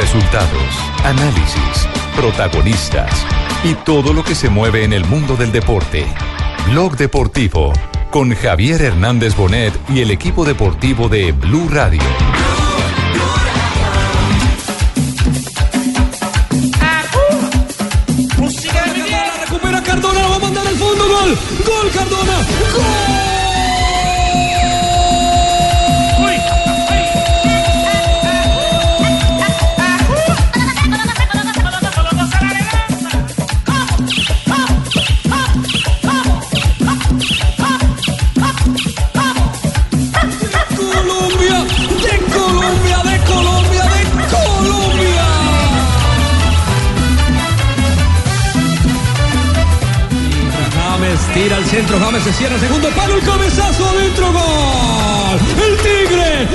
Resultados, 0.00 0.62
análisis, 1.04 1.86
protagonistas 2.16 3.12
y 3.62 3.74
todo 3.74 4.14
lo 4.14 4.24
que 4.24 4.34
se 4.34 4.48
mueve 4.48 4.84
en 4.84 4.94
el 4.94 5.04
mundo 5.04 5.36
del 5.36 5.52
deporte. 5.52 6.06
Blog 6.70 6.96
Deportivo 6.96 7.74
con 8.10 8.34
Javier 8.34 8.80
Hernández 8.80 9.36
Bonet 9.36 9.74
y 9.90 10.00
el 10.00 10.10
equipo 10.10 10.46
deportivo 10.46 11.10
de 11.10 11.32
Blue 11.32 11.68
Radio. 11.68 12.00
Recupera 19.42 19.82
Cardona, 19.82 20.28
va 20.28 20.36
a 20.36 20.38
mandar 20.38 20.66
al 20.66 20.76
fondo, 20.76 21.04
gol, 21.08 21.38
gol 21.66 21.90
Cardona, 21.92 22.36
gol. 22.74 23.19
Se 52.22 52.32
cierra, 52.34 52.58
segundo 52.58 52.90
palo, 52.90 53.14
el 53.16 53.22
cabezazo 53.22 53.88
adentro, 53.88 54.32
gol. 54.32 55.40
El 55.64 55.76
Tigre, 55.78 56.48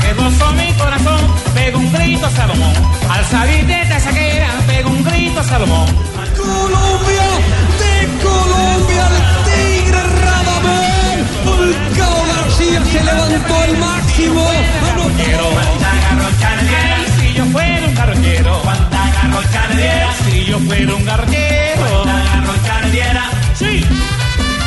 que 0.00 0.12
gozó 0.14 0.52
mi 0.54 0.72
corazón, 0.74 1.20
pegó 1.54 1.78
un 1.78 1.92
grito 1.92 2.30
Salomón. 2.30 2.72
Al 3.10 3.24
salir 3.26 3.66
de 3.66 3.82
esta 3.82 4.00
saquera, 4.00 4.48
pegó 4.66 4.90
un 4.90 5.04
grito 5.04 5.44
Salomón. 5.44 5.99
Levantó 13.70 13.76
al 13.76 13.78
máximo. 13.78 14.46
Quiero 15.16 15.50
si 17.18 17.32
yo 17.34 17.44
fuera 17.46 17.86
un 17.86 17.94
carroñero. 17.94 18.62
Si 20.24 20.44
yo 20.44 20.58
fuera 20.60 20.94
un 20.94 21.04
garroñero. 21.04 21.49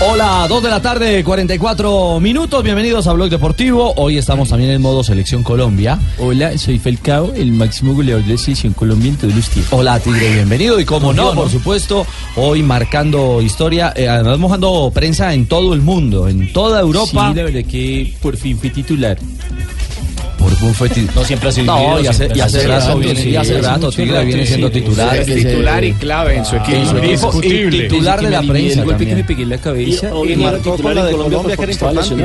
Hola, 0.06 0.48
2 0.50 0.64
de 0.64 0.70
la 0.70 0.82
tarde, 0.82 1.24
44 1.24 2.20
minutos. 2.20 2.62
Bienvenidos 2.62 3.08
a 3.08 3.14
Blog 3.14 3.30
Deportivo. 3.30 3.94
Hoy 3.96 4.18
estamos 4.18 4.50
también 4.50 4.72
en 4.72 4.82
modo 4.82 5.02
Selección 5.02 5.44
Colombia. 5.44 5.98
Hola, 6.20 6.58
soy 6.58 6.78
Falcao, 6.78 7.34
el 7.34 7.54
máximo 7.54 7.94
goleador 7.94 8.26
de 8.26 8.38
selección 8.38 8.74
Colombia 8.74 9.12
en 9.12 9.18
todos 9.18 9.34
los 9.34 9.50
tiempos. 9.50 9.80
Hola, 9.80 10.02
Tigre, 10.02 10.34
bienvenido. 10.34 10.78
Y 10.78 10.84
como 10.84 11.14
no, 11.14 11.34
por 11.34 11.50
supuesto, 11.50 12.06
hoy 12.36 12.64
marcando 12.64 13.42
historia, 13.42 13.94
eh, 13.96 14.10
además 14.10 14.40
mojando 14.40 14.92
prensa 14.94 15.34
en 15.34 15.46
todo 15.46 15.74
el 15.74 15.82
mundo, 15.82 16.28
en 16.28 16.52
toda 16.52 16.82
Europa. 16.82 17.30
Sí, 17.30 17.38
la 17.38 17.44
verdad 17.44 17.64
que 17.64 18.14
por 18.22 18.36
fin 18.36 18.58
fui 18.58 18.72
titular. 18.72 19.18
Fue 20.74 20.90
titular. 20.90 21.16
No 21.16 21.24
siempre 21.26 21.50
ha 21.50 21.52
sido 21.52 21.66
No, 21.66 22.00
y 22.00 22.08
hace, 22.08 22.26
hace 22.42 22.68
rato, 22.68 22.88
rato, 22.88 23.00
viene, 23.00 23.22
sí, 23.22 23.30
y 23.30 23.36
hace 23.36 23.62
rato, 23.62 23.92
Tigre 23.92 24.26
viene 24.26 24.46
siendo 24.46 24.68
sí, 24.68 24.74
titular. 24.74 25.26
sí, 25.26 25.34
sí, 25.34 25.46
titular 25.46 25.84
y 25.84 25.94
clave 25.94 26.38
en 26.38 26.46
su 26.46 26.56
equipo. 26.56 26.78
En 26.78 26.88
su 26.88 26.98
equipo, 26.98 27.42
y 27.44 27.70
titular 27.70 28.22
de 28.22 28.30
la 28.30 28.40
El 28.40 28.48
prensa 28.48 28.84
golpe 28.84 29.06
que 29.06 29.16
me 29.16 29.24
pegué 29.24 29.44
en 29.44 29.50
la 29.50 29.58
cabeza. 29.58 30.10
Y 30.26 30.32
eh, 30.34 30.38
marcó 30.38 30.78
con 30.78 30.96
la 30.96 31.06
de 31.06 31.12
Colombia, 31.14 31.56
que 31.58 31.64
era 31.64 31.72
importante. 31.72 32.16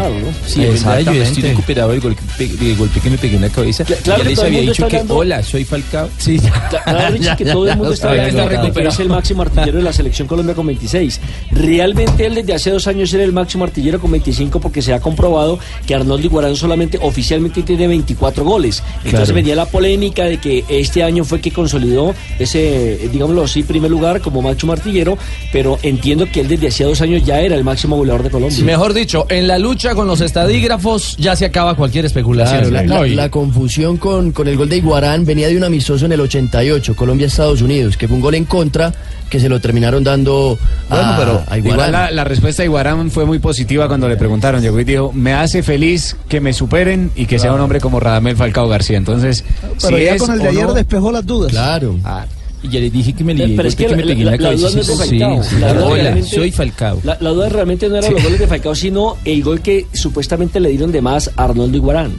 Sí, 0.46 0.62
es 0.64 0.84
verdad, 0.84 0.98
yo 1.00 1.12
estoy 1.12 1.18
Exactamente. 1.18 1.48
recuperado 1.48 1.90
del 1.90 2.00
golpe, 2.00 3.00
que 3.00 3.10
me 3.10 3.18
pegué 3.18 3.36
en 3.36 3.42
la 3.42 3.48
cabeza. 3.50 3.84
Claro 3.84 4.22
ya 4.22 4.28
les 4.28 4.38
el 4.38 4.46
había 4.46 4.60
dicho 4.60 4.86
que 4.88 5.02
hola, 5.08 5.42
soy 5.42 5.64
Falcao. 5.64 6.08
Sí, 6.18 6.38
Claro, 6.84 7.10
Richie, 7.14 7.36
que 7.36 7.44
todo 7.46 7.68
el 7.68 7.76
mundo 7.76 7.92
está 7.92 8.14
ya, 8.14 8.22
hablando 8.22 8.50
ya, 8.52 8.72
que 8.72 8.82
ya. 8.82 8.88
es 8.88 9.00
el 9.00 9.08
máximo 9.08 9.42
artillero 9.42 9.78
de 9.78 9.84
la 9.84 9.92
selección 9.92 10.28
Colombia 10.28 10.54
con 10.54 10.66
26. 10.66 11.20
Realmente 11.52 12.26
él 12.26 12.34
desde 12.34 12.54
hace 12.54 12.70
dos 12.70 12.86
años 12.86 13.12
era 13.12 13.24
el 13.24 13.32
máximo 13.32 13.64
artillero 13.64 14.00
con 14.00 14.10
25 14.10 14.60
porque 14.60 14.82
se 14.82 14.92
ha 14.94 15.00
comprobado 15.00 15.58
que 15.86 15.94
Arnoldo 15.94 16.26
Iguarán 16.26 16.56
solamente 16.56 16.98
oficialmente 17.00 17.62
tiene 17.62 17.88
24 17.88 18.27
goles. 18.36 18.82
Entonces 19.04 19.20
Claro. 19.28 19.34
venía 19.34 19.54
la 19.56 19.66
polémica 19.66 20.24
de 20.24 20.38
que 20.38 20.64
este 20.68 21.02
año 21.02 21.24
fue 21.24 21.40
que 21.40 21.50
consolidó 21.50 22.14
ese, 22.38 23.08
digámoslo 23.12 23.42
así, 23.44 23.62
primer 23.62 23.90
lugar 23.90 24.20
como 24.20 24.42
máximo 24.42 24.72
artillero, 24.72 25.18
pero 25.52 25.78
entiendo 25.82 26.26
que 26.30 26.40
él 26.40 26.48
desde 26.48 26.68
hacía 26.68 26.86
dos 26.86 27.00
años 27.00 27.24
ya 27.24 27.40
era 27.40 27.54
el 27.56 27.64
máximo 27.64 27.96
goleador 27.96 28.22
de 28.22 28.30
Colombia. 28.30 28.64
Mejor 28.64 28.94
dicho, 28.94 29.26
en 29.28 29.46
la 29.48 29.58
lucha 29.58 29.94
con 29.94 30.06
los 30.06 30.20
estadígrafos 30.20 31.16
ya 31.18 31.36
se 31.36 31.44
acaba 31.44 31.74
cualquier 31.74 32.04
especulación. 32.06 32.68
Claro, 32.68 33.04
la, 33.06 33.28
confusión 33.30 33.96
con, 33.96 34.32
con 34.32 34.48
el 34.48 34.56
gol 34.56 34.68
de 34.68 34.76
Iguarán 34.78 35.24
venía 35.24 35.48
de 35.48 35.56
un 35.56 35.64
amistoso 35.64 36.06
en 36.06 36.12
el 36.12 36.20
88, 36.20 36.94
Colombia-Estados 36.96 37.62
Unidos, 37.62 37.96
que 37.96 38.08
fue 38.08 38.16
un 38.16 38.22
gol 38.22 38.34
en 38.34 38.44
contra 38.44 38.92
que 39.28 39.38
se 39.40 39.48
lo 39.50 39.60
terminaron 39.60 40.02
dando 40.02 40.58
Bueno, 40.88 41.04
a, 41.04 41.16
pero 41.18 41.32
a 41.46 41.58
Iguarán. 41.58 41.64
igual 41.88 41.92
la, 41.92 42.10
la 42.10 42.24
respuesta 42.24 42.62
de 42.62 42.66
Iguarán 42.66 43.10
fue 43.10 43.26
muy 43.26 43.38
positiva 43.38 43.86
cuando 43.86 44.08
le 44.08 44.16
preguntaron. 44.16 44.62
Llegó 44.62 44.80
y 44.80 44.84
dijo, 44.84 45.12
me 45.12 45.34
hace 45.34 45.62
feliz 45.62 46.16
que 46.30 46.40
me 46.40 46.52
superen 46.54 47.10
y 47.14 47.26
que 47.26 47.38
sea 47.38 47.52
un 47.52 47.60
hombre 47.60 47.78
como 47.80 48.00
Radamel 48.00 48.17
Falcao 48.36 48.68
García. 48.68 48.96
Entonces, 48.98 49.44
Pero 49.82 49.96
si 49.98 50.04
ya 50.04 50.14
es 50.14 50.22
con 50.22 50.32
el 50.32 50.38
de 50.40 50.48
ayer 50.48 50.66
no- 50.66 50.74
despejó 50.74 51.12
las 51.12 51.24
dudas. 51.26 51.50
Claro. 51.52 51.96
Ah, 52.04 52.26
Y 52.62 52.68
ya 52.70 52.80
les 52.80 52.92
dije 52.92 53.12
que 53.12 53.22
me 53.22 53.34
lié 53.34 53.54
Pero 53.56 53.68
es 53.68 53.74
golpe 53.76 53.84
que 53.84 53.90
que 53.90 53.96
me 53.96 54.02
la- 54.04 54.14
la- 54.14 54.24
la 54.24 54.30
la 54.32 54.38
cabeza. 54.38 54.56
duda 54.68 54.74
no 54.74 54.80
es 54.80 54.86
de 54.88 54.92
sí, 54.94 54.98
Falcao. 55.20 55.42
sí, 55.44 55.56
La 55.60 55.72
duda 55.74 55.86
Hola, 55.86 56.02
realmente- 56.02 56.28
soy 56.36 56.50
Falcao. 56.50 57.00
La, 57.04 57.16
la 57.20 57.30
duda 57.30 57.48
realmente 57.50 57.88
no 57.88 57.96
era 57.96 58.10
los 58.10 58.22
goles 58.22 58.38
de 58.40 58.46
Falcao, 58.48 58.74
sino 58.74 59.16
el 59.24 59.42
gol 59.44 59.60
que 59.60 59.86
supuestamente 59.92 60.58
le 60.58 60.70
dieron 60.70 60.90
de 60.90 61.00
más 61.00 61.30
a 61.36 61.44
Arnoldo 61.44 61.76
Iguarán. 61.76 62.10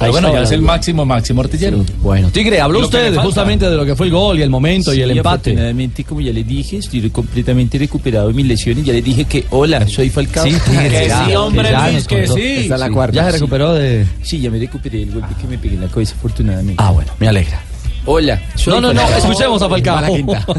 Pero 0.00 0.12
bueno, 0.12 0.32
ya 0.32 0.42
es 0.42 0.50
el 0.50 0.62
máximo, 0.62 1.04
máximo 1.04 1.42
artillero. 1.42 1.84
Bueno, 2.00 2.30
Tigre, 2.30 2.60
habló 2.60 2.78
que 2.80 2.84
usted 2.86 3.16
justamente 3.16 3.68
de 3.68 3.76
lo 3.76 3.84
que 3.84 3.94
fue 3.94 4.06
el 4.06 4.12
gol 4.12 4.38
y 4.38 4.42
el 4.42 4.48
momento 4.50 4.92
y 4.92 4.96
Sí, 4.96 5.02
el 5.02 5.10
empate. 5.10 5.50
Afortunadamente, 5.50 6.04
como 6.04 6.22
ya 6.22 6.32
les 6.32 6.46
dije, 6.46 6.78
estoy 6.78 7.10
completamente 7.10 7.78
recuperado 7.78 8.28
de 8.28 8.34
mis 8.34 8.46
lesiones. 8.46 8.84
Ya 8.84 8.94
les 8.94 9.04
dije 9.04 9.26
que 9.26 9.44
hola, 9.50 9.86
soy 9.86 10.08
Falcao. 10.08 10.44
Sí, 10.44 10.54
Tigre, 10.64 10.88
Que 10.88 11.08
ya, 11.08 11.26
sí, 11.26 11.34
hombre, 11.34 11.70
ya 11.70 11.90
Luis, 11.90 12.06
que 12.06 12.26
sí. 12.26 12.40
Esta 12.40 12.74
es 12.74 12.80
la 12.80 12.90
cuarta. 12.90 13.14
Ya 13.14 13.26
se 13.26 13.32
recuperó 13.32 13.74
de... 13.74 14.06
Sí, 14.22 14.40
ya 14.40 14.50
me 14.50 14.58
recuperé 14.58 15.00
del 15.00 15.12
golpe 15.12 15.34
que 15.38 15.46
me 15.46 15.58
pegué 15.58 15.74
en 15.74 15.82
la 15.82 15.88
cabeza, 15.88 16.14
afortunadamente. 16.16 16.82
Ah, 16.82 16.90
bueno, 16.90 17.12
me 17.18 17.28
alegra. 17.28 17.62
Hola, 18.06 18.40
No, 18.66 18.80
no, 18.80 18.92
no, 18.94 19.02
escuchemos 19.02 19.60
a 19.62 19.68
Falcao. 19.68 19.96
Mala 19.96 20.08
quinta. 20.08 20.44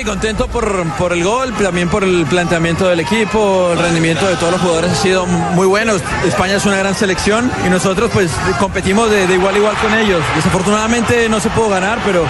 Y 0.00 0.04
contento 0.04 0.46
por, 0.46 0.88
por 0.92 1.12
el 1.12 1.24
gol, 1.24 1.52
también 1.54 1.88
por 1.88 2.04
el 2.04 2.24
planteamiento 2.26 2.88
del 2.88 3.00
equipo, 3.00 3.70
el 3.72 3.78
rendimiento 3.78 4.28
de 4.28 4.36
todos 4.36 4.52
los 4.52 4.60
jugadores 4.60 4.92
ha 4.92 4.94
sido 4.94 5.26
muy 5.26 5.66
bueno. 5.66 5.94
España 6.24 6.54
es 6.54 6.66
una 6.66 6.76
gran 6.76 6.94
selección 6.94 7.50
y 7.66 7.68
nosotros 7.68 8.08
pues 8.12 8.30
competimos 8.60 9.10
de, 9.10 9.26
de 9.26 9.34
igual 9.34 9.56
a 9.56 9.58
igual 9.58 9.76
con 9.82 9.92
ellos. 9.94 10.22
Desafortunadamente 10.36 11.28
no 11.28 11.40
se 11.40 11.50
pudo 11.50 11.68
ganar, 11.70 11.98
pero, 12.06 12.24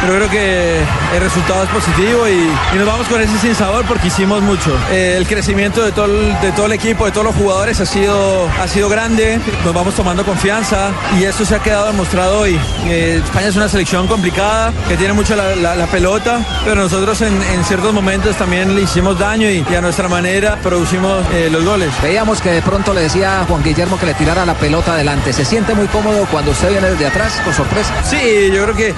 pero 0.00 0.14
creo 0.14 0.30
que 0.30 0.78
el 1.14 1.20
resultado 1.20 1.62
es 1.64 1.70
positivo 1.70 2.28
y, 2.28 2.32
y 2.74 2.78
nos 2.78 2.86
vamos 2.86 3.06
con 3.08 3.20
ese 3.20 3.38
sinsabor 3.38 3.84
porque 3.86 4.08
hicimos 4.08 4.42
mucho. 4.42 4.76
Eh, 4.90 5.14
el 5.16 5.26
crecimiento 5.26 5.82
de 5.82 5.92
todo 5.92 6.06
el, 6.06 6.40
de 6.40 6.52
todo 6.52 6.66
el 6.66 6.72
equipo, 6.72 7.04
de 7.06 7.12
todos 7.12 7.26
los 7.26 7.34
jugadores 7.34 7.80
ha 7.80 7.86
sido, 7.86 8.48
ha 8.60 8.68
sido 8.68 8.88
grande, 8.88 9.40
nos 9.64 9.74
vamos 9.74 9.94
tomando 9.94 10.24
confianza 10.24 10.90
y 11.18 11.24
esto 11.24 11.44
se 11.44 11.54
ha 11.56 11.58
quedado 11.60 11.86
demostrado 11.86 12.40
hoy. 12.40 12.58
Eh, 12.86 13.20
España 13.24 13.46
es 13.48 13.56
una 13.56 13.68
selección 13.68 14.06
complicada, 14.06 14.72
que 14.88 14.96
tiene 14.96 15.12
mucho 15.12 15.34
la, 15.36 15.54
la- 15.56 15.74
la 15.76 15.86
pelota, 15.86 16.40
pero 16.64 16.76
nosotros 16.82 17.20
en, 17.22 17.34
en 17.42 17.64
ciertos 17.64 17.92
momentos 17.92 18.36
también 18.36 18.74
le 18.74 18.82
hicimos 18.82 19.18
daño 19.18 19.48
y, 19.50 19.64
y 19.68 19.74
a 19.74 19.80
nuestra 19.80 20.08
manera 20.08 20.56
producimos 20.62 21.24
eh, 21.32 21.48
los 21.50 21.64
goles. 21.64 21.90
Veíamos 22.02 22.40
que 22.40 22.50
de 22.50 22.62
pronto 22.62 22.92
le 22.94 23.02
decía 23.02 23.40
a 23.40 23.44
Juan 23.44 23.62
Guillermo 23.62 23.98
que 23.98 24.06
le 24.06 24.14
tirara 24.14 24.44
la 24.46 24.54
pelota 24.54 24.92
adelante. 24.92 25.32
¿Se 25.32 25.44
siente 25.44 25.74
muy 25.74 25.86
cómodo 25.88 26.26
cuando 26.30 26.50
usted 26.52 26.70
viene 26.70 26.90
desde 26.90 27.06
atrás 27.06 27.40
con 27.44 27.52
sorpresa? 27.54 27.92
Sí, 28.04 28.50
yo 28.52 28.62
creo 28.64 28.74
que 28.76 28.94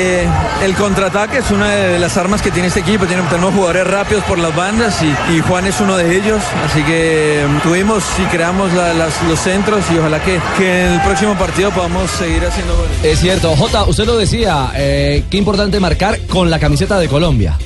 eh, 0.00 0.26
el 0.62 0.74
contraataque 0.76 1.38
es 1.38 1.50
una 1.50 1.68
de 1.68 1.98
las 1.98 2.16
armas 2.16 2.40
que 2.40 2.50
tiene 2.50 2.68
este 2.68 2.80
equipo. 2.80 3.06
Tenemos 3.06 3.54
jugadores 3.54 3.86
rápidos 3.86 4.24
por 4.24 4.38
las 4.38 4.54
bandas 4.54 4.98
y, 5.02 5.40
Juan 5.40 5.66
es 5.66 5.80
uno 5.80 5.96
de 5.96 6.16
ellos. 6.16 6.42
Así 6.64 6.82
que 6.82 7.46
mm, 7.48 7.58
tuvimos 7.60 8.04
y 8.18 8.22
creamos 8.24 8.70
los 8.72 9.38
centros 9.38 9.84
y 9.92 9.98
ojalá 9.98 10.22
que, 10.22 10.40
que 10.56 10.86
en 10.86 10.92
el 10.94 11.00
próximo 11.02 11.34
partido 11.36 11.70
podamos 11.70 12.10
seguir 12.10 12.44
haciendo 12.46 12.76
goles. 12.76 12.92
Es 13.02 13.20
cierto, 13.20 13.54
Jota, 13.56 13.84
usted 13.84 14.06
lo 14.06 14.16
decía, 14.16 14.72
eh, 14.74 15.24
qué 15.30 15.36
importante 15.36 15.78
marcar 15.80 16.18
con 16.26 16.50
la 16.50 16.58
camiseta 16.58 16.98
de 16.98 17.08
Colombia. 17.08 17.56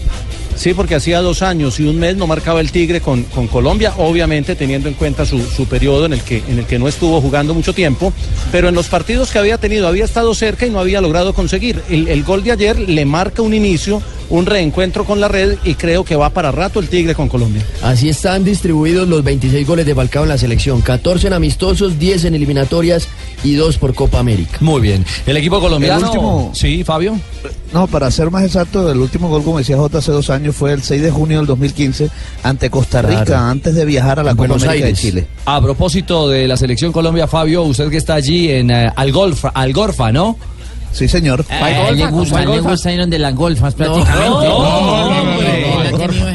Sí, 0.57 0.73
porque 0.73 0.95
hacía 0.95 1.21
dos 1.21 1.43
años 1.43 1.81
y 1.81 1.85
un 1.85 1.99
mes 1.99 2.17
no 2.17 2.27
marcaba 2.27 2.61
el 2.61 2.71
Tigre 2.71 3.01
con, 3.01 3.25
con 3.25 3.49
Colombia, 3.49 3.93
obviamente 3.99 4.55
teniendo 4.55 4.89
en 4.89 4.95
cuenta 4.95 5.27
su, 5.27 5.41
su 5.41 5.67
periodo 5.67 6.07
en 6.07 6.13
el, 6.15 6.23
que, 6.23 6.43
en 6.49 6.59
el 6.61 6.67
que 6.67 6.79
no 6.79 6.89
estuvo 6.89 7.21
jugando 7.21 7.55
mucho 7.55 7.73
tiempo, 7.73 8.13
pero 8.53 8.69
en 8.69 8.75
los 8.75 8.89
partidos 8.89 9.31
que 9.31 9.39
había 9.39 9.59
tenido 9.59 9.89
había 9.89 10.05
estado 10.05 10.35
cerca 10.35 10.67
y 10.67 10.71
no 10.71 10.79
había 10.79 11.01
logrado 11.01 11.35
conseguir. 11.35 11.83
El, 11.89 12.09
el 12.09 12.23
gol 12.23 12.45
de 12.45 12.53
ayer 12.53 12.79
le 12.79 13.05
marca 13.05 13.43
un 13.43 13.53
inicio, 13.53 14.01
un 14.35 14.47
reencuentro 14.47 15.05
con 15.05 15.21
la 15.21 15.29
red 15.29 15.57
y 15.65 15.75
creo 15.75 16.05
que 16.05 16.17
va 16.17 16.31
para 16.31 16.51
rato 16.51 16.81
el 16.81 16.89
Tigre 16.89 17.15
con 17.15 17.29
Colombia. 17.29 17.63
Así 17.83 18.09
están 18.09 18.45
distribuidos 18.45 19.09
los 19.09 19.23
26 19.23 19.67
goles 19.67 19.87
de 19.87 19.95
Falcao 19.95 20.25
en 20.25 20.29
la 20.31 20.39
selección. 20.39 20.81
14 20.81 21.29
en 21.29 21.33
amistosos, 21.35 21.99
10 21.99 22.25
en 22.25 22.35
eliminatorias 22.35 23.09
y 23.45 23.55
2 23.55 23.79
por 23.79 23.95
Copa 23.95 24.19
América. 24.19 24.59
Muy 24.61 24.81
bien. 24.81 25.05
El 25.27 25.37
equipo 25.37 25.61
colombiano. 25.61 25.99
El 26.01 26.05
último- 26.07 26.51
Sí, 26.55 26.83
Fabio. 26.85 27.19
No, 27.73 27.87
para 27.87 28.11
ser 28.11 28.31
más 28.31 28.45
exacto, 28.45 28.91
el 28.91 28.99
último 28.99 29.29
gol, 29.29 29.43
como 29.43 29.59
decía 29.59 29.77
J, 29.77 29.99
hace 29.99 30.13
dos 30.13 30.31
años 30.31 30.55
fue 30.55 30.73
el 30.73 30.83
6 30.83 31.03
de 31.03 31.11
junio 31.11 31.39
del 31.39 31.47
2015 31.47 32.09
ante 32.43 32.71
Costa 32.71 33.03
Rica, 33.03 33.25
Claro. 33.25 33.43
antes 33.47 33.75
de 33.75 33.85
viajar 33.85 34.21
a 34.21 34.23
la 34.23 34.31
En 34.31 34.37
Copa 34.37 34.49
Buenos 34.49 34.63
América 34.65 34.87
Aires. 34.87 35.03
de 35.03 35.09
Chile. 35.09 35.27
A 35.45 35.61
propósito 35.61 36.29
de 36.29 36.47
la 36.47 36.57
selección 36.57 36.93
Colombia, 36.93 37.27
Fabio, 37.27 37.63
usted 37.63 37.89
que 37.91 37.97
está 37.97 38.15
allí 38.15 38.49
en 38.51 38.71
eh, 38.71 38.91
Algolfa, 38.95 39.49
Algorfa, 39.49 40.13
¿no? 40.13 40.37
Sí, 40.95 41.09
señor. 41.09 41.45
A 41.51 41.89
él 41.89 41.99
le 41.99 42.07
gusta, 42.07 42.45
le 42.45 42.93
ir 42.95 43.01
donde 43.01 43.19
las 43.19 43.35
golfas 43.35 43.75
prácticamente. 43.75 44.47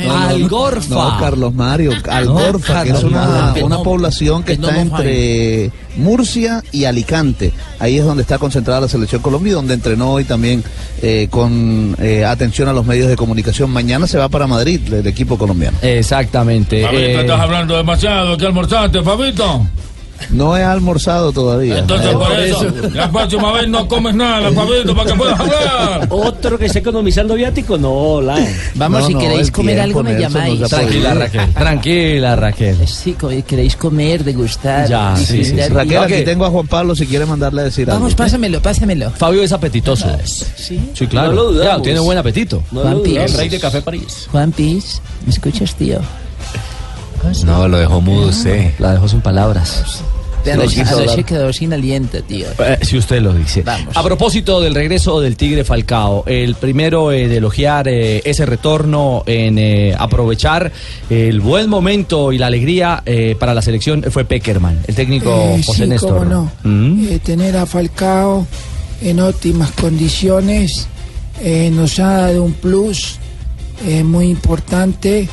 Algorfa. 0.09 0.89
No, 0.95 1.17
Carlos 1.19 1.53
Mario, 1.53 1.91
Algorfa, 2.09 2.83
que 2.83 2.91
es 2.91 3.03
una, 3.03 3.25
Mario. 3.25 3.65
una 3.65 3.77
No, 3.77 3.83
población 3.83 4.43
que 4.43 4.53
que 4.53 4.61
no 4.61 4.67
está 4.69 4.81
entre 4.81 5.71
Murcia 5.97 6.61
y 6.71 6.85
Alicante. 6.85 7.53
Ahí 7.79 7.97
es 7.97 8.05
donde 8.05 8.21
está 8.21 8.37
concentrada 8.37 8.81
la 8.81 8.87
selección 8.87 9.21
Colombia 9.21 9.51
y 9.51 9.53
donde 9.53 9.73
entrenó 9.73 10.11
hoy 10.11 10.25
también 10.25 10.63
eh, 11.01 11.27
con 11.29 11.95
eh, 11.99 12.25
atención 12.25 12.67
a 12.67 12.73
los 12.73 12.85
medios 12.85 13.07
de 13.07 13.15
comunicación. 13.15 13.69
Mañana 13.71 14.07
se 14.07 14.17
va 14.17 14.27
para 14.29 14.45
Madrid 14.47 14.81
el 14.93 15.07
equipo 15.07 15.37
colombiano. 15.37 15.77
Exactamente. 15.81 16.83
Fabito, 16.83 17.01
eh, 17.01 17.21
estás 17.21 17.39
hablando 17.39 17.77
demasiado. 17.77 18.37
¿Qué 18.37 18.45
almorzaste, 18.45 19.01
Fabito? 19.03 19.65
No 20.29 20.55
he 20.57 20.63
almorzado 20.63 21.31
todavía. 21.31 21.79
Entonces, 21.79 22.13
por 22.13 22.39
eso, 22.39 22.65
la 22.93 23.11
próxima 23.11 23.51
vez 23.53 23.67
no 23.67 23.87
comes 23.87 24.13
nada, 24.15 24.51
Fabito, 24.51 24.95
para 24.95 25.11
que 25.11 25.17
puedas 25.17 25.39
hablar. 25.39 26.07
¿Otro 26.09 26.57
que 26.57 26.65
esté 26.65 26.79
economizando 26.79 27.33
viático? 27.35 27.77
No, 27.77 28.21
la. 28.21 28.35
Vamos, 28.75 29.01
No, 29.01 29.07
si 29.07 29.13
no, 29.13 29.19
queréis 29.19 29.47
el 29.47 29.51
comer 29.51 29.75
tiempo, 29.75 29.99
algo, 29.99 30.03
me 30.03 30.13
Nelson, 30.19 30.31
llamáis. 30.33 30.59
nos 30.59 30.69
da 30.69 30.77
Tranquila, 30.79 31.13
Raquel. 31.13 31.53
Tranquila, 31.53 32.35
Raquel. 32.35 32.87
Sí, 32.87 33.13
co- 33.13 33.29
queréis 33.47 33.75
comer, 33.75 34.23
degustar. 34.23 34.87
Ya, 34.89 35.15
sí, 35.17 35.25
sí, 35.25 35.45
sí. 35.45 35.55
Raquel, 35.69 35.97
Ok. 35.97 36.03
aquí 36.11 36.23
tengo 36.23 36.45
a 36.45 36.49
Juan 36.49 36.67
Pablo 36.67 36.95
si 36.95 37.05
quiere 37.07 37.25
mandarle 37.25 37.61
a 37.61 37.63
decir 37.65 37.87
Vamos, 37.87 38.07
algo. 38.11 38.17
pásamelo, 38.17 38.61
pásamelo. 38.61 39.11
Fabio 39.11 39.41
es 39.43 39.51
apetitoso. 39.51 40.07
Sí. 40.55 40.79
Sí, 40.93 41.07
claro. 41.07 41.29
No 41.29 41.33
lo 41.35 41.43
dudamos. 41.53 41.77
Ya, 41.77 41.81
tiene 41.81 41.99
buen 41.99 42.17
apetito. 42.17 42.61
Juan 42.71 43.01
Piz. 43.01 43.35
Rey 43.37 43.49
de 43.49 43.59
Café 43.59 43.81
París. 43.81 44.27
Juan 44.31 44.51
Piz, 44.51 45.01
¿me 45.25 45.31
escuchas, 45.31 45.73
tío? 45.75 45.99
No, 47.45 47.67
lo 47.67 47.77
dejó 47.77 48.01
mudo 48.01 48.27
usted. 48.29 48.71
La 48.79 48.93
dejó 48.93 49.07
sin 49.07 49.21
palabras. 49.21 50.03
Anoche, 50.51 51.23
quedó 51.25 51.51
sin 51.51 51.73
aliento, 51.73 52.23
tío. 52.23 52.47
Eh, 52.59 52.79
si 52.81 52.97
usted 52.97 53.21
lo 53.21 53.33
dice. 53.33 53.61
Vamos. 53.61 53.95
A 53.95 54.01
propósito 54.01 54.61
del 54.61 54.73
regreso 54.73 55.19
del 55.19 55.35
Tigre 55.35 55.65
Falcao, 55.65 56.23
el 56.25 56.55
primero 56.55 57.11
eh, 57.11 57.27
de 57.27 57.37
elogiar 57.37 57.89
eh, 57.89 58.21
ese 58.23 58.45
retorno 58.45 59.23
en 59.25 59.57
eh, 59.59 59.93
aprovechar 59.99 60.71
el 61.09 61.41
buen 61.41 61.69
momento 61.69 62.31
y 62.31 62.37
la 62.37 62.47
alegría 62.47 63.03
eh, 63.05 63.35
para 63.37 63.53
la 63.53 63.61
selección 63.61 64.01
fue 64.09 64.23
Peckerman, 64.23 64.79
el 64.87 64.95
técnico 64.95 65.29
Eh, 65.57 65.61
José 65.63 65.83
sí, 65.83 65.89
Néstor. 65.89 66.19
cómo 66.19 66.25
no. 66.25 66.51
¿Mm? 66.63 67.07
Eh, 67.09 67.19
tener 67.19 67.57
a 67.57 67.65
Falcao 67.65 68.47
en 69.01 69.19
óptimas 69.19 69.71
condiciones 69.71 70.87
eh, 71.41 71.69
nos 71.71 71.99
ha 71.99 72.13
dado 72.27 72.43
un 72.43 72.53
plus 72.53 73.17
eh, 73.85 74.03
muy 74.03 74.27
importante 74.29 75.27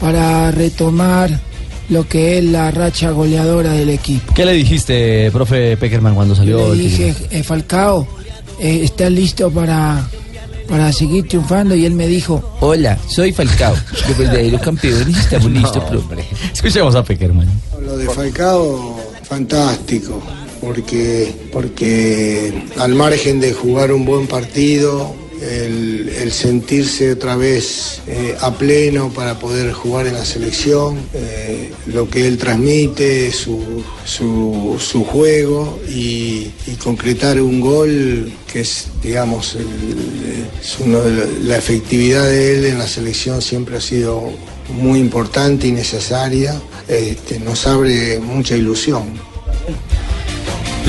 para 0.00 0.50
retomar 0.50 1.40
lo 1.88 2.06
que 2.06 2.38
es 2.38 2.44
la 2.44 2.70
racha 2.70 3.10
goleadora 3.10 3.72
del 3.72 3.90
equipo. 3.90 4.34
¿Qué 4.34 4.44
le 4.44 4.52
dijiste, 4.52 5.30
profe 5.30 5.76
Peckerman, 5.76 6.14
cuando 6.14 6.34
salió 6.34 6.74
Le 6.74 6.82
dije, 6.82 7.14
eh, 7.30 7.42
Falcao, 7.42 8.06
eh, 8.60 8.80
¿estás 8.82 9.10
listo 9.10 9.50
para, 9.50 10.06
para 10.68 10.92
seguir 10.92 11.26
triunfando? 11.26 11.74
Y 11.74 11.86
él 11.86 11.92
me 11.92 12.06
dijo, 12.06 12.56
Hola, 12.60 12.98
soy 13.08 13.32
Falcao, 13.32 13.74
los 14.06 14.18
verdaderos 14.18 14.60
campeones 14.60 15.16
estamos 15.16 15.50
listos, 15.50 15.82
profe. 15.84 16.24
Escuchemos 16.52 16.94
a 16.94 17.02
Peckerman. 17.02 17.48
Lo 17.82 17.96
de 17.96 18.06
Falcao, 18.10 19.00
fantástico, 19.22 20.20
porque, 20.60 21.34
porque 21.52 22.64
al 22.78 22.94
margen 22.94 23.40
de 23.40 23.54
jugar 23.54 23.92
un 23.92 24.04
buen 24.04 24.26
partido, 24.26 25.14
el, 25.42 26.30
sentirse 26.32 27.12
otra 27.12 27.36
vez 27.36 28.02
eh, 28.06 28.36
a 28.40 28.52
pleno 28.52 29.10
para 29.10 29.38
poder 29.38 29.72
jugar 29.72 30.06
en 30.06 30.14
la 30.14 30.24
selección, 30.24 30.98
eh, 31.14 31.72
lo 31.86 32.08
que 32.08 32.26
él 32.26 32.36
transmite, 32.38 33.32
su, 33.32 33.82
su, 34.04 35.04
juego 35.04 35.80
y, 35.88 36.50
concretar 36.82 37.40
un 37.40 37.60
gol 37.60 38.32
que 38.50 38.60
es, 38.60 38.88
digamos, 39.02 39.56
la 41.42 41.56
efectividad 41.56 42.24
de 42.24 42.58
él 42.58 42.64
en 42.66 42.78
la 42.78 42.86
selección 42.86 43.42
siempre 43.42 43.78
ha 43.78 43.80
sido 43.80 44.30
muy 44.68 45.00
importante 45.00 45.66
y 45.66 45.72
necesaria, 45.72 46.60
este, 46.86 47.40
nos 47.40 47.66
abre 47.66 48.18
mucha 48.20 48.56
ilusión. 48.56 49.04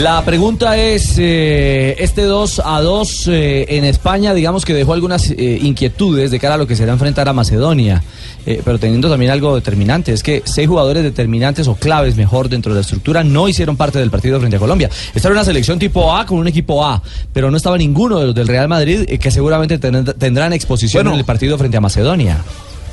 La 0.01 0.23
pregunta 0.23 0.77
es, 0.77 1.15
eh, 1.17 1.95
este 1.99 2.23
2 2.23 2.61
a 2.63 2.79
2 2.79 3.27
eh, 3.27 3.65
en 3.69 3.83
España, 3.83 4.33
digamos 4.33 4.63
que 4.63 4.73
dejó 4.73 4.93
algunas 4.93 5.29
eh, 5.31 5.59
inquietudes 5.61 6.31
de 6.31 6.39
cara 6.39 6.53
a 6.53 6.57
lo 6.57 6.67
que 6.67 6.75
será 6.77 6.93
enfrentar 6.93 7.27
a 7.27 7.33
Macedonia, 7.33 8.01
eh, 8.45 8.61
pero 8.63 8.79
teniendo 8.79 9.09
también 9.09 9.29
algo 9.31 9.55
determinante, 9.55 10.13
es 10.13 10.23
que 10.23 10.41
seis 10.45 10.69
jugadores 10.69 11.03
determinantes 11.03 11.67
o 11.67 11.75
claves 11.75 12.15
mejor 12.15 12.47
dentro 12.47 12.71
de 12.71 12.77
la 12.77 12.81
estructura 12.81 13.25
no 13.25 13.49
hicieron 13.49 13.75
parte 13.75 13.99
del 13.99 14.09
partido 14.09 14.39
frente 14.39 14.55
a 14.55 14.59
Colombia. 14.59 14.89
Esta 15.13 15.27
era 15.27 15.33
una 15.35 15.43
selección 15.43 15.77
tipo 15.79 16.15
A 16.15 16.25
con 16.25 16.37
un 16.37 16.47
equipo 16.47 16.85
A, 16.85 17.01
pero 17.33 17.51
no 17.51 17.57
estaba 17.57 17.77
ninguno 17.77 18.19
de 18.19 18.27
los 18.27 18.35
del 18.35 18.47
Real 18.47 18.69
Madrid 18.69 19.03
que 19.19 19.31
seguramente 19.31 19.79
ten- 19.79 20.05
tendrán 20.05 20.53
exposición 20.53 21.03
Bueno. 21.03 21.13
en 21.15 21.19
el 21.19 21.25
partido 21.25 21.57
frente 21.57 21.75
a 21.75 21.81
Macedonia. 21.81 22.37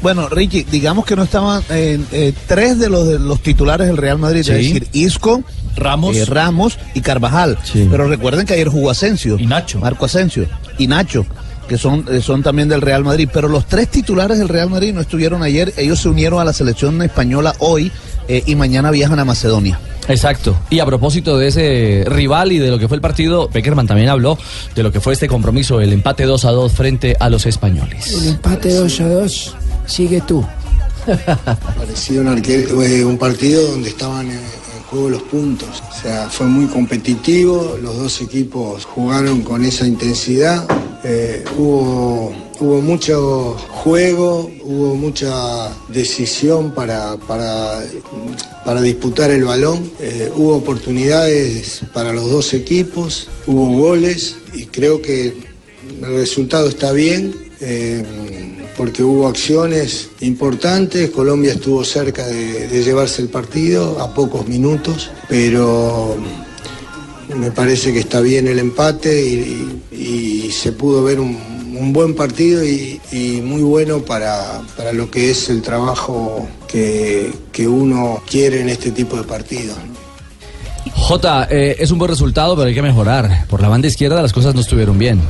Bueno, 0.02 0.28
Ricky, 0.28 0.62
digamos 0.64 1.04
que 1.04 1.16
no 1.16 1.22
estaban 1.24 1.62
eh, 1.70 1.98
eh, 2.12 2.32
tres 2.46 2.78
de 2.78 2.88
los 2.88 3.06
de 3.08 3.18
los 3.18 3.40
titulares 3.42 3.86
del 3.86 3.96
Real 3.96 4.18
Madrid, 4.18 4.42
Sí. 4.42 4.52
es 4.52 4.56
decir, 4.58 4.88
Isco, 4.92 5.42
Ramos. 5.76 6.16
eh, 6.16 6.24
Ramos 6.24 6.78
y 6.94 7.00
Carvajal. 7.00 7.58
Sí. 7.64 7.86
Pero 7.90 8.06
recuerden 8.08 8.46
que 8.46 8.54
ayer 8.54 8.68
jugó 8.68 8.90
Asensio. 8.90 9.36
Y 9.38 9.46
Nacho. 9.46 9.78
Marco 9.80 10.04
Asensio. 10.04 10.46
Y 10.78 10.86
Nacho, 10.86 11.26
que 11.68 11.76
son, 11.78 12.04
eh, 12.10 12.20
son 12.20 12.42
también 12.42 12.68
del 12.68 12.80
Real 12.82 13.04
Madrid. 13.04 13.28
Pero 13.32 13.48
los 13.48 13.66
tres 13.66 13.88
titulares 13.88 14.38
del 14.38 14.48
Real 14.48 14.70
Madrid 14.70 14.92
no 14.94 15.00
estuvieron 15.00 15.42
ayer. 15.42 15.72
Ellos 15.76 16.00
se 16.00 16.08
unieron 16.08 16.40
a 16.40 16.44
la 16.44 16.52
selección 16.52 17.00
española 17.02 17.54
hoy 17.58 17.90
eh, 18.28 18.42
y 18.46 18.54
mañana 18.54 18.90
viajan 18.90 19.18
a 19.18 19.24
Macedonia. 19.24 19.78
Exacto. 20.08 20.56
Y 20.70 20.78
a 20.78 20.86
propósito 20.86 21.36
de 21.36 21.48
ese 21.48 22.04
rival 22.06 22.52
y 22.52 22.58
de 22.58 22.70
lo 22.70 22.78
que 22.78 22.86
fue 22.86 22.94
el 22.96 23.00
partido, 23.00 23.48
Peckerman 23.50 23.88
también 23.88 24.08
habló 24.08 24.38
de 24.76 24.82
lo 24.84 24.92
que 24.92 25.00
fue 25.00 25.12
este 25.14 25.26
compromiso, 25.26 25.80
el 25.80 25.92
empate 25.92 26.24
2 26.24 26.44
a 26.44 26.52
2 26.52 26.72
frente 26.72 27.16
a 27.18 27.28
los 27.28 27.44
españoles. 27.44 28.12
el 28.14 28.28
empate 28.28 28.72
2 28.72 29.00
a 29.00 29.08
2, 29.08 29.56
sigue 29.86 30.20
tú. 30.26 30.44
Parecía 31.76 32.20
un, 32.20 32.26
arque- 32.28 32.66
eh, 32.84 33.04
un 33.04 33.16
partido 33.18 33.62
donde 33.70 33.90
estaban 33.90 34.30
en, 34.30 34.40
juego 34.90 35.10
los 35.10 35.22
puntos. 35.22 35.82
O 35.90 36.00
sea, 36.02 36.28
fue 36.30 36.46
muy 36.46 36.66
competitivo, 36.66 37.76
los 37.82 37.96
dos 37.96 38.20
equipos 38.20 38.84
jugaron 38.84 39.42
con 39.42 39.64
esa 39.64 39.84
intensidad. 39.86 40.64
eh, 41.02 41.44
hubo, 41.58 42.32
mucho 42.82 43.56
juego, 43.70 44.48
hubo 44.62 44.94
mucha 44.94 45.70
decisión 45.88 46.70
para, 46.72 47.16
para, 47.16 47.80
para 48.64 48.80
disputar 48.80 49.30
el 49.32 49.42
balón. 49.44 49.90
eh, 50.00 50.30
hubo 50.36 50.54
oportunidades 50.56 51.80
para 51.92 52.12
los 52.12 52.30
dos 52.30 52.54
equipos, 52.54 53.28
hubo 53.46 53.66
goles 53.78 54.36
y 54.54 54.66
creo 54.66 55.02
que 55.02 55.34
el 56.00 56.14
resultado 56.16 56.68
está 56.68 56.92
bien. 56.92 57.34
eh, 57.60 58.04
porque 58.76 59.02
hubo 59.02 59.26
acciones 59.26 60.10
importantes, 60.20 61.10
Colombia 61.10 61.52
estuvo 61.52 61.84
cerca 61.84 62.26
de, 62.26 62.82
llevarse 62.84 63.22
el 63.22 63.28
partido 63.28 64.00
a 64.00 64.12
pocos 64.12 64.46
minutos, 64.46 65.10
pero 65.28 66.16
me 67.34 67.50
parece 67.50 67.92
que 67.92 68.00
está 68.00 68.20
bien 68.20 68.46
el 68.46 68.58
empate 68.58 69.22
y, 69.22 69.72
se 70.52 70.72
pudo 70.72 71.02
ver 71.02 71.20
un, 71.20 71.36
un 71.76 71.92
buen 71.92 72.14
partido 72.14 72.64
y, 72.64 73.00
y 73.12 73.40
muy 73.42 73.62
bueno 73.62 74.00
para, 74.02 74.62
para 74.76 74.92
lo 74.92 75.10
que 75.10 75.30
es 75.30 75.50
el 75.50 75.60
trabajo 75.60 76.48
que, 76.68 77.32
que 77.52 77.68
uno 77.68 78.22
quiere 78.28 78.60
en 78.60 78.68
este 78.68 78.90
tipo 78.92 79.16
de 79.16 79.24
partidos. 79.24 79.76
Jota, 80.94 81.46
eh, 81.50 81.76
es 81.78 81.90
un 81.90 81.98
buen 81.98 82.10
resultado, 82.10 82.56
pero 82.56 82.68
hay 82.68 82.74
que 82.74 82.82
mejorar. 82.82 83.46
Por 83.48 83.60
la 83.60 83.68
banda 83.68 83.88
izquierda 83.88 84.22
las 84.22 84.32
cosas 84.32 84.54
no 84.54 84.60
estuvieron 84.60 84.98
bien. 84.98 85.20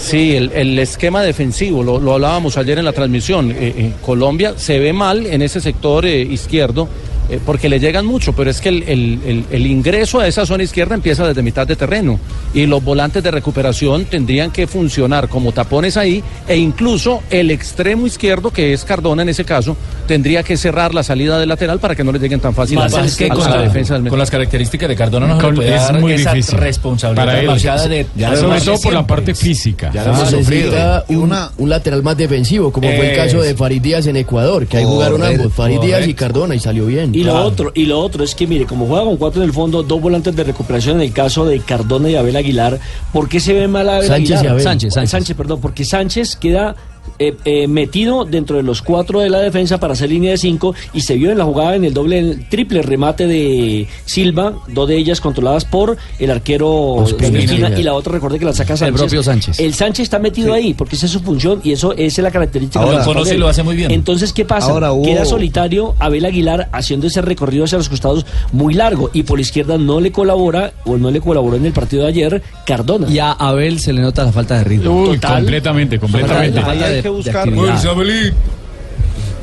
Sí, 0.00 0.34
el, 0.36 0.78
esquema 0.78 1.22
defensivo, 1.22 1.82
lo, 1.82 2.14
hablábamos 2.14 2.56
ayer 2.56 2.78
en 2.78 2.84
la 2.84 2.92
transmisión. 2.92 3.50
eh, 3.50 3.56
eh, 3.60 3.92
Colombia 4.04 4.54
se 4.56 4.78
ve 4.78 4.92
mal 4.92 5.26
en 5.26 5.42
ese 5.42 5.60
sector 5.60 6.06
izquierdo 6.06 6.88
eh, 7.28 7.38
porque 7.44 7.68
le 7.68 7.78
llegan 7.80 8.06
mucho, 8.06 8.32
pero 8.34 8.50
es 8.50 8.60
que 8.60 8.68
el, 8.70 8.82
el- 8.84 9.18
el- 9.26 9.44
el 9.50 9.66
ingreso 9.66 10.20
a 10.20 10.26
esa 10.26 10.46
zona 10.46 10.62
izquierda 10.62 10.94
empieza 10.94 11.26
desde 11.26 11.42
mitad 11.42 11.66
de 11.66 11.76
terreno 11.76 12.18
y 12.54 12.66
los 12.66 12.82
volantes 12.82 13.22
de 13.22 13.30
recuperación 13.30 14.04
tendrían 14.06 14.50
que 14.50 14.66
funcionar 14.66 15.28
como 15.28 15.52
tapones 15.52 15.96
ahí 15.96 16.22
e 16.46 16.56
incluso 16.56 17.22
el 17.30 17.50
extremo 17.50 18.06
izquierdo, 18.06 18.50
que 18.50 18.72
es 18.72 18.84
Cardona 18.84 19.22
en 19.22 19.28
ese 19.28 19.44
caso, 19.44 19.76
tendría 20.06 20.42
que 20.42 20.56
cerrar 20.56 20.94
la 20.94 21.02
salida 21.02 21.38
del 21.38 21.48
lateral 21.48 21.78
para 21.80 21.94
que 21.94 22.04
no 22.04 22.12
le 22.12 22.18
lleguen 22.18 22.40
tan 22.40 22.54
fácil 22.54 22.78
que 22.78 22.96
a, 22.96 23.04
es 23.04 23.16
que 23.16 23.26
a 23.26 23.28
con, 23.28 23.44
la 23.44 23.56
la- 23.56 23.62
defensa 23.62 23.94
del 23.98 24.08
con 24.08 24.18
las 24.18 24.30
características 24.30 24.88
de 24.88 24.96
Cardona 24.96 25.26
no 25.26 25.36
se 25.36 25.42
Con- 25.42 25.54
le 25.54 25.56
puede 25.62 25.74
es 25.76 25.82
dar 25.82 26.00
muy 26.00 26.12
esa 26.12 26.32
difícil. 26.32 26.58
responsabilidad 26.58 27.24
Para 27.26 27.38
él. 27.40 27.46
demasiada 27.46 27.88
de 27.88 28.06
Ya 28.16 28.36
Sobre 28.36 28.60
todo 28.60 28.80
por 28.80 28.92
la 28.92 29.06
parte 29.06 29.34
física. 29.34 29.90
Ya 29.92 30.04
lo 30.04 30.10
hemos 30.14 30.32
necesita 30.32 31.00
sufrido. 31.06 31.22
un, 31.22 31.34
un 31.58 31.68
lateral 31.68 32.02
más 32.02 32.16
defensivo, 32.16 32.72
como 32.72 32.88
fue 32.88 33.10
el 33.10 33.16
caso 33.16 33.40
de 33.42 33.54
Farid 33.54 33.82
Díaz 33.82 34.06
en 34.06 34.16
Ecuador, 34.16 34.66
que 34.66 34.78
ahí 34.78 34.84
jugaron 34.84 35.22
ambos, 35.22 35.52
Farid 35.52 35.80
Díaz 35.80 36.06
y. 36.06 36.14
Cardona, 36.14 36.54
y 36.54 36.60
salió 36.60 36.86
bien. 36.86 37.14
Y 37.18 37.24
lo 37.24 37.42
otro, 37.42 37.72
y 37.74 37.86
lo 37.86 37.98
otro 37.98 38.22
es 38.22 38.34
que 38.34 38.46
mire, 38.46 38.64
como 38.64 38.86
juega 38.86 39.04
con 39.04 39.16
cuatro 39.16 39.42
en 39.42 39.48
el 39.48 39.54
fondo, 39.54 39.82
dos 39.82 40.00
volantes 40.00 40.36
de 40.36 40.44
recuperación 40.44 40.96
en 40.96 41.02
el 41.02 41.12
caso 41.12 41.44
de 41.44 41.58
Cardona 41.60 42.08
y 42.10 42.16
Abel 42.16 42.36
Aguilar, 42.36 42.78
¿por 43.12 43.28
qué 43.28 43.40
se 43.40 43.52
ve 43.54 43.66
mal 43.66 43.88
Abel 43.88 44.06
Sánchez 44.06 44.30
y 44.30 44.32
Aguilar? 44.34 44.52
Abel. 44.52 44.62
Sánchez, 44.62 44.94
Sánchez. 44.94 45.36
perdón, 45.36 45.60
porque 45.60 45.84
Sánchez 45.84 46.36
queda 46.36 46.76
eh, 47.18 47.36
eh, 47.44 47.68
metido 47.68 48.24
dentro 48.24 48.56
de 48.56 48.62
los 48.62 48.82
cuatro 48.82 49.20
de 49.20 49.30
la 49.30 49.38
defensa 49.40 49.78
para 49.78 49.92
hacer 49.92 50.10
línea 50.10 50.30
de 50.30 50.38
cinco 50.38 50.74
y 50.92 51.00
se 51.02 51.14
vio 51.16 51.30
en 51.30 51.38
la 51.38 51.44
jugada 51.44 51.76
en 51.76 51.84
el 51.84 51.94
doble, 51.94 52.18
en 52.18 52.26
el 52.26 52.48
triple 52.48 52.82
remate 52.82 53.26
de 53.26 53.86
Silva, 54.04 54.54
dos 54.68 54.88
de 54.88 54.96
ellas 54.96 55.20
controladas 55.20 55.64
por 55.64 55.96
el 56.18 56.30
arquero 56.30 56.68
Ospina. 56.70 57.78
Y 57.78 57.82
la 57.82 57.94
otra 57.94 58.12
recuerde 58.12 58.38
que 58.38 58.44
la 58.44 58.52
saca 58.52 58.76
Sánchez. 58.76 59.00
propio 59.00 59.22
Sánchez. 59.22 59.60
El 59.60 59.74
Sánchez 59.74 60.04
está 60.04 60.18
metido 60.18 60.52
ahí 60.52 60.74
porque 60.74 60.96
esa 60.96 61.06
es 61.06 61.12
su 61.12 61.20
función 61.20 61.60
y 61.64 61.72
eso 61.72 61.92
esa 61.92 62.02
es 62.04 62.18
la 62.18 62.30
característica 62.30 62.80
Ahora, 62.80 62.98
lo 62.98 63.04
conoce 63.04 63.30
de 63.30 63.36
y 63.36 63.38
lo 63.38 63.48
hace 63.48 63.62
muy 63.62 63.76
bien. 63.76 63.90
Entonces, 63.90 64.32
¿qué 64.32 64.44
pasa? 64.44 64.70
Ahora 64.70 64.90
Queda 65.04 65.24
solitario 65.24 65.94
Abel 65.98 66.24
Aguilar 66.24 66.68
haciendo 66.72 67.06
ese 67.06 67.22
recorrido 67.22 67.64
hacia 67.64 67.78
los 67.78 67.88
costados 67.88 68.26
muy 68.52 68.74
largo 68.74 69.10
y 69.12 69.22
por 69.22 69.38
la 69.38 69.42
izquierda 69.42 69.78
no 69.78 70.00
le 70.00 70.12
colabora 70.12 70.72
o 70.84 70.96
no 70.96 71.10
le 71.10 71.20
colaboró 71.20 71.56
en 71.56 71.66
el 71.66 71.72
partido 71.72 72.02
de 72.02 72.08
ayer 72.08 72.42
Cardona. 72.66 73.08
Y 73.08 73.18
a 73.18 73.32
Abel 73.32 73.78
se 73.78 73.92
le 73.92 74.00
nota 74.02 74.24
la 74.24 74.32
falta 74.32 74.58
de 74.58 74.64
ritmo. 74.64 75.02
Uy, 75.02 75.16
Total. 75.16 75.38
completamente, 75.38 75.98
completamente. 75.98 76.60
De- 76.98 77.02
que 77.02 77.08
de 77.08 77.14
buscar- 77.14 77.36
actividad. 77.48 77.62
Pues. 77.72 78.34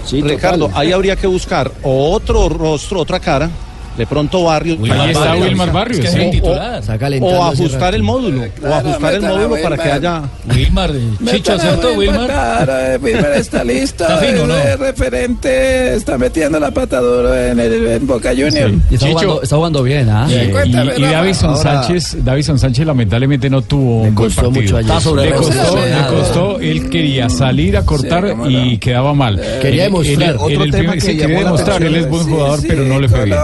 Sí, 0.05 0.17
total. 0.21 0.35
Ricardo, 0.35 0.71
ahí 0.75 0.91
habría 0.91 1.15
que 1.15 1.25
buscar 1.27 1.71
otro 1.83 2.47
rostro, 2.47 2.99
otra 3.01 3.19
cara, 3.19 3.49
de 3.97 4.05
pronto 4.07 4.43
Barrios. 4.43 4.77
Ahí 4.89 5.09
está 5.11 5.19
Barrios. 5.25 5.47
Wilmar 5.47 5.67
Es 5.67 5.73
Barrios, 5.73 5.99
que 6.01 6.07
es 6.07 6.13
sí. 6.13 6.19
Está 6.37 6.95
O 6.95 6.99
calentando 6.99 7.43
hace 7.43 7.63
ajustar 7.63 7.95
el 7.95 8.03
módulo, 8.03 8.41
o 8.63 8.73
ajustar 8.73 9.13
el 9.15 9.21
módulo 9.21 9.55
para 9.63 9.77
que 9.77 9.91
haya... 9.91 10.21
Wilmar, 10.53 10.91
Chicho, 11.31 11.57
¿cierto, 11.59 11.93
Wilmar? 11.93 12.99
Wilmar 13.01 13.31
está 13.33 13.63
listo. 13.63 14.03
Está 14.03 14.17
fino, 14.17 14.47
¿no? 14.47 14.55
El 14.57 14.77
referente 14.79 15.95
está 15.95 16.17
metiendo 16.17 16.59
la 16.59 16.71
pata 16.71 16.99
duro 16.99 17.35
en, 17.35 17.59
el, 17.59 17.87
en 17.87 18.07
Boca 18.07 18.29
Junior. 18.29 18.71
Y 18.89 18.95
está, 18.95 19.05
Chicho. 19.07 19.07
jugando, 19.19 19.41
está 19.43 19.55
jugando 19.55 19.83
bien, 19.83 20.09
¿ah? 20.09 20.27
Y, 20.29 20.51
cuéntame, 20.51 20.91
y 20.97 21.01
Rafa. 21.01 21.11
Davison 21.15 21.49
Ahora- 21.51 21.83
Sánchez, 21.83 22.17
Davison 22.23 22.59
Sánchez 22.59 22.85
lamentablemente 22.85 23.49
no 23.49 23.61
tuvo 23.61 24.01
un 24.03 24.15
buen 24.15 24.29
costó 24.29 24.41
partido. 24.43 24.61
mucho 24.61 24.77
ayer. 24.77 24.89
Está 24.91 25.01
sobre 25.01 25.25
le 25.25 25.31
costó, 25.35 25.75
le 25.77 26.07
costó, 26.17 26.59
él 26.59 26.89
quería 26.89 27.29
salir 27.29 27.77
a 27.77 27.85
cortar 27.85 28.35
Sí, 28.45 28.53
y 28.53 28.73
no. 28.73 28.79
quedaba 28.79 29.13
mal. 29.13 29.41
Quería 29.61 29.83
demostrar. 29.83 30.35
Otro 30.39 30.65
tema 30.69 30.93
que 30.93 31.01
sí, 31.01 31.17
quería 31.17 31.39
demostrar, 31.39 31.83
él 31.83 31.95
es 31.95 32.09
buen 32.09 32.25
Sí, 32.25 32.31
jugador, 32.31 32.59
sí, 32.61 32.65
pero 32.67 32.83
no 32.85 32.99
le 32.99 33.09
fue 33.09 33.25
bien. 33.25 33.37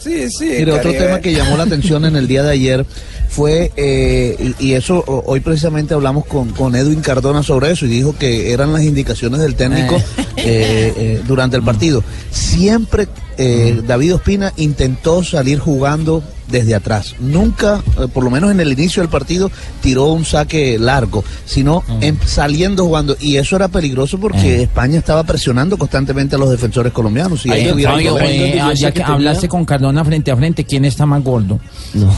Sí, 0.00 0.30
sí. 0.30 0.44
Mire, 0.58 0.72
otro 0.72 0.92
tema 0.92 1.20
que 1.20 1.32
llamó 1.32 1.56
la 1.56 1.64
atención 1.64 2.04
en 2.04 2.16
el 2.16 2.26
día 2.26 2.42
de 2.42 2.52
ayer 2.52 2.86
fue, 3.28 3.70
eh, 3.76 4.54
y, 4.58 4.68
y 4.68 4.72
eso 4.74 5.04
hoy 5.06 5.40
precisamente 5.40 5.94
hablamos 5.94 6.24
con, 6.26 6.50
con 6.50 6.74
Edwin 6.74 7.00
Cardona 7.00 7.42
sobre 7.42 7.70
eso 7.72 7.84
y 7.86 7.88
dijo 7.88 8.14
que 8.18 8.52
eran 8.52 8.72
las 8.72 8.82
indicaciones 8.82 9.40
del 9.40 9.54
técnico 9.54 9.96
eh, 10.36 10.92
eh, 10.96 11.22
durante 11.26 11.56
el 11.56 11.62
partido. 11.62 12.02
Siempre 12.30 13.06
eh, 13.36 13.82
David 13.86 14.14
Ospina 14.16 14.52
intentó 14.56 15.22
salir 15.22 15.58
jugando 15.58 16.22
desde 16.48 16.74
atrás. 16.74 17.14
Nunca, 17.20 17.82
eh, 18.00 18.08
por 18.12 18.24
lo 18.24 18.30
menos 18.30 18.50
en 18.50 18.58
el 18.60 18.72
inicio 18.72 19.02
del 19.02 19.10
partido, 19.10 19.50
tiró 19.82 20.06
un 20.06 20.24
saque 20.24 20.78
largo, 20.78 21.22
sino 21.44 21.84
en- 22.00 22.18
saliendo 22.24 22.86
jugando. 22.86 23.16
Y 23.20 23.36
eso 23.36 23.54
era 23.56 23.68
peligroso 23.68 24.18
porque 24.18 24.62
España 24.62 24.98
estaba 24.98 25.22
presionando 25.24 25.76
constantemente 25.76 26.34
a 26.36 26.38
los 26.38 26.50
defensores 26.50 26.92
colombianos. 26.92 27.44
Y 27.44 27.50
Fabio, 27.92 28.14
eh, 28.30 28.52
ya 28.74 28.90
que 28.92 29.02
hablaste 29.12 29.48
con 29.48 29.64
Cardona 29.66 30.02
frente 30.04 30.30
a 30.30 30.36
frente, 30.36 30.64
¿quién 30.64 30.86
está 30.86 31.04
más 31.04 31.22
gordo? 31.22 31.60
No. 31.94 32.10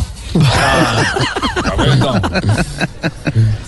No. 1.98 2.20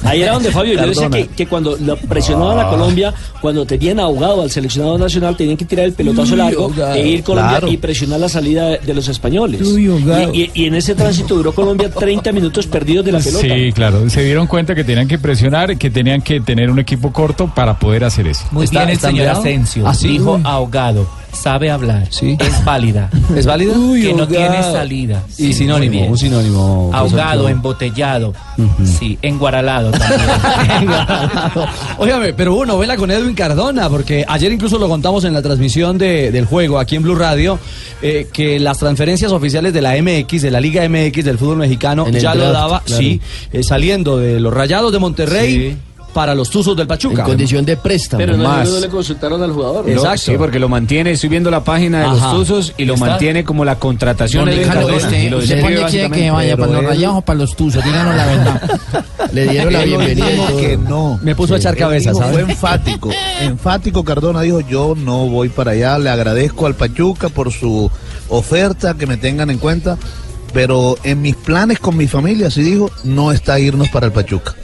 Ahí 0.04 0.22
era 0.22 0.32
donde 0.34 0.50
Fabio, 0.50 0.74
yo 0.74 0.86
decía 0.86 1.08
que, 1.08 1.28
que 1.28 1.46
cuando 1.46 1.76
lo 1.78 1.96
presionaban 1.96 2.58
a 2.58 2.68
Colombia, 2.68 3.14
cuando 3.40 3.64
tenían 3.64 4.00
ahogado 4.00 4.42
al 4.42 4.50
seleccionado 4.50 4.98
nacional, 4.98 5.36
tenían 5.36 5.56
que 5.56 5.64
tirar 5.64 5.86
el 5.86 5.92
pelotazo 5.92 6.36
largo 6.36 6.72
e 6.94 7.06
ir 7.08 7.22
Colombia 7.22 7.58
Claro. 7.58 7.68
y 7.72 7.76
presionar 7.76 8.20
la 8.20 8.28
salida 8.28 8.68
de, 8.78 8.94
los 8.94 9.08
españoles. 9.08 9.60
Y, 9.62 9.88
y- 10.38 10.50
y 10.54 10.66
en 10.66 10.74
ese 10.74 10.94
tránsito 10.94 11.34
duró 11.36 11.52
Colombia 11.54 11.90
30 11.90 12.32
minutos 12.32 12.66
perdidos 12.66 13.04
de 13.04 13.12
la 13.12 13.18
pelota. 13.20 13.46
Sí, 13.54 13.72
claro. 13.72 14.08
Se 14.10 14.22
dieron 14.24 14.46
cuenta 14.46 14.74
que 14.74 14.84
tenían 14.84 15.08
que 15.08 15.18
presionar, 15.18 15.76
que 15.78 15.90
tenían 15.90 16.20
que 16.22 16.40
tener 16.40 16.70
un 16.70 16.78
equipo 16.78 17.12
corto 17.12 17.52
para 17.54 17.78
poder 17.78 18.04
hacer 18.04 18.26
eso. 18.26 18.44
Muy 18.50 18.64
¿Está- 18.64 18.80
bien 18.80 18.90
el 18.90 18.98
señor? 19.00 19.28
Asensio. 19.28 19.86
¿Ah, 19.86 19.94
sí? 19.94 20.08
Dijo 20.08 20.40
ahogado. 20.44 21.06
Sabe 21.32 21.70
hablar. 21.70 22.06
Sí. 22.10 22.36
Es 22.38 22.64
válida. 22.64 23.10
¿Es 23.36 23.46
válida? 23.46 23.72
Uy, 23.76 24.02
que 24.02 24.12
no 24.14 24.28
tiene 24.28 24.62
salida. 24.62 25.22
Y 25.38 25.46
Sí, 25.46 25.52
sinónimo, 25.54 26.06
un 26.06 26.18
sinónimo. 26.18 26.90
Ahogado, 26.92 27.48
embotellado. 27.48 28.32
Sí, 28.84 29.18
enguaralado 29.22 29.90
también. 29.90 30.90
Óigame, 31.98 32.32
pero 32.34 32.54
hubo 32.54 32.66
novela 32.66 32.96
con 32.96 33.10
Edwin 33.10 33.34
Cardona, 33.34 33.88
porque 33.88 34.24
ayer 34.28 34.52
incluso 34.52 34.78
lo 34.78 34.88
contamos 34.88 35.24
en 35.24 35.32
la 35.32 35.42
transmisión 35.42 35.98
de- 35.98 36.30
del 36.30 36.44
juego 36.44 36.78
aquí 36.78 36.96
en 36.96 37.02
Blue 37.02 37.14
Radio, 37.14 37.58
eh, 38.02 38.28
que 38.32 38.58
las 38.60 38.78
transferencias 38.78 39.32
oficiales 39.32 39.72
de 39.72 39.80
la 39.82 39.94
MX, 40.00 40.42
de 40.42 40.50
la 40.50 40.60
Liga 40.60 40.86
MX 40.88 41.24
del 41.24 41.38
fútbol 41.38 41.56
mexicano, 41.56 42.06
En 42.06 42.14
ya 42.14 42.34
lo 42.34 42.50
daba, 42.52 42.80
claro. 42.84 43.02
sí, 43.02 43.20
eh, 43.52 43.62
saliendo 43.62 44.18
de 44.18 44.38
los 44.40 44.52
Rayados 44.52 44.92
de 44.92 44.98
Monterrey 44.98 45.76
para 46.12 46.34
los 46.34 46.50
Tuzos 46.50 46.76
del 46.76 46.82
En 46.84 46.88
Pachuca. 46.88 47.24
condición 47.24 47.64
de 47.64 47.76
préstamo. 47.76 48.18
Pero 48.18 48.36
no, 48.36 48.44
Más. 48.44 48.68
no 48.68 48.80
le 48.80 48.88
consultaron 48.88 49.42
al 49.42 49.52
jugador. 49.52 49.86
¿no? 49.88 49.94
Lo- 50.04 50.16
Sí, 50.16 50.34
porque 50.36 50.58
lo 50.58 50.68
mantiene, 50.68 51.12
estoy 51.12 51.30
viendo 51.30 51.50
la 51.50 51.64
página 51.64 52.00
de 52.00 52.04
Ajá. 52.06 52.14
los 52.34 52.46
Tuzos 52.48 52.74
y 52.76 52.84
lo 52.84 52.94
¿Está? 52.94 53.06
mantiene 53.06 53.44
como 53.44 53.64
la 53.64 53.76
contratación 53.76 54.44
de 54.44 54.62
este, 54.62 55.24
Y 55.24 55.30
lo 55.30 55.38
¿Usted 55.38 55.60
quiere 55.88 56.10
que 56.10 56.30
vaya 56.30 56.56
para 56.56 56.72
los 56.72 56.84
rayados 56.84 57.16
o 57.18 57.22
para 57.22 57.38
los 57.38 57.56
tuzos? 57.56 57.82
Díganos 57.84 58.14
la 58.14 58.26
verdad. 58.26 58.80
Le 59.32 59.46
dieron 59.48 59.72
la 59.72 59.82
bienvenida. 59.84 60.28
dijo 60.28 60.56
que 60.58 60.76
no. 60.76 61.18
Me 61.22 61.34
puso 61.34 61.54
a 61.54 61.56
echar 61.56 61.76
cabeza, 61.76 62.10
dijo, 62.10 62.20
¿sabes? 62.22 62.42
Fue 62.42 62.50
enfático, 62.52 63.10
enfático 63.40 64.04
Cardona 64.04 64.42
dijo 64.42 64.60
yo 64.60 64.94
no 64.96 65.26
voy 65.28 65.48
para 65.48 65.70
allá, 65.72 65.98
le 65.98 66.10
agradezco 66.10 66.66
al 66.66 66.74
Pachuca 66.74 67.28
por 67.30 67.50
su 67.52 67.90
oferta, 68.28 68.94
que 68.94 69.06
me 69.06 69.16
tengan 69.16 69.50
en 69.50 69.58
cuenta, 69.58 69.96
pero 70.52 70.96
en 71.04 71.22
mis 71.22 71.36
planes 71.36 71.78
con 71.78 71.96
mi 71.96 72.06
familia, 72.06 72.48
así 72.48 72.62
dijo, 72.62 72.90
no 73.04 73.32
está 73.32 73.58
irnos 73.58 73.88
para 73.88 74.06
el 74.06 74.12
Pachuca. 74.12 74.54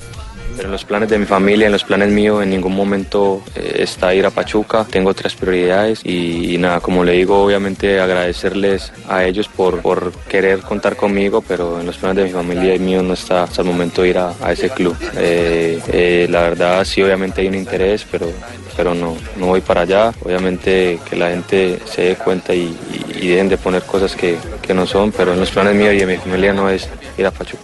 En 0.58 0.72
los 0.72 0.84
planes 0.84 1.08
de 1.08 1.18
mi 1.18 1.24
familia, 1.24 1.66
en 1.66 1.72
los 1.72 1.84
planes 1.84 2.10
míos, 2.10 2.42
en 2.42 2.50
ningún 2.50 2.74
momento 2.74 3.42
eh, 3.54 3.76
está 3.78 4.12
ir 4.14 4.26
a 4.26 4.30
Pachuca. 4.30 4.84
Tengo 4.90 5.10
otras 5.10 5.34
prioridades 5.34 6.04
y, 6.04 6.58
nada, 6.58 6.80
como 6.80 7.04
le 7.04 7.12
digo, 7.12 7.42
obviamente 7.42 8.00
agradecerles 8.00 8.92
a 9.08 9.24
ellos 9.24 9.48
por, 9.48 9.80
por 9.80 10.12
querer 10.28 10.60
contar 10.60 10.96
conmigo, 10.96 11.42
pero 11.46 11.80
en 11.80 11.86
los 11.86 11.96
planes 11.96 12.16
de 12.18 12.24
mi 12.24 12.30
familia 12.30 12.74
y 12.74 12.78
mío 12.80 13.02
no 13.02 13.14
está 13.14 13.44
hasta 13.44 13.62
el 13.62 13.68
momento 13.68 14.04
ir 14.04 14.18
a, 14.18 14.34
ese 14.50 14.68
club. 14.70 14.96
Eh, 15.16 15.80
eh, 15.92 16.26
la 16.28 16.42
verdad 16.42 16.84
sí, 16.84 17.02
obviamente 17.02 17.40
hay 17.40 17.46
un 17.48 17.54
interés, 17.54 18.04
pero, 18.10 18.26
pero 18.76 18.94
no, 18.94 19.16
no 19.36 19.46
voy 19.46 19.60
para 19.60 19.82
allá. 19.82 20.12
Obviamente 20.24 20.98
que 21.08 21.16
la 21.16 21.30
gente 21.30 21.78
se 21.86 22.02
dé 22.02 22.14
cuenta 22.16 22.52
y, 22.54 22.76
y- 22.92 23.18
y 23.20 23.28
dejen 23.28 23.48
de 23.48 23.58
poner 23.58 23.82
cosas 23.82 24.14
que, 24.16 24.36
que 24.62 24.74
no 24.74 24.86
son, 24.86 25.12
pero 25.12 25.32
en 25.34 25.40
los 25.40 25.50
planes 25.50 25.74
míos 25.74 25.94
y 25.94 25.98
de 25.98 26.06
mi 26.06 26.16
familia 26.16 26.52
no 26.52 26.68
es 26.68 26.88
ir 27.16 27.26
a 27.26 27.30
Pachuca. 27.30 27.62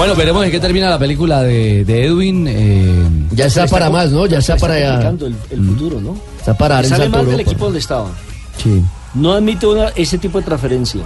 Bueno, 0.00 0.14
veremos 0.16 0.42
en 0.46 0.50
qué 0.50 0.58
termina 0.58 0.88
la 0.88 0.98
película 0.98 1.42
de, 1.42 1.84
de 1.84 2.06
Edwin. 2.06 2.46
eh, 2.48 3.06
Ya 3.32 3.44
está 3.44 3.66
para 3.66 3.90
más, 3.90 4.10
¿no? 4.10 4.24
Ya 4.24 4.38
está 4.38 4.54
Está 4.54 4.66
para 4.66 5.10
el, 5.10 5.36
el 5.50 5.62
futuro, 5.66 6.00
¿no? 6.00 6.16
Está 6.38 6.56
para 6.56 6.82
Sale 6.82 7.10
mal 7.10 7.26
del 7.26 7.40
equipo 7.40 7.66
donde 7.66 7.80
estaba. 7.80 8.08
Sí. 8.62 8.82
No 9.12 9.34
admite 9.34 9.66
una- 9.66 9.88
ese 9.88 10.16
tipo 10.16 10.38
de 10.38 10.44
transferencia. 10.46 11.02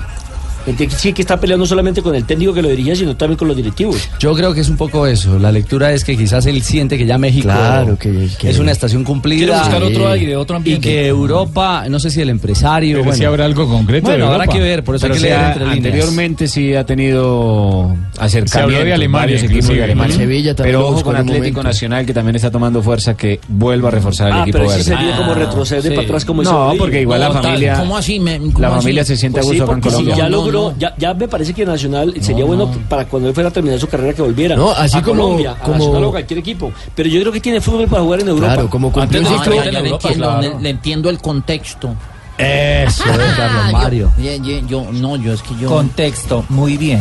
Sí 0.97 1.13
que 1.13 1.23
está 1.23 1.39
peleando 1.39 1.67
solamente 1.67 2.01
con 2.03 2.15
el 2.15 2.25
técnico 2.25 2.55
que 2.55 2.63
lo 2.63 2.69
dirigía, 2.69 2.97
sino 2.97 3.17
también 3.17 3.37
con 3.39 3.49
los 3.49 3.57
directivos. 3.57 4.09
Yo 4.19 4.35
creo 4.35 4.55
que 4.55 4.61
es 4.61 4.69
un 4.69 4.77
poco 4.77 5.07
eso. 5.07 5.39
La 5.39 5.53
lectura 5.53 5.93
es 5.93 6.05
que 6.05 6.17
quizás 6.17 6.47
él 6.47 6.63
siente 6.63 6.97
que 6.97 7.05
ya 7.07 7.19
México 7.19 7.49
Claro, 7.49 7.99
que- 7.99 8.29
que- 8.39 8.51
es 8.51 8.59
una 8.59 8.73
estación 8.73 9.05
cumplida. 9.05 9.45
Quiere 9.47 9.59
buscar 9.61 9.83
otro 9.83 10.09
Eh, 10.09 10.13
aire, 10.13 10.37
otro 10.37 10.57
Y 10.57 10.59
ambiente. 10.59 10.89
que 10.89 11.07
Europa, 11.07 11.85
no 11.89 11.99
sé 11.99 12.11
si 12.11 12.21
el 12.23 12.31
empresario. 12.31 12.95
Pero 12.95 13.05
bueno, 13.05 13.17
si 13.19 13.25
habrá 13.25 13.45
algo 13.45 13.69
concreto 13.69 14.09
Bueno, 14.09 14.27
de 14.29 14.33
habrá 14.33 14.47
que 14.47 14.61
ver, 14.61 14.83
por 14.85 14.95
eso 14.97 15.03
Pero 15.03 15.15
hay 15.15 15.21
que 15.21 15.27
sí 15.27 15.33
leer 15.33 15.47
entre 15.47 15.65
líneas. 15.67 15.77
anteriormente 15.77 16.49
sí 16.49 16.75
ha 16.75 16.85
tenido 16.87 17.95
acercamiento. 18.19 18.53
Se 18.53 18.61
habló 18.61 18.85
de 18.85 18.95
Alemania, 18.95 19.37
de. 19.43 19.83
Alemania. 19.85 20.17
Sevilla 20.17 20.55
también 20.55 20.77
Pero 20.77 20.89
ojo 20.89 21.03
con 21.03 21.17
Atlético. 21.17 21.63
Nacional 21.63 22.07
que 22.07 22.15
también 22.15 22.37
está 22.37 22.51
tomando 22.51 22.83
fuerza 22.83 23.17
que 23.17 23.41
vuelva 23.49 23.89
a 23.89 23.93
reforzar 23.93 24.29
el 24.29 24.33
Ah, 24.35 24.43
equipo 24.43 24.59
pero 24.59 24.71
sí 24.71 24.77
verde. 24.79 24.85
sería 24.97 25.17
como 25.17 25.35
retroceder 25.35 25.83
de 25.83 25.89
sí. 25.91 25.95
para 25.95 26.07
atrás 26.07 26.25
como 26.25 26.43
No, 26.43 26.73
porque 26.79 27.01
igual 27.03 27.21
la 27.21 27.29
No, 27.29 27.35
tal, 27.35 27.43
familia 27.45 27.75
¿Cómo 27.79 27.97
así? 27.97 28.21
Me- 28.21 28.39
cómo 28.39 28.59
la 28.61 28.69
así? 28.69 28.77
familia 28.77 29.05
se 29.05 29.17
siente 29.17 29.41
Pues 29.41 29.47
a 29.47 29.51
sí, 29.53 29.59
gusto 29.59 29.65
acá 29.65 29.73
en 29.73 29.81
porque 29.81 29.91
si 29.91 30.03
Colombia. 30.05 30.25
ya 30.25 30.29
no. 30.55 30.75
Ya, 30.79 30.95
ya 30.99 31.15
me 31.15 31.29
parece 31.29 31.53
que 31.55 31.65
Nacional 31.65 32.15
sería 32.21 32.45
bueno 32.45 32.71
para 32.89 33.05
cuando 33.07 33.29
él 33.29 33.35
fuera 33.35 33.49
a 33.49 33.53
terminar 33.53 33.79
su 33.79 33.87
carrera 33.87 34.13
que 34.15 34.23
volviera 34.23 34.57
No, 34.57 34.71
así 34.73 34.97
a 34.99 35.03
como- 35.03 35.23
Colombia, 35.23 35.53
a 35.53 35.59
como- 35.59 35.79
Nacional 35.79 36.05
o 36.05 36.09
a 36.09 36.11
cualquier 36.13 36.39
equipo. 36.39 36.73
Pero 36.95 37.09
yo 37.09 37.21
creo 37.21 37.33
que 37.33 37.41
tiene 37.41 37.61
fútbol 37.61 37.87
para 37.89 38.03
jugar 38.03 38.21
en 38.21 38.29
Europa. 38.29 38.53
Claro, 38.55 38.71
como 38.71 38.93
cumplió 38.93 39.25
ciclo. 39.27 39.53
le, 39.53 39.79
Europa, 39.79 40.09
entiendo, 40.09 40.25
claro. 40.29 40.41
le- 40.41 40.61
le 40.63 40.71
entiendo 40.71 41.11
el 41.11 41.19
contexto. 41.21 41.95
Eso 42.39 43.05
es, 43.05 43.19
Carlos 43.37 43.73
Mario. 43.73 44.13
Bien, 44.17 44.43
bien, 44.43 44.67
yo, 44.67 44.87
no, 44.93 45.17
yo 45.17 45.33
es 45.33 45.43
que 45.43 45.55
yo. 45.61 45.69
Contexto, 45.69 46.45
muy 46.49 46.77
bien. 46.77 47.01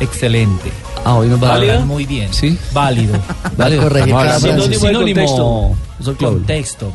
Excelente. 0.00 0.70
Ah, 1.04 1.14
hoy 1.16 1.28
nos 1.28 1.42
va 1.42 1.48
a 1.48 1.52
¿Válido? 1.52 1.74
dar- 1.74 1.86
Muy 1.86 2.04
bien. 2.04 2.32
Sí. 2.34 2.58
Válido. 2.72 3.14
Válido. 3.56 3.82
A 3.82 3.84
hablar. 3.86 4.40
frase. 4.40 4.74
Sinónimo. 4.78 5.76
Sol 6.02 6.16
Claudio. 6.16 6.38
Contexto. 6.38 6.92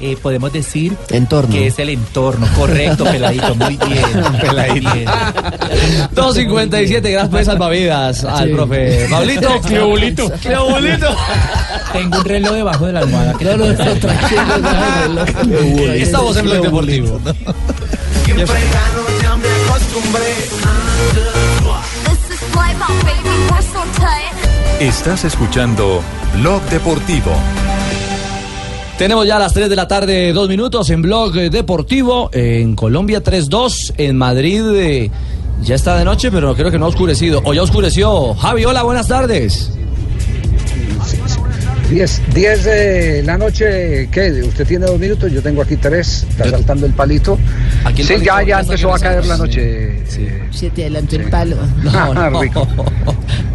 Eh, 0.00 0.16
podemos 0.22 0.52
decir 0.52 0.96
Entorno. 1.10 1.50
que 1.52 1.66
es 1.66 1.76
el 1.80 1.88
entorno. 1.88 2.46
Correcto, 2.56 3.02
peladito. 3.04 3.52
Muy 3.56 3.76
bien. 3.76 4.32
Peladito. 4.40 4.88
Muy 4.90 4.98
bien. 5.00 5.10
2.57, 6.14 7.00
gracias 7.10 7.28
por 7.28 7.44
salvavidas 7.44 8.24
al 8.24 8.48
Sí. 8.48 8.54
profe 8.54 9.06
Pablito. 9.10 9.60
Cleobulito. 9.62 10.30
Cleobulito. 10.40 11.16
Tengo 11.92 12.18
un 12.18 12.24
reloj 12.24 12.52
debajo 12.52 12.86
de 12.86 12.92
la 12.92 13.00
almohada. 13.00 13.32
Créalo 13.34 13.66
de 13.66 13.74
Estamos 16.02 16.36
en 16.36 16.44
Blog 16.44 16.62
Deportivo. 16.62 17.20
Estás 24.80 25.24
escuchando 25.24 26.02
Blog 26.36 26.62
Deportivo. 26.70 27.32
Tenemos 28.98 29.26
ya 29.28 29.38
las 29.38 29.54
3 29.54 29.70
de 29.70 29.76
la 29.76 29.86
tarde, 29.86 30.32
dos 30.32 30.48
minutos 30.48 30.90
en 30.90 31.02
Blog 31.02 31.32
Deportivo. 31.32 32.30
En 32.32 32.74
Colombia 32.74 33.22
3-2. 33.22 33.94
En 33.96 34.16
Madrid 34.16 34.62
eh, 34.74 35.10
ya 35.62 35.76
está 35.76 35.96
de 35.96 36.04
noche, 36.04 36.32
pero 36.32 36.54
creo 36.56 36.70
que 36.72 36.78
no 36.80 36.86
ha 36.86 36.88
oscurecido. 36.88 37.40
O 37.44 37.54
ya 37.54 37.62
oscureció. 37.62 38.34
Javi, 38.34 38.64
hola, 38.64 38.82
buenas 38.82 39.06
tardes. 39.06 39.70
10, 41.90 42.22
10 42.34 42.64
de 42.64 43.22
la 43.22 43.38
noche, 43.38 44.08
¿qué? 44.10 44.42
Usted 44.46 44.66
tiene 44.66 44.84
dos 44.86 44.98
minutos, 44.98 45.32
yo 45.32 45.40
tengo 45.42 45.62
aquí 45.62 45.76
tres, 45.76 46.26
está 46.28 46.50
saltando 46.50 46.84
el 46.84 46.92
palito. 46.92 47.38
Aquí 47.84 48.02
el 48.02 48.06
sí, 48.08 48.12
palito, 48.14 48.26
ya, 48.26 48.40
ya 48.42 48.46
ya 48.48 48.60
empezó 48.60 48.94
a 48.94 48.98
caer 48.98 49.22
no 49.22 49.28
la 49.28 49.36
noche. 49.38 50.02
eh, 50.18 50.42
Se 50.50 50.68
te 50.68 50.82
adelantó 50.82 51.16
el 51.16 51.30
palo. 51.30 51.56
ah, 51.94 52.30
rico. 52.40 52.66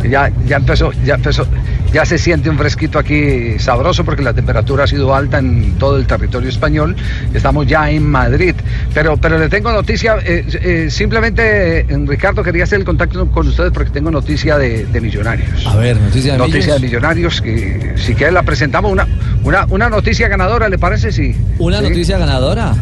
Ya, 0.09 0.29
ya 0.45 0.57
empezó, 0.57 0.91
ya 1.05 1.15
empezó, 1.15 1.47
ya 1.93 2.05
se 2.05 2.17
siente 2.17 2.49
un 2.49 2.57
fresquito 2.57 2.97
aquí 2.97 3.57
sabroso 3.59 4.03
porque 4.03 4.23
la 4.23 4.33
temperatura 4.33 4.85
ha 4.85 4.87
sido 4.87 5.13
alta 5.13 5.37
en 5.37 5.77
todo 5.77 5.97
el 5.97 6.07
territorio 6.07 6.49
español. 6.49 6.95
Estamos 7.33 7.67
ya 7.67 7.89
en 7.89 8.03
Madrid. 8.09 8.55
Pero, 8.93 9.15
pero 9.17 9.37
le 9.37 9.47
tengo 9.47 9.71
noticia, 9.71 10.17
eh, 10.25 10.43
eh, 10.61 10.87
simplemente, 10.89 11.81
eh, 11.81 11.85
Ricardo, 12.07 12.41
quería 12.43 12.63
hacer 12.63 12.79
el 12.79 12.85
contacto 12.85 13.29
con 13.29 13.47
ustedes 13.47 13.71
porque 13.71 13.91
tengo 13.91 14.09
noticia 14.11 14.57
de, 14.57 14.85
de 14.85 15.01
millonarios. 15.01 15.65
A 15.67 15.75
ver, 15.75 15.95
noticia 15.97 16.33
de 16.33 16.37
Noticia 16.39 16.73
de 16.73 16.79
millonarios 16.79 17.41
que 17.41 17.93
si 17.97 18.15
quiere 18.15 18.31
la 18.31 18.43
presentamos 18.43 18.91
una, 18.91 19.07
una, 19.43 19.65
una 19.69 19.89
noticia 19.89 20.27
ganadora, 20.27 20.69
¿le 20.69 20.79
parece? 20.79 21.11
Sí. 21.11 21.35
Una 21.59 21.77
Sí. 21.79 21.89
noticia 21.89 22.17
ganadora. 22.17 22.73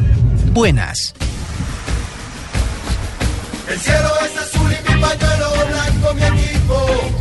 Buenas. 0.53 1.13
El 3.69 3.77
cielo 3.79 4.09
es 4.25 4.37
azul 4.41 4.69
y 4.71 4.93
mi 4.93 5.01
pañuelo 5.01 5.47
blanco, 5.69 6.13
mi 6.15 6.39
equipo. 6.41 7.20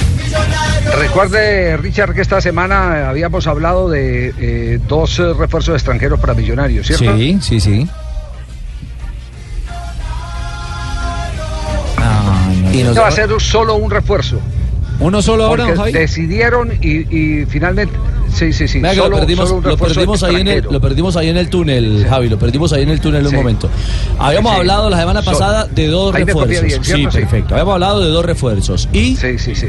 Recuerde, 0.99 1.77
Richard, 1.77 2.15
que 2.15 2.21
esta 2.21 2.41
semana 2.41 3.09
habíamos 3.09 3.47
hablado 3.47 3.89
de 3.89 4.33
eh, 4.39 4.81
dos 4.89 5.19
refuerzos 5.19 5.75
extranjeros 5.75 6.19
para 6.21 6.35
millonarios, 6.35 6.87
¿cierto? 6.87 7.17
Sí, 7.17 7.39
sí, 7.41 7.61
sí. 7.61 7.89
Y 12.73 12.83
no 12.85 12.95
va 12.95 13.09
a 13.09 13.11
ser 13.11 13.29
solo 13.41 13.75
un 13.75 13.91
refuerzo. 13.91 14.39
¿Uno 15.01 15.23
solo 15.23 15.47
ahora, 15.47 15.65
Porque 15.65 15.79
Javi? 15.79 15.93
decidieron 15.93 16.73
y, 16.83 16.99
y 17.17 17.47
finalmente. 17.47 17.95
Sí, 18.33 18.53
sí, 18.53 18.69
sí. 18.69 18.81
Solo- 18.81 19.09
lo 19.09 19.17
perdimos, 19.19 19.49
solo 19.49 19.59
un 19.59 19.65
lo 19.65 19.71
refuerzo 19.71 19.95
perdimos 19.97 20.23
ahí 20.23 20.31
en 20.35 20.41
el, 20.41 20.47
extranjero. 20.49 20.73
lo 20.73 20.81
perdimos 20.81 21.17
ahí 21.17 21.29
en 21.31 21.37
el 21.37 21.49
túnel, 21.49 22.07
Javi, 22.09 22.29
lo 22.29 22.39
perdimos 22.39 22.73
ahí 22.73 22.83
en 22.83 22.91
el 22.91 23.01
túnel 23.01 23.25
un 23.25 23.31
Sí. 23.31 23.37
momento. 23.37 23.69
Habíamos 24.19 24.53
Sí. 24.53 24.59
hablado 24.59 24.91
la 24.91 24.99
semana 25.01 25.23
So- 25.23 25.31
pasada 25.33 25.67
de 25.67 25.87
dos 25.89 26.15
refuerzos. 26.15 26.87
Sí. 26.87 27.07
perfecto. 27.07 27.55
Habíamos 27.55 27.75
hablado 27.75 28.01
de 28.05 28.11
dos 28.11 28.25
refuerzos. 28.25 28.89
Y 28.93 29.17
Sí, 29.17 29.39
sí, 29.39 29.55
sí. 29.55 29.67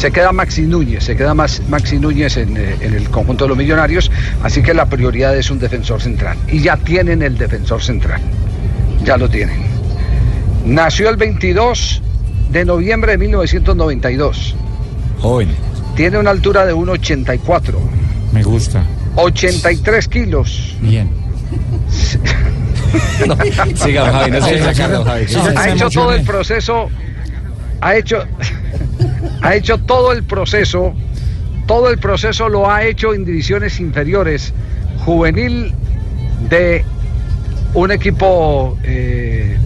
Se 0.00 0.10
queda 0.10 0.32
Maxi 0.32 0.62
Núñez, 0.62 1.04
se 1.04 1.14
queda 1.14 1.34
Max- 1.34 1.60
Maxi 1.68 1.98
Núñez 1.98 2.38
en, 2.38 2.56
eh, 2.56 2.74
en 2.80 2.94
el 2.94 3.10
conjunto 3.10 3.44
de 3.44 3.48
los 3.50 3.58
millonarios, 3.58 4.10
así 4.42 4.62
que 4.62 4.72
la 4.72 4.86
prioridad 4.86 5.36
es 5.36 5.50
un 5.50 5.58
defensor 5.58 6.00
central. 6.00 6.38
Y 6.50 6.60
ya 6.60 6.78
tienen 6.78 7.20
el 7.20 7.36
defensor 7.36 7.82
central, 7.82 8.18
ya 9.04 9.18
lo 9.18 9.28
tienen. 9.28 9.60
Nació 10.64 11.10
el 11.10 11.16
22 11.16 12.00
de 12.50 12.64
noviembre 12.64 13.12
de 13.12 13.18
1992. 13.18 14.54
Joven. 15.20 15.50
Tiene 15.96 16.18
una 16.18 16.30
altura 16.30 16.64
de 16.64 16.72
1,84, 16.72 17.74
Me 18.32 18.42
gusta. 18.42 18.82
83 19.16 20.08
kilos. 20.08 20.76
Bien. 20.80 21.10
Siga, 23.74 24.04
don 24.06 24.12
Javi, 24.14 24.30
no 24.30 24.40
se 24.46 24.52
deje 24.54 24.64
sacar, 24.74 24.92
don 24.92 25.04
Javi. 25.04 25.26
ha 25.56 25.68
hecho 25.68 25.90
todo 25.90 26.12
el 26.14 26.22
proceso, 26.22 26.88
ha 27.82 27.96
hecho, 27.96 28.24
ha 29.42 29.54
hecho 29.54 29.78
todo 29.78 30.12
el 30.12 30.22
proceso, 30.24 30.94
todo 31.66 31.90
el 31.90 31.98
proceso 31.98 32.48
lo 32.48 32.70
ha 32.70 32.84
hecho 32.84 33.14
en 33.14 33.24
divisiones 33.24 33.80
inferiores, 33.80 34.52
juvenil 35.04 35.74
de 36.48 36.84
un 37.74 37.90
equipo 37.90 38.76
eh, 38.82 39.56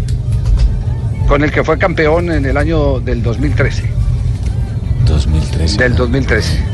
con 1.29 1.43
el 1.43 1.51
que 1.51 1.65
fue 1.65 1.79
campeón 1.79 2.31
en 2.31 2.45
el 2.45 2.57
año 2.57 3.01
del 3.01 3.23
2013. 3.23 3.85
2013. 5.07 5.79
Del 5.79 5.97
2013. 5.97 6.65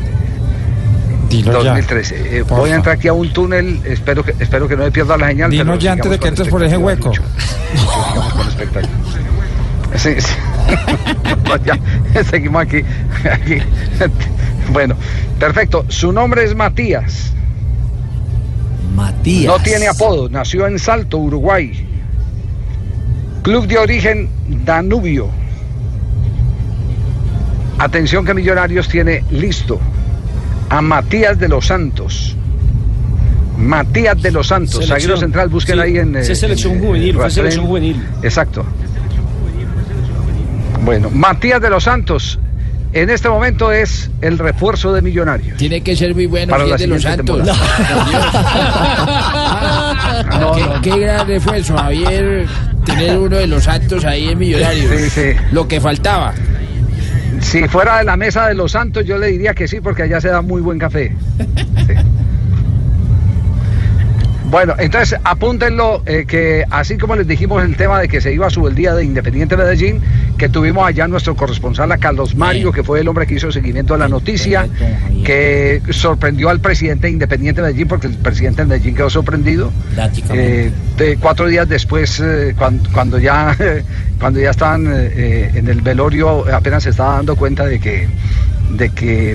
Dilo 1.29 1.63
ya. 1.63 1.69
2013. 1.69 2.37
Eh, 2.37 2.39
Porfa. 2.41 2.55
voy 2.55 2.71
a 2.71 2.75
entrar 2.75 2.95
aquí 2.97 3.07
a 3.07 3.13
un 3.13 3.31
túnel, 3.31 3.79
espero 3.85 4.23
que, 4.23 4.35
espero 4.39 4.67
que 4.67 4.75
no 4.75 4.83
me 4.83 4.91
pierda 4.91 5.17
la 5.17 5.27
señal. 5.27 5.49
Dinos 5.49 5.65
pero 5.65 5.79
ya 5.79 5.93
antes 5.93 6.11
de 6.11 6.19
que 6.19 6.27
entres 6.27 6.47
por 6.49 6.63
ese 6.63 6.77
hueco. 6.77 7.11
Con 8.35 8.47
espectáculo. 8.47 9.20
Sí, 9.95 10.09
sí. 10.19 10.33
ya, 11.65 12.23
seguimos 12.29 12.61
aquí, 12.63 12.81
aquí. 13.29 13.57
Bueno, 14.71 14.95
perfecto. 15.37 15.85
Su 15.89 16.13
nombre 16.13 16.45
es 16.45 16.55
Matías. 16.55 17.33
Matías. 18.95 19.51
No 19.57 19.61
tiene 19.61 19.87
apodo. 19.87 20.29
Nació 20.29 20.65
en 20.67 20.79
Salto, 20.79 21.17
Uruguay. 21.17 21.85
Club 23.41 23.67
de 23.67 23.77
origen 23.79 24.29
Danubio. 24.63 25.29
Atención 27.79 28.23
que 28.23 28.33
Millonarios 28.33 28.87
tiene 28.87 29.25
listo 29.31 29.79
a 30.69 30.81
Matías 30.81 31.37
de 31.39 31.49
los 31.49 31.65
Santos. 31.67 32.37
Matías 33.57 34.21
de 34.21 34.31
los 34.31 34.47
Santos, 34.47 34.87
zaguero 34.87 35.17
central, 35.17 35.49
busquen 35.49 35.75
Sí, 35.75 35.81
ahí 35.81 35.97
en. 35.97 36.23
sí, 36.23 36.31
eh, 36.31 36.35
selección 36.35 36.73
en, 36.73 36.77
eh, 36.83 36.87
juvenil, 36.87 37.13
fue 37.15 37.23
Rastren. 37.23 37.43
selección 37.43 37.65
juvenil. 37.67 38.07
Exacto. 38.23 38.63
Bueno, 40.83 41.09
Matías 41.11 41.61
de 41.61 41.69
los 41.69 41.83
Santos, 41.83 42.39
en 42.93 43.09
este 43.09 43.29
momento 43.29 43.71
es 43.71 44.09
el 44.21 44.37
refuerzo 44.37 44.93
de 44.93 45.01
Millonarios. 45.01 45.57
Tiene 45.57 45.81
que 45.81 45.95
ser 45.95 46.13
muy 46.13 46.25
bueno 46.25 46.51
Para 46.51 46.65
la 46.65 46.77
de 46.77 46.87
los 46.87 47.01
Santos. 47.01 47.47
No, 50.39 50.53
qué, 50.53 50.61
no. 50.61 50.81
qué 50.81 50.99
gran 50.99 51.27
refuerzo, 51.27 51.75
Javier, 51.77 52.45
tener 52.85 53.17
uno 53.17 53.37
de 53.37 53.47
los 53.47 53.63
Santos 53.63 54.05
ahí 54.05 54.29
en 54.29 54.39
Millonarios. 54.39 54.91
Sí, 55.01 55.09
sí. 55.09 55.21
Lo 55.51 55.67
que 55.67 55.81
faltaba. 55.81 56.33
Si 57.41 57.67
fuera 57.67 57.97
de 57.99 58.03
la 58.03 58.17
mesa 58.17 58.47
de 58.47 58.53
los 58.53 58.71
Santos, 58.71 59.05
yo 59.05 59.17
le 59.17 59.27
diría 59.27 59.53
que 59.53 59.67
sí, 59.67 59.81
porque 59.81 60.03
allá 60.03 60.21
se 60.21 60.29
da 60.29 60.41
muy 60.41 60.61
buen 60.61 60.79
café. 60.79 61.15
Sí. 61.87 61.93
Bueno, 64.51 64.75
entonces 64.77 65.17
apúntenlo 65.23 66.03
eh, 66.05 66.25
que 66.27 66.65
así 66.69 66.97
como 66.97 67.15
les 67.15 67.25
dijimos 67.25 67.63
el 67.63 67.77
tema 67.77 68.01
de 68.01 68.09
que 68.09 68.19
se 68.19 68.33
iba 68.33 68.47
a 68.47 68.49
subir 68.49 68.71
el 68.71 68.75
día 68.75 68.93
de 68.93 69.05
Independiente 69.05 69.55
Medellín, 69.55 70.01
que 70.37 70.49
tuvimos 70.49 70.85
allá 70.85 71.07
nuestro 71.07 71.35
corresponsal 71.37 71.89
a 71.93 71.97
Carlos 71.97 72.35
Mario, 72.35 72.71
que 72.73 72.83
fue 72.83 72.99
el 72.99 73.07
hombre 73.07 73.25
que 73.25 73.35
hizo 73.35 73.49
seguimiento 73.49 73.93
a 73.93 73.97
la 73.97 74.09
noticia, 74.09 74.67
que 75.23 75.81
sorprendió 75.91 76.49
al 76.49 76.59
presidente 76.59 77.07
de 77.07 77.13
Independiente 77.13 77.61
Medellín, 77.61 77.87
porque 77.87 78.07
el 78.07 78.15
presidente 78.17 78.63
de 78.63 78.67
Medellín 78.67 78.93
quedó 78.93 79.09
sorprendido. 79.09 79.71
Eh, 80.37 80.71
de 80.97 81.15
cuatro 81.17 81.47
días 81.47 81.69
después, 81.69 82.19
eh, 82.19 82.53
cuan- 82.57 82.81
cuando, 82.93 83.19
ya 83.19 83.55
cuando 84.19 84.39
ya 84.41 84.49
estaban 84.51 84.85
en 84.85 85.67
el 85.67 85.81
velorio, 85.81 86.45
apenas 86.53 86.83
se 86.83 86.89
estaba 86.89 87.15
dando 87.15 87.37
cuenta 87.37 87.65
de 87.65 87.79
que 87.79 88.07
de 88.77 88.89
que 88.89 89.31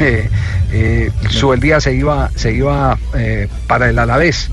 eh, 0.00 0.28
eh, 0.72 1.10
Subeldía 1.28 1.80
se 1.80 1.94
iba 1.94 2.30
se 2.34 2.52
iba 2.52 2.98
eh, 3.14 3.48
para 3.66 3.90
el 3.90 3.98
Alavés. 3.98 4.50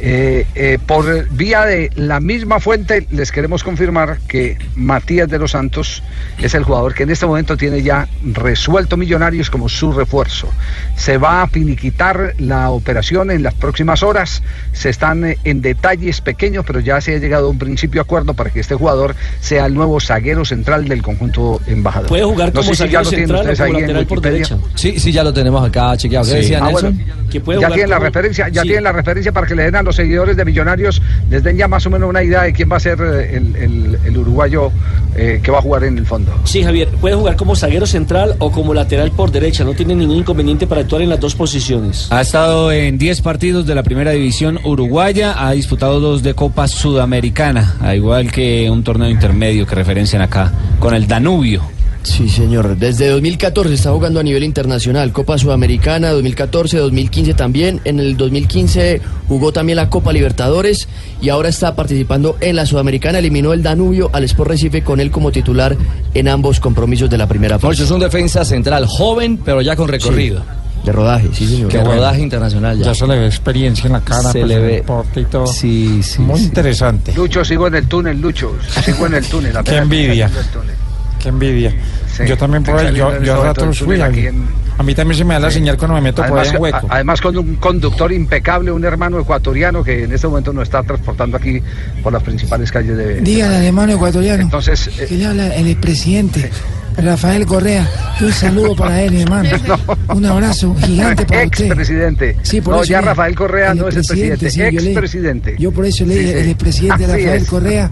Eh, 0.00 0.46
eh, 0.54 0.78
por 0.84 1.28
vía 1.30 1.64
de 1.64 1.90
la 1.94 2.20
misma 2.20 2.58
fuente 2.60 3.06
les 3.10 3.30
queremos 3.30 3.62
confirmar 3.62 4.18
que 4.26 4.58
Matías 4.74 5.28
de 5.28 5.38
los 5.38 5.52
Santos 5.52 6.02
es 6.42 6.54
el 6.54 6.64
jugador 6.64 6.94
que 6.94 7.04
en 7.04 7.10
este 7.10 7.26
momento 7.26 7.56
tiene 7.56 7.82
ya 7.82 8.08
resuelto 8.24 8.96
Millonarios 8.96 9.50
como 9.50 9.68
su 9.68 9.92
refuerzo. 9.92 10.48
Se 10.96 11.16
va 11.16 11.42
a 11.42 11.48
finiquitar 11.48 12.34
la 12.38 12.70
operación 12.70 13.30
en 13.30 13.42
las 13.42 13.54
próximas 13.54 14.02
horas. 14.02 14.42
Se 14.72 14.90
están 14.90 15.24
eh, 15.24 15.38
en 15.44 15.62
detalles 15.62 16.20
pequeños, 16.20 16.64
pero 16.66 16.80
ya 16.80 17.00
se 17.00 17.14
ha 17.14 17.18
llegado 17.18 17.46
a 17.46 17.50
un 17.50 17.58
principio 17.58 18.00
de 18.00 18.02
acuerdo 18.02 18.34
para 18.34 18.50
que 18.50 18.60
este 18.60 18.74
jugador 18.74 19.14
sea 19.40 19.66
el 19.66 19.74
nuevo 19.74 20.00
zaguero 20.00 20.44
central 20.44 20.88
del 20.88 21.02
conjunto 21.02 21.60
embajador. 21.66 22.08
Puede 22.08 22.24
jugar 22.24 22.48
No 22.48 22.60
como 22.60 22.74
sé 22.74 22.84
si 22.84 22.90
ya 22.90 23.02
zaguero 23.02 23.04
lo 23.04 23.10
tienen 23.10 23.26
central 23.28 23.38
o 23.38 23.52
ustedes 23.52 23.58
como 23.58 23.78
ahí 23.78 24.00
en 24.00 24.06
por 24.06 24.20
derecha. 24.20 24.58
Sí, 24.74 24.98
sí, 24.98 25.12
ya 25.12 25.22
lo 25.22 25.32
tenemos 25.32 25.66
acá 25.66 25.96
chequeado. 25.96 26.26
¿Qué 26.32 26.42
Sí. 26.42 26.54
Ah, 26.54 26.68
bueno. 26.70 26.92
Que 27.30 27.40
puede 27.40 27.60
ya 27.60 27.68
tienen 27.68 27.90
la 27.90 27.98
referencia, 27.98 28.48
ya 28.48 28.62
sí. 28.62 28.68
tienen 28.68 28.84
la 28.84 28.92
referencia 28.92 29.32
para 29.32 29.46
que 29.46 29.54
le 29.54 29.64
den 29.64 29.76
a 29.76 29.82
los 29.84 29.96
seguidores 29.96 30.36
de 30.36 30.44
Millonarios 30.44 31.00
les 31.30 31.42
den 31.42 31.56
ya 31.56 31.68
más 31.68 31.84
o 31.86 31.90
menos 31.90 32.08
una 32.08 32.22
idea 32.22 32.42
de 32.42 32.52
quién 32.52 32.70
va 32.70 32.76
a 32.76 32.80
ser 32.80 32.98
eh, 33.00 33.36
el, 33.36 33.56
el- 33.56 33.98
el 34.04 34.18
uruguayo 34.18 34.70
eh, 35.16 35.40
que 35.42 35.50
va 35.50 35.58
a 35.58 35.62
jugar 35.62 35.84
en 35.84 35.98
el 35.98 36.06
fondo. 36.06 36.32
Sí, 36.44 36.62
Javier, 36.62 36.88
puede 37.00 37.14
jugar 37.14 37.36
como 37.36 37.54
zaguero 37.56 37.86
central 37.86 38.34
o 38.38 38.50
como 38.50 38.74
lateral 38.74 39.12
por 39.12 39.30
derecha. 39.30 39.64
No 39.64 39.72
tiene 39.74 39.94
ningún 39.94 40.18
inconveniente 40.18 40.66
para 40.66 40.80
actuar 40.82 41.02
en 41.02 41.08
las 41.10 41.20
dos 41.20 41.34
posiciones. 41.34 42.10
Ha 42.10 42.20
estado 42.20 42.72
en 42.72 42.98
10 42.98 43.20
partidos 43.22 43.66
de 43.66 43.74
la 43.74 43.82
primera 43.82 44.10
división 44.12 44.58
uruguaya, 44.64 45.34
ha 45.46 45.52
disputado 45.52 46.00
dos 46.00 46.22
de 46.22 46.34
Copa 46.34 46.66
Sudamericana, 46.68 47.76
a 47.80 47.94
igual 47.94 48.30
que 48.32 48.68
un 48.70 48.82
torneo 48.82 49.08
intermedio 49.08 49.66
que 49.66 49.74
referencian 49.74 50.22
acá, 50.22 50.52
con 50.78 50.94
el 50.94 51.06
Danubio. 51.06 51.62
Sí, 52.04 52.28
señor. 52.28 52.76
Desde 52.76 53.08
2014 53.08 53.74
está 53.74 53.90
jugando 53.90 54.20
a 54.20 54.22
nivel 54.22 54.44
internacional. 54.44 55.10
Copa 55.10 55.38
Sudamericana, 55.38 56.10
2014, 56.10 56.76
2015 56.78 57.34
también. 57.34 57.80
En 57.84 57.98
el 57.98 58.16
2015 58.16 59.00
jugó 59.26 59.52
también 59.52 59.76
la 59.76 59.88
Copa 59.88 60.12
Libertadores 60.12 60.86
y 61.20 61.30
ahora 61.30 61.48
está 61.48 61.74
participando 61.74 62.36
en 62.40 62.56
la 62.56 62.66
Sudamericana. 62.66 63.18
Eliminó 63.18 63.54
el 63.54 63.62
Danubio 63.62 64.10
al 64.12 64.24
Sport 64.24 64.50
Recife 64.50 64.82
con 64.82 65.00
él 65.00 65.10
como 65.10 65.32
titular 65.32 65.76
en 66.12 66.28
ambos 66.28 66.60
compromisos 66.60 67.08
de 67.08 67.18
la 67.18 67.26
primera 67.26 67.58
fase. 67.58 67.68
Moncho 67.68 67.84
es 67.84 67.90
un 67.90 68.00
defensa 68.00 68.44
central 68.44 68.86
joven, 68.86 69.38
pero 69.38 69.62
ya 69.62 69.74
con 69.74 69.88
recorrido. 69.88 70.42
De 70.84 70.92
rodaje, 70.92 71.30
sí, 71.32 71.48
señor. 71.48 71.72
De 71.72 71.82
rodaje 71.82 72.20
internacional 72.20 72.76
ya. 72.78 72.84
Ya 72.84 72.94
se 72.94 73.06
le 73.06 73.18
ve 73.18 73.26
experiencia 73.26 73.86
en 73.86 73.94
la 73.94 74.02
cara. 74.02 74.30
Se 74.30 74.40
pues, 74.40 74.48
le 74.48 74.54
en 74.56 74.60
el 74.60 74.82
ve. 74.82 75.20
y 75.20 75.24
todo. 75.24 75.46
Sí, 75.46 76.02
sí. 76.02 76.20
Muy 76.20 76.38
sí. 76.38 76.44
interesante. 76.44 77.14
Lucho, 77.14 77.42
sigo 77.42 77.66
en 77.68 77.76
el 77.76 77.88
túnel, 77.88 78.20
Lucho. 78.20 78.52
Sigo 78.84 79.06
en 79.06 79.14
el 79.14 79.24
túnel. 79.24 79.56
Qué 79.64 79.78
envidia. 79.78 80.26
estoy 80.26 80.42
saliendo 80.42 80.42
del 80.42 80.48
túnel. 80.50 80.83
Qué 81.24 81.28
envidia. 81.30 81.74
Sí, 82.16 82.22
yo 82.26 82.36
también 82.36 82.62
por 82.62 82.76
ahí, 82.78 82.94
yo, 82.94 83.20
yo 83.22 83.40
a 83.42 83.44
ratos 83.46 83.78
fui 83.80 84.00
aquí 84.00 84.26
en- 84.28 84.44
A 84.78 84.82
mí 84.82 84.94
también 84.94 85.18
se 85.18 85.24
me 85.24 85.34
da 85.34 85.40
la 85.40 85.50
señal 85.50 85.76
cuando 85.76 85.94
me 85.94 86.00
meto 86.00 86.22
por 86.22 86.38
ahí 86.38 86.48
Además, 86.48 86.54
en 86.54 86.62
hueco. 86.62 86.86
además 86.90 87.20
con 87.20 87.36
un 87.36 87.56
conductor 87.56 88.12
impecable, 88.12 88.70
un 88.72 88.84
hermano 88.84 89.18
ecuatoriano 89.20 89.82
que 89.84 90.04
en 90.04 90.12
este 90.12 90.26
momento 90.28 90.52
nos 90.52 90.64
está 90.64 90.82
transportando 90.82 91.36
aquí 91.36 91.60
por 92.02 92.12
las 92.12 92.22
principales 92.22 92.70
calles 92.72 92.96
de... 92.96 93.20
Dígale 93.20 93.56
al 93.56 93.64
hermano 93.64 93.92
ecuatoriano. 93.92 94.42
Entonces, 94.42 94.88
eh, 94.98 95.06
que 95.08 95.16
le 95.16 95.26
habla 95.26 95.54
el 95.54 95.68
expresidente 95.68 96.50
Rafael 96.96 97.44
Correa. 97.46 97.88
Un 98.20 98.32
saludo 98.32 98.74
para 98.76 99.02
él, 99.02 99.20
hermano. 99.20 99.48
Un 100.14 100.26
abrazo 100.26 100.74
gigante 100.80 101.24
para 101.26 101.44
usted. 101.44 101.66
Expresidente. 101.66 102.36
Sí, 102.42 102.60
por 102.60 102.74
no, 102.74 102.82
eso 102.82 102.90
ya 102.92 103.00
le- 103.00 103.06
Rafael 103.08 103.34
Correa 103.34 103.74
no 103.74 103.88
es 103.88 103.96
el 103.96 104.04
presidente, 104.04 104.50
sí, 104.50 104.58
yo 104.58 104.80
le- 104.80 104.90
expresidente. 104.92 105.56
Yo 105.58 105.72
por 105.72 105.84
eso 105.86 106.04
le 106.04 106.14
Sí, 106.14 106.20
dije, 106.20 106.32
sí. 106.32 106.38
el 106.38 106.48
expresidente 106.50 107.04
Así 107.04 107.12
Rafael 107.12 107.42
es. 107.42 107.48
Correa, 107.48 107.90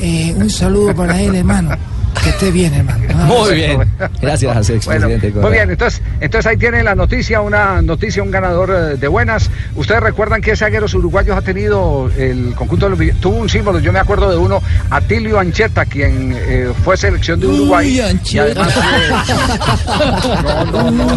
eh, 0.00 0.34
un 0.36 0.50
saludo 0.50 0.94
para 0.94 1.20
él, 1.20 1.34
hermano. 1.36 1.70
Que 2.22 2.30
esté 2.30 2.50
bien, 2.50 2.72
hermano. 2.74 3.04
Muy 3.26 3.54
bien. 3.54 3.80
Gracias, 4.20 4.54
Bueno, 4.54 4.74
expresidente 4.74 5.30
muy 5.32 5.52
bien, 5.52 5.70
entonces, 5.70 6.02
entonces 6.20 6.50
ahí 6.50 6.56
tienen 6.56 6.84
la 6.84 6.94
noticia, 6.94 7.40
una 7.40 7.82
noticia, 7.82 8.22
un 8.22 8.30
ganador 8.30 8.70
eh, 8.70 8.96
de 8.96 9.08
buenas. 9.08 9.50
Ustedes 9.74 10.00
recuerdan 10.02 10.40
qué 10.40 10.56
zagueros 10.56 10.94
uruguayos 10.94 11.36
ha 11.36 11.42
tenido 11.42 12.10
el 12.16 12.54
conjunto 12.54 12.88
de 12.88 12.96
los 12.96 13.20
Tuvo 13.20 13.36
un 13.36 13.48
símbolo, 13.48 13.78
yo 13.80 13.92
me 13.92 13.98
acuerdo 13.98 14.30
de 14.30 14.36
uno, 14.36 14.62
Atilio 14.90 15.38
Ancheta, 15.38 15.84
quien 15.84 16.34
eh, 16.36 16.72
fue 16.84 16.96
selección 16.96 17.40
de 17.40 17.46
Uruguay. 17.46 17.86
Uy, 17.88 17.96
y 17.96 18.00
Ancheta. 18.00 18.42
además, 18.42 18.74
no, 20.72 20.90
no, 20.90 20.90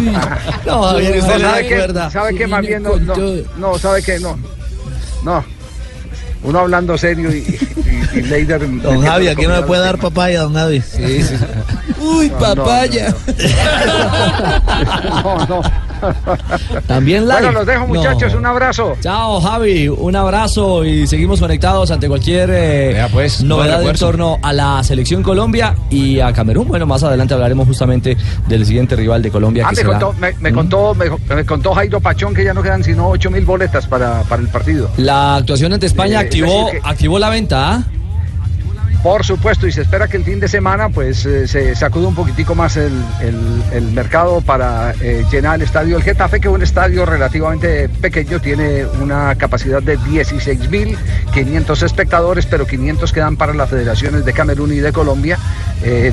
No, 0.66 0.82
Javier, 0.82 1.18
usted 1.18 1.34
le 1.36 1.40
¿Sabe 1.40 1.62
qué? 1.66 1.74
recuerda. 1.76 2.10
¿Sabe 2.10 2.46
Más 2.46 2.60
bien, 2.66 2.82
no, 2.82 2.96
no, 2.96 3.14
no, 3.56 3.78
¿sabe 3.78 4.02
qué? 4.02 4.18
No, 4.18 4.38
no. 5.22 5.57
Uno 6.42 6.60
hablando 6.60 6.96
serio 6.96 7.34
y, 7.34 7.38
y, 7.38 8.18
y 8.18 8.22
Leider... 8.22 8.60
Don 8.80 9.02
Javi, 9.02 9.28
aquí 9.28 9.46
no 9.46 9.56
me 9.60 9.62
puede 9.62 9.82
dar 9.82 9.98
papaya, 9.98 10.42
don 10.42 10.54
Javi. 10.54 10.80
Sí, 10.80 11.22
sí. 11.22 11.34
Uy, 12.00 12.28
No, 12.30 12.38
no, 12.54 12.64
papaya. 12.64 13.14
No, 15.24 15.46
no. 15.46 15.62
También 16.86 17.24
live. 17.24 17.34
Bueno, 17.34 17.52
los 17.52 17.66
dejo 17.66 17.86
muchachos, 17.86 18.32
No. 18.32 18.38
un 18.38 18.46
abrazo. 18.46 18.96
Chao, 19.00 19.40
Javi. 19.40 19.88
Un 19.88 20.16
abrazo 20.16 20.84
y 20.84 21.06
seguimos 21.06 21.40
conectados 21.40 21.90
ante 21.90 22.08
cualquier 22.08 22.50
eh, 22.52 23.06
pues, 23.12 23.42
novedad 23.42 23.82
en 23.82 23.96
torno 23.96 24.38
a 24.42 24.52
la 24.52 24.82
selección 24.84 25.22
Colombia 25.22 25.74
y 25.90 26.20
a 26.20 26.32
Camerún. 26.32 26.68
Bueno, 26.68 26.86
más 26.86 27.02
adelante 27.02 27.34
hablaremos 27.34 27.66
justamente 27.66 28.16
del 28.46 28.64
siguiente 28.66 28.96
rival 28.96 29.22
de 29.22 29.30
Colombia 29.30 29.64
Ah, 29.66 29.70
que 29.70 29.76
me 29.76 29.82
será- 29.82 29.98
contó, 29.98 30.20
me, 30.20 30.32
me 30.40 30.52
contó, 30.52 30.94
me, 30.94 31.34
me 31.34 31.44
contó 31.44 31.74
Jairo 31.74 32.00
Pachón 32.00 32.34
que 32.34 32.44
ya 32.44 32.54
no 32.54 32.62
quedan 32.62 32.82
sino 32.84 33.08
8 33.08 33.30
mil 33.30 33.44
boletas 33.44 33.86
para, 33.86 34.22
para 34.22 34.42
el 34.42 34.48
partido. 34.48 34.90
La 34.96 35.36
actuación 35.36 35.72
ante 35.72 35.86
España 35.86 36.20
Eh, 36.20 36.24
activó, 36.24 36.70
que- 36.70 36.80
activó 36.82 37.18
la 37.18 37.28
venta. 37.30 37.72
¿ah? 37.74 37.82
Por 39.02 39.24
supuesto, 39.24 39.66
y 39.68 39.72
se 39.72 39.82
espera 39.82 40.08
que 40.08 40.16
el 40.16 40.24
fin 40.24 40.40
de 40.40 40.48
semana 40.48 40.88
pues 40.88 41.24
eh, 41.24 41.46
se 41.46 41.74
sacude 41.76 42.06
un 42.06 42.16
poquitico 42.16 42.56
más 42.56 42.76
el, 42.76 42.92
el- 43.20 43.62
el 43.72 43.92
mercado 43.92 44.40
para 44.40 44.92
eh, 45.00 45.24
llenar 45.30 45.54
el 45.54 45.62
estadio 45.62 45.94
del 45.94 46.02
Getafe, 46.02 46.40
que 46.40 46.48
es 46.48 46.54
un 46.54 46.62
estadio 46.62 47.06
relativamente 47.06 47.88
pequeño, 47.88 48.40
tiene 48.40 48.84
una 49.00 49.36
capacidad 49.36 49.80
de 49.82 49.96
16.500 50.00 51.82
espectadores, 51.84 52.46
pero 52.46 52.66
500 52.66 53.12
quedan 53.12 53.36
para 53.36 53.54
las 53.54 53.70
federaciones 53.70 54.24
de 54.24 54.32
Camerún 54.32 54.72
y 54.72 54.78
de 54.78 54.92
Colombia. 54.92 55.38
eh, 55.84 56.12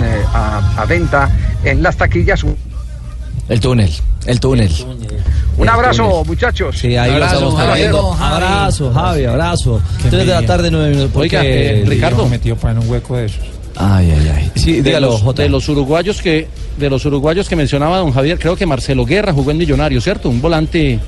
eh, 0.00 0.24
a, 0.32 0.82
a 0.82 0.84
venta 0.84 1.28
en 1.64 1.82
las 1.82 1.96
taquillas. 1.96 2.44
El 3.48 3.60
túnel, 3.60 3.90
el 4.26 4.38
túnel. 4.40 4.70
El 5.60 5.68
abrazo, 5.68 6.08
túnel. 6.08 6.26
muchachos. 6.26 6.78
Sí, 6.78 6.96
ahí 6.96 7.10
lo 7.10 7.16
Abrazo, 7.16 7.34
estamos 7.34 7.54
Javi. 7.56 7.68
perdiendo. 7.70 8.10
Javi. 8.12 8.34
Abrazo, 8.44 8.92
Javi, 8.92 9.24
abrazo. 9.24 9.80
Tres 10.10 10.26
de 10.26 10.32
la 10.32 10.42
tarde, 10.42 10.70
nueve 10.70 10.90
minutos. 10.90 11.12
¿Por 11.12 11.22
Oiga, 11.22 11.40
eh, 11.44 11.84
Ricardo. 11.86 12.24
Me 12.24 12.30
metido 12.30 12.56
para 12.56 12.72
en 12.72 12.78
un 12.78 12.90
hueco 12.90 13.16
de 13.16 13.26
esos. 13.26 13.40
Ay, 13.76 14.10
ay, 14.10 14.32
ay. 14.34 14.52
Sí, 14.56 14.72
de 14.74 14.82
dígalo, 14.82 15.18
los, 15.24 15.34
de 15.36 15.48
los 15.48 15.68
uruguayos 15.68 16.20
que 16.20 16.48
de 16.76 16.90
los 16.90 17.04
uruguayos 17.04 17.48
que 17.48 17.56
mencionaba 17.56 17.98
don 17.98 18.12
Javier, 18.12 18.38
creo 18.38 18.56
que 18.56 18.66
Marcelo 18.66 19.04
Guerra 19.04 19.32
jugó 19.32 19.50
en 19.50 19.58
Millonario, 19.58 20.00
¿cierto? 20.00 20.28
Un 20.28 20.40
volante 20.40 20.98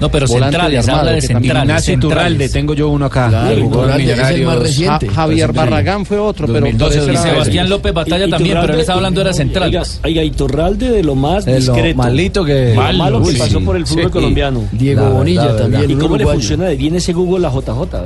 No, 0.00 0.08
pero 0.10 0.26
Volante 0.26 0.56
centrales, 0.56 0.72
de 0.72 0.78
armado, 0.78 0.98
habla 1.00 1.12
de 1.12 1.20
centrales. 1.22 1.62
Ignacio. 1.64 1.94
Iturralde, 1.94 2.48
tengo 2.48 2.74
yo 2.74 2.88
uno 2.88 3.06
acá. 3.06 3.28
Claro, 3.28 3.50
es 3.50 4.30
el 4.30 4.44
más 4.46 4.58
reciente. 4.58 5.08
Ja- 5.08 5.14
Javier 5.14 5.52
Barragán 5.52 6.06
fue 6.06 6.18
otro, 6.18 6.46
pero 6.46 6.60
2012, 6.60 6.94
Y 6.96 6.98
parece 7.00 7.12
la- 7.12 7.22
Sebastián 7.32 7.68
López 7.68 7.92
Batalla 7.92 8.24
Y- 8.24 8.28
y 8.28 8.30
también, 8.30 8.58
pero 8.60 8.74
él 8.74 8.80
estaba 8.80 8.96
hablando 8.98 9.20
era 9.20 9.32
centrales. 9.32 9.74
Oiga, 9.74 9.84
oiga, 10.04 10.22
Iturralde 10.24 10.90
de 10.90 11.02
lo 11.02 11.14
más 11.14 11.44
De 11.44 11.52
lo 11.52 11.58
discreto. 11.58 11.96
malito 11.98 12.44
que- 12.44 12.74
Malo, 12.76 12.98
malo 12.98 13.22
que 13.22 13.28
uy, 13.30 13.34
pasó 13.36 13.58
sí. 13.58 13.64
por 13.64 13.76
el 13.76 13.86
fútbol 13.86 14.04
Sí. 14.04 14.10
colombiano. 14.10 14.62
Diego 14.72 15.02
La 15.02 15.08
Bonilla 15.10 15.56
también. 15.56 15.90
¿Y 15.90 15.94
cómo 15.96 16.16
le 16.16 16.24
funciona 16.24 16.64
de 16.66 16.76
bien 16.76 16.94
ese 16.94 17.12
Google 17.12 17.46
a 17.46 17.50
JJ? 17.50 18.04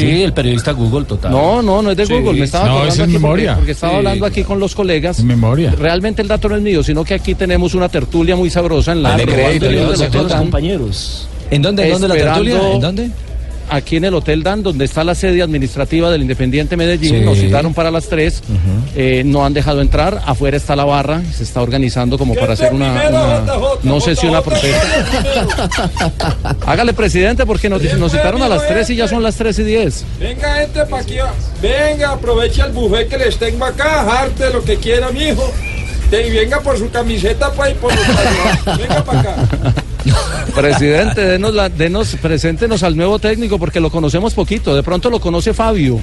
Sí, 0.00 0.22
el 0.22 0.32
periodista 0.32 0.72
Google 0.72 1.04
total. 1.04 1.30
No, 1.32 1.62
no, 1.62 1.82
no 1.82 1.90
es 1.90 1.96
de 1.96 2.06
Sí. 2.06 2.12
Google. 2.14 2.38
Me 2.40 2.44
estaba 2.44 2.66
No, 2.68 2.84
es 2.86 2.96
porque- 2.96 3.12
memoria. 3.12 3.54
Porque, 3.56 3.72
estaba 3.72 3.92
Sí. 3.92 3.96
hablando 3.98 4.26
aquí 4.26 4.42
con 4.44 4.58
los 4.60 4.74
colegas. 4.74 5.18
En 5.18 5.26
memoria. 5.26 5.74
Realmente 5.78 6.22
el 6.22 6.28
dato 6.28 6.48
no 6.48 6.56
es 6.56 6.62
mío, 6.62 6.82
sino 6.82 7.04
que 7.04 7.14
aquí 7.14 7.34
tenemos 7.34 7.74
una 7.74 7.88
tertulia 7.88 8.36
muy 8.36 8.50
sabrosa 8.50 8.92
en 8.92 9.02
la 9.02 9.16
de 9.16 9.24
pero 9.24 9.32
crédito, 9.32 9.66
¿cuándo 9.66 9.66
le 9.66 9.76
de 9.76 9.82
los 10.14 10.14
los 10.30 10.32
compañeros? 10.40 11.28
¿En 11.50 11.62
dónde, 11.62 11.84
en 11.86 11.92
dónde 11.92 12.08
la 12.08 12.14
tertulia? 12.14 12.72
¿En 12.72 12.80
dónde? 12.80 13.10
Aquí 13.68 13.96
en 13.96 14.04
el 14.04 14.14
Hotel 14.14 14.42
Dan, 14.42 14.62
donde 14.62 14.84
está 14.84 15.02
la 15.04 15.14
sede 15.14 15.42
administrativa 15.42 16.10
del 16.10 16.22
Independiente 16.22 16.76
Medellín, 16.76 17.16
Sí. 17.18 17.20
nos 17.24 17.38
citaron 17.38 17.74
para 17.74 17.90
las 17.90 18.08
3, 18.08 18.42
eh, 18.94 19.22
no 19.24 19.44
han 19.44 19.52
dejado 19.54 19.80
entrar, 19.80 20.22
afuera 20.24 20.56
está 20.56 20.76
la 20.76 20.84
barra, 20.84 21.22
se 21.36 21.42
está 21.42 21.62
organizando 21.62 22.16
como 22.18 22.34
para 22.34 22.52
hacer 22.52 22.72
una, 22.72 22.92
una- 22.92 23.42
no 23.82 24.00
sé 24.00 24.14
si 24.16 24.26
una 24.26 24.40
protesta. 24.42 24.86
Hágale 26.66 26.92
presidente 26.92 27.44
porque 27.46 27.68
nos, 27.68 27.82
nos 27.98 28.12
citaron 28.12 28.42
a 28.42 28.48
las 28.48 28.66
3 28.68 28.90
y 28.90 28.96
ya 28.96 29.08
son 29.08 29.22
las 29.22 29.36
3 29.36 29.58
y 29.58 29.64
10. 29.64 30.04
Venga, 30.20 30.54
gente, 30.56 30.84
pa' 30.86 31.00
aquí. 31.00 31.16
Venga, 31.60 32.12
aproveche 32.12 32.62
el 32.62 32.72
buffet 32.72 33.08
que 33.08 33.18
les 33.18 33.36
tengo 33.36 33.64
acá. 33.64 34.04
Jarte 34.08 34.50
lo 34.52 34.62
que 34.62 34.76
quiera, 34.76 35.10
mijo. 35.10 35.50
Te- 36.10 36.26
Y 36.28 36.30
venga 36.30 36.60
por 36.60 36.78
su 36.78 36.88
camiseta, 36.90 37.50
pues, 37.52 37.72
y 37.72 37.74
por 37.74 37.92
los. 37.92 38.06
Venga 38.78 39.04
para 39.04 39.20
acá. 39.20 39.34
Presidente, 40.54 41.20
denos, 41.22 41.54
la, 41.54 41.68
denos, 41.68 42.16
preséntenos 42.20 42.82
al 42.82 42.96
nuevo 42.96 43.18
técnico 43.18 43.58
porque 43.58 43.80
lo 43.80 43.90
conocemos 43.90 44.34
poquito, 44.34 44.74
de 44.74 44.82
pronto 44.82 45.10
lo 45.10 45.20
conoce 45.20 45.52
Fabio. 45.54 45.98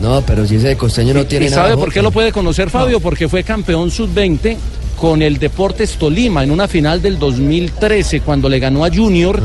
No, 0.00 0.22
pero 0.26 0.46
si 0.46 0.56
ese 0.56 0.68
de 0.68 0.76
costeño 0.76 1.12
no 1.12 1.26
tiene 1.26 1.46
¿Y 1.46 1.50
nada. 1.50 1.64
sabe 1.64 1.76
por 1.76 1.92
qué 1.92 2.00
lo 2.00 2.10
puede 2.10 2.32
conocer 2.32 2.70
Fabio? 2.70 3.00
Porque 3.00 3.28
fue 3.28 3.42
campeón 3.44 3.90
sub-20 3.90 4.56
con 4.98 5.20
el 5.22 5.38
Deportes 5.38 5.92
Tolima 5.96 6.42
en 6.42 6.50
una 6.50 6.68
final 6.68 7.02
del 7.02 7.18
2013 7.18 8.20
cuando 8.20 8.48
le 8.48 8.58
ganó 8.58 8.84
a 8.84 8.90
Junior 8.90 9.38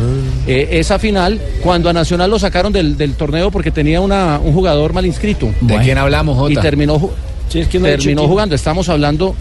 eh, 0.47 0.67
esa 0.71 0.99
final, 0.99 1.39
cuando 1.61 1.89
a 1.89 1.93
Nacional 1.93 2.29
lo 2.29 2.39
sacaron 2.39 2.71
del, 2.71 2.97
del 2.97 3.13
torneo 3.15 3.51
porque 3.51 3.71
tenía 3.71 3.99
una, 4.01 4.39
un 4.41 4.53
jugador 4.53 4.93
mal 4.93 5.05
inscrito. 5.05 5.49
¿De 5.61 5.77
quién 5.79 5.97
hablamos, 5.97 6.37
Jota? 6.37 6.53
Y 6.53 6.55
terminó, 6.57 6.99
ju- 6.99 7.11
Sí, 7.49 7.59
es 7.59 7.67
que 7.67 7.79
no 7.79 7.85
terminó 7.85 8.27
jugando. 8.27 8.55
Estamos 8.55 8.89
hablando 8.89 9.35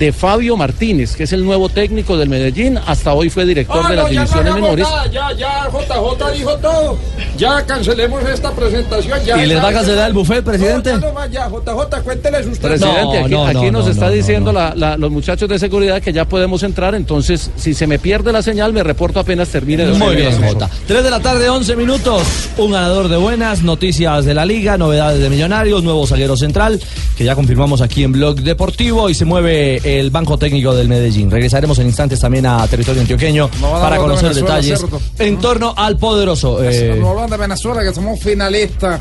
de 0.00 0.12
Fabio 0.12 0.56
Martínez, 0.56 1.14
que 1.14 1.24
es 1.24 1.32
el 1.34 1.44
nuevo 1.44 1.68
técnico 1.68 2.16
del 2.16 2.28
Medellín. 2.30 2.78
Hasta 2.86 3.12
hoy 3.12 3.28
fue 3.30 3.44
director 3.44 3.82
Ah, 3.84 3.90
de 3.90 3.96
las 3.96 4.04
no 4.06 4.10
divisiones 4.10 4.54
menores. 4.54 4.88
nada, 4.88 5.06
Ya, 5.12 5.32
ya, 5.36 5.68
JJ 5.70 6.32
dijo 6.32 6.56
todo. 6.56 6.98
Ya 7.36 7.64
cancelemos 7.66 8.22
esta 8.24 8.50
presentación. 8.52 9.18
Ya, 9.26 9.44
¿Y 9.44 9.46
les 9.46 9.62
va 9.62 9.68
a 9.68 9.72
cancelar 9.72 10.08
el 10.08 10.14
buffet, 10.14 10.42
presidente? 10.42 10.94
No, 10.94 11.00
ya 11.00 11.06
no 11.06 11.12
más, 11.12 11.30
ya, 11.30 11.48
JJ, 11.50 12.02
cuénteles 12.02 12.46
usted. 12.46 12.68
Presidente, 12.68 13.02
No, 13.20 13.24
aquí, 13.24 13.30
no, 13.34 13.46
aquí 13.46 13.66
no, 13.66 13.72
nos 13.72 13.84
no, 13.86 13.92
está 13.92 14.08
diciendo 14.08 14.52
no. 14.52 14.58
la- 14.58 14.74
la- 14.74 14.96
los 14.96 15.10
muchachos 15.10 15.48
de 15.50 15.58
seguridad 15.58 16.00
que 16.00 16.12
ya 16.14 16.24
podemos 16.24 16.62
entrar, 16.62 16.94
entonces 16.94 17.50
si 17.56 17.74
se 17.74 17.86
me 17.86 17.98
pierde 17.98 18.32
la 18.32 18.40
señal 18.42 18.72
me 18.72 18.82
reporto 18.82 19.20
apenas 19.20 19.48
termine 19.50 19.84
de 19.84 19.92
Muy 19.92 20.16
bien. 20.16 20.32
Jota. 20.42 20.70
3 20.86 21.04
de 21.04 21.10
la 21.10 21.20
tarde, 21.20 21.48
11 21.50 21.76
minutos. 21.76 22.22
Un 22.56 22.72
ganador 22.72 23.08
de 23.08 23.18
buenas, 23.18 23.62
noticias 23.62 24.24
de 24.24 24.32
la 24.32 24.46
liga, 24.46 24.78
novedades 24.78 25.20
de 25.20 25.28
Millonarios, 25.28 25.82
nuevo 25.82 26.06
zaguero 26.06 26.38
central, 26.38 26.80
que 27.18 27.24
ya 27.24 27.34
confirmamos 27.34 27.82
aquí 27.82 28.02
en 28.02 28.12
Blog 28.12 28.36
Deportivo 28.40 29.10
y 29.10 29.14
se 29.14 29.26
mueve 29.26 29.80
el 29.98 30.10
banco 30.10 30.38
técnico 30.38 30.74
del 30.74 30.88
Medellín. 30.88 31.30
Regresaremos 31.30 31.78
en 31.78 31.86
instantes 31.88 32.20
también 32.20 32.46
a 32.46 32.66
territorio 32.68 33.00
antioqueño 33.02 33.50
No 33.60 33.72
para 33.72 33.96
de 33.96 34.00
conocer 34.02 34.28
Venezuela, 34.28 34.54
detalles 34.56 34.78
¿cierto? 34.78 35.00
en 35.18 35.38
torno 35.38 35.74
al 35.76 35.96
poderoso. 35.96 36.62
eh, 36.62 36.96
No 37.00 37.10
hablan 37.10 37.30
de 37.30 37.36
Venezuela, 37.36 37.82
que 37.82 37.92
somos 37.94 38.20
finalistas. 38.20 39.00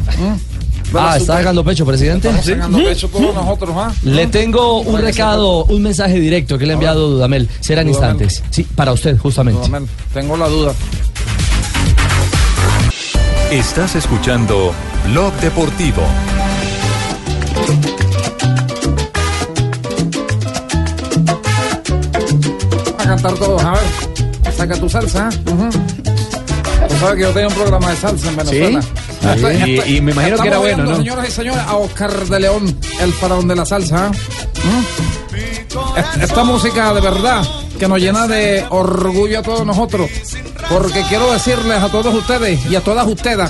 ah, 0.96 1.18
¿está 1.18 1.38
sacando 1.38 1.64
pecho, 1.64 1.86
presidente? 1.86 2.32
Sacando 2.42 2.78
pecho 2.80 3.08
todos 3.10 3.36
nosotros, 3.36 3.76
¿ah? 3.78 3.94
Le 4.04 4.28
tengo 4.28 4.80
un 4.82 5.00
recado, 5.02 5.66
un 5.66 5.82
mensaje 5.84 6.20
directo 6.20 6.58
que 6.58 6.66
le 6.66 6.72
ha 6.72 6.76
enviado 6.76 7.10
Dudamel. 7.10 7.48
Serán 7.60 7.88
Dudamel. 7.88 8.22
instantes. 8.24 8.44
Sí, 8.50 8.66
para 8.76 8.92
usted, 8.94 9.18
justamente. 9.18 9.60
Dudamel, 9.60 9.88
Tengo 10.14 10.38
la 10.38 10.48
duda. 10.48 10.74
Estás 13.52 13.96
escuchando 13.96 14.74
Blog 15.08 15.34
Deportivo. 15.42 16.04
Cantar 23.10 23.34
todos, 23.34 23.64
a 23.64 23.72
ver. 23.72 24.54
Saca 24.56 24.76
tu 24.78 24.90
salsa. 24.90 25.30
¿eh? 25.30 25.38
Tú 26.90 26.96
sabes 27.00 27.16
que 27.16 27.22
yo 27.22 27.30
tenía 27.32 27.48
un 27.48 27.54
programa 27.54 27.90
de 27.92 27.96
salsa 27.98 28.30
en 28.30 28.36
Venezuela. 28.36 28.80
Ah. 29.24 29.36
Y- 29.68 29.98
y 29.98 30.02
me 30.02 30.12
imagino 30.12 30.38
que 30.38 30.48
era 30.48 30.58
bueno, 30.60 30.84
¿no? 30.86 30.96
Señoras 30.98 31.28
y 31.28 31.32
señores, 31.32 31.62
a 31.68 31.76
Oscar 31.78 32.12
de 32.28 32.40
León, 32.40 32.78
el 33.02 33.14
faraón 33.14 33.48
de 33.48 33.56
la 33.56 33.66
salsa. 33.66 34.08
¿eh? 34.08 34.12
¿Mm? 34.64 35.98
Es- 36.00 36.24
Esta 36.30 36.44
música 36.44 36.94
de 36.94 37.02
verdad 37.02 37.44
que 37.78 37.88
nos 37.88 38.00
llena 38.00 38.28
de 38.28 38.66
orgullo 38.70 39.40
a 39.40 39.42
todos 39.44 39.66
nosotros. 39.66 40.10
Porque 40.70 41.02
quiero 41.10 41.32
decirles 41.32 41.82
a 41.82 41.90
todos 41.90 42.14
ustedes 42.14 42.60
y 42.70 42.76
a 42.76 42.82
todas 42.82 43.08
ustedes, 43.08 43.50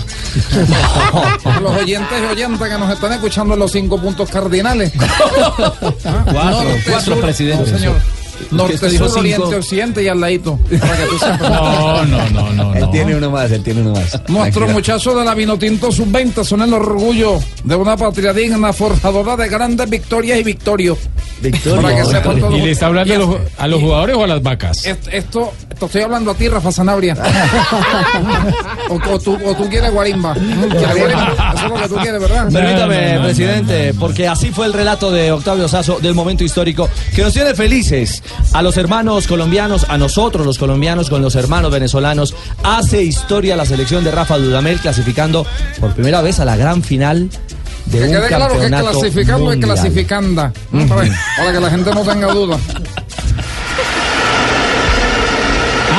a 1.46 1.60
los 1.62 1.72
oyentes 1.76 2.18
y 2.22 2.26
oyentas 2.32 2.70
que 2.70 2.78
nos 2.78 2.92
están 2.94 3.14
escuchando 3.14 3.54
en 3.56 3.60
los 3.60 3.72
cinco 3.72 4.00
puntos 4.00 4.30
cardinales. 4.30 4.92
¿Ah? 5.00 6.24
Cuatro, 6.32 6.70
cuatro 6.90 7.02
sur, 7.16 7.22
presidentes. 7.22 7.72
no, 7.72 7.78
señor. 7.78 7.96
Norte, 8.52 8.78
sur, 8.78 8.90
cinco. 9.08 9.20
oriente, 9.20 9.56
occidente 9.56 10.04
y 10.04 10.08
al 10.08 10.20
ladito. 10.20 10.58
Para 10.80 10.98
que 10.98 11.04
tú 11.06 11.20
sepas. 11.20 11.40
No, 11.50 12.06
no, 12.06 12.30
no, 12.30 12.54
no. 12.54 12.74
Él 12.76 12.90
tiene 12.92 13.16
uno 13.16 13.30
más, 13.32 13.52
él 13.52 13.64
tiene 13.64 13.82
uno 13.82 13.92
más. 13.92 14.12
Nuestros 14.28 14.32
Tranquila. 14.54 14.68
muchachos 14.74 15.16
de 15.16 15.26
la 15.26 15.34
Vinotinto 15.36 15.92
Sub-20 15.92 16.44
son 16.44 16.62
el 16.62 16.74
orgullo 16.74 17.40
de 17.64 17.76
una 17.76 17.96
patria 17.98 18.34
digna, 18.34 18.72
forjadora 18.74 19.36
de 19.36 19.48
grandes 19.50 19.90
victorias 19.90 20.40
y 20.40 20.44
victorios. 20.44 20.98
Para 21.82 21.96
que 21.96 22.06
sepan 22.06 22.40
todos. 22.40 22.56
¿Y 22.56 22.62
le 22.62 22.72
está 22.72 22.88
hablando 22.88 23.14
a 23.14 23.18
los, 23.18 23.36
a 23.58 23.68
los 23.68 23.82
jugadores 23.82 24.16
o 24.18 24.24
a 24.24 24.28
las 24.28 24.44
vacas? 24.44 24.86
Est- 24.86 25.08
Esto, 25.12 25.54
esto 25.70 25.86
estoy 25.86 26.02
hablando 26.02 26.32
a 26.32 26.34
ti, 26.34 26.50
Rafa 26.50 26.70
Sanabria. 26.72 27.16
o, 28.90 28.96
o 29.14 29.20
tú, 29.20 29.38
o 29.46 29.56
tú 29.56 29.70
quieres 29.70 29.92
guarimba. 29.92 30.34
Mm, 30.34 30.70
¿Quieres 30.70 30.98
guarimba? 30.98 31.54
Eso 31.56 31.66
es 31.66 31.70
lo 31.72 31.76
que 31.76 31.88
tú 31.90 31.96
quieres, 31.96 32.22
¿verdad? 32.22 32.52
Permítame, 32.52 33.20
presidente, 33.24 33.94
porque 34.00 34.28
así 34.28 34.50
fue 34.52 34.66
el 34.66 34.74
relato 34.74 35.12
de 35.12 35.32
Octavio 35.32 35.68
Sazo 35.68 36.00
del 36.00 36.14
momento 36.14 36.44
histórico 36.44 36.90
que 37.16 37.22
nos 37.24 37.34
tiene 37.34 37.54
felices 37.54 38.22
a 38.54 38.62
los 38.62 38.78
hermanos 38.78 39.28
colombianos, 39.28 39.86
a 39.90 39.98
nosotros 39.98 40.46
los 40.46 40.58
colombianos 40.58 41.10
con 41.10 41.22
los 41.22 41.36
hermanos 41.36 41.72
venezolanos. 41.72 42.34
Hace 42.64 43.02
historia 43.04 43.56
la 43.56 43.66
selección 43.66 44.04
de 44.04 44.12
Rafa 44.12 44.38
Dudamel 44.38 44.80
clasificando 44.80 45.46
por 45.80 45.94
primera 45.94 46.22
vez 46.22 46.40
a 46.40 46.46
la 46.46 46.56
gran 46.56 46.84
final 46.84 47.30
de 47.86 47.98
Que 48.00 48.06
un 48.06 48.12
quede 48.12 48.28
claro 48.28 48.60
que 48.60 48.68
clasificando 48.68 49.44
y 49.46 49.58
mundial. 49.58 49.74
clasificanda. 49.74 50.54
Mm, 50.72 50.84
Para, 50.88 51.02
para 51.38 51.52
que 51.54 51.60
la 51.60 51.70
gente 51.70 51.92
no 51.94 52.02
tenga 52.04 52.28
duda. 52.34 52.58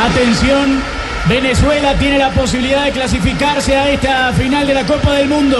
Atención, 0.05 0.81
Venezuela 1.29 1.95
tiene 1.99 2.19
la 2.19 2.31
posibilidad 2.31 2.85
de 2.85 2.93
clasificarse 2.93 3.77
a 3.77 3.91
esta 3.91 4.33
final 4.33 4.67
de 4.67 4.75
la 4.75 4.87
Copa 4.87 5.13
del 5.15 5.29
Mundo. 5.29 5.59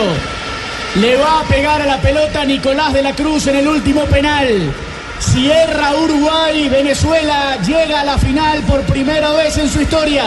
Le 0.97 1.17
va 1.17 1.41
a 1.41 1.45
pegar 1.45 1.81
a 1.83 1.87
la 1.87 2.01
pelota 2.01 2.45
Nicolás 2.45 2.93
de 2.93 3.03
la 3.03 3.15
Cruz 3.15 3.47
en 3.47 3.57
el 3.57 3.69
último 3.69 4.03
penal. 4.07 4.73
Cierra 5.21 5.95
Uruguay, 5.95 6.69
Venezuela 6.69 7.57
llega 7.65 8.01
a 8.01 8.05
la 8.05 8.19
final 8.19 8.63
por 8.63 8.81
primera 8.83 9.31
vez 9.33 9.57
en 9.59 9.69
su 9.69 9.81
historia. 9.81 10.25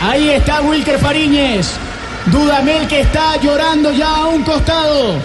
Ahí 0.00 0.30
está 0.30 0.62
Wilker 0.62 0.98
Fariñez. 0.98 1.72
Dudamel 2.26 2.86
que 2.88 3.00
está 3.00 3.36
llorando 3.36 3.92
ya 3.92 4.08
a 4.08 4.26
un 4.26 4.42
costado. 4.44 5.20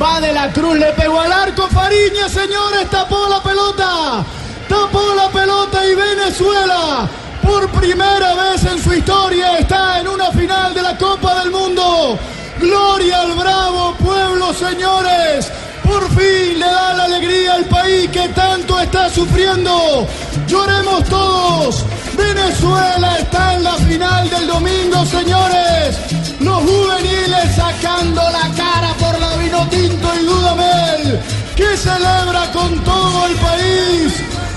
Va 0.00 0.20
de 0.20 0.32
la 0.32 0.50
Cruz, 0.52 0.78
le 0.78 0.92
pegó 0.92 1.20
al 1.20 1.32
arco. 1.32 1.68
Fariñez, 1.68 2.32
señores, 2.32 2.90
tapó 2.90 3.28
la 3.28 3.42
pelota. 3.42 4.24
Tapó 4.68 5.14
la 5.14 5.28
pelota 5.28 5.86
y 5.86 5.94
Venezuela, 5.94 7.08
por 7.42 7.68
primera 7.70 8.34
vez 8.34 8.64
en 8.64 8.82
su 8.82 8.92
historia, 8.94 9.58
está 9.58 10.00
en 10.00 10.08
una 10.08 10.30
final 10.32 10.74
de 10.74 10.82
la 10.82 10.96
Copa 10.96 11.40
del 11.40 11.50
Mundo. 11.50 12.18
Gloria 12.58 13.20
al 13.20 13.32
bravo 13.34 13.94
pueblo, 13.96 14.52
señores. 14.54 15.52
Por 15.84 16.08
fin 16.10 16.58
le 16.58 16.66
da 16.66 16.94
la 16.94 17.04
alegría 17.04 17.54
al 17.54 17.64
país 17.66 18.08
que 18.10 18.28
tanto 18.30 18.80
está 18.80 19.10
sufriendo. 19.10 20.06
Lloremos 20.46 21.04
todos. 21.08 21.84
Venezuela 22.16 23.18
está 23.18 23.54
en 23.54 23.64
la 23.64 23.74
final 23.74 24.30
del 24.30 24.46
domingo, 24.46 25.04
señores. 25.06 25.98
Los 26.40 26.58
juveniles 26.62 27.54
sacando 27.54 28.22
la 28.22 28.50
cara 28.56 28.94
por 28.98 29.18
la 29.20 29.36
Vinotinto 29.36 30.08
y 30.20 30.24
Dudamel, 30.24 31.20
que 31.56 31.76
celebra 31.76 32.50
con 32.52 32.82
todo 32.84 33.26
el 33.26 33.34
país. 33.36 34.14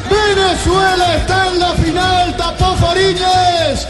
Venezuela 0.09 1.15
está 1.15 1.47
en 1.47 1.59
la 1.59 1.73
final, 1.73 2.37
tapó 2.37 2.75
Fariñez. 2.75 3.87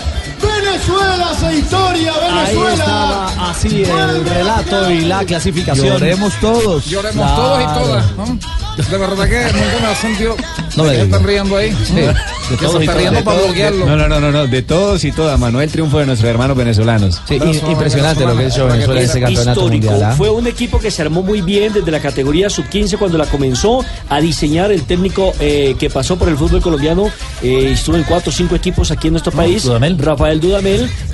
Venezuela 0.72 1.30
hace 1.32 1.58
historia, 1.60 2.14
Ahí 2.14 2.56
Venezuela. 2.56 2.74
estaba 2.74 3.50
así 3.52 3.84
el 3.84 4.26
relato 4.26 4.92
y 4.92 5.02
la 5.02 5.24
clasificación. 5.26 5.88
Lloremos 5.88 6.34
todos. 6.40 6.86
Lloremos 6.86 7.26
Claro. 7.26 7.36
todos 7.42 7.62
y 7.62 7.66
todas. 7.80 8.06
¿no? 8.18 8.40
De 8.78 8.98
verdad 9.00 9.28
que 9.28 9.42
nunca 9.54 9.80
me 9.82 9.88
ha 9.88 9.96
sentido. 9.96 10.36
No 10.76 10.84
me 10.84 11.02
están 11.02 11.24
riendo 11.24 11.58
ahí. 11.58 11.72
De 11.72 12.58
todos 12.58 12.74
se 12.74 12.78
y 12.78 12.82
está 12.82 12.94
riendo 12.94 13.18
De 13.18 13.24
para 13.24 13.38
todos. 13.38 13.50
bloquearlo. 13.50 13.86
No, 13.88 13.96
no, 13.98 14.08
no, 14.20 14.32
no, 14.32 14.46
de 14.46 14.62
todos 14.62 15.04
y 15.04 15.12
todas. 15.12 15.40
Manuel 15.40 15.72
triunfo 15.72 15.98
de 15.98 16.06
nuestros 16.06 16.30
hermanos 16.30 16.56
venezolanos. 16.56 17.20
Sí, 17.28 17.40
impresionante 17.68 18.24
lo 18.26 18.38
que 18.38 18.44
ha 18.44 18.48
hecho 18.48 18.68
Venezuela 18.68 19.02
en 19.02 19.06
ese 19.10 19.20
campeonato 19.20 19.62
histórico. 19.62 19.88
mundial. 19.92 20.12
¿ah? 20.12 20.16
Fue 20.16 20.30
un 20.30 20.46
equipo 20.46 20.80
que 20.80 20.92
se 20.92 21.02
armó 21.02 21.24
muy 21.24 21.42
bien 21.42 21.74
desde 21.74 21.90
la 21.90 22.00
categoría 22.00 22.50
sub-15 22.52 22.98
cuando 23.00 23.18
la 23.18 23.26
comenzó 23.26 23.84
a 24.10 24.22
diseñar 24.22 24.72
el 24.72 24.84
técnico 24.84 25.34
eh, 25.40 25.76
que 25.80 25.90
pasó 25.90 26.18
por 26.18 26.30
el 26.30 26.38
fútbol 26.38 26.62
colombiano. 26.62 27.10
eh, 27.42 27.72
estuvo 27.74 27.96
en 27.98 28.04
cuatro 28.04 28.30
o 28.30 28.34
cinco 28.34 28.56
equipos 28.56 28.92
aquí 28.92 29.08
en 29.08 29.14
nuestro 29.14 29.32
país. 29.32 29.66
Rafael 29.98 30.40
Dudamel 30.40 30.57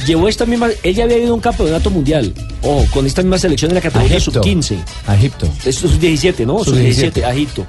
llevó 0.06 0.28
esta 0.28 0.46
misma. 0.46 0.70
Él 0.84 0.96
ya 0.96 1.04
había 1.06 1.18
ido 1.18 1.32
a 1.32 1.36
un 1.36 1.42
campeonato 1.42 1.90
mundial. 1.90 2.34
Ojo, 2.62 2.86
con 2.94 3.06
esta 3.06 3.22
misma 3.22 3.38
selección 3.38 3.72
en 3.72 3.76
la 3.76 3.82
categoría 3.82 4.18
Egipto. 4.18 4.42
sub-15. 4.44 4.78
A 5.08 5.16
Egipto. 5.16 5.48
Es 5.66 5.76
sub-17, 5.78 6.46
¿no? 6.46 6.64
Sub-17. 6.64 6.94
Sub-17, 7.14 7.24
a 7.24 7.34
Egipto. 7.34 7.66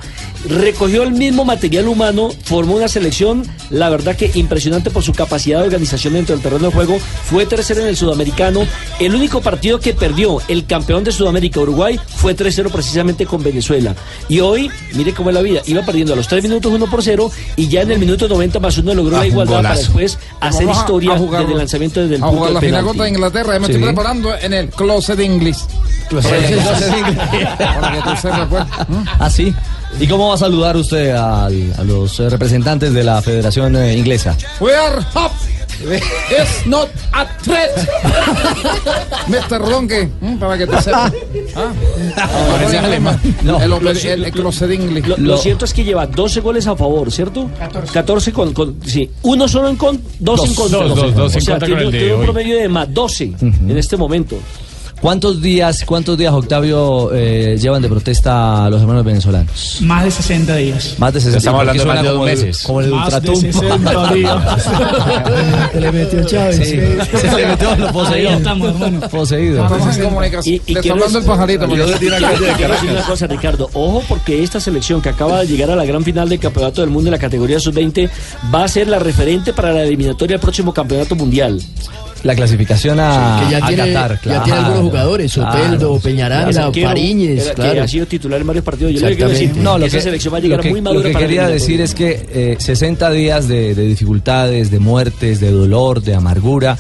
Recogió 0.49 1.03
el 1.05 1.13
mismo 1.13 1.45
material 1.45 1.89
humano, 1.89 2.31
formó 2.45 2.75
una 2.77 2.87
selección, 2.89 3.45
la 3.71 3.89
verdad 3.89 4.15
que 4.15 4.31
impresionante 4.35 4.91
por 4.91 5.03
su 5.03 5.13
capacidad 5.13 5.61
de 5.61 5.65
organización 5.67 6.13
dentro 6.15 6.35
del 6.35 6.43
terreno 6.43 6.67
de 6.67 6.73
juego. 6.75 6.99
Fue 6.99 7.47
tercero 7.47 7.81
en 7.81 7.89
el 7.89 7.97
sudamericano. 7.97 8.67
El 9.01 9.15
único 9.15 9.41
partido 9.41 9.81
que 9.81 9.95
perdió 9.95 10.41
el 10.49 10.67
campeón 10.67 11.03
de 11.03 11.13
Sudamérica, 11.13 11.61
Uruguay, 11.61 11.99
fue 12.17 12.37
3-0 12.37 12.71
precisamente 12.71 13.25
con 13.27 13.43
Venezuela. 13.43 13.95
Y 14.29 14.41
hoy, 14.41 14.71
mire 14.93 15.15
cómo 15.15 15.31
es 15.31 15.35
la 15.35 15.41
vida, 15.43 15.63
iba 15.67 15.83
perdiendo 15.83 16.13
a 16.13 16.17
los 16.17 16.29
3 16.29 16.43
minutos 16.43 16.71
1 16.73 16.87
por 16.91 17.03
0 17.03 17.31
y 17.57 17.69
ya 17.69 17.81
en 17.83 17.91
el 17.93 17.99
minuto 17.99 18.29
90 18.29 18.61
más 18.61 18.77
1 18.77 18.95
logró 18.95 19.17
Ah, 19.17 19.21
la 19.21 19.25
un 19.25 19.31
igualdad 19.33 19.63
para 19.63 19.77
después 19.77 20.19
hacer 20.41 20.69
historia 20.69 21.15
a 21.15 21.19
jugar- 21.19 21.47
desde 21.47 21.55
el 21.55 21.64
lanzamiento 21.65 22.01
desde 22.01 22.17
el 22.17 22.23
a 22.23 22.27
punto 22.27 22.37
jugar 22.39 22.49
de 22.51 22.55
la 22.55 22.61
final 22.61 22.73
penalti. 22.81 22.89
contra 22.89 23.09
Inglaterra. 23.09 23.53
Ya 23.55 23.59
me 23.61 23.67
Sí. 23.67 23.73
estoy 23.73 23.85
preparando 23.87 24.37
en 24.37 24.53
el 24.53 24.69
Closet 24.71 25.19
English. 25.21 25.59
Closet 26.09 26.51
English. 26.51 27.19
Para 27.59 27.93
que 27.93 28.01
tú 28.03 28.17
sepas, 28.21 28.49
pues. 28.49 28.65
¿Mm? 28.89 29.05
¿Ah, 29.19 29.31
sí? 29.31 29.55
¿Y 30.01 30.07
cómo 30.09 30.29
va 30.29 30.35
a 30.35 30.39
saludar 30.39 30.77
usted 30.77 31.11
a 31.15 31.49
los 31.85 32.19
eh, 32.21 32.29
representantes 32.29 32.93
de 32.93 33.05
la 33.05 33.23
Federación 33.23 33.77
eh, 33.77 33.97
Inglesa? 33.97 34.37
We 34.61 34.75
are 34.75 34.99
up. 35.15 35.31
It's 35.83 36.67
not 36.67 36.89
a 37.13 37.27
threat. 37.43 37.71
Mr. 39.29 39.59
Donkey, 39.69 40.09
¿mm? 40.21 40.37
para 40.39 40.59
que 40.59 40.67
tú 40.67 40.77
sepas. 40.81 41.13
¿Ah? 41.57 41.73
Parece 42.53 42.79
alemán. 42.79 43.21
No, 43.43 43.61
el, 43.61 43.71
lo- 43.71 43.79
el, 43.91 43.97
el, 43.97 44.25
el 44.25 44.33
Closet 44.33 44.71
English. 44.71 45.07
Lo, 45.07 45.17
lo 45.17 45.37
cierto 45.37 45.65
es 45.65 45.73
que 45.75 45.85
lleva 45.85 46.07
12 46.07 46.41
goles 46.41 46.67
a 46.67 46.77
favor, 46.77 47.11
¿cierto? 47.13 47.51
14. 47.93 48.33
con, 48.33 48.53
con- 48.53 48.77
sí, 48.87 49.11
uno 49.23 49.49
solo 49.49 49.69
en 49.69 49.77
con, 49.77 50.01
dos, 50.19 50.41
Dos, 50.41 50.49
en 50.49 50.55
contra. 50.55 50.79
dos, 50.81 50.97
dos, 50.97 51.15
dos 51.15 51.37
o 51.37 51.41
sea, 51.41 51.59
tiene, 51.59 51.91
tiene 51.91 52.15
un 52.15 52.21
hoy. 52.21 52.25
promedio 52.27 52.57
de 52.57 52.69
más 52.69 52.93
12 52.93 53.33
en 53.41 53.77
este 53.79 53.97
momento. 53.97 54.37
¿Cuántos 55.01 55.43
días, 55.43 55.85
cuántos 55.85 56.17
días, 56.17 56.33
Octavio, 56.33 57.13
eh, 57.13 57.59
llevan 57.61 57.83
de 57.83 57.89
protesta 57.91 58.65
a 58.65 58.71
los 58.71 58.81
hermanos 58.81 59.05
venezolanos? 59.05 59.79
Más 59.83 60.05
de 60.05 60.11
60 60.11 60.57
días. 60.57 60.95
Más 60.99 61.13
de 61.13 61.21
60 61.21 61.39
Estamos 61.39 61.59
porque 61.65 61.71
hablando 61.79 61.83
suena 61.83 61.95
más 61.95 62.03
de 62.03 62.09
dos 62.09 62.17
como 62.17 62.29
el- 62.29 62.37
meses. 62.39 62.63
Como 62.63 62.81
el 62.81 62.91
Más 62.91 63.23
de 63.23 63.31
ultratum. 63.31 63.53
60 63.53 64.13
días. 64.15 64.69
Se 65.73 65.81
le 65.81 65.93
metió 65.93 66.25
Chávez. 66.25 66.57
Sí, 66.57 66.65
se 67.19 67.37
le 67.37 67.47
metió 67.49 67.77
lo 67.77 67.93
poseído. 67.93 68.29
Ahí 68.31 68.37
estamos, 68.37 68.69
hermano. 68.69 69.01
Poseído. 69.11 69.63
Estamos 69.65 69.97
en 69.99 70.05
comunicación. 70.05 70.55
Y, 70.55 70.63
y 70.71 70.75
Le 70.75 70.81
está 70.81 70.93
hablando 70.95 71.19
el 71.19 71.25
pajarito. 71.27 71.67
quiero 71.69 71.87
decir 71.87 72.91
una 72.91 73.03
cosa, 73.07 73.27
Ricardo. 73.27 73.71
Ojo, 73.75 74.03
porque 74.09 74.43
esta 74.43 74.59
selección 74.59 75.03
que 75.03 75.11
acaba 75.11 75.41
de 75.41 75.47
llegar 75.49 75.71
a 75.71 75.77
la 75.77 75.85
gran 75.85 76.03
final 76.03 76.31
del 76.31 76.39
Campeonato 76.39 76.81
del 76.81 76.89
Mundo 76.89 77.09
en 77.09 77.13
la 77.13 77.19
categoría 77.19 77.61
sub-20 77.61 78.09
va 78.55 78.65
a 78.65 78.69
ser 78.69 78.89
la 78.89 78.99
referente 78.99 79.53
para 79.53 79.71
la 79.73 79.83
eliminatoria 79.83 80.35
del 80.37 80.41
próximo 80.41 80.73
Campeonato 80.73 81.15
Mundial. 81.15 81.61
La 82.25 82.35
clasificación 82.35 82.99
a, 83.01 83.43
que 83.45 83.51
ya 83.53 83.65
a 83.65 83.69
tiene, 83.69 83.93
Qatar, 83.93 84.13
ya 84.15 84.19
claro, 84.21 84.43
tiene 84.45 84.59
algunos 84.59 84.83
jugadores, 84.83 85.31
Sopeldo, 85.33 85.97
El 85.97 86.03
Peñaranda, 86.03 86.67
arquero, 86.67 86.89
Fariñez, 86.89 87.49
que 87.49 87.53
claro. 87.55 87.83
ha 87.83 87.89
sido 87.89 88.07
titular 88.07 88.41
en 88.41 88.47
varios 88.47 88.65
partidos. 88.65 88.93
Yo 88.95 89.07
le 89.09 89.15
quiero 89.15 89.31
decir 89.31 89.55
No, 89.57 89.75
lo 89.79 89.85
que 89.85 89.89
esa 89.89 89.97
que, 89.99 90.03
selección 90.05 90.33
va 90.35 90.39
a 90.39 90.41
lo 90.41 90.45
llegar 90.47 90.61
que- 90.61 90.71
muy 90.71 90.81
lo 90.81 90.85
madura 90.85 91.07
que 91.09 91.13
para 91.13 91.25
el 91.25 91.31
quería 91.31 91.47
decir 91.49 91.81
es 91.83 91.95
que 91.95 92.27
eh, 92.33 92.57
60 92.59 93.11
días 93.11 93.47
de, 93.47 93.75
de 93.75 93.87
dificultades, 93.87 94.71
de 94.71 94.79
muertes, 94.79 95.39
de 95.39 95.51
dolor, 95.51 96.03
de 96.03 96.15
amargura, 96.15 96.79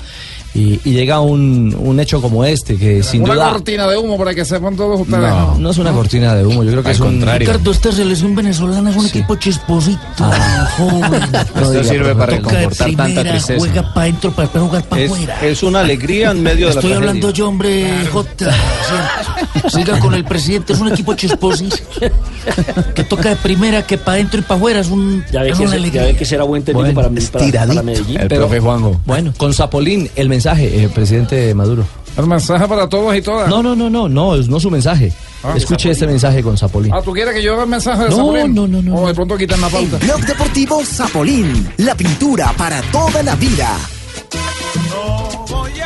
y, 0.55 0.81
y 0.85 0.93
llega 0.93 1.21
un, 1.21 1.75
un 1.79 1.99
hecho 2.01 2.23
como 2.23 2.45
este, 2.45 2.77
que 2.77 3.03
sin 3.03 3.23
Una 3.23 3.35
duda 3.35 3.51
cortina 3.51 3.87
de 3.89 3.97
humo 3.97 4.17
para 4.17 4.35
que 4.35 4.45
sepan 4.45 4.77
todos 4.77 5.01
ustedes. 5.01 5.21
no, 5.21 5.59
no 5.59 5.71
es 5.71 5.79
una 5.79 5.93
cortina 5.93 6.35
de 6.35 6.47
humo, 6.47 6.63
yo 6.63 6.71
creo 6.71 6.83
que 6.85 6.93
es 6.93 7.01
un... 7.01 7.21
Ricardo, 7.21 7.71
esta 7.73 7.91
selección 7.93 8.35
venezolana 8.37 8.91
es 8.91 8.97
un 8.97 9.07
equipo 9.07 9.35
chisposito, 9.37 10.01
joven. 10.77 11.13
No 11.55 11.71
diga, 11.71 11.85
sirve 11.85 12.15
para 12.15 12.37
reconfortar 12.37 12.95
tanta 12.97 13.23
tristeza. 13.23 13.59
Juega 13.59 13.83
para 13.95 14.03
adentro 14.03 14.31
para 14.33 14.43
después 14.49 14.65
jugar 14.65 14.85
para 14.85 15.03
Es, 15.03 15.11
afuera. 15.13 15.41
es 15.43 15.63
una 15.63 15.81
alegría 15.81 16.31
en 16.31 16.43
medio 16.43 16.69
de 16.69 16.75
la 16.75 16.81
Estoy 16.81 16.93
hablando 16.93 17.31
yo, 17.31 17.49
hombre, 17.49 18.07
Jota. 18.13 18.53
¿cierto? 19.55 19.71
Siga 19.71 19.99
con 20.01 20.15
el 20.15 20.25
presidente, 20.25 20.73
es 20.73 20.81
un 20.81 20.93
equipo 20.93 21.15
chisposito. 21.15 21.77
Que 22.95 23.05
toca 23.05 23.31
de 23.31 23.37
primera, 23.37 23.87
que 23.87 23.99
para 23.99 24.15
adentro 24.17 24.41
y 24.41 24.43
para 24.43 24.57
afuera. 24.57 24.81
Es, 24.81 24.89
un, 24.89 25.25
Ya 25.33 25.43
ve, 25.43 25.51
es 25.51 25.59
que, 25.59 25.65
una 25.65 25.77
ya 25.79 26.03
ve 26.03 26.17
que 26.17 26.25
será 26.25 26.45
buen 26.45 26.63
técnico 26.63 26.83
Bueno, 26.93 26.95
para, 26.95 27.51
para, 27.51 27.67
para 27.67 27.83
Medellín. 27.83 28.21
Pero- 28.29 28.49
Bueno, 29.07 29.33
con 29.37 29.53
Zapolín, 29.55 30.11
el 30.17 30.29
mensaje, 30.29 30.44
eh, 30.53 30.91
presidente 30.95 31.55
Maduro. 31.55 31.85
El 32.17 32.27
mensaje 32.27 32.69
para 32.69 32.89
todos 32.89 33.17
y 33.17 33.23
todas. 33.23 33.49
No, 33.49 33.63
no, 33.63 33.75
no, 33.75 33.91
no, 33.91 34.09
no, 34.09 34.37
es 34.37 34.49
no 34.49 34.61
su 34.61 34.71
mensaje. 34.71 35.13
Ah, 35.43 35.55
Escuche 35.57 35.91
este 35.91 36.07
mensaje 36.07 36.43
con 36.43 36.57
Zapolín. 36.57 36.93
Ah, 36.95 37.03
¿tú 37.03 37.13
quieres 37.13 37.35
que 37.35 37.43
yo 37.43 37.55
haga 37.55 37.65
el 37.65 37.69
mensaje 37.71 38.05
de 38.05 38.11
No, 38.11 38.17
Zapolín? 38.17 38.55
no, 38.55 38.69
no, 38.69 38.81
no. 38.83 38.95
O 38.97 39.09
de 39.09 39.15
pronto 39.15 39.37
quitan 39.37 39.61
la 39.61 39.69
pauta. 39.69 39.97
Blog 39.99 40.21
Deportivo 40.25 40.85
Zapolín, 40.85 41.69
la 41.79 41.95
pintura 41.97 42.53
para 42.57 42.81
toda 42.93 43.23
la 43.23 43.35
vida. 43.35 43.77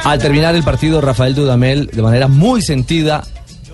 Al 0.05 0.19
terminar 0.19 0.55
el 0.55 0.63
partido, 0.63 1.01
Rafael 1.01 1.35
Dudamel, 1.35 1.87
de 1.93 2.03
manera 2.03 2.29
muy 2.29 2.63
sentida, 2.63 3.25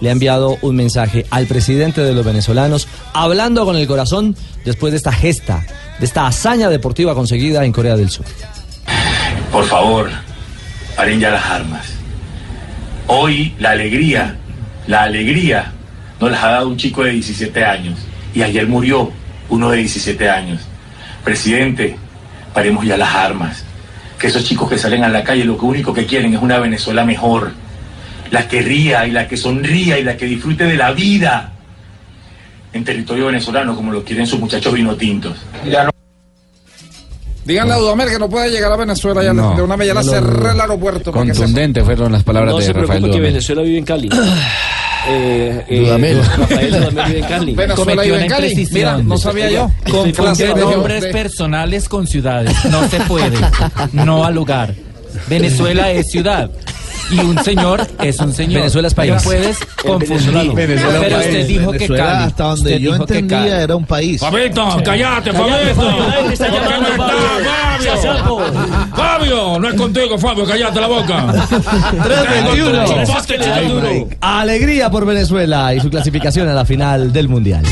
le 0.01 0.09
ha 0.09 0.13
enviado 0.13 0.57
un 0.63 0.77
mensaje 0.77 1.27
al 1.31 1.47
presidente 1.47 2.03
de 2.03 2.13
los 2.13 2.25
venezolanos, 2.25 2.89
hablando 3.13 3.65
con 3.65 3.77
el 3.77 3.87
corazón 3.87 4.37
después 4.65 4.93
de 4.93 4.97
esta 4.99 5.13
gesta, 5.13 5.65
de 5.99 6.07
esta 6.07 6.27
hazaña 6.27 6.69
deportiva 6.71 7.15
conseguida 7.15 7.65
en 7.65 7.73
Corea 7.73 7.97
del 7.97 8.11
Sur. 8.11 8.27
Por 9.53 9.65
favor, 9.67 10.09
paren 10.97 11.21
ya 11.21 11.31
las 11.31 11.45
armas. 11.47 11.95
Hoy 13.07 13.55
la 13.59 13.71
alegría, 13.71 14.37
la 14.87 15.03
alegría 15.03 15.73
nos 16.21 16.31
las 16.31 16.43
ha 16.43 16.51
dado 16.51 16.69
un 16.69 16.77
chico 16.77 17.05
de 17.05 17.13
17 17.13 17.65
años 17.65 17.99
y 18.35 18.43
ayer 18.43 18.67
murió 18.67 19.11
uno 19.49 19.71
de 19.71 19.79
17 19.79 20.31
años. 20.31 20.61
Presidente, 21.23 21.97
paremos 22.53 22.87
ya 22.87 22.97
las 22.97 23.15
armas. 23.15 23.65
Que 24.19 24.29
esos 24.29 24.45
chicos 24.45 24.71
que 24.71 24.79
salen 24.79 25.05
a 25.05 25.09
la 25.09 25.25
calle 25.25 25.45
lo 25.45 25.57
único 25.57 25.93
que 25.93 26.07
quieren 26.07 26.33
es 26.35 26.41
una 26.41 26.59
Venezuela 26.59 27.05
mejor. 27.05 27.53
La 28.31 28.49
que 28.49 28.63
ría 28.63 29.07
y 29.07 29.11
la 29.11 29.29
que 29.29 29.37
sonría 29.37 29.99
y 29.99 30.05
la 30.05 30.17
que 30.17 30.27
disfrute 30.27 30.65
de 30.65 30.77
la 30.77 30.93
vida 30.93 31.53
en 32.73 32.85
territorio 32.85 33.27
venezolano 33.27 33.77
como 33.77 33.93
lo 33.93 34.03
quieren 34.05 34.27
sus 34.27 34.41
muchachos 34.41 34.73
vinotintos. 34.73 35.37
No 37.45 37.49
Díganle 37.53 37.75
a 37.75 37.77
Dudamel 37.77 38.09
que 38.09 38.19
no 38.19 38.29
puede 38.29 38.51
llegar 38.51 38.73
a 38.73 38.77
Venezuela 38.77 39.23
ya 39.23 39.33
No. 39.35 39.55
de 39.55 39.63
una 39.63 39.77
vez 39.77 39.89
ya 39.89 39.95
No 39.95 40.03
lo 40.03 40.11
cerré 40.13 40.51
el 40.53 40.61
aeropuerto. 40.61 41.13
Contundente 41.13 41.85
fueron 41.85 42.13
las 42.13 42.23
palabras 42.23 42.53
no 42.55 42.59
de 42.59 42.65
se 42.67 42.73
Rafael 42.73 42.87
preocupe 42.89 43.07
que 43.07 43.17
Dudamel. 43.19 43.33
Venezuela 43.33 43.63
vive 43.63 43.79
en 43.79 43.85
Cali. 43.85 44.09
Eh, 45.07 45.63
eh, 45.69 45.81
Dudamel. 45.81 46.23
Rafael 46.39 46.71
Dudamel 46.73 47.05
vive 47.09 47.19
en 47.19 47.25
Cali. 47.27 47.55
Venezuela 47.57 48.03
vive 48.05 48.21
en 48.23 48.29
Cali. 48.29 48.69
Mira, 48.73 48.97
no 48.99 49.19
sabía 49.19 49.51
yo. 49.51 49.71
Confunde 49.91 50.55
nombres 50.55 51.03
de- 51.03 51.11
personales 51.11 51.89
con 51.91 52.07
ciudades. 52.07 52.55
No 52.71 52.89
se 52.89 53.01
puede. 53.01 53.37
No 53.93 54.25
al 54.25 54.35
lugar. 54.35 54.75
Venezuela 55.29 55.91
es 55.91 56.11
ciudad. 56.11 56.51
Y 57.11 57.19
un 57.21 57.43
señor 57.45 57.87
es 58.03 58.19
un 58.19 58.33
señor. 58.33 58.61
Venezuela 58.61 58.89
es 58.89 58.95
país. 58.95 59.13
No 59.15 59.21
puedes 59.23 59.59
confundir. 59.83 60.53
Venezuela 60.55 60.99
Pero 61.01 61.19
usted 61.19 61.47
dijo 61.47 61.71
que 61.73 61.79
Venezuela, 61.79 62.05
Cali. 62.05 62.25
hasta 62.25 62.45
donde 62.45 62.61
Usted 62.63 62.79
yo 62.79 62.93
dijo 62.93 63.07
que 63.07 63.19
entendía 63.19 63.61
era 63.63 63.77
un 63.77 63.85
país. 63.87 64.21
Fabito, 64.21 64.67
cállate, 64.85 65.33
Fabito. 65.33 65.75
Fabio, 65.75 66.31
está 66.31 66.47
¿Por 66.47 66.61
qué 66.61 66.71
llamando, 66.71 66.97
no 66.97 67.09
Fabio. 68.97 69.69
es 69.69 69.75
contigo, 69.75 70.19
Fabio, 70.19 70.45
cállate 70.47 70.81
la 70.81 70.87
boca. 70.87 71.27
3-21. 71.93 73.07
Chupaste, 73.07 73.39
chico 73.39 73.61
duro. 73.75 74.09
Alegría 74.21 74.91
por 74.91 75.05
Venezuela 75.07 75.75
y 75.75 75.81
su 75.81 75.91
clasificación 75.91 76.49
a 76.49 76.55
la 76.55 76.65
final 76.65 77.13
del 77.13 77.29
Mundial. 77.29 77.63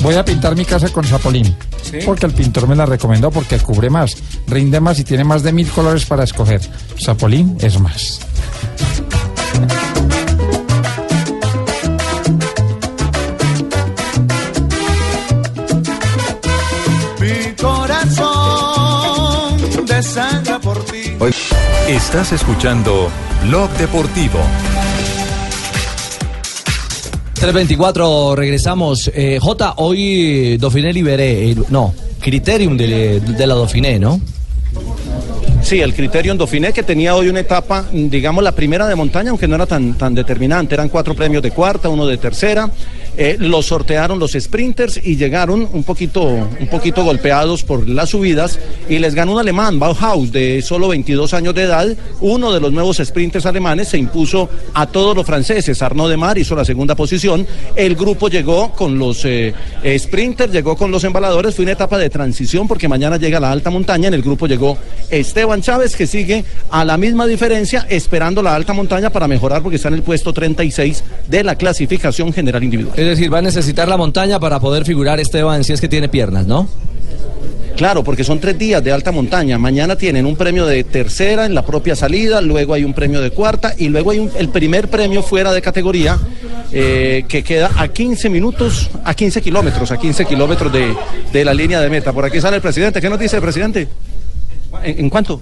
Voy 0.00 0.14
a 0.14 0.24
pintar 0.24 0.56
mi 0.56 0.64
casa 0.64 0.88
con 0.90 1.04
Zapolín. 1.04 1.56
Porque 2.04 2.26
el 2.26 2.32
pintor 2.32 2.68
me 2.68 2.76
la 2.76 2.86
recomendó 2.86 3.30
porque 3.30 3.58
cubre 3.58 3.90
más, 3.90 4.16
rinde 4.46 4.80
más 4.80 4.98
y 4.98 5.04
tiene 5.04 5.24
más 5.24 5.42
de 5.42 5.52
mil 5.52 5.68
colores 5.68 6.04
para 6.06 6.24
escoger. 6.24 6.60
Zapolín 7.00 7.56
es 7.60 7.78
más. 7.80 8.20
Mi 17.20 17.54
corazón 17.56 18.66
desangra 19.86 20.58
por 20.60 20.84
ti. 20.84 21.16
Estás 21.88 22.32
escuchando 22.32 23.10
Blog 23.44 23.70
Deportivo. 23.78 24.38
324, 27.38 28.34
regresamos. 28.34 29.10
Eh, 29.14 29.38
J, 29.40 29.74
hoy 29.76 30.58
Dauphiné 30.58 30.92
Liberé, 30.92 31.54
no, 31.68 31.94
Criterium 32.20 32.76
de, 32.76 33.20
de 33.20 33.46
la 33.46 33.54
Dauphiné, 33.54 33.98
¿no? 33.98 34.20
Sí, 35.62 35.80
el 35.80 35.94
criterio 35.94 36.32
en 36.32 36.38
Dauphiné 36.38 36.72
que 36.72 36.82
tenía 36.82 37.14
hoy 37.14 37.28
una 37.28 37.40
etapa, 37.40 37.84
digamos 37.92 38.42
la 38.42 38.52
primera 38.52 38.88
de 38.88 38.94
montaña, 38.94 39.30
aunque 39.30 39.46
no 39.46 39.54
era 39.54 39.66
tan, 39.66 39.94
tan 39.94 40.14
determinante, 40.14 40.74
eran 40.74 40.88
cuatro 40.88 41.14
premios 41.14 41.42
de 41.42 41.50
cuarta, 41.50 41.88
uno 41.88 42.06
de 42.06 42.16
tercera, 42.16 42.70
eh, 43.20 43.36
los 43.40 43.66
sortearon 43.66 44.20
los 44.20 44.32
sprinters 44.38 45.00
y 45.02 45.16
llegaron 45.16 45.68
un 45.72 45.82
poquito, 45.82 46.22
un 46.22 46.68
poquito 46.70 47.02
golpeados 47.02 47.64
por 47.64 47.88
las 47.88 48.10
subidas 48.10 48.60
y 48.88 48.98
les 49.00 49.12
ganó 49.12 49.32
un 49.32 49.40
alemán, 49.40 49.80
Bauhaus, 49.80 50.30
de 50.30 50.62
solo 50.62 50.86
22 50.86 51.34
años 51.34 51.52
de 51.52 51.62
edad, 51.64 51.88
uno 52.20 52.52
de 52.52 52.60
los 52.60 52.72
nuevos 52.72 52.98
sprinters 53.04 53.44
alemanes, 53.44 53.88
se 53.88 53.98
impuso 53.98 54.48
a 54.72 54.86
todos 54.86 55.16
los 55.16 55.26
franceses, 55.26 55.82
Arnaud 55.82 56.08
Demar 56.08 56.38
hizo 56.38 56.54
la 56.54 56.64
segunda 56.64 56.94
posición, 56.94 57.44
el 57.74 57.96
grupo 57.96 58.28
llegó 58.28 58.70
con 58.70 58.98
los 59.00 59.24
eh, 59.24 59.52
eh, 59.82 59.98
sprinters, 59.98 60.52
llegó 60.52 60.76
con 60.76 60.92
los 60.92 61.02
embaladores, 61.02 61.56
fue 61.56 61.64
una 61.64 61.72
etapa 61.72 61.98
de 61.98 62.10
transición 62.10 62.68
porque 62.68 62.86
mañana 62.86 63.16
llega 63.16 63.40
la 63.40 63.50
alta 63.50 63.70
montaña, 63.70 64.06
en 64.06 64.14
el 64.14 64.22
grupo 64.22 64.46
llegó 64.46 64.78
Esteban 65.10 65.60
Chávez 65.60 65.96
que 65.96 66.06
sigue 66.06 66.44
a 66.70 66.84
la 66.84 66.96
misma 66.96 67.26
diferencia 67.26 67.84
esperando 67.90 68.42
la 68.42 68.54
alta 68.54 68.72
montaña 68.72 69.10
para 69.10 69.26
mejorar 69.26 69.60
porque 69.60 69.74
está 69.74 69.88
en 69.88 69.94
el 69.94 70.02
puesto 70.02 70.32
36 70.32 71.02
de 71.26 71.42
la 71.42 71.56
clasificación 71.56 72.32
general 72.32 72.62
individual. 72.62 73.07
Es 73.08 73.16
decir, 73.16 73.32
va 73.32 73.38
a 73.38 73.42
necesitar 73.42 73.88
la 73.88 73.96
montaña 73.96 74.38
para 74.38 74.60
poder 74.60 74.84
figurar 74.84 75.18
Esteban 75.18 75.64
si 75.64 75.72
es 75.72 75.80
que 75.80 75.88
tiene 75.88 76.10
piernas, 76.10 76.46
¿no? 76.46 76.68
Claro, 77.74 78.04
porque 78.04 78.22
son 78.22 78.38
tres 78.38 78.58
días 78.58 78.84
de 78.84 78.92
alta 78.92 79.12
montaña. 79.12 79.56
Mañana 79.56 79.96
tienen 79.96 80.26
un 80.26 80.36
premio 80.36 80.66
de 80.66 80.84
tercera 80.84 81.46
en 81.46 81.54
la 81.54 81.64
propia 81.64 81.96
salida, 81.96 82.42
luego 82.42 82.74
hay 82.74 82.84
un 82.84 82.92
premio 82.92 83.22
de 83.22 83.30
cuarta 83.30 83.72
y 83.78 83.88
luego 83.88 84.10
hay 84.10 84.18
un- 84.18 84.30
el 84.36 84.50
primer 84.50 84.88
premio 84.88 85.22
fuera 85.22 85.52
de 85.54 85.62
categoría 85.62 86.18
eh, 86.70 87.24
que 87.28 87.42
queda 87.42 87.70
a 87.78 87.88
15 87.88 88.28
minutos, 88.28 88.90
a 89.04 89.14
15 89.14 89.40
kilómetros, 89.40 89.90
a 89.90 89.96
15 89.96 90.26
kilómetros 90.26 90.70
de, 90.70 90.94
de 91.32 91.44
la 91.46 91.54
línea 91.54 91.80
de 91.80 91.88
meta. 91.88 92.12
Por 92.12 92.26
aquí 92.26 92.42
sale 92.42 92.56
el 92.56 92.62
presidente. 92.62 93.00
¿Qué 93.00 93.08
nos 93.08 93.18
dice 93.18 93.36
el 93.36 93.42
presidente? 93.42 93.88
¿En, 94.84 94.98
en 95.00 95.08
cuánto? 95.08 95.40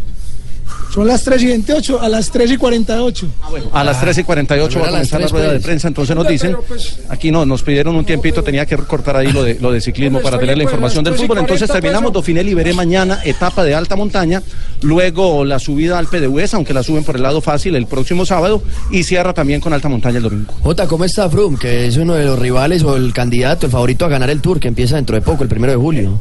Son 0.97 1.07
las 1.07 1.25
3 1.25 1.43
y 1.43 1.47
28, 1.49 2.01
a 2.01 2.09
las 2.09 2.31
3 2.31 2.53
y 2.53 2.57
48. 2.57 3.29
A 3.71 3.85
las 3.85 4.01
13 4.01 4.23
y 4.23 4.25
48 4.25 4.81
va 4.81 4.87
a 4.87 4.91
comenzar 4.93 5.21
la 5.21 5.27
rueda 5.27 5.45
de 5.49 5.51
pues. 5.51 5.65
prensa, 5.65 5.89
entonces 5.89 6.17
nos 6.17 6.27
dicen, 6.27 6.57
pues, 6.67 7.01
aquí 7.11 7.31
no, 7.31 7.45
nos 7.45 7.63
pidieron 7.63 7.97
un 7.97 8.07
tiempito, 8.07 8.43
tenía 8.43 8.65
que 8.65 8.79
cortar 8.79 9.15
ahí 9.15 9.31
lo 9.31 9.43
de, 9.43 9.59
lo 9.61 9.71
de 9.71 9.83
ciclismo 9.83 10.23
para 10.23 10.39
tener 10.39 10.57
la 10.57 10.63
información 10.63 11.05
del 11.05 11.13
fútbol, 11.13 11.37
entonces 11.37 11.69
40, 11.69 11.75
terminamos 11.75 12.15
Dauphiné 12.15 12.43
Liberé 12.43 12.73
mañana, 12.73 13.21
etapa 13.27 13.63
de 13.63 13.75
alta 13.75 13.95
montaña, 13.95 14.43
luego 14.81 15.45
la 15.45 15.59
subida 15.59 15.99
al 15.99 16.07
PDUES, 16.07 16.55
aunque 16.55 16.73
la 16.73 16.83
suben 16.83 17.05
por 17.05 17.17
el 17.17 17.23
lado 17.25 17.43
fácil 17.43 17.77
el 17.77 17.85
próximo 17.85 18.25
sábado, 18.25 18.63
y 18.91 19.03
cierra 19.03 19.35
también 19.35 19.61
con 19.61 19.75
alta 19.75 19.91
montaña 19.91 20.17
el 20.17 20.23
domingo. 20.23 20.55
Jota, 20.63 20.87
¿cómo 20.87 21.05
está 21.05 21.29
Froome? 21.29 21.59
Que 21.59 21.89
es 21.89 21.99
uno 21.99 22.15
de 22.15 22.25
los 22.25 22.39
rivales 22.39 22.83
o 22.85 22.97
el 22.97 23.13
candidato, 23.13 23.67
el 23.67 23.73
favorito 23.73 24.07
a 24.07 24.09
ganar 24.09 24.31
el 24.31 24.41
Tour, 24.41 24.59
que 24.59 24.69
empieza 24.69 24.97
dentro 24.97 25.15
de 25.15 25.21
poco, 25.21 25.43
el 25.43 25.51
primero 25.51 25.75
de 25.75 25.79
julio. 25.79 26.19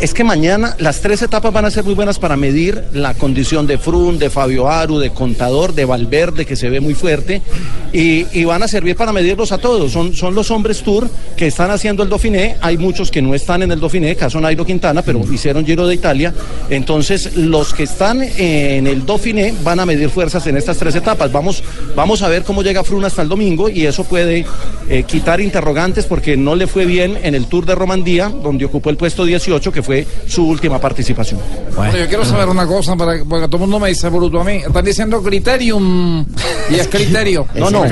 Es 0.00 0.12
que 0.12 0.24
mañana 0.24 0.74
las 0.78 1.00
tres 1.00 1.22
etapas 1.22 1.52
van 1.52 1.64
a 1.64 1.70
ser 1.70 1.84
muy 1.84 1.94
buenas 1.94 2.18
para 2.18 2.36
medir 2.36 2.84
la 2.92 3.14
condición 3.14 3.66
de 3.66 3.78
De 4.18 4.30
Fabio 4.30 4.68
Aru, 4.68 4.98
de 4.98 5.10
Contador, 5.10 5.74
de 5.74 5.84
Valverde, 5.84 6.46
que 6.46 6.56
se 6.56 6.68
ve 6.70 6.80
muy 6.80 6.94
fuerte, 6.94 7.42
y, 7.92 8.26
y 8.32 8.44
van 8.44 8.62
a 8.62 8.68
servir 8.68 8.96
para 8.96 9.12
medirlos 9.12 9.52
a 9.52 9.58
todos. 9.58 9.92
Son, 9.92 10.14
son 10.14 10.34
los 10.34 10.50
hombres 10.50 10.82
tour 10.82 11.08
que 11.36 11.46
están 11.46 11.70
haciendo 11.70 12.02
el 12.02 12.08
Dauphiné. 12.08 12.56
Hay 12.60 12.78
muchos 12.78 13.10
que 13.10 13.22
no 13.22 13.34
están 13.34 13.62
en 13.62 13.72
el 13.72 13.80
Dauphiné, 13.80 14.16
caso 14.16 14.40
Nairo 14.40 14.64
Quintana, 14.64 15.02
pero 15.02 15.20
hicieron 15.32 15.64
Giro 15.64 15.86
de 15.86 15.94
Italia. 15.94 16.34
Entonces, 16.70 17.36
los 17.36 17.74
que 17.74 17.84
están 17.84 18.22
en 18.22 18.86
el 18.86 19.04
Dauphiné 19.04 19.54
van 19.62 19.80
a 19.80 19.86
medir 19.86 20.10
fuerzas 20.10 20.46
en 20.46 20.56
estas 20.56 20.76
tres 20.76 20.94
etapas. 20.94 21.30
Vamos, 21.32 21.62
vamos 21.94 22.22
a 22.22 22.28
ver 22.28 22.42
cómo 22.42 22.62
llega 22.62 22.84
Frun 22.84 23.04
hasta 23.04 23.22
el 23.22 23.28
domingo, 23.28 23.68
y 23.68 23.86
eso 23.86 24.04
puede 24.04 24.46
eh, 24.88 25.04
quitar 25.04 25.40
interrogantes 25.40 26.06
porque 26.06 26.36
no 26.36 26.54
le 26.54 26.66
fue 26.66 26.84
bien 26.84 27.18
en 27.22 27.34
el 27.34 27.46
Tour 27.46 27.66
de 27.66 27.74
Romandía, 27.74 28.28
donde 28.28 28.64
ocupó 28.64 28.90
el 28.90 28.96
puesto 28.96 29.24
18, 29.24 29.72
que 29.72 29.82
fue 29.82 30.06
su 30.26 30.46
última 30.46 30.80
participación. 30.80 31.40
Bueno, 31.74 31.96
yo 31.96 32.06
quiero 32.08 32.24
saber 32.24 32.48
una 32.48 32.66
cosa, 32.66 32.96
para, 32.96 33.24
porque 33.24 33.46
todo 33.46 33.56
el 33.56 33.60
mundo 33.60 33.80
me 33.80 33.88
dice 33.88 34.03
bruto 34.08 34.40
a 34.40 34.44
mí. 34.44 34.56
Están 34.56 34.84
diciendo 34.84 35.22
criterium 35.22 36.24
y 36.70 36.74
es 36.74 36.88
criterio. 36.88 37.46
No, 37.54 37.70
no. 37.70 37.84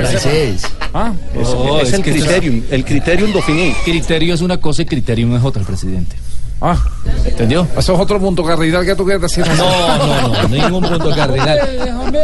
¿Ah? 0.93 1.13
Es, 1.33 1.47
Oh, 1.47 1.79
es 1.81 1.87
es 1.87 1.93
el 1.95 2.01
criterium, 2.03 2.61
el 2.69 2.85
criterium 2.85 3.31
Dauphiné. 3.33 3.75
Criterio 3.83 4.33
es 4.35 4.41
una 4.41 4.57
cosa 4.57 4.83
y 4.83 4.85
criterium 4.85 5.35
es 5.35 5.43
otra, 5.43 5.63
presidente. 5.63 6.15
Ah, 6.61 6.77
¿entendió? 7.25 7.67
Eso 7.77 7.93
es 7.93 7.99
otro 7.99 8.19
punto 8.19 8.43
cardinal 8.43 8.85
que 8.85 8.95
tú 8.95 9.03
quieres 9.03 9.21
decir. 9.21 9.45
No, 9.57 9.97
no, 9.97 10.27
no, 10.29 10.47
ningún 10.47 10.81
punto 10.81 11.09
cardinal. 11.15 11.59
Déjame, 11.83 12.19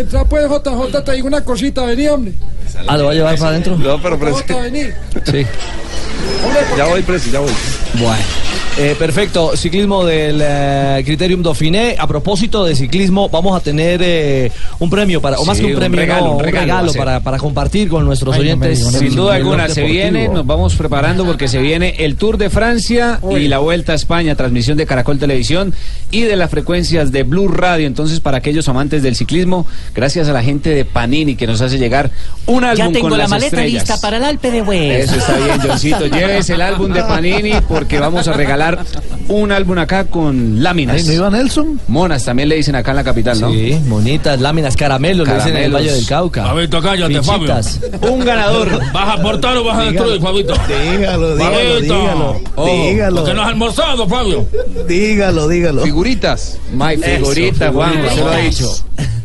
entra 0.00 0.24
pues 0.24 0.48
JJ, 0.48 1.02
te 1.04 1.12
digo 1.12 1.26
una 1.26 1.42
cosita, 1.42 1.84
vení 1.84 2.06
hombre. 2.06 2.34
Ah, 2.86 2.96
¿lo 2.96 3.06
va 3.06 3.10
a 3.10 3.14
llevar 3.14 3.36
para 3.36 3.50
adentro? 3.50 3.76
No, 3.76 4.00
pero 4.00 4.18
vení. 4.18 4.82
Sí. 5.24 5.44
Ya 6.76 6.84
voy, 6.84 7.02
presi, 7.02 7.30
ya 7.30 7.40
voy. 7.40 7.50
Bueno. 7.94 8.22
Eh, 8.78 8.94
perfecto, 8.98 9.56
ciclismo 9.56 10.04
del 10.04 10.38
eh, 10.44 11.02
Criterium 11.06 11.42
Dauphiné. 11.42 11.96
A 11.98 12.06
propósito 12.06 12.62
de 12.62 12.76
ciclismo, 12.76 13.30
vamos 13.30 13.56
a 13.56 13.60
tener 13.60 14.02
eh, 14.04 14.52
un 14.78 14.90
premio 14.90 15.18
para, 15.22 15.38
o 15.38 15.46
más 15.46 15.56
Sí, 15.56 15.62
que 15.62 15.68
un 15.68 15.72
un 15.76 15.78
premio, 15.80 15.98
regalo, 15.98 16.24
no, 16.26 16.30
un 16.32 16.36
un 16.36 16.44
regalo 16.44 16.66
regalo, 16.66 16.92
para, 16.92 17.20
para 17.20 17.38
compartir 17.38 17.88
con 17.88 18.04
nuestros 18.04 18.34
Ay, 18.34 18.42
oyentes. 18.42 18.80
no 18.80 18.90
Sin 18.90 19.16
duda 19.16 19.36
alguna, 19.36 19.70
se 19.70 19.82
viene, 19.84 20.28
nos 20.28 20.44
vamos 20.44 20.74
preparando 20.74 21.24
porque 21.24 21.48
se 21.48 21.58
viene 21.58 21.94
el 22.00 22.16
Tour 22.16 22.36
de 22.36 22.50
Francia 22.50 23.18
y 23.30 23.48
la 23.48 23.60
Vuelta 23.60 23.92
a 23.92 23.94
España, 23.94 24.34
transmisión 24.34 24.76
de 24.76 24.84
Caracol 24.84 25.18
Televisión 25.18 25.72
y 26.10 26.22
de 26.22 26.36
las 26.36 26.50
frecuencias 26.50 27.10
de 27.12 27.22
Blue 27.22 27.48
Radio. 27.48 27.86
Entonces, 27.86 28.20
para 28.20 28.36
aquellos 28.36 28.68
amantes 28.68 29.02
del 29.02 29.16
ciclismo, 29.16 29.66
gracias 29.94 30.28
a 30.28 30.32
la 30.34 30.42
gente 30.42 30.68
de 30.68 30.84
Panini 30.84 31.34
que 31.34 31.46
nos 31.46 31.62
hace 31.62 31.78
llegar 31.78 32.10
un 32.44 32.62
álbum 32.62 32.76
Ya 32.88 32.92
tengo 32.92 33.08
con 33.08 33.12
la 33.12 33.24
las 33.24 33.30
maleta 33.30 33.56
estrellas. 33.56 33.84
lista 33.88 34.00
para 34.02 34.18
el 34.18 34.24
Alpe 34.24 34.50
de 34.50 34.60
Hues. 34.60 35.04
Eso 35.04 35.16
está 35.16 35.34
bien, 35.38 35.60
Johncito. 35.66 36.06
Lleves 36.16 36.50
el 36.50 36.60
álbum 36.60 36.92
de 36.92 37.02
Panini 37.02 37.52
porque 37.78 38.00
vamos 38.00 38.26
a 38.26 38.32
regalar 38.32 38.78
un 39.28 39.52
álbum 39.52 39.78
acá 39.78 40.04
con 40.04 40.62
láminas. 40.62 41.04
¿no 41.04 41.12
iba 41.12 41.30
Nelson? 41.30 41.80
Monas, 41.88 42.24
también 42.24 42.48
le 42.48 42.56
dicen 42.56 42.74
acá 42.74 42.92
en 42.92 42.96
la 42.96 43.04
capital, 43.04 43.40
¿no? 43.40 43.50
Sí, 43.50 43.78
bonitas 43.86 44.40
láminas, 44.40 44.76
caramelos, 44.76 45.28
le 45.28 45.34
dicen 45.34 45.56
en 45.56 45.64
el 45.64 45.70
Caramelos. 45.72 45.80
Valle 45.82 45.92
del 45.92 46.06
Cauca. 46.06 46.44
Fabito, 46.44 46.80
cállate, 46.82 47.22
Fichitas. 47.22 47.80
Un 48.02 48.24
ganador. 48.24 48.92
¿Vas 48.92 49.08
a 49.08 49.12
aportar 49.14 49.56
o 49.56 49.64
vas 49.64 49.78
a 49.78 49.84
destruir, 49.84 50.20
Fabito? 50.20 50.54
Dígalo, 50.66 51.36
dígalo, 51.36 51.56
Fabito. 51.56 51.94
dígalo. 51.94 52.40
Oh, 52.54 52.66
dígalo. 52.66 53.16
¿Por 53.16 53.24
qué 53.26 53.34
no 53.34 53.42
has 53.42 53.48
almorzado, 53.48 54.08
Fabio? 54.08 54.48
Dígalo, 54.88 55.48
dígalo. 55.48 55.82
Figuritas. 55.82 56.58
My 56.72 56.96
figurita, 56.96 57.72
Juan, 57.72 57.92
se 58.14 58.20
lo 58.20 58.30
ha 58.30 58.36
dicho. 58.38 58.72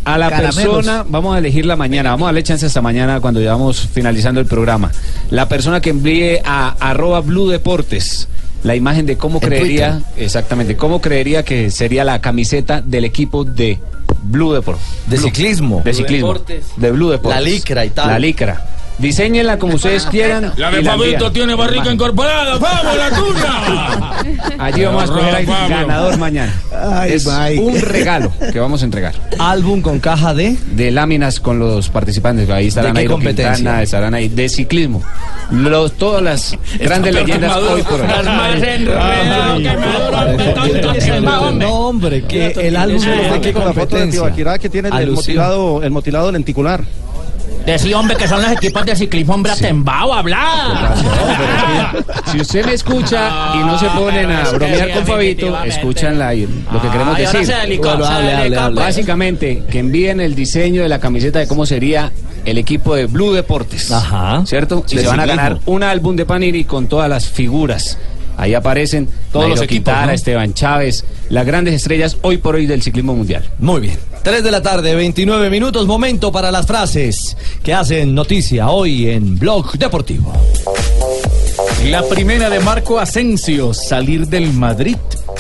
A 0.03 0.17
la 0.17 0.29
Caramelos. 0.29 0.55
persona, 0.55 1.05
vamos 1.07 1.35
a 1.35 1.37
elegir 1.37 1.65
la 1.65 1.75
mañana, 1.75 2.09
vamos 2.09 2.25
a 2.25 2.27
darle 2.29 2.41
chance 2.41 2.65
hasta 2.65 2.81
mañana 2.81 3.21
cuando 3.21 3.39
ya 3.39 3.51
vamos 3.51 3.87
finalizando 3.93 4.39
el 4.41 4.47
programa. 4.47 4.91
La 5.29 5.47
persona 5.47 5.79
que 5.79 5.91
envíe 5.91 6.39
a 6.43 6.69
arroba 6.79 7.21
Blue 7.21 7.47
Deportes 7.49 8.27
la 8.63 8.75
imagen 8.75 9.05
de 9.05 9.17
cómo 9.17 9.39
En 9.41 9.47
creería, 9.47 10.01
exactamente, 10.17 10.75
cómo 10.75 11.01
creería 11.01 11.43
que 11.43 11.71
sería 11.71 12.03
la 12.03 12.21
camiseta 12.21 12.81
del 12.81 13.05
equipo 13.05 13.43
de 13.43 13.79
Blue 14.23 14.53
Deportes. 14.53 14.85
De 15.07 15.17
ciclismo. 15.17 15.81
De 15.83 15.93
ciclismo. 15.93 16.33
Deportes. 16.33 16.65
De 16.75 16.91
Blue 16.91 17.09
Deportes. 17.09 17.39
La 17.39 17.41
licra 17.41 17.85
y 17.85 17.89
tal. 17.89 18.07
La 18.07 18.19
licra. 18.19 18.80
Diseñenla 18.97 19.57
como 19.57 19.75
ustedes 19.75 20.05
quieran. 20.05 20.53
La 20.57 20.69
de 20.69 20.83
Fabito 20.83 21.13
envían. 21.13 21.33
tiene 21.33 21.55
barriga 21.55 21.91
incorporada. 21.91 22.57
¡Vamos, 22.57 22.97
la 22.97 23.09
tuya! 23.09 24.57
Allí 24.59 24.85
vamos 24.85 25.01
a 25.01 25.05
escoger 25.05 25.35
al 25.35 25.45
ganador 25.45 26.17
mañana. 26.17 26.53
Ay, 26.71 27.13
es 27.13 27.25
Mike. 27.25 27.61
un 27.61 27.81
regalo 27.81 28.31
que 28.51 28.59
vamos 28.59 28.81
a 28.81 28.85
entregar. 28.85 29.15
Álbum 29.39 29.81
con 29.81 29.99
caja 29.99 30.33
de. 30.33 30.55
De 30.73 30.91
láminas 30.91 31.39
con 31.39 31.57
los 31.57 31.89
participantes. 31.89 32.49
Ahí 32.49 32.67
estarán 32.67 32.93
¿De 32.93 33.01
ahí 33.01 33.07
competencia? 33.07 33.55
Quintana, 33.55 33.81
estarán 33.81 34.13
ahí. 34.13 34.29
De 34.29 34.49
ciclismo. 34.49 35.01
Los, 35.51 35.93
todas 35.93 36.21
las 36.21 36.57
grandes 36.79 37.15
que 37.15 37.21
leyendas 37.21 37.51
Maduro. 37.51 37.73
hoy 37.73 37.83
por 37.83 38.01
hoy. 38.01 38.07
Las 38.07 38.25
más 38.25 38.55
que 38.55 38.77
hombre. 41.11 41.65
No, 41.65 41.73
hombre, 41.73 42.23
que 42.23 42.47
el 42.47 42.75
álbum 42.75 43.01
de 43.01 43.39
qué 43.41 43.53
con 43.53 43.65
la 43.65 43.73
foto 43.73 43.95
de 43.95 44.01
competencia. 44.03 44.21
Tibaquirá 44.21 44.59
que 44.59 44.69
tiene 44.69 44.89
motilado, 44.91 45.83
el 45.83 45.91
motilado 45.91 46.31
lenticular. 46.31 46.83
Decí, 47.65 47.93
hombre, 47.93 48.15
que 48.17 48.27
son 48.27 48.41
los 48.41 48.51
equipos 48.51 48.85
de 48.85 48.95
ciclismo, 48.95 49.35
hombre, 49.35 49.51
atembao, 49.51 50.13
hablar. 50.13 50.95
Si 52.31 52.41
usted 52.41 52.65
me 52.65 52.73
escucha 52.73 53.53
y 53.55 53.59
no 53.59 53.77
se 53.77 53.85
ponen 53.89 54.31
a 54.31 54.49
bromear 54.49 54.87
sí, 54.87 54.93
con 54.93 55.05
Fabito, 55.05 55.63
escuchan 55.63 56.17
la- 56.19 56.33
lo 56.33 56.81
que 56.81 56.89
queremos 56.91 57.15
Ay, 57.17 57.25
ahora 57.25 57.39
decir. 57.39 57.45
se 57.55 57.61
delicó, 57.61 57.89
Bueno, 57.89 58.05
se 58.05 58.11
hable, 58.13 58.31
hable, 58.31 58.43
delicó, 58.43 58.61
hable. 58.61 58.81
Básicamente, 58.81 59.63
que 59.69 59.79
envíen 59.79 60.19
el 60.21 60.33
diseño 60.35 60.81
de 60.81 60.89
la 60.89 60.99
camiseta 60.99 61.39
de 61.39 61.47
cómo 61.47 61.65
sería 61.65 62.11
el 62.45 62.57
equipo 62.57 62.95
de 62.95 63.05
Blue 63.05 63.31
Deportes. 63.33 63.91
Ajá. 63.91 64.43
¿Cierto? 64.45 64.83
Y 64.89 64.97
se 64.97 65.07
van 65.07 65.19
a 65.19 65.25
ganar 65.25 65.59
un 65.65 65.83
álbum 65.83 66.15
de 66.15 66.25
Panini 66.25 66.63
con 66.63 66.87
todas 66.87 67.09
las 67.09 67.27
figuras. 67.27 67.97
Ahí 68.37 68.55
aparecen 68.55 69.07
Todos 69.31 69.43
Nairo 69.45 69.49
los 69.55 69.63
equipos, 69.65 69.75
Quintana, 69.91 70.05
¿no? 70.07 70.11
Esteban 70.13 70.53
Chávez, 70.55 71.05
las 71.29 71.45
grandes 71.45 71.75
estrellas 71.75 72.17
hoy 72.23 72.37
por 72.37 72.55
hoy 72.55 72.65
del 72.65 72.81
ciclismo 72.81 73.13
mundial. 73.13 73.43
Muy 73.59 73.81
bien. 73.81 73.99
3 74.23 74.43
de 74.43 74.51
la 74.51 74.61
tarde, 74.61 74.93
29 74.95 75.49
minutos, 75.49 75.87
momento 75.87 76.31
para 76.31 76.51
las 76.51 76.67
frases 76.67 77.35
que 77.63 77.73
hacen 77.73 78.13
noticia 78.13 78.69
hoy 78.69 79.09
en 79.09 79.37
Blog 79.39 79.71
Deportivo. 79.77 80.31
La 81.85 82.03
primera 82.03 82.49
de 82.49 82.59
Marco 82.59 82.99
Asensio, 82.99 83.73
salir 83.73 84.27
del 84.27 84.53
Madrid. 84.53 84.97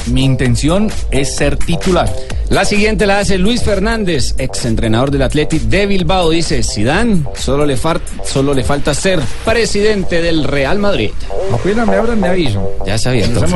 Mi 0.07 0.23
intención 0.23 0.91
es 1.11 1.35
ser 1.35 1.57
titular. 1.57 2.11
La 2.49 2.65
siguiente 2.65 3.05
la 3.05 3.19
hace 3.19 3.37
Luis 3.37 3.61
Fernández, 3.63 4.33
ex 4.39 4.65
entrenador 4.65 5.11
del 5.11 5.21
Athletic 5.21 5.61
de 5.63 5.85
Bilbao. 5.85 6.31
Dice, 6.31 6.63
Zidane, 6.63 7.23
solo 7.35 7.65
le, 7.67 7.77
far- 7.77 8.01
solo 8.25 8.53
le 8.55 8.63
falta 8.63 8.95
ser 8.95 9.19
presidente 9.45 10.23
del 10.23 10.43
Real 10.43 10.79
Madrid. 10.79 11.11
Apenas 11.53 11.87
me 11.87 11.95
abran, 11.95 12.19
me 12.19 12.27
aviso. 12.29 12.67
Ya 12.85 12.97
sabía. 12.97 13.25
entonces. 13.25 13.51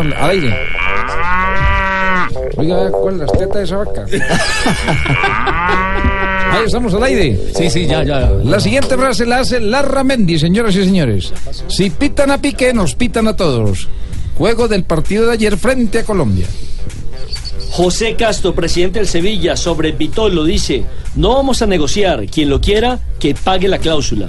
Oiga, 2.57 2.91
¿cuál 2.91 3.15
es 3.15 3.21
la 3.21 3.27
teta 3.27 3.59
de 3.59 3.65
esa 3.65 3.77
vaca? 3.77 4.05
Ahí 6.51 6.65
estamos 6.65 6.93
al 6.93 7.03
aire. 7.03 7.39
Sí, 7.53 7.69
sí, 7.69 7.85
ya, 7.85 8.03
ya. 8.03 8.31
La 8.43 8.59
siguiente 8.59 8.95
frase 8.95 9.25
la 9.25 9.39
hace 9.39 9.59
Larra 9.59 10.03
Mendy, 10.03 10.39
señoras 10.39 10.75
y 10.75 10.85
señores. 10.85 11.33
Si 11.67 11.89
pitan 11.89 12.31
a 12.31 12.39
Piqué, 12.39 12.73
nos 12.73 12.95
pitan 12.95 13.27
a 13.27 13.35
todos. 13.35 13.89
Juego 14.37 14.67
del 14.67 14.83
partido 14.83 15.27
de 15.27 15.33
ayer 15.33 15.57
frente 15.57 15.99
a 15.99 16.03
Colombia. 16.03 16.47
José 17.71 18.15
Castro, 18.15 18.55
presidente 18.55 18.99
del 18.99 19.07
Sevilla, 19.07 19.57
sobre 19.57 19.91
Vitolo 19.91 20.45
dice, 20.45 20.85
no 21.15 21.35
vamos 21.35 21.61
a 21.61 21.65
negociar, 21.65 22.25
quien 22.27 22.49
lo 22.49 22.61
quiera, 22.61 22.99
que 23.19 23.35
pague 23.35 23.67
la 23.67 23.79
cláusula. 23.79 24.27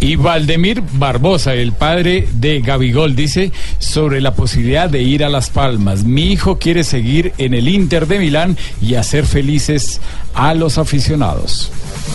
Y 0.00 0.16
Valdemir 0.16 0.82
Barbosa, 0.94 1.54
el 1.54 1.72
padre 1.72 2.26
de 2.32 2.60
Gabigol, 2.60 3.14
dice 3.14 3.52
sobre 3.78 4.22
la 4.22 4.34
posibilidad 4.34 4.88
de 4.88 5.02
ir 5.02 5.22
a 5.24 5.28
Las 5.28 5.50
Palmas. 5.50 6.04
Mi 6.04 6.32
hijo 6.32 6.58
quiere 6.58 6.84
seguir 6.84 7.34
en 7.36 7.52
el 7.52 7.68
Inter 7.68 8.06
de 8.06 8.18
Milán 8.18 8.56
y 8.80 8.94
hacer 8.94 9.26
felices 9.26 10.00
a 10.32 10.54
los 10.54 10.78
aficionados. 10.78 11.70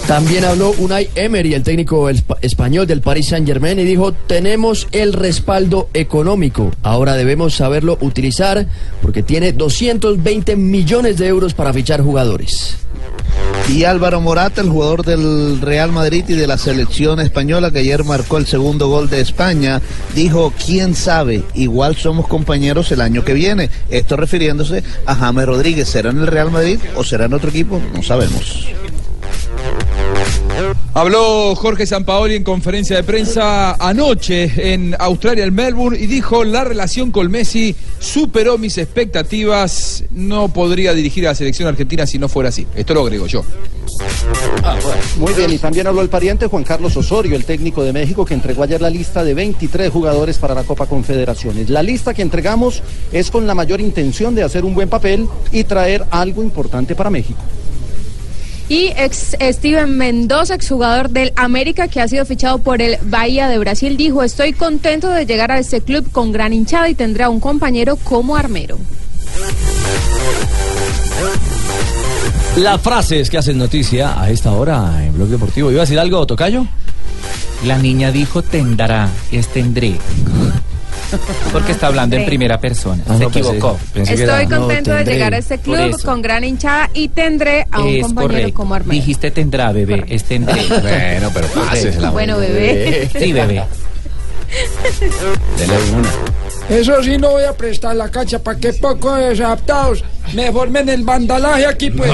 También 0.08 0.46
habló 0.46 0.72
Unai 0.78 1.10
Emery, 1.16 1.56
el 1.56 1.64
técnico 1.64 2.10
espa- 2.12 2.38
español 2.42 2.86
del 2.86 3.02
Paris 3.02 3.30
Saint 3.30 3.48
Germain, 3.48 3.80
y 3.80 3.84
dijo, 3.84 4.12
tenemos 4.12 4.88
el 4.92 5.14
respaldo 5.14 5.90
económico, 5.96 6.72
ahora 6.84 7.16
debemos 7.16 7.56
saberlo 7.56 7.98
utilizar 8.02 8.68
porque 9.02 9.24
tiene 9.24 9.52
220 9.52 10.56
millones 10.58 11.18
de 11.18 11.28
euros 11.28 11.56
para 11.56 11.74
fichar 11.74 12.02
jugadores. 12.02 12.78
Y 13.68 13.86
Álvaro 13.86 14.22
Morata, 14.22 14.62
el 14.62 14.70
jugador 14.70 15.04
del 15.04 15.60
Real 15.60 15.92
Madrid 15.92 16.24
y 16.28 16.34
de 16.34 16.46
la 16.46 16.60
selección 16.60 17.20
española 17.20 17.72
que 17.72 17.80
ayer 17.80 18.04
marcó 18.04 18.38
el 18.38 18.46
segundo 18.46 18.88
gol 18.90 19.10
de 19.10 19.22
España, 19.22 19.82
dijo, 20.14 20.54
quién 20.64 20.94
sabe, 20.94 21.42
igual 21.56 21.96
somos 21.96 22.28
compañeros 22.28 22.92
el 22.92 23.02
año 23.02 23.24
que 23.26 23.34
viene. 23.34 23.72
Esto 23.90 24.18
refiriéndose 24.18 24.84
a 25.08 25.16
James 25.16 25.48
Rodríguez. 25.48 25.90
¿Será 25.90 26.12
en 26.12 26.20
el 26.20 26.28
Real 26.28 26.52
Madrid 26.52 26.78
o 26.96 27.04
será 27.04 27.26
en 27.26 27.34
otro 27.34 27.50
equipo? 27.50 27.82
No 27.96 28.04
sabemos. 28.04 28.68
Habló 30.98 31.56
Jorge 31.56 31.86
Sampaoli 31.86 32.36
en 32.36 32.46
conferencia 32.46 32.96
de 32.96 33.04
prensa 33.04 33.74
anoche 33.74 34.74
en 34.74 34.96
Australia, 34.98 35.44
en 35.44 35.54
Melbourne, 35.54 36.00
y 36.00 36.06
dijo, 36.06 36.46
la 36.46 36.64
relación 36.64 37.12
con 37.12 37.30
Messi 37.30 37.76
superó 38.00 38.58
mis 38.58 38.78
expectativas, 38.78 40.06
no 40.12 40.48
podría 40.54 40.94
dirigir 40.94 41.28
a 41.28 41.32
la 41.32 41.36
selección 41.36 41.68
argentina 41.68 42.08
si 42.08 42.18
no 42.18 42.30
fuera 42.30 42.48
así. 42.48 42.66
Esto 42.76 42.94
lo 42.94 43.02
agrego 43.02 43.28
yo. 43.28 43.44
Muy 45.18 45.34
bien, 45.34 45.52
y 45.52 45.58
también 45.58 45.88
habló 45.88 46.02
el 46.02 46.08
pariente 46.08 46.48
Juan 46.48 46.64
Carlos 46.64 46.96
Osorio, 46.96 47.36
el 47.36 47.44
técnico 47.44 47.84
de 47.84 47.92
México, 47.92 48.26
que 48.26 48.34
entregó 48.34 48.64
ayer 48.64 48.82
la 48.82 48.90
lista 48.90 49.24
de 49.26 49.34
23 49.34 49.92
jugadores 49.92 50.38
para 50.38 50.54
la 50.54 50.64
Copa 50.64 50.86
Confederaciones. 50.86 51.70
La 51.70 51.84
lista 51.84 52.14
que 52.14 52.22
entregamos 52.22 52.82
es 53.12 53.32
con 53.32 53.46
la 53.46 53.54
mayor 53.54 53.82
intención 53.82 54.34
de 54.34 54.44
hacer 54.44 54.64
un 54.64 54.74
buen 54.74 54.88
papel 54.88 55.28
y 55.52 55.66
traer 55.66 56.06
algo 56.10 56.42
importante 56.42 56.96
para 56.96 57.10
México. 57.10 57.40
Y 58.68 58.92
ex 58.98 59.36
Steven 59.40 59.96
Mendoza, 59.96 60.56
exjugador 60.56 61.10
del 61.10 61.34
América, 61.36 61.88
que 61.88 62.02
ha 62.02 62.08
sido 62.08 62.26
fichado 62.26 62.58
por 62.60 62.82
el 62.82 62.98
Bahía 63.04 63.48
de 63.48 63.60
Brasil, 63.60 63.96
dijo, 63.96 64.24
estoy 64.24 64.54
contento 64.54 65.10
de 65.10 65.26
llegar 65.26 65.52
a 65.52 65.60
este 65.60 65.82
club 65.82 66.12
con 66.12 66.32
gran 66.32 66.52
hinchada 66.52 66.90
y 66.90 66.96
tendré 66.96 67.26
a 67.26 67.30
un 67.30 67.40
compañero 67.40 67.96
como 67.98 68.36
armero. 68.36 68.80
Las 72.58 72.82
frases 72.82 73.30
que 73.30 73.38
hacen 73.38 73.58
noticia 73.58 74.20
a 74.20 74.30
esta 74.32 74.52
hora 74.54 75.06
en 75.06 75.14
Blog 75.14 75.28
Deportivo. 75.28 75.72
¿Iba 75.72 75.82
a 75.82 75.86
decir 75.86 76.00
algo, 76.00 76.26
Tocayo? 76.26 76.66
La 77.66 77.78
niña 77.78 78.12
dijo 78.12 78.42
tendrá, 78.42 79.10
es 79.32 79.48
tendré. 79.50 79.96
Porque 81.52 81.72
está 81.72 81.88
hablando 81.88 82.16
en 82.16 82.26
primera 82.26 82.60
persona. 82.60 83.04
Ah, 83.08 83.14
Se 83.18 83.24
no, 83.24 83.30
equivocó. 83.30 83.80
pensé 83.94 84.14
Estoy 84.16 84.46
era- 84.46 84.58
contento 84.58 84.92
no, 84.92 84.98
de 84.98 85.06
llegar 85.06 85.34
a 85.34 85.38
este 85.38 85.58
club 85.60 86.02
con 86.04 86.22
gran 86.22 86.44
hinchada 86.44 86.90
y 86.94 87.10
tendré 87.10 87.66
a 87.72 87.82
un 87.82 87.88
Es 87.90 88.02
compañero 88.04 88.34
correcto. 88.34 88.54
como 88.56 88.76
Armero. 88.76 88.92
Dijiste 88.94 89.32
tendrá, 89.32 89.72
bebé. 89.72 90.04
Es 90.08 90.24
tendré. 90.24 90.62
Bueno, 90.70 91.32
pero 91.34 91.48
pásesela. 91.48 92.10
Bueno, 92.12 92.38
bebé. 92.38 93.10
Sí, 93.18 93.32
bebé. 93.34 93.64
Dele 95.58 95.74
una. 95.94 96.10
Eso 96.70 97.04
sí 97.04 97.18
no 97.18 97.32
voy 97.32 97.44
a 97.44 97.54
prestar 97.54 97.96
la 97.96 98.10
cancha 98.10 98.40
para 98.40 98.58
que 98.60 98.74
poco 98.74 99.14
desadaptados 99.16 100.04
me 100.34 100.52
formen 100.52 100.90
el 100.90 101.04
vandalaje 101.04 101.66
aquí, 101.66 101.92
pues. 101.92 102.12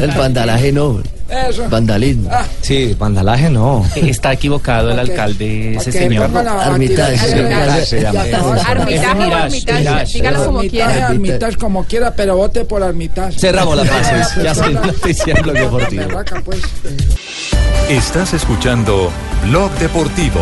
El 0.00 0.10
vandalaje 0.12 0.72
no. 0.72 1.00
Eso. 1.48 1.66
Vandalismo. 1.70 2.28
Ah, 2.30 2.44
Sí, 2.60 2.94
vandalaje 2.98 3.48
no. 3.48 3.84
Está 3.96 4.34
equivocado 4.34 4.90
el 4.90 4.98
alcalde, 4.98 5.76
ese 5.76 5.90
señor. 5.90 6.30
Armitage. 6.36 7.44
Armitage 8.66 10.12
dígalo 10.14 10.44
como 10.44 10.60
quiera. 10.60 11.06
Armitage 11.08 11.56
como 11.56 11.84
quiera, 11.84 12.14
pero 12.14 12.36
vote 12.36 12.64
por 12.64 12.82
Armitage. 12.82 13.38
Cerramos 13.38 13.76
las 13.76 13.88
frases. 13.88 14.28
Ya 14.42 14.54
se 14.54 14.70
noticia 14.70 15.34
Blog 15.42 15.54
Deportivo. 15.56 16.02
Pues. 16.44 16.60
Estás 17.88 18.34
escuchando 18.34 19.10
Blog 19.48 19.70
Deportivo. 19.78 20.40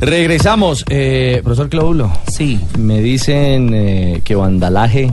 Regresamos. 0.00 0.84
Eh, 0.88 1.40
profesor 1.42 1.68
Clóbulo. 1.68 2.12
Sí. 2.30 2.60
Me 2.78 3.00
dicen 3.00 3.72
eh, 3.74 4.20
que 4.24 4.34
vandalaje 4.34 5.12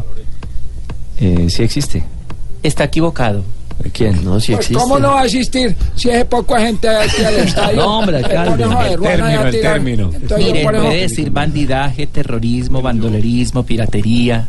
eh, 1.19 1.47
sí 1.49 1.63
existe. 1.63 2.03
Está 2.63 2.85
equivocado. 2.85 3.43
¿Quién? 3.93 4.23
No, 4.25 4.39
sí 4.39 4.53
Pues, 4.53 4.65
existe. 4.65 4.73
¿Cómo 4.81 4.97
no 4.97 5.11
va 5.11 5.21
a 5.21 5.25
existir 5.25 5.75
si 5.95 6.09
es 6.09 6.25
poca 6.25 6.59
gente 6.59 6.89
aquí 6.89 7.23
al 7.23 7.35
estadio? 7.47 7.75
No, 7.77 7.99
hombre, 7.99 8.17
alcalde. 8.17 8.63
a 8.63 8.87
El 8.87 8.99
término, 8.99 9.39
a 9.39 9.49
el 9.49 9.61
término. 9.61 10.11
Entonces, 10.13 10.47
Mire, 10.47 10.63
puede 10.63 11.01
decir 11.01 11.29
bandidaje, 11.29 12.07
terrorismo, 12.07 12.81
bandolerismo, 12.81 13.63
piratería. 13.63 14.45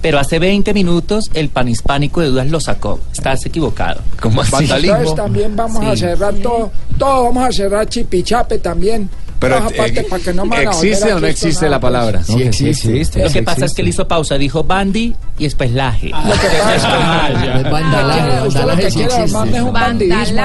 Pero 0.00 0.18
hace 0.18 0.38
20 0.38 0.72
minutos 0.74 1.26
el 1.34 1.48
panhispánico 1.50 2.22
de 2.22 2.28
dudas 2.28 2.48
lo 2.50 2.60
sacó. 2.60 2.98
Estás 3.12 3.44
equivocado. 3.46 4.00
¿Cómo 4.20 4.40
así? 4.40 4.64
Entonces 4.64 5.14
también 5.14 5.54
vamos 5.54 5.84
a 5.84 5.92
Sí. 5.94 6.00
cerrar 6.00 6.34
todo, 6.36 6.72
todo 6.98 7.24
vamos 7.24 7.44
a 7.48 7.52
cerrar 7.52 7.86
chipichape 7.86 8.58
también. 8.58 9.08
Pero, 9.42 9.56
aparte 9.56 10.00
eh, 10.00 10.06
para 10.08 10.22
que 10.22 10.32
no 10.32 10.46
me 10.46 10.62
¿existe 10.62 11.12
o 11.12 11.20
no 11.20 11.26
existe 11.26 11.64
nada, 11.66 11.70
la 11.76 11.80
pues. 11.80 11.92
palabra? 11.92 12.22
Sí 12.24 12.42
existe. 12.42 13.20
Lo 13.22 13.28
sí 13.28 13.34
que 13.34 13.42
pasa 13.42 13.56
es 13.58 13.62
existe. 13.64 13.76
que 13.76 13.82
él 13.82 13.88
hizo 13.88 14.08
pausa, 14.08 14.38
dijo 14.38 14.64
bandi 14.64 15.14
y 15.38 15.44
después 15.44 15.70
laje. 15.72 16.08
Lo 16.10 16.32
que 16.32 16.46
pasa 16.62 16.76
es 16.76 16.82
que- 16.84 17.62
lo 17.64 17.70
vandalaje 17.70 18.82
que 18.82 18.90
sí 18.90 19.02
existe. 19.02 19.24
es 19.56 19.62
un 19.62 19.72
bandidismo 19.72 20.42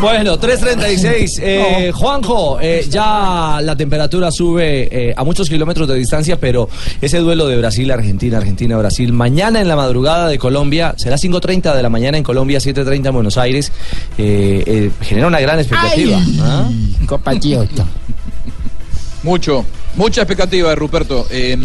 Bueno, 0.00 0.38
3.36. 0.38 1.40
Eh, 1.44 1.92
Juanjo, 1.92 2.58
eh, 2.60 2.86
ya 2.88 3.58
la 3.62 3.76
temperatura 3.76 4.30
sube 4.30 4.88
eh, 4.90 5.14
a 5.16 5.24
muchos 5.24 5.48
kilómetros 5.48 5.88
de 5.88 5.96
distancia, 5.96 6.38
pero 6.38 6.68
ese 7.00 7.18
duelo 7.18 7.46
de 7.46 7.56
Brasil-Argentina, 7.56 8.38
Argentina-Brasil, 8.38 9.12
mañana 9.12 9.60
en 9.60 9.68
la 9.68 9.76
madrugada 9.76 10.28
de 10.28 10.38
Colombia, 10.38 10.94
será 10.96 11.16
5.30 11.16 11.74
de 11.74 11.82
la 11.82 11.88
mañana 11.88 12.18
en 12.18 12.24
Colombia, 12.24 12.58
7.30 12.58 13.06
en 13.08 13.14
Buenos 13.14 13.38
Aires, 13.38 13.72
eh, 14.18 14.62
eh, 14.66 14.90
genera 15.00 15.26
una 15.26 15.40
gran 15.40 15.58
expectativa. 15.58 16.20
¿ah? 16.40 16.70
Mucho, 19.22 19.64
mucha 19.96 20.22
expectativa 20.22 20.74
Ruperto. 20.74 21.26
eh, 21.30 21.56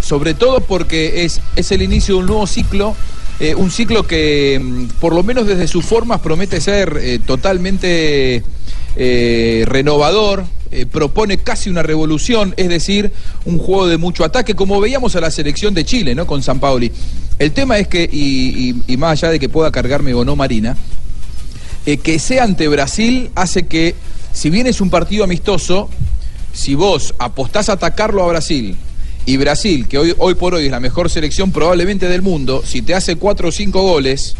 sobre 0.00 0.34
todo 0.34 0.60
porque 0.60 1.24
es, 1.24 1.40
es 1.56 1.70
el 1.72 1.82
inicio 1.82 2.14
de 2.14 2.20
un 2.20 2.26
nuevo 2.26 2.46
ciclo. 2.46 2.96
Eh, 3.40 3.54
un 3.54 3.70
ciclo 3.70 4.06
que, 4.06 4.60
mm, 4.62 5.00
por 5.00 5.14
lo 5.14 5.22
menos 5.22 5.46
desde 5.46 5.66
sus 5.66 5.82
formas, 5.82 6.20
promete 6.20 6.60
ser 6.60 6.98
eh, 7.00 7.18
totalmente 7.24 8.44
eh, 8.96 9.64
renovador. 9.66 10.44
propone 10.92 11.38
casi 11.38 11.68
una 11.68 11.82
revolución, 11.82 12.54
es 12.56 12.68
decir, 12.68 13.10
un 13.44 13.58
juego 13.58 13.88
de 13.88 13.96
mucho 13.98 14.24
ataque, 14.24 14.54
como 14.54 14.80
veíamos 14.80 15.16
a 15.16 15.20
la 15.20 15.32
selección 15.32 15.74
de 15.74 15.84
Chile, 15.84 16.14
¿no? 16.14 16.28
Con 16.28 16.44
San 16.44 16.60
Paoli. 16.60 16.92
El 17.40 17.50
tema 17.50 17.76
es 17.78 17.88
que, 17.88 18.04
y, 18.04 18.96
más 18.96 19.20
allá 19.20 19.32
de 19.32 19.40
que 19.40 19.48
pueda 19.48 19.72
cargarme 19.72 20.14
o 20.14 20.24
no 20.24 20.36
Marina, 20.36 20.76
que 21.84 22.18
sea 22.20 22.44
ante 22.44 22.68
Brasil 22.68 23.32
hace 23.34 23.66
que, 23.66 23.96
si 24.32 24.48
bien 24.48 24.68
es 24.68 24.80
un 24.80 24.90
partido 24.90 25.24
amistoso, 25.24 25.90
si 26.52 26.76
vos 26.76 27.16
apostás 27.18 27.68
a 27.68 27.72
atacarlo 27.72 28.22
a 28.22 28.28
Brasil 28.28 28.76
y 29.26 29.36
Brasil, 29.36 29.86
que 29.88 29.98
hoy, 29.98 30.14
hoy 30.18 30.34
por 30.34 30.54
hoy 30.54 30.66
es 30.66 30.70
la 30.70 30.80
mejor 30.80 31.10
selección 31.10 31.52
probablemente 31.52 32.08
del 32.08 32.22
mundo, 32.22 32.62
si 32.66 32.82
te 32.82 32.94
hace 32.94 33.16
cuatro 33.16 33.48
o 33.48 33.52
cinco 33.52 33.82
goles 33.82 34.34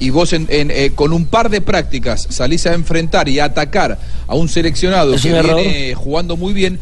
y 0.00 0.10
vos 0.10 0.32
en- 0.32 0.46
en, 0.50 0.70
eh, 0.70 0.92
con 0.94 1.12
un 1.12 1.26
par 1.26 1.48
de 1.50 1.60
prácticas 1.60 2.26
salís 2.30 2.66
a 2.66 2.74
enfrentar 2.74 3.28
y 3.28 3.38
a 3.38 3.44
atacar 3.44 3.98
a 4.26 4.34
un 4.34 4.48
seleccionado 4.48 5.12
que 5.12 5.28
un 5.28 5.34
viene 5.64 5.94
jugando 5.94 6.36
muy 6.36 6.52
bien, 6.52 6.78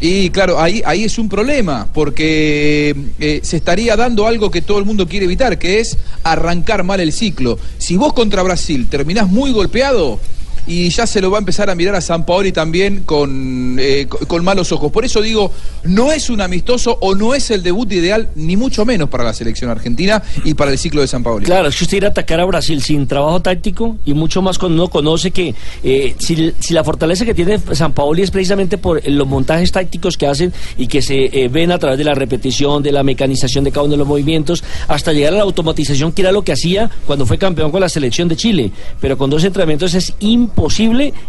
y 0.00 0.30
claro, 0.30 0.58
ahí, 0.58 0.82
ahí 0.86 1.04
es 1.04 1.18
un 1.18 1.28
problema, 1.28 1.86
porque 1.92 2.96
eh, 3.20 3.40
se 3.42 3.58
estaría 3.58 3.94
dando 3.96 4.26
algo 4.26 4.50
que 4.50 4.62
todo 4.62 4.78
el 4.78 4.86
mundo 4.86 5.06
quiere 5.06 5.26
evitar, 5.26 5.58
que 5.58 5.78
es 5.78 5.98
arrancar 6.22 6.84
mal 6.84 7.00
el 7.00 7.12
ciclo. 7.12 7.58
Si 7.76 7.96
vos 7.98 8.14
contra 8.14 8.42
Brasil 8.42 8.86
terminás 8.88 9.28
muy 9.28 9.52
golpeado, 9.52 10.18
y 10.66 10.88
ya 10.90 11.06
se 11.06 11.20
lo 11.20 11.30
va 11.30 11.38
a 11.38 11.40
empezar 11.40 11.70
a 11.70 11.74
mirar 11.74 11.94
a 11.94 12.00
San 12.00 12.24
Paoli 12.26 12.52
también 12.52 13.02
con, 13.04 13.76
eh, 13.80 14.06
co- 14.08 14.18
con 14.26 14.44
malos 14.44 14.72
ojos. 14.72 14.90
Por 14.92 15.04
eso 15.04 15.20
digo, 15.22 15.52
no 15.84 16.12
es 16.12 16.30
un 16.30 16.40
amistoso 16.40 16.96
o 17.00 17.14
no 17.14 17.34
es 17.34 17.50
el 17.50 17.62
debut 17.62 17.90
ideal, 17.92 18.28
ni 18.34 18.56
mucho 18.56 18.84
menos 18.84 19.08
para 19.08 19.24
la 19.24 19.32
selección 19.32 19.70
argentina 19.70 20.22
y 20.44 20.54
para 20.54 20.70
el 20.70 20.78
ciclo 20.78 21.00
de 21.00 21.06
San 21.08 21.22
Paoli. 21.22 21.44
Claro, 21.46 21.70
si 21.72 21.84
usted 21.84 21.98
ir 21.98 22.04
a 22.04 22.08
atacar 22.08 22.40
a 22.40 22.44
Brasil 22.44 22.82
sin 22.82 23.06
trabajo 23.06 23.40
táctico 23.40 23.96
y 24.04 24.14
mucho 24.14 24.42
más 24.42 24.58
cuando 24.58 24.82
uno 24.82 24.90
conoce 24.90 25.30
que 25.30 25.54
eh, 25.82 26.14
si, 26.18 26.52
si 26.58 26.74
la 26.74 26.84
fortaleza 26.84 27.24
que 27.24 27.34
tiene 27.34 27.58
San 27.72 27.92
Paoli 27.92 28.22
es 28.22 28.30
precisamente 28.30 28.78
por 28.78 29.06
los 29.08 29.26
montajes 29.26 29.72
tácticos 29.72 30.16
que 30.16 30.26
hacen 30.26 30.52
y 30.78 30.86
que 30.86 31.02
se 31.02 31.24
eh, 31.44 31.48
ven 31.48 31.72
a 31.72 31.78
través 31.78 31.98
de 31.98 32.04
la 32.04 32.14
repetición, 32.14 32.82
de 32.82 32.92
la 32.92 33.02
mecanización 33.02 33.64
de 33.64 33.70
cada 33.72 33.84
uno 33.84 33.92
de 33.92 33.98
los 33.98 34.06
movimientos, 34.08 34.62
hasta 34.88 35.12
llegar 35.12 35.34
a 35.34 35.36
la 35.38 35.42
automatización, 35.42 36.12
que 36.12 36.22
era 36.22 36.32
lo 36.32 36.42
que 36.42 36.52
hacía 36.52 36.90
cuando 37.06 37.26
fue 37.26 37.38
campeón 37.38 37.70
con 37.70 37.80
la 37.80 37.88
selección 37.88 38.28
de 38.28 38.36
Chile. 38.36 38.70
Pero 39.00 39.16
con 39.18 39.30
dos 39.30 39.44
entrenamientos 39.44 39.94
es 39.94 40.12
imposible 40.20 40.49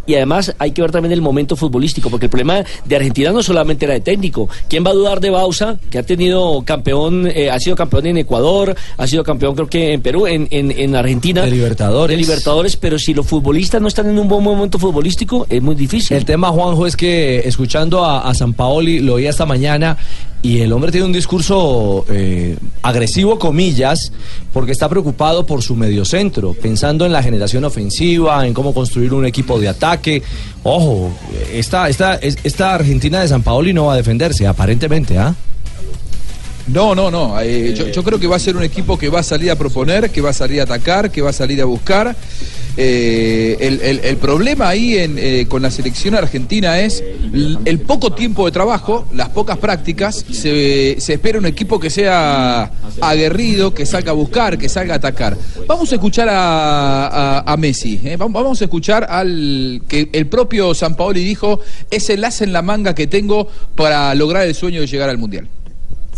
y 0.05 0.15
además 0.15 0.53
hay 0.59 0.71
que 0.71 0.81
ver 0.81 0.91
también 0.91 1.11
el 1.11 1.21
momento 1.21 1.55
futbolístico, 1.55 2.09
porque 2.09 2.25
el 2.25 2.29
problema 2.29 2.63
de 2.85 2.95
Argentina 2.95 3.31
no 3.31 3.41
solamente 3.41 3.85
era 3.85 3.93
de 3.93 4.01
técnico. 4.01 4.49
¿Quién 4.67 4.85
va 4.85 4.91
a 4.91 4.93
dudar 4.93 5.19
de 5.19 5.29
Bausa, 5.29 5.77
que 5.89 5.97
ha 5.97 6.03
tenido 6.03 6.63
campeón, 6.65 7.27
eh, 7.27 7.49
ha 7.49 7.59
sido 7.59 7.75
campeón 7.75 8.05
en 8.07 8.17
Ecuador, 8.17 8.75
ha 8.97 9.07
sido 9.07 9.23
campeón 9.23 9.55
creo 9.55 9.67
que 9.67 9.93
en 9.93 10.01
Perú, 10.01 10.27
en, 10.27 10.47
en, 10.51 10.71
en 10.71 10.95
Argentina? 10.95 11.41
De 11.41 11.51
Libertadores. 11.51 12.15
De 12.15 12.21
Libertadores, 12.21 12.75
pero 12.75 12.99
si 12.99 13.13
los 13.13 13.25
futbolistas 13.25 13.81
no 13.81 13.87
están 13.87 14.09
en 14.09 14.19
un 14.19 14.27
buen 14.27 14.43
momento 14.43 14.77
futbolístico, 14.79 15.45
es 15.49 15.61
muy 15.61 15.75
difícil. 15.75 16.17
El 16.17 16.25
tema, 16.25 16.49
Juanjo, 16.49 16.85
es 16.85 16.95
que 16.95 17.39
escuchando 17.39 18.03
a, 18.03 18.21
a 18.29 18.33
San 18.33 18.53
Paoli, 18.53 18.99
lo 18.99 19.15
oí 19.15 19.27
esta 19.27 19.45
mañana, 19.45 19.97
y 20.43 20.59
el 20.61 20.73
hombre 20.73 20.91
tiene 20.91 21.05
un 21.05 21.13
discurso 21.13 22.03
eh, 22.09 22.57
agresivo, 22.81 23.37
comillas, 23.37 24.11
porque 24.51 24.71
está 24.71 24.89
preocupado 24.89 25.45
por 25.45 25.61
su 25.61 25.75
mediocentro, 25.75 26.53
pensando 26.53 27.05
en 27.05 27.11
la 27.13 27.21
generación 27.21 27.63
ofensiva, 27.63 28.45
en 28.47 28.53
cómo 28.53 28.73
construir 28.73 29.13
un 29.13 29.25
equipo 29.25 29.59
de 29.59 29.69
ataque. 29.69 30.23
Ojo, 30.63 31.11
esta, 31.53 31.89
esta, 31.89 32.15
es- 32.15 32.37
esta 32.43 32.73
Argentina 32.73 33.19
de 33.21 33.27
San 33.27 33.43
Paoli 33.43 33.71
no 33.73 33.85
va 33.85 33.93
a 33.93 33.97
defenderse, 33.97 34.47
aparentemente, 34.47 35.17
¿ah? 35.17 35.35
No, 36.67 36.95
no, 36.95 37.09
no. 37.11 37.39
eh, 37.41 37.73
yo, 37.93 38.03
creo 38.03 38.19
que 38.19 38.27
va 38.27 38.35
a 38.35 38.39
ser 38.39 38.55
un 38.55 38.63
equipo 38.63 38.97
que 38.97 39.09
va 39.09 39.19
a 39.19 39.23
salir 39.23 39.51
a 39.51 39.55
proponer, 39.55 40.09
que 40.11 40.21
va 40.21 40.29
a 40.29 40.33
salir 40.33 40.59
a 40.61 40.63
atacar, 40.63 41.11
que 41.11 41.21
va 41.21 41.31
a 41.31 41.33
salir 41.33 41.61
a 41.61 41.65
buscar. 41.65 42.15
Eh, 42.77 43.99
el, 44.03 44.17
problema 44.17 44.69
ahí 44.69 44.95
eh, 44.97 45.45
con 45.49 45.61
la 45.61 45.69
selección 45.69 46.15
argentina 46.15 46.79
es 46.79 47.03
el 47.65 47.79
poco 47.81 48.13
tiempo 48.13 48.45
de 48.45 48.51
trabajo, 48.53 49.05
las 49.13 49.29
pocas 49.29 49.57
prácticas. 49.57 50.23
Se, 50.31 50.93
espera 50.93 51.37
un 51.39 51.45
equipo 51.45 51.79
que 51.79 51.89
sea 51.89 52.71
aguerrido, 53.01 53.73
que 53.73 53.85
salga 53.85 54.11
a 54.11 54.15
buscar, 54.15 54.57
que 54.57 54.69
salga 54.69 54.93
a 54.93 54.97
atacar. 54.97 55.35
Vamos 55.67 55.91
a 55.91 55.95
escuchar 55.95 56.29
a, 56.29 57.39
a- 57.39 57.57
Messi. 57.57 57.97
vam- 58.17 58.31
Vamos 58.31 58.61
a 58.61 58.63
escuchar 58.65 59.05
al 59.09 59.81
que 59.87 60.09
el 60.13 60.27
propio 60.27 60.73
San 60.73 60.95
Paoli 60.95 61.23
dijo: 61.23 61.59
es 61.89 62.09
el 62.09 62.23
as 62.23 62.41
en 62.41 62.53
la 62.53 62.61
manga 62.61 62.95
que 62.95 63.07
tengo 63.07 63.47
para 63.75 64.15
lograr 64.15 64.47
el 64.47 64.55
sueño 64.55 64.79
de 64.81 64.87
llegar 64.87 65.09
al 65.09 65.17
mundial. 65.17 65.47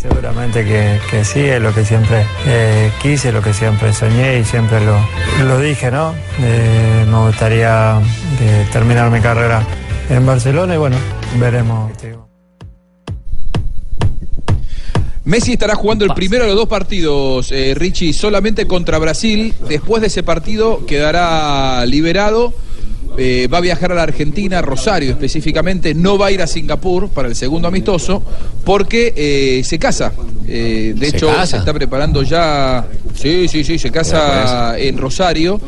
Seguramente 0.03 0.65
que, 0.65 0.99
que 1.09 1.23
sí, 1.23 1.39
es 1.39 1.61
lo 1.61 1.73
que 1.73 1.85
siempre 1.85 2.25
eh, 2.45 2.91
quise, 3.01 3.31
lo 3.31 3.41
que 3.41 3.53
siempre 3.53 3.93
soñé 3.93 4.39
y 4.39 4.43
siempre 4.43 4.81
lo, 4.83 4.99
lo 5.45 5.57
dije, 5.59 5.89
¿no? 5.91 6.13
Eh, 6.41 7.05
me 7.09 7.27
gustaría 7.27 8.01
eh, 8.41 8.67
terminar 8.73 9.09
mi 9.09 9.21
carrera 9.21 9.65
en 10.09 10.25
Barcelona 10.25 10.75
y 10.75 10.77
bueno, 10.77 10.97
veremos. 11.39 11.89
Messi 15.23 15.53
estará 15.53 15.75
jugando 15.75 16.03
el 16.03 16.13
primero 16.13 16.43
de 16.43 16.49
los 16.49 16.57
dos 16.57 16.67
partidos, 16.67 17.49
eh, 17.53 17.73
Richie, 17.73 18.11
solamente 18.11 18.67
contra 18.67 18.97
Brasil. 18.97 19.53
Después 19.69 20.01
de 20.01 20.07
ese 20.07 20.21
partido 20.21 20.85
quedará 20.85 21.85
liberado. 21.85 22.53
Eh, 23.17 23.47
va 23.51 23.59
a 23.59 23.61
viajar 23.61 23.91
a 23.91 23.95
la 23.95 24.03
Argentina, 24.03 24.61
Rosario 24.61 25.11
específicamente. 25.11 25.93
No 25.93 26.17
va 26.17 26.27
a 26.27 26.31
ir 26.31 26.41
a 26.41 26.47
Singapur 26.47 27.09
para 27.09 27.27
el 27.27 27.35
segundo 27.35 27.67
amistoso 27.67 28.23
porque 28.63 29.13
eh, 29.15 29.63
se 29.63 29.79
casa. 29.79 30.13
Eh, 30.47 30.93
de 30.97 31.09
¿Se 31.09 31.17
hecho, 31.17 31.27
casa? 31.27 31.45
se 31.45 31.57
está 31.57 31.73
preparando 31.73 32.23
ya. 32.23 32.85
Sí, 33.15 33.47
sí, 33.47 33.63
sí, 33.63 33.77
se 33.77 33.91
casa 33.91 34.77
en 34.77 34.97
Rosario 34.97 35.59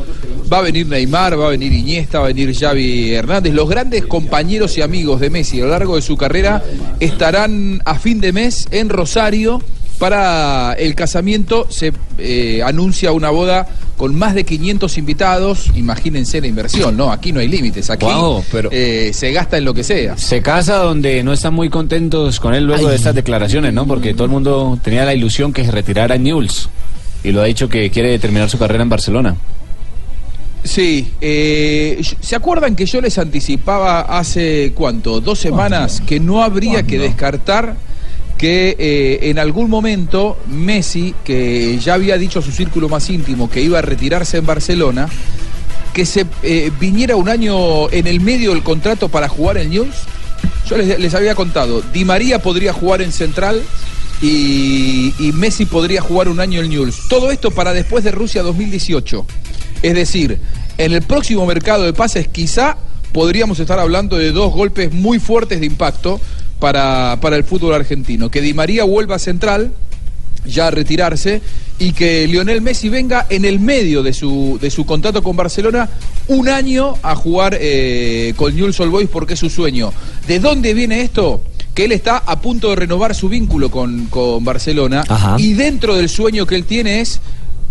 Va 0.52 0.60
a 0.60 0.62
venir 0.62 0.86
Neymar, 0.86 1.39
va 1.39 1.48
a 1.48 1.50
venir 1.50 1.74
Iniesta, 1.74 2.20
va 2.20 2.26
a 2.26 2.28
venir 2.28 2.56
Xavi 2.56 3.14
Hernández. 3.14 3.52
Los 3.54 3.68
grandes 3.68 4.06
compañeros 4.06 4.78
y 4.78 4.84
amigos 4.84 5.20
de 5.20 5.32
Messi 5.32 5.60
a 5.60 5.64
lo 5.64 5.72
largo 5.72 5.96
de 5.96 6.04
su 6.04 6.18
carrera 6.18 6.64
estarán 7.00 7.82
a 7.84 7.98
fin 7.98 8.22
de 8.22 8.32
mes 8.32 8.68
en 8.70 8.89
Rosario 8.89 9.60
para 9.96 10.74
el 10.74 10.96
casamiento. 10.96 11.68
Se 11.70 11.91
eh, 12.18 12.62
anuncia 12.64 13.12
una 13.12 13.30
boda 13.30 13.68
con 13.98 14.16
más 14.16 14.36
de 14.36 14.43
500 14.43 14.98
invitados. 14.98 15.72
Imagínense 15.76 16.41
la 16.41 16.48
inversión, 16.48 16.98
¿no? 16.98 17.12
Aquí 17.12 17.32
no 17.32 17.39
hay 17.39 17.48
límites. 17.48 17.89
Aquí 17.89 18.06
pero- 18.52 18.70
eh, 18.72 19.12
se 19.14 19.32
gasta 19.32 19.58
en 19.58 19.66
lo 19.66 19.74
que 19.74 19.84
sea. 19.84 20.18
Se 20.18 20.41
casa 20.41 20.78
donde 20.78 21.24
no 21.24 21.34
están 21.34 21.54
muy 21.54 21.70
contentos 21.70 22.39
con 22.39 22.54
él 22.54 22.66
luego 22.66 22.89
de 22.89 22.96
estas 22.96 23.16
declaraciones, 23.16 23.74
¿no? 23.74 23.88
Porque 23.88 24.14
todo 24.14 24.26
el 24.26 24.32
mundo 24.32 24.80
tenía 24.84 25.06
la 25.06 25.14
ilusión 25.14 25.54
que 25.54 25.64
se 25.64 25.72
retirara 25.72 26.18
Newell's. 26.18 26.70
Y 27.24 27.32
lo 27.32 27.41
ha 27.41 27.46
dicho 27.46 27.68
que 27.68 27.89
quiere 27.89 28.20
terminar 28.20 28.50
su 28.50 28.58
carrera 28.60 28.84
en 28.84 28.89
Barcelona. 28.89 29.36
Sí, 30.64 31.12
eh, 31.22 32.02
¿se 32.20 32.36
acuerdan 32.36 32.76
que 32.76 32.88
yo 32.88 33.00
les 33.00 33.18
anticipaba 33.20 34.02
hace 34.02 34.74
cuánto? 34.76 35.22
Dos 35.22 35.39
semanas 35.39 36.02
que 36.02 36.20
no 36.20 36.43
habría 36.43 36.84
que 36.84 36.98
descartar 36.98 37.76
que 38.38 38.76
eh, 38.78 39.30
en 39.30 39.40
algún 39.40 39.70
momento 39.70 40.38
Messi, 40.48 41.16
que 41.24 41.78
ya 41.80 41.94
había 41.94 42.18
dicho 42.18 42.40
a 42.40 42.42
su 42.42 42.52
círculo 42.52 42.90
más 42.90 43.10
íntimo 43.10 43.50
que 43.50 43.62
iba 43.62 43.80
a 43.80 43.82
retirarse 43.82 44.38
en 44.38 44.46
Barcelona, 44.46 45.08
que 45.94 46.06
se 46.06 46.26
eh, 46.44 46.72
viniera 46.80 47.16
un 47.16 47.30
año 47.30 47.90
en 47.90 48.08
el 48.08 48.20
medio 48.20 48.52
del 48.52 48.64
contrato 48.64 49.08
para 49.08 49.30
jugar 49.30 49.58
en 49.58 49.70
News? 49.70 49.96
Yo 50.70 50.78
les, 50.78 51.14
había 51.14 51.36
contado, 51.36 51.82
Di 51.94 52.04
María 52.04 52.40
podría 52.40 52.74
jugar 52.74 53.02
en 53.02 53.12
Central 53.12 53.62
y, 54.22 55.14
Messi 55.34 55.66
podría 55.66 56.02
jugar 56.02 56.28
un 56.28 56.40
año 56.40 56.62
en 56.62 56.70
News. 56.70 57.08
Todo 57.08 57.32
esto 57.32 57.52
para 57.52 57.72
después 57.72 58.04
de 58.04 58.12
Rusia 58.12 58.42
2018. 58.42 59.26
Es 59.84 59.94
decir, 59.94 60.40
en 60.78 60.92
el 60.92 61.02
próximo 61.02 61.46
mercado 61.46 61.84
de 61.84 61.94
pases 61.94 62.28
quizá 62.28 62.78
podríamos 63.14 63.60
estar 63.60 63.80
hablando 63.80 64.18
de 64.18 64.32
dos 64.32 64.52
golpes 64.52 64.92
muy 64.92 65.20
fuertes 65.20 65.60
de 65.60 65.68
impacto 65.68 66.20
para, 66.66 67.20
para 67.22 67.36
el 67.36 67.43
fútbol 67.43 67.76
argentino. 67.76 68.32
Que 68.32 68.41
Di 68.41 68.55
María 68.55 68.86
vuelva 68.86 69.18
a 69.18 69.20
Central, 69.20 69.72
ya 70.47 70.66
a 70.66 70.72
retirarse, 70.72 71.43
y 71.78 71.91
que 71.91 72.28
Lionel 72.28 72.59
Messi 72.63 72.89
venga 72.89 73.28
en 73.30 73.45
el 73.45 73.59
medio 73.59 74.01
de 74.01 74.13
su, 74.13 74.57
de 74.59 74.72
su 74.72 74.84
contrato 74.84 75.22
con 75.22 75.36
Barcelona 75.36 75.88
un 76.28 76.49
año 76.49 76.95
a 77.03 77.16
jugar 77.16 77.55
eh, 77.61 78.34
con 78.36 78.55
Newell's 78.55 78.80
Old 78.80 78.91
Boys 78.91 79.09
porque 79.11 79.36
es 79.36 79.39
su 79.41 79.51
sueño. 79.51 79.93
¿De 80.28 80.39
dónde 80.39 80.74
viene 80.74 81.01
esto? 81.01 81.43
Que 81.76 81.86
él 81.86 81.91
está 81.91 82.18
a 82.18 82.41
punto 82.41 82.72
de 82.72 82.78
renovar 82.78 83.13
su 83.13 83.30
vínculo 83.30 83.70
con, 83.70 84.07
con 84.07 84.43
Barcelona 84.43 85.03
y 85.38 85.53
dentro 85.53 85.95
del 85.95 86.09
sueño 86.09 86.47
que 86.47 86.55
él 86.55 86.66
tiene 86.66 86.99
es 87.01 87.20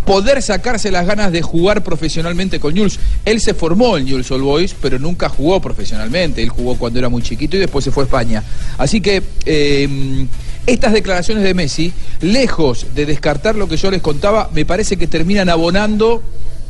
poder 0.05 0.43
sacarse 0.43 0.91
las 0.91 1.07
ganas 1.07 1.33
de 1.33 1.43
jugar 1.43 1.83
profesionalmente 1.83 2.61
con 2.61 2.75
Newell's. 2.75 2.99
Él 3.25 3.41
se 3.41 3.55
formó 3.55 3.97
en 3.97 4.05
Newell's 4.05 4.31
Old 4.31 4.45
Boys, 4.45 4.75
pero 4.81 4.99
nunca 4.99 5.29
jugó 5.29 5.61
profesionalmente. 5.61 6.43
Él 6.43 6.49
jugó 6.49 6.77
cuando 6.77 6.99
era 6.99 7.09
muy 7.09 7.23
chiquito 7.23 7.57
y 7.57 7.61
después 7.61 7.85
se 7.85 7.91
fue 7.91 8.05
a 8.05 8.07
España. 8.07 8.43
Así 8.79 9.01
que 9.01 9.23
eh, 9.47 10.27
estas 10.67 10.93
declaraciones 10.93 11.45
de 11.45 11.55
Messi, 11.55 11.93
lejos 12.21 12.87
de 12.95 13.07
descartar 13.07 13.55
lo 13.55 13.69
que 13.69 13.77
yo 13.77 13.91
les 13.91 14.03
contaba, 14.03 14.51
me 14.53 14.65
parece 14.65 14.97
que 14.97 15.07
terminan 15.07 15.49
abonando 15.49 16.23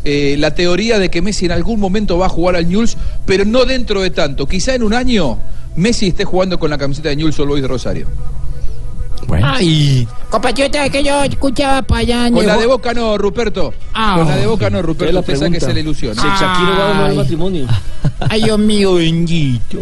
eh, 0.04 0.36
la 0.38 0.54
teoría 0.54 0.98
de 0.98 1.10
que 1.10 1.22
Messi 1.22 1.46
en 1.46 1.52
algún 1.52 1.80
momento 1.80 2.18
va 2.18 2.26
a 2.26 2.28
jugar 2.28 2.56
al 2.56 2.68
Newell's, 2.68 2.96
pero 3.24 3.44
no 3.44 3.64
dentro 3.64 4.02
de 4.02 4.10
tanto. 4.10 4.46
Quizá 4.46 4.74
en 4.74 4.82
un 4.82 4.94
año 4.94 5.38
Messi 5.76 6.08
esté 6.08 6.24
jugando 6.24 6.58
con 6.58 6.70
la 6.70 6.78
camiseta 6.78 7.08
de 7.08 7.16
Newell's 7.16 7.38
Old 7.38 7.48
Boys 7.48 7.62
de 7.62 7.68
Rosario. 7.68 8.08
Ay, 9.42 10.06
compatriota, 10.30 10.88
que 10.88 11.02
yo 11.02 11.22
escuchaba 11.24 11.82
para 11.82 12.00
allá. 12.00 12.26
en 12.28 12.34
Con 12.34 12.46
la 12.46 12.56
de 12.56 12.66
Boca 12.66 12.92
no, 12.94 13.16
Ruperto. 13.18 13.72
Ah. 13.92 14.14
Con 14.18 14.28
la 14.28 14.36
de 14.36 14.46
Boca 14.46 14.70
no, 14.70 14.82
Ruperto. 14.82 15.12
la 15.12 15.20
Usted 15.20 15.32
pregunta. 15.32 15.60
sáquese 15.60 15.74
la 15.74 15.80
ilusión. 15.80 16.14
Si 16.14 16.20
Shakira 16.22 16.78
va 16.78 17.06
a 17.08 17.12
matrimonio. 17.14 17.66
Ay, 18.28 18.42
Dios 18.44 18.58
mío, 18.58 18.94
bendito. 18.94 19.78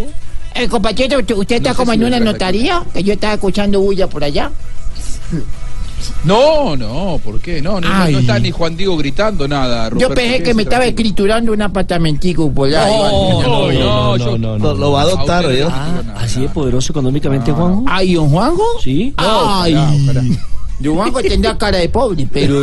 Eh, 0.55 0.69
compatriota, 0.69 1.19
¿usted, 1.19 1.35
usted 1.35 1.57
está 1.57 1.71
No 1.71 1.75
sé 1.75 1.79
como 1.79 1.93
si 1.93 1.99
en 1.99 2.05
una 2.05 2.21
notaría? 2.21 2.83
Que 2.93 3.03
yo 3.03 3.15
estaba 3.15 3.35
escuchando 3.35 3.81
bulla 3.81 4.07
por 4.07 4.23
allá. 4.23 4.51
No, 6.25 6.77
no, 6.77 7.21
¿por 7.23 7.41
qué? 7.41 7.61
No, 7.63 7.81
no, 7.81 7.89
no, 7.89 8.11
no 8.11 8.19
está 8.19 8.39
ni 8.39 8.51
Juan 8.51 8.77
Diego 8.77 8.97
gritando 8.97 9.47
nada, 9.49 9.91
Yo 9.97 10.09
pensé 10.11 10.43
que 10.43 10.55
me 10.55 10.63
estaba 10.63 10.85
escriturando 10.87 11.53
un 11.53 11.63
apartamentico 11.63 12.51
por 12.53 12.69
allá. 12.69 12.87
No, 12.87 13.43
no, 13.43 13.73
no, 13.73 14.17
yo- 14.17 14.39
Lo, 14.39 14.75
lo 14.75 14.93
va 14.93 15.01
a 15.01 15.05
adoptar. 15.05 15.45
Ah, 15.71 16.03
así 16.17 16.41
de 16.43 16.49
poderoso 16.49 16.93
económicamente, 16.93 17.53
Juanjo. 17.53 17.85
Ay, 17.89 18.15
don 18.15 18.29
Juanjo. 18.31 18.65
Sí. 18.83 19.13
Ay. 19.17 19.75
Don 20.81 20.97
Juanjo 20.97 21.21
tendrá 21.23 21.57
cara 21.57 21.79
de 21.79 21.89
pobre, 21.89 22.27
pero... 22.33 22.63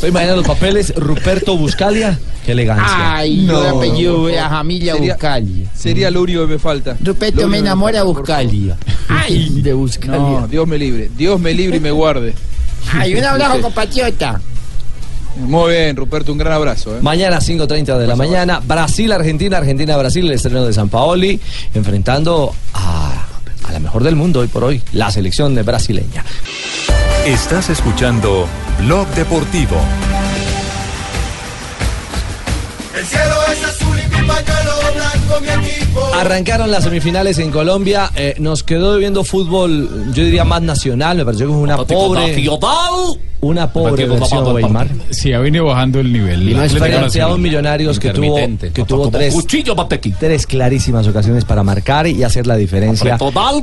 Estoy 0.00 0.12
imaginando 0.12 0.40
los 0.40 0.46
papeles. 0.46 0.94
Ruperto 0.96 1.58
Buscalia. 1.58 2.18
Qué 2.46 2.52
elegancia. 2.52 3.16
Ay, 3.16 3.42
no, 3.42 3.58
apellido 3.60 4.28
de 4.28 4.36
la 4.36 4.48
familia 4.48 4.94
Sería- 4.94 5.12
Buscalia. 5.12 5.68
Sería 5.76 6.10
que 6.10 6.46
me 6.46 6.58
falta. 6.58 6.96
Ruperto 7.04 7.46
me 7.46 7.58
enamora. 7.58 8.02
Buscalia. 8.04 8.78
Ay, 9.10 9.50
de 9.62 9.74
Buscalia. 9.74 10.18
No, 10.18 10.48
Dios 10.48 10.66
me 10.66 10.78
libre. 10.78 11.10
Dios 11.14 11.38
me 11.38 11.52
libre 11.52 11.76
y 11.76 11.80
me 11.80 11.90
guarde. 11.90 12.32
Ay, 12.94 13.14
un 13.14 13.22
abrazo, 13.24 13.60
compatriota. 13.60 14.40
Muy 15.36 15.72
bien, 15.74 15.94
Ruperto, 15.96 16.32
un 16.32 16.38
gran 16.38 16.54
abrazo. 16.54 16.96
¿eh? 16.96 17.00
Mañana 17.02 17.38
5.30 17.38 17.98
de 17.98 18.06
la 18.06 18.16
mañana, 18.16 18.62
Brasil, 18.66 19.12
Argentina, 19.12 19.58
Argentina, 19.58 19.98
Brasil, 19.98 20.24
el 20.24 20.32
estreno 20.32 20.64
de 20.64 20.72
San 20.72 20.88
Paoli, 20.88 21.38
enfrentando 21.74 22.54
a, 22.72 23.26
a 23.68 23.72
la 23.72 23.78
mejor 23.80 24.02
del 24.02 24.16
mundo 24.16 24.40
hoy 24.40 24.48
por 24.48 24.64
hoy, 24.64 24.80
la 24.94 25.10
selección 25.10 25.54
de 25.54 25.62
brasileña. 25.62 26.24
Estás 27.26 27.68
escuchando 27.68 28.46
Blog 28.80 29.08
Deportivo. 29.08 29.76
El 32.94 33.06
cielo 33.06 33.34
es 33.52 33.64
azul 33.64 33.98
y 33.98 34.08
mi 34.08 34.26
pañuelo. 34.26 34.59
Arrancaron 36.14 36.70
las 36.70 36.84
semifinales 36.84 37.38
en 37.38 37.50
Colombia, 37.50 38.10
eh, 38.14 38.34
nos 38.38 38.62
quedó 38.62 38.98
viendo 38.98 39.24
fútbol, 39.24 40.12
yo 40.12 40.24
diría 40.24 40.44
más 40.44 40.62
nacional, 40.62 41.16
me 41.16 41.24
pareció 41.24 41.46
que 41.46 41.52
fue 41.52 41.62
una 41.62 41.76
pobre, 41.78 42.48
una 43.40 43.72
pobre 43.72 44.06
versión 44.06 44.46
Weimar. 44.54 44.88
Sí, 45.10 45.32
ha 45.32 45.38
venido 45.40 45.64
bajando 45.64 46.00
el 46.00 46.12
nivel. 46.12 46.48
Y 46.48 46.54
frente 46.68 47.20
a 47.20 47.28
un 47.28 47.40
Millonarios 47.40 47.98
que 47.98 48.10
tuvo, 48.10 48.36
que 48.72 48.84
tuvo 48.84 49.10
tres, 49.10 49.34
tres 50.18 50.46
clarísimas 50.46 51.06
ocasiones 51.06 51.44
para 51.44 51.62
marcar 51.62 52.06
y 52.06 52.22
hacer 52.22 52.46
la 52.46 52.56
diferencia. 52.56 53.16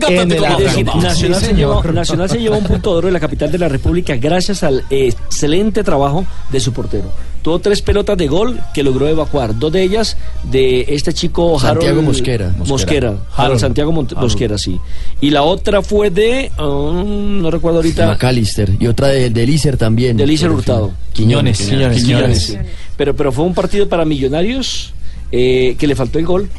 en 0.09 0.31
el. 0.31 0.41
Nacional, 0.41 1.41
Sí, 1.41 1.47
se 1.47 1.53
llevó, 1.53 1.83
Nacional 1.83 2.29
se 2.29 2.39
llevó 2.39 2.57
un 2.57 2.63
punto 2.63 2.91
de 2.91 2.97
oro 2.97 3.07
en 3.07 3.13
la 3.13 3.19
capital 3.19 3.51
de 3.51 3.57
la 3.57 3.67
República 3.69 4.15
gracias 4.15 4.63
al 4.63 4.83
eh, 4.89 5.07
excelente 5.09 5.83
trabajo 5.83 6.25
de 6.51 6.59
su 6.59 6.73
portero. 6.73 7.11
Tuvo 7.47 7.59
tres 7.59 7.81
pelotas 7.81 8.17
de 8.17 8.27
gol 8.27 8.59
que 8.73 8.83
logró 8.83 9.07
evacuar. 9.07 9.57
Dos 9.57 9.71
de 9.71 9.81
ellas 9.81 10.17
de 10.51 10.83
este 10.89 11.13
chico 11.13 11.57
Santiago 11.57 11.99
Harold 11.99 12.05
Mosquera. 12.09 12.47
Mosquera. 12.57 12.67
Mosquera. 12.67 13.15
Harold. 13.37 13.59
Santiago 13.61 13.91
Mont- 13.93 14.11
Harold. 14.11 14.23
Mosquera, 14.23 14.57
sí. 14.57 14.77
Y 15.21 15.29
la 15.29 15.43
otra 15.43 15.81
fue 15.81 16.09
de. 16.09 16.51
um, 16.59 17.41
no 17.41 17.49
recuerdo 17.49 17.77
ahorita. 17.77 18.05
McAllister. 18.05 18.73
Y 18.77 18.87
otra 18.87 19.07
de, 19.07 19.29
de 19.29 19.47
Lícer 19.47 19.77
también. 19.77 20.17
De 20.17 20.27
Lícer 20.27 20.51
Hurtado. 20.51 20.91
Quiñones. 21.13 21.59
Quiñones, 21.61 22.03
Quiñones, 22.03 22.43
sí. 22.47 22.57
Pero, 22.97 23.15
pero 23.15 23.31
fue 23.31 23.45
un 23.45 23.53
partido 23.53 23.87
para 23.87 24.03
Millonarios 24.03 24.93
eh, 25.31 25.77
que 25.79 25.87
le 25.87 25.95
faltó 25.95 26.19
el 26.19 26.25
gol. 26.25 26.49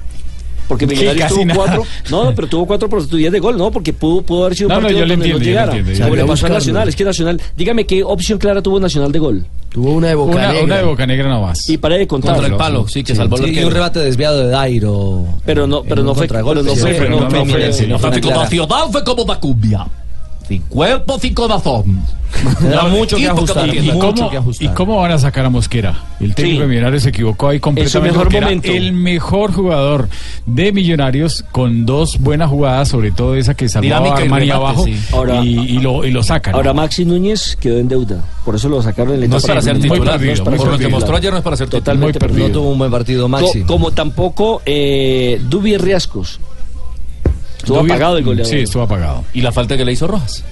Porque 0.68 0.84
Sí, 0.86 0.90
Millonarios 0.92 1.22
casi 1.22 1.34
tuvo 1.34 1.44
nada. 1.46 1.56
cuatro. 1.64 1.84
No, 2.10 2.34
pero 2.34 2.46
tuvo 2.48 2.66
cuatro 2.66 2.86
oportunidades 2.88 3.32
de 3.32 3.40
gol, 3.40 3.56
¿no? 3.56 3.70
Porque 3.70 3.92
pudo, 3.94 4.20
pudo 4.22 4.44
haber 4.44 4.56
sido 4.56 4.68
un 4.68 4.74
No, 4.74 4.80
no, 4.80 4.82
partido 4.82 5.00
yo 5.00 5.06
le 5.06 5.12
donde 5.16 5.24
entiendo, 5.30 5.38
no 5.38 5.44
yo 5.44 5.44
le 5.44 5.50
llegara. 5.50 5.96
yo 5.96 6.04
Como 6.04 6.14
le 6.16 6.22
le 6.22 6.28
pasó 6.28 6.46
a. 6.46 6.48
Nacional. 6.50 6.88
Es 6.88 6.96
que 6.96 7.04
Nacional. 7.04 7.40
Dígame 7.56 7.86
qué 7.86 8.02
opción 8.04 8.38
clara 8.38 8.60
tuvo 8.62 8.78
Nacional 8.78 9.10
de 9.10 9.18
gol. 9.18 9.46
Tuvo 9.70 9.92
una 9.92 10.08
de 10.08 10.14
Boca 10.14 10.32
Una, 10.32 10.48
Negra. 10.48 10.64
una 10.64 10.76
de 10.76 10.82
Boca 10.84 11.06
Negra 11.06 11.28
nomás. 11.28 11.68
Y 11.68 11.78
para 11.78 11.96
de 11.96 12.06
contar. 12.06 12.34
Contra 12.34 12.52
el 12.52 12.56
palo, 12.56 12.86
Sí, 12.86 13.02
y 13.06 13.64
un 13.64 13.70
rebate 13.72 14.00
desviado 14.00 14.38
de 14.44 14.48
Dairo. 14.50 15.24
Pero 15.46 15.66
no, 15.66 15.82
pero 15.82 16.02
no 16.02 16.10
un 16.10 16.16
fue. 16.16 16.28
Pero 16.28 16.62
no 16.62 16.74
sí, 16.74 16.80
fue. 16.80 17.08
no, 17.08 17.16
no 17.16 17.20
no 17.22 17.30
fue 17.30 17.30
fue- 17.30 17.48
inminente, 17.48 17.86
no 17.86 17.98
fue 17.98 18.08
una 18.10 18.20
clara. 18.20 18.36
Nacional 18.42 18.88
fue 18.92 19.04
como 19.04 19.24
la 19.24 19.40
cumbia. 19.40 19.86
Sin 20.48 20.62
cuerpo, 20.62 21.18
sin 21.18 21.34
corazón. 21.34 22.02
Mucho 22.90 23.16
que 23.16 23.28
ajustar. 23.28 23.74
¿Y 23.74 23.80
mucho 23.92 23.98
cómo, 23.98 24.30
que 24.30 24.36
ajustar. 24.36 24.64
¿Y 24.70 24.74
cómo 24.74 24.96
van 24.96 25.12
a 25.12 25.18
sacar 25.18 25.44
a 25.44 25.50
Mosquera? 25.50 25.94
El 26.20 26.34
técnico 26.34 26.56
Sí. 26.56 26.60
de 26.62 26.66
Millonarios 26.68 27.02
se 27.02 27.08
equivocó 27.10 27.48
ahí 27.48 27.60
completamente. 27.60 28.18
mejor 28.18 28.34
era 28.34 28.50
el 28.50 28.92
mejor 28.92 29.52
jugador 29.52 30.08
de 30.46 30.72
Millonarios 30.72 31.44
con 31.52 31.86
dos 31.86 32.18
buenas 32.18 32.48
jugadas, 32.50 32.88
sobre 32.88 33.10
todo 33.12 33.34
esa 33.34 33.54
que 33.54 33.68
salvó 33.68 33.94
a 33.94 34.16
Armani 34.16 34.50
abajo 34.50 34.84
sí. 34.84 34.96
Ahora- 35.12 35.42
y, 35.44 35.58
y 35.58 35.78
lo, 35.80 36.04
y 36.04 36.10
lo 36.10 36.22
sacan. 36.22 36.54
Ahora 36.54 36.72
Maxi 36.74 37.04
Núñez 37.04 37.56
quedó 37.60 37.78
en 37.78 37.88
deuda. 37.88 38.22
Por 38.44 38.54
eso 38.54 38.68
lo 38.68 38.80
sacaron 38.82 39.14
en 39.14 39.20
la 39.20 39.26
No 39.28 39.36
es 39.38 39.46
para 39.46 39.60
ser 39.62 39.74
muy 39.78 39.82
titular. 39.88 40.18
perdido, 40.18 40.28
no 40.28 40.32
es 40.34 40.40
para 40.40 40.50
muy 40.50 40.58
Por 40.64 40.72
lo 40.72 40.78
que 40.78 40.88
mostró 40.88 41.16
ayer 41.16 41.32
no 41.32 41.38
es 41.38 41.44
para 41.44 41.56
ser 41.56 41.66
titular. 41.66 41.82
Totalmente 41.84 42.18
Muy 42.18 42.28
perdido. 42.28 42.48
No 42.48 42.54
tuvo 42.54 42.70
un 42.72 42.78
buen 42.78 42.90
partido 42.90 43.28
Co- 43.30 43.52
como 43.66 43.90
tampoco 43.90 44.62
eh, 44.66 45.40
Dubi 45.48 45.76
Riascos. 45.76 46.40
Estuvo 47.68 47.82
Dubier- 47.82 47.92
apagado 47.92 48.18
el 48.18 48.24
goleador. 48.24 48.50
Sí, 48.52 48.58
estuvo 48.60 48.82
apagado. 48.82 49.24
Y 49.34 49.40
la 49.42 49.52
falta 49.52 49.76
que 49.76 49.84
le 49.84 49.92
hizo 49.92 50.06
Rojas. 50.06 50.44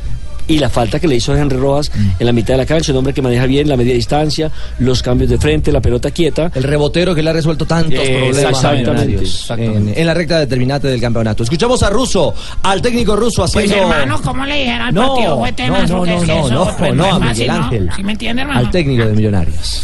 y 0.48 0.60
la 0.60 0.68
falta 0.70 1.00
que 1.00 1.08
le 1.08 1.16
hizo 1.16 1.32
a 1.32 1.38
Henry 1.40 1.56
Rojas 1.56 1.90
en 2.20 2.24
la 2.24 2.32
mitad 2.32 2.54
de 2.54 2.58
la 2.58 2.66
cancha, 2.66 2.92
un 2.92 2.98
hombre 2.98 3.12
que 3.12 3.20
maneja 3.20 3.46
bien 3.46 3.68
la 3.68 3.76
media 3.76 3.94
distancia, 3.94 4.48
los 4.78 5.02
cambios 5.02 5.28
de 5.28 5.38
frente, 5.38 5.72
la 5.72 5.80
pelota 5.80 6.12
quieta. 6.12 6.52
El 6.54 6.62
rebotero 6.62 7.16
que 7.16 7.22
le 7.24 7.30
ha 7.30 7.32
resuelto 7.32 7.66
tantos 7.66 7.98
Eh, 7.98 8.30
problemas 8.30 8.54
exactamente, 8.54 9.90
en, 9.90 9.92
en 9.98 10.06
la 10.06 10.14
recta 10.14 10.38
determinante 10.38 10.86
del 10.86 11.00
campeonato. 11.00 11.42
Escuchamos 11.42 11.82
a 11.82 11.90
Russo, 11.90 12.32
al 12.62 12.80
técnico 12.80 13.16
ruso 13.16 13.42
Pues 13.52 13.64
haciendo... 13.68 13.90
hermano, 13.90 14.22
¿cómo 14.22 14.44
le 14.46 14.54
dijeron 14.60 14.82
al 14.82 14.94
No, 14.94 15.08
partido 15.14 15.38
fue 15.40 15.52
tenaz? 15.52 15.90
no, 15.90 15.96
no, 15.96 16.04
es 16.04 16.20
no, 16.28 16.34
no, 16.34 16.46
eso, 16.46 16.54
no, 16.54 16.76
pues, 16.76 16.94
no, 16.94 17.04
a 17.06 17.18
Miguel 17.18 17.46
¿no? 17.48 17.54
Ángel. 17.54 17.90
¿Sí 17.96 18.04
me 18.04 18.12
entiende, 18.12 18.42
hermano? 18.42 18.60
al 18.60 18.70
técnico 18.70 19.04
de 19.04 19.12
Millonarios. 19.14 19.82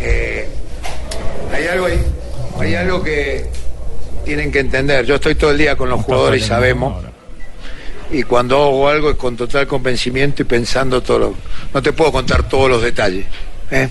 Eh, 0.00 0.48
hay 1.54 1.66
algo 1.66 1.84
ahí, 1.84 1.98
hay 2.60 2.74
algo 2.76 3.02
que 3.02 3.44
tienen 4.26 4.50
que 4.50 4.58
entender. 4.58 5.06
Yo 5.06 5.14
estoy 5.14 5.36
todo 5.36 5.52
el 5.52 5.58
día 5.58 5.76
con 5.76 5.88
los 5.88 6.02
jugadores 6.02 6.42
y 6.42 6.46
sabemos. 6.46 7.02
Y 8.10 8.24
cuando 8.24 8.56
hago 8.56 8.88
algo 8.88 9.10
es 9.10 9.16
con 9.16 9.36
total 9.36 9.66
convencimiento 9.66 10.42
y 10.42 10.44
pensando 10.44 11.00
todo 11.00 11.18
lo... 11.18 11.34
No 11.72 11.80
te 11.80 11.92
puedo 11.92 12.12
contar 12.12 12.48
todos 12.48 12.68
los 12.68 12.82
detalles. 12.82 13.24
¿eh? 13.70 13.88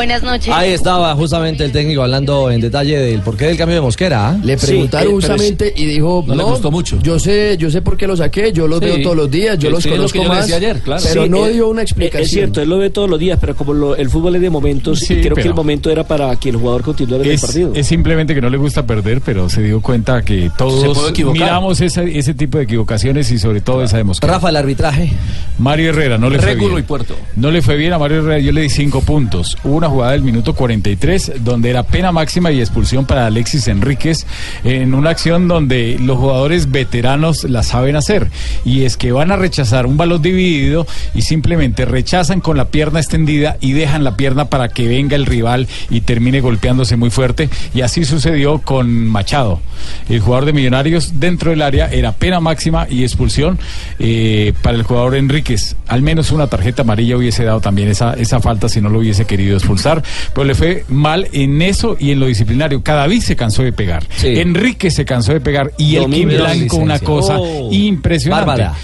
Buenas 0.00 0.22
noches. 0.22 0.48
Ahí 0.54 0.70
estaba 0.72 1.14
justamente 1.14 1.62
el 1.62 1.72
técnico 1.72 2.00
hablando 2.02 2.50
en 2.50 2.58
detalle 2.62 2.96
del 2.98 3.20
porqué 3.20 3.44
del 3.48 3.58
cambio 3.58 3.74
de 3.74 3.82
Mosquera. 3.82 4.30
¿ah? 4.30 4.38
Le 4.42 4.56
preguntaron 4.56 5.12
justamente 5.12 5.74
y 5.76 5.84
dijo, 5.84 6.24
No 6.26 6.34
le 6.36 6.42
gustó 6.42 6.70
mucho. 6.70 6.98
Yo 7.02 7.18
sé, 7.18 7.58
yo 7.58 7.70
sé 7.70 7.82
por 7.82 7.98
qué 7.98 8.06
lo 8.06 8.16
saqué, 8.16 8.50
yo 8.50 8.66
los 8.66 8.78
Sí. 8.78 8.86
veo 8.86 9.02
todos 9.02 9.14
los 9.16 9.30
días, 9.30 9.58
yo 9.58 9.68
los 9.68 9.80
es 9.80 9.90
lo 9.90 9.96
conozco 9.98 10.16
yo 10.16 10.22
le 10.22 10.28
más. 10.30 10.38
decía 10.46 10.56
ayer, 10.56 10.80
claro. 10.80 11.02
Pero 11.06 11.24
Sí, 11.24 11.28
no 11.28 11.46
eh, 11.46 11.52
dio 11.52 11.68
una 11.68 11.82
eh, 11.82 11.84
explicación. 11.84 12.22
Es 12.24 12.30
cierto, 12.30 12.62
él 12.62 12.70
lo 12.70 12.78
ve 12.78 12.88
todos 12.88 13.10
los 13.10 13.18
días, 13.18 13.36
pero 13.38 13.54
como 13.54 13.74
lo- 13.74 13.94
el 13.94 14.08
fútbol 14.08 14.36
es 14.36 14.40
de 14.40 14.48
momentos, 14.48 15.00
Sí, 15.00 15.12
y 15.12 15.20
creo 15.20 15.34
que 15.36 15.42
el 15.42 15.52
momento 15.54 15.90
era 15.90 16.04
para 16.04 16.34
que 16.36 16.48
el 16.48 16.56
jugador 16.56 16.80
continuara 16.80 17.22
en 17.22 17.28
el 17.28 17.34
Es, 17.34 17.42
partido. 17.42 17.72
es 17.74 17.86
simplemente 17.86 18.34
que 18.34 18.40
no 18.40 18.48
le 18.48 18.56
gusta 18.56 18.86
perder, 18.86 19.20
pero 19.20 19.50
se 19.50 19.60
dio 19.62 19.82
cuenta 19.82 20.22
que 20.22 20.50
todos 20.56 21.12
miramos 21.30 21.78
ese, 21.82 22.18
ese 22.18 22.32
tipo 22.32 22.56
de 22.56 22.64
equivocaciones 22.64 23.30
y 23.32 23.38
sobre 23.38 23.60
todo 23.60 23.82
esa 23.84 23.98
de 23.98 24.04
Mosquera. 24.04 24.32
Rafa, 24.32 24.48
el 24.48 24.56
arbitraje. 24.56 25.12
Mario 25.58 25.90
Herrera, 25.90 26.16
no 26.16 26.30
le 26.30 26.38
fue 26.38 26.46
Régulo 26.54 26.68
bien. 26.76 26.84
y 26.84 26.86
Puerto. 26.86 27.14
No 27.36 27.50
le 27.50 27.60
fue 27.60 27.76
bien 27.76 27.92
a 27.92 27.98
Mario 27.98 28.20
Herrera, 28.20 28.38
yo 28.38 28.50
le 28.52 28.62
di 28.62 28.70
cinco 28.70 29.02
puntos. 29.02 29.58
Hubo 29.62 29.76
una 29.76 29.89
jugada 29.90 30.12
del 30.12 30.22
minuto 30.22 30.54
43 30.54 31.32
donde 31.40 31.70
era 31.70 31.82
pena 31.82 32.12
máxima 32.12 32.50
y 32.50 32.60
expulsión 32.60 33.04
para 33.04 33.26
Alexis 33.26 33.68
Enríquez 33.68 34.26
en 34.64 34.94
una 34.94 35.10
acción 35.10 35.48
donde 35.48 35.98
los 36.00 36.18
jugadores 36.18 36.70
veteranos 36.70 37.44
la 37.44 37.62
saben 37.62 37.96
hacer. 37.96 38.30
Y 38.64 38.84
es 38.84 38.96
que 38.96 39.12
van 39.12 39.32
a 39.32 39.36
rechazar 39.36 39.86
un 39.86 39.96
balón 39.96 40.22
dividido 40.22 40.86
y 41.14 41.22
simplemente 41.22 41.84
rechazan 41.84 42.40
con 42.40 42.56
la 42.56 42.66
pierna 42.66 43.00
extendida 43.00 43.56
y 43.60 43.72
dejan 43.72 44.04
la 44.04 44.16
pierna 44.16 44.46
para 44.46 44.68
que 44.68 44.88
venga 44.88 45.16
el 45.16 45.26
rival 45.26 45.68
y 45.90 46.00
termine 46.02 46.40
golpeándose 46.40 46.96
muy 46.96 47.10
fuerte. 47.10 47.48
Y 47.74 47.82
así 47.82 48.04
sucedió 48.04 48.58
con 48.58 49.08
Machado. 49.08 49.60
El 50.08 50.20
jugador 50.20 50.46
de 50.46 50.52
Millonarios 50.52 51.20
dentro 51.20 51.50
del 51.50 51.62
área 51.62 51.90
era 51.90 52.12
pena 52.12 52.40
máxima 52.40 52.86
y 52.88 53.02
expulsión 53.02 53.58
eh, 53.98 54.52
para 54.62 54.76
el 54.76 54.82
jugador 54.82 55.16
Enríquez. 55.16 55.76
Al 55.88 56.02
menos 56.02 56.30
una 56.30 56.46
tarjeta 56.46 56.82
amarilla 56.82 57.16
hubiese 57.16 57.44
dado 57.44 57.60
también 57.60 57.88
esa, 57.88 58.14
esa 58.14 58.40
falta 58.40 58.68
si 58.68 58.80
no 58.80 58.88
lo 58.88 58.98
hubiese 58.98 59.24
querido 59.24 59.56
expulsar. 59.56 59.79
Pero 60.34 60.44
le 60.44 60.54
fue 60.54 60.84
mal 60.88 61.28
en 61.32 61.62
eso 61.62 61.96
y 61.98 62.10
en 62.10 62.20
lo 62.20 62.26
disciplinario. 62.26 62.82
Cadavid 62.82 63.20
se 63.22 63.36
cansó 63.36 63.62
de 63.62 63.72
pegar. 63.72 64.02
Enrique 64.22 64.90
se 64.90 65.04
cansó 65.04 65.32
de 65.32 65.40
pegar 65.40 65.72
y 65.78 65.96
el 65.96 66.06
Kim 66.10 66.28
Blanco 66.28 66.76
una 66.76 66.98
cosa 66.98 67.36
Oh. 67.38 67.68
impresionante. 67.72 68.46
Bárbara. 68.46 68.74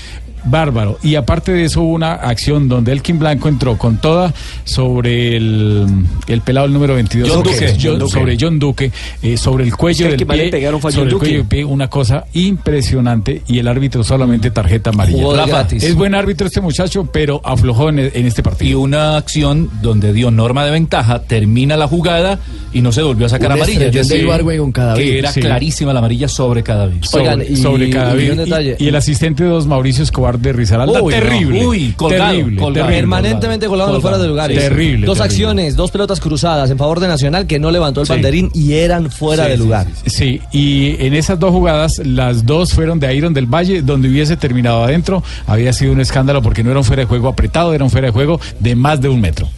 Bárbaro. 0.46 0.98
Y 1.02 1.14
aparte 1.16 1.52
de 1.52 1.64
eso 1.64 1.82
hubo 1.82 1.92
una 1.94 2.12
acción 2.14 2.68
donde 2.68 2.92
Elkin 2.92 3.18
Blanco 3.18 3.48
entró 3.48 3.76
con 3.78 3.98
toda 3.98 4.32
sobre 4.64 5.36
el, 5.36 5.86
el 6.28 6.40
pelado 6.42 6.66
el 6.66 6.72
número 6.72 6.94
22. 6.94 7.28
John 7.30 7.42
que 7.42 7.52
Duque. 7.52 7.64
es 7.66 7.72
John- 7.72 7.82
John 7.92 7.98
Duque. 7.98 8.12
Sobre 8.12 8.36
John 8.40 8.58
Duque, 8.58 8.92
eh, 9.22 9.36
sobre 9.36 9.64
el 9.64 9.76
cuello 9.76 10.06
Es 10.06 10.08
que 10.08 10.12
el 10.14 10.18
del 10.18 10.26
pie. 10.28 10.44
le 10.46 10.50
pegaron 10.50 10.80
fue 10.80 10.90
a 10.90 10.92
sobre 10.92 11.04
John 11.04 11.08
el 11.08 11.12
Duque. 11.12 11.24
cuello 11.26 11.38
del 11.38 11.48
pie, 11.48 11.64
una 11.64 11.88
cosa 11.88 12.24
impresionante 12.32 13.42
y 13.46 13.58
el 13.58 13.68
árbitro 13.68 14.02
solamente 14.04 14.50
tarjeta 14.50 14.90
amarilla. 14.90 15.66
Es 15.72 15.94
buen 15.94 16.14
árbitro 16.14 16.46
este 16.46 16.60
muchacho, 16.60 17.08
pero 17.12 17.40
aflojó 17.44 17.88
en, 17.88 17.98
en 17.98 18.26
este 18.26 18.42
partido. 18.42 18.70
Y 18.70 18.74
una 18.74 19.16
acción 19.16 19.70
donde 19.82 20.12
dio 20.12 20.30
norma 20.30 20.64
de 20.64 20.70
ventaja, 20.72 21.22
termina 21.22 21.76
la 21.76 21.86
jugada 21.88 22.38
y 22.72 22.80
no 22.80 22.92
se 22.92 23.02
volvió 23.02 23.26
a 23.26 23.28
sacar 23.28 23.48
Un 23.52 23.58
amarilla. 23.58 23.90
decir, 23.90 24.20
Ibargüen 24.22 24.58
con 24.58 24.72
Cadavid. 24.72 25.02
Que 25.02 25.18
era 25.18 25.32
Sí. 25.32 25.40
clarísima 25.40 25.92
la 25.92 25.98
amarilla 26.00 26.28
sobre 26.28 26.62
cada 26.62 26.86
vez. 26.86 26.98
sobre, 27.08 27.56
sobre 27.56 27.90
Cadavid. 27.90 28.32
y, 28.78 28.84
y 28.84 28.88
el 28.88 28.96
asistente 28.96 29.44
de 29.44 29.50
dos 29.50 29.66
Mauricio 29.66 30.02
Escobar 30.04 30.35
de 30.38 30.52
Rizaralda, 30.52 31.02
Uy, 31.02 31.14
no. 31.14 31.20
terrible. 31.20 31.66
Uy, 31.66 31.92
colgado, 31.96 32.32
terrible, 32.32 32.56
colgado. 32.60 32.74
terrible. 32.86 32.96
Permanentemente 33.00 33.66
colgado 33.66 33.94
en 33.96 34.02
fuera 34.02 34.18
de 34.18 34.28
lugares. 34.28 34.58
Terrible. 34.58 35.06
Dos 35.06 35.18
terrible. 35.18 35.22
acciones, 35.34 35.76
dos 35.76 35.90
pelotas 35.90 36.20
cruzadas 36.20 36.70
en 36.70 36.78
favor 36.78 37.00
de 37.00 37.08
Nacional 37.08 37.46
que 37.46 37.58
no 37.58 37.70
levantó 37.70 38.00
el 38.00 38.06
Sí. 38.06 38.12
banderín 38.12 38.50
y 38.54 38.72
eran 38.74 39.10
fuera 39.10 39.44
Sí, 39.44 39.50
de 39.50 39.56
sí, 39.56 39.62
lugar. 39.62 39.86
Sí, 40.04 40.10
sí. 40.10 40.40
y 40.52 41.04
en 41.04 41.14
esas 41.14 41.38
dos 41.38 41.50
jugadas, 41.50 41.98
las 42.04 42.44
dos 42.46 42.72
fueron 42.72 43.00
de 43.00 43.14
Iron 43.14 43.34
del 43.34 43.46
Valle, 43.46 43.82
donde 43.82 44.08
hubiese 44.08 44.36
terminado 44.36 44.84
adentro, 44.84 45.22
había 45.46 45.72
sido 45.72 45.92
un 45.92 46.00
escándalo 46.00 46.42
porque 46.42 46.62
no 46.64 46.70
era 46.70 46.78
un 46.80 46.84
fuera 46.84 47.02
de 47.02 47.06
juego 47.06 47.28
apretado, 47.28 47.74
era 47.74 47.84
un 47.84 47.90
fuera 47.90 48.06
de 48.08 48.12
juego 48.12 48.40
de 48.60 48.74
más 48.76 49.00
de 49.00 49.08
un 49.08 49.20
metro. 49.20 49.48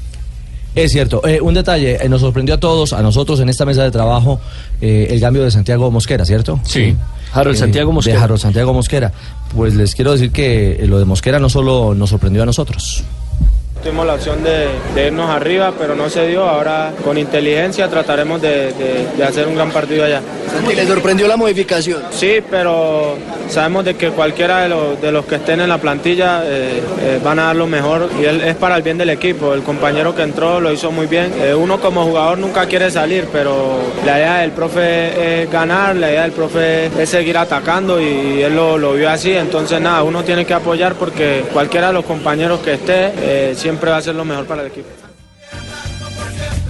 Es 0.85 0.93
cierto. 0.93 1.27
Eh, 1.27 1.41
un 1.41 1.55
detalle, 1.55 1.99
eh, 2.01 2.09
nos 2.09 2.21
sorprendió 2.21 2.55
a 2.55 2.59
todos, 2.59 2.93
a 2.93 3.03
nosotros 3.03 3.41
en 3.41 3.49
esta 3.49 3.65
mesa 3.65 3.83
de 3.83 3.91
trabajo, 3.91 4.41
eh, 4.81 5.09
el 5.11 5.21
cambio 5.21 5.45
de 5.45 5.51
Santiago 5.51 5.91
Mosquera, 5.91 6.25
¿cierto? 6.25 6.61
Sí. 6.65 6.95
Harold 7.33 7.57
Eh, 7.57 7.59
Santiago 7.59 7.93
Mosquera. 7.93 8.19
De 8.19 8.25
Harold 8.25 8.41
Santiago 8.41 8.73
Mosquera. 8.73 9.13
Pues 9.55 9.75
les 9.75 9.95
quiero 9.95 10.13
decir 10.13 10.31
que 10.31 10.73
eh, 10.73 10.87
lo 10.87 10.99
de 10.99 11.05
Mosquera 11.05 11.39
no 11.39 11.49
solo 11.49 11.95
nos 11.95 12.11
sorprendió 12.11 12.43
a 12.43 12.47
nosotros. 12.47 13.05
Tuvimos 13.83 14.07
la 14.07 14.15
opción 14.15 14.43
de, 14.43 14.67
de 14.95 15.07
irnos 15.07 15.31
arriba, 15.31 15.73
pero 15.79 15.95
no 15.95 16.11
se 16.11 16.27
dio. 16.27 16.43
Ahora 16.45 16.93
con 17.05 17.17
inteligencia 17.17 17.89
trataremos 17.89 18.43
de, 18.43 18.73
de- 18.73 19.07
de 19.17 19.25
hacer 19.25 19.47
un 19.47 19.55
gran 19.55 19.71
partido 19.71 20.05
allá. 20.05 20.21
Santi, 20.53 20.75
¿le 20.75 20.87
sorprendió 20.87 21.29
la 21.29 21.37
modificación? 21.37 22.03
Sí, 22.11 22.39
pero 22.51 23.17
sabemos 23.49 23.85
de 23.85 23.95
que 23.95 24.11
cualquiera 24.11 24.63
de 24.63 24.69
los, 24.69 25.01
de 25.01 25.13
los 25.13 25.25
que 25.27 25.37
estén 25.37 25.61
en 25.61 25.69
la 25.69 25.79
plantilla 25.79 26.43
eh, 26.45 26.83
eh, 27.03 27.21
van 27.23 27.39
a 27.39 27.45
dar 27.45 27.57
lo 27.57 27.67
mejor 27.67 28.11
y 28.21 28.25
él, 28.25 28.41
es 28.43 28.57
para 28.57 28.77
el 28.77 28.83
bien 28.83 28.99
del 28.99 29.11
equipo. 29.11 29.55
El 29.55 29.63
compañero 29.63 30.15
que 30.15 30.23
entró 30.23 30.61
lo 30.61 30.73
hizo 30.73 30.91
muy 30.91 31.07
bien. 31.07 31.33
Eh, 31.41 31.55
uno 31.55 31.81
como 31.81 32.05
jugador 32.05 32.39
nunca 32.39 32.67
quiere 32.67 32.91
salir, 32.91 33.27
pero 33.33 33.79
la 34.05 34.19
idea 34.19 34.39
del 34.39 34.51
profe 34.51 35.43
es 35.45 35.51
ganar, 35.53 35.95
la 35.97 36.11
idea 36.11 36.23
del 36.23 36.33
profe 36.33 36.87
es 37.01 37.09
seguir 37.09 37.39
atacando 37.39 38.01
y 38.01 38.43
él 38.43 38.57
lo, 38.57 38.77
lo 38.77 38.95
vio 38.95 39.09
así. 39.09 39.33
Entonces 39.35 39.81
nada, 39.81 40.03
uno 40.03 40.25
tiene 40.25 40.45
que 40.45 40.55
apoyar 40.55 40.95
porque 40.95 41.45
cualquiera 41.53 41.87
de 41.89 41.93
los 41.93 42.05
compañeros 42.05 42.61
que 42.61 42.75
esté 42.75 43.13
siempre 43.69 43.91
va 43.91 43.99
a 43.99 44.01
ser 44.01 44.15
lo 44.15 44.25
mejor 44.25 44.47
para 44.47 44.63
el 44.63 44.69
equipo. 44.69 44.89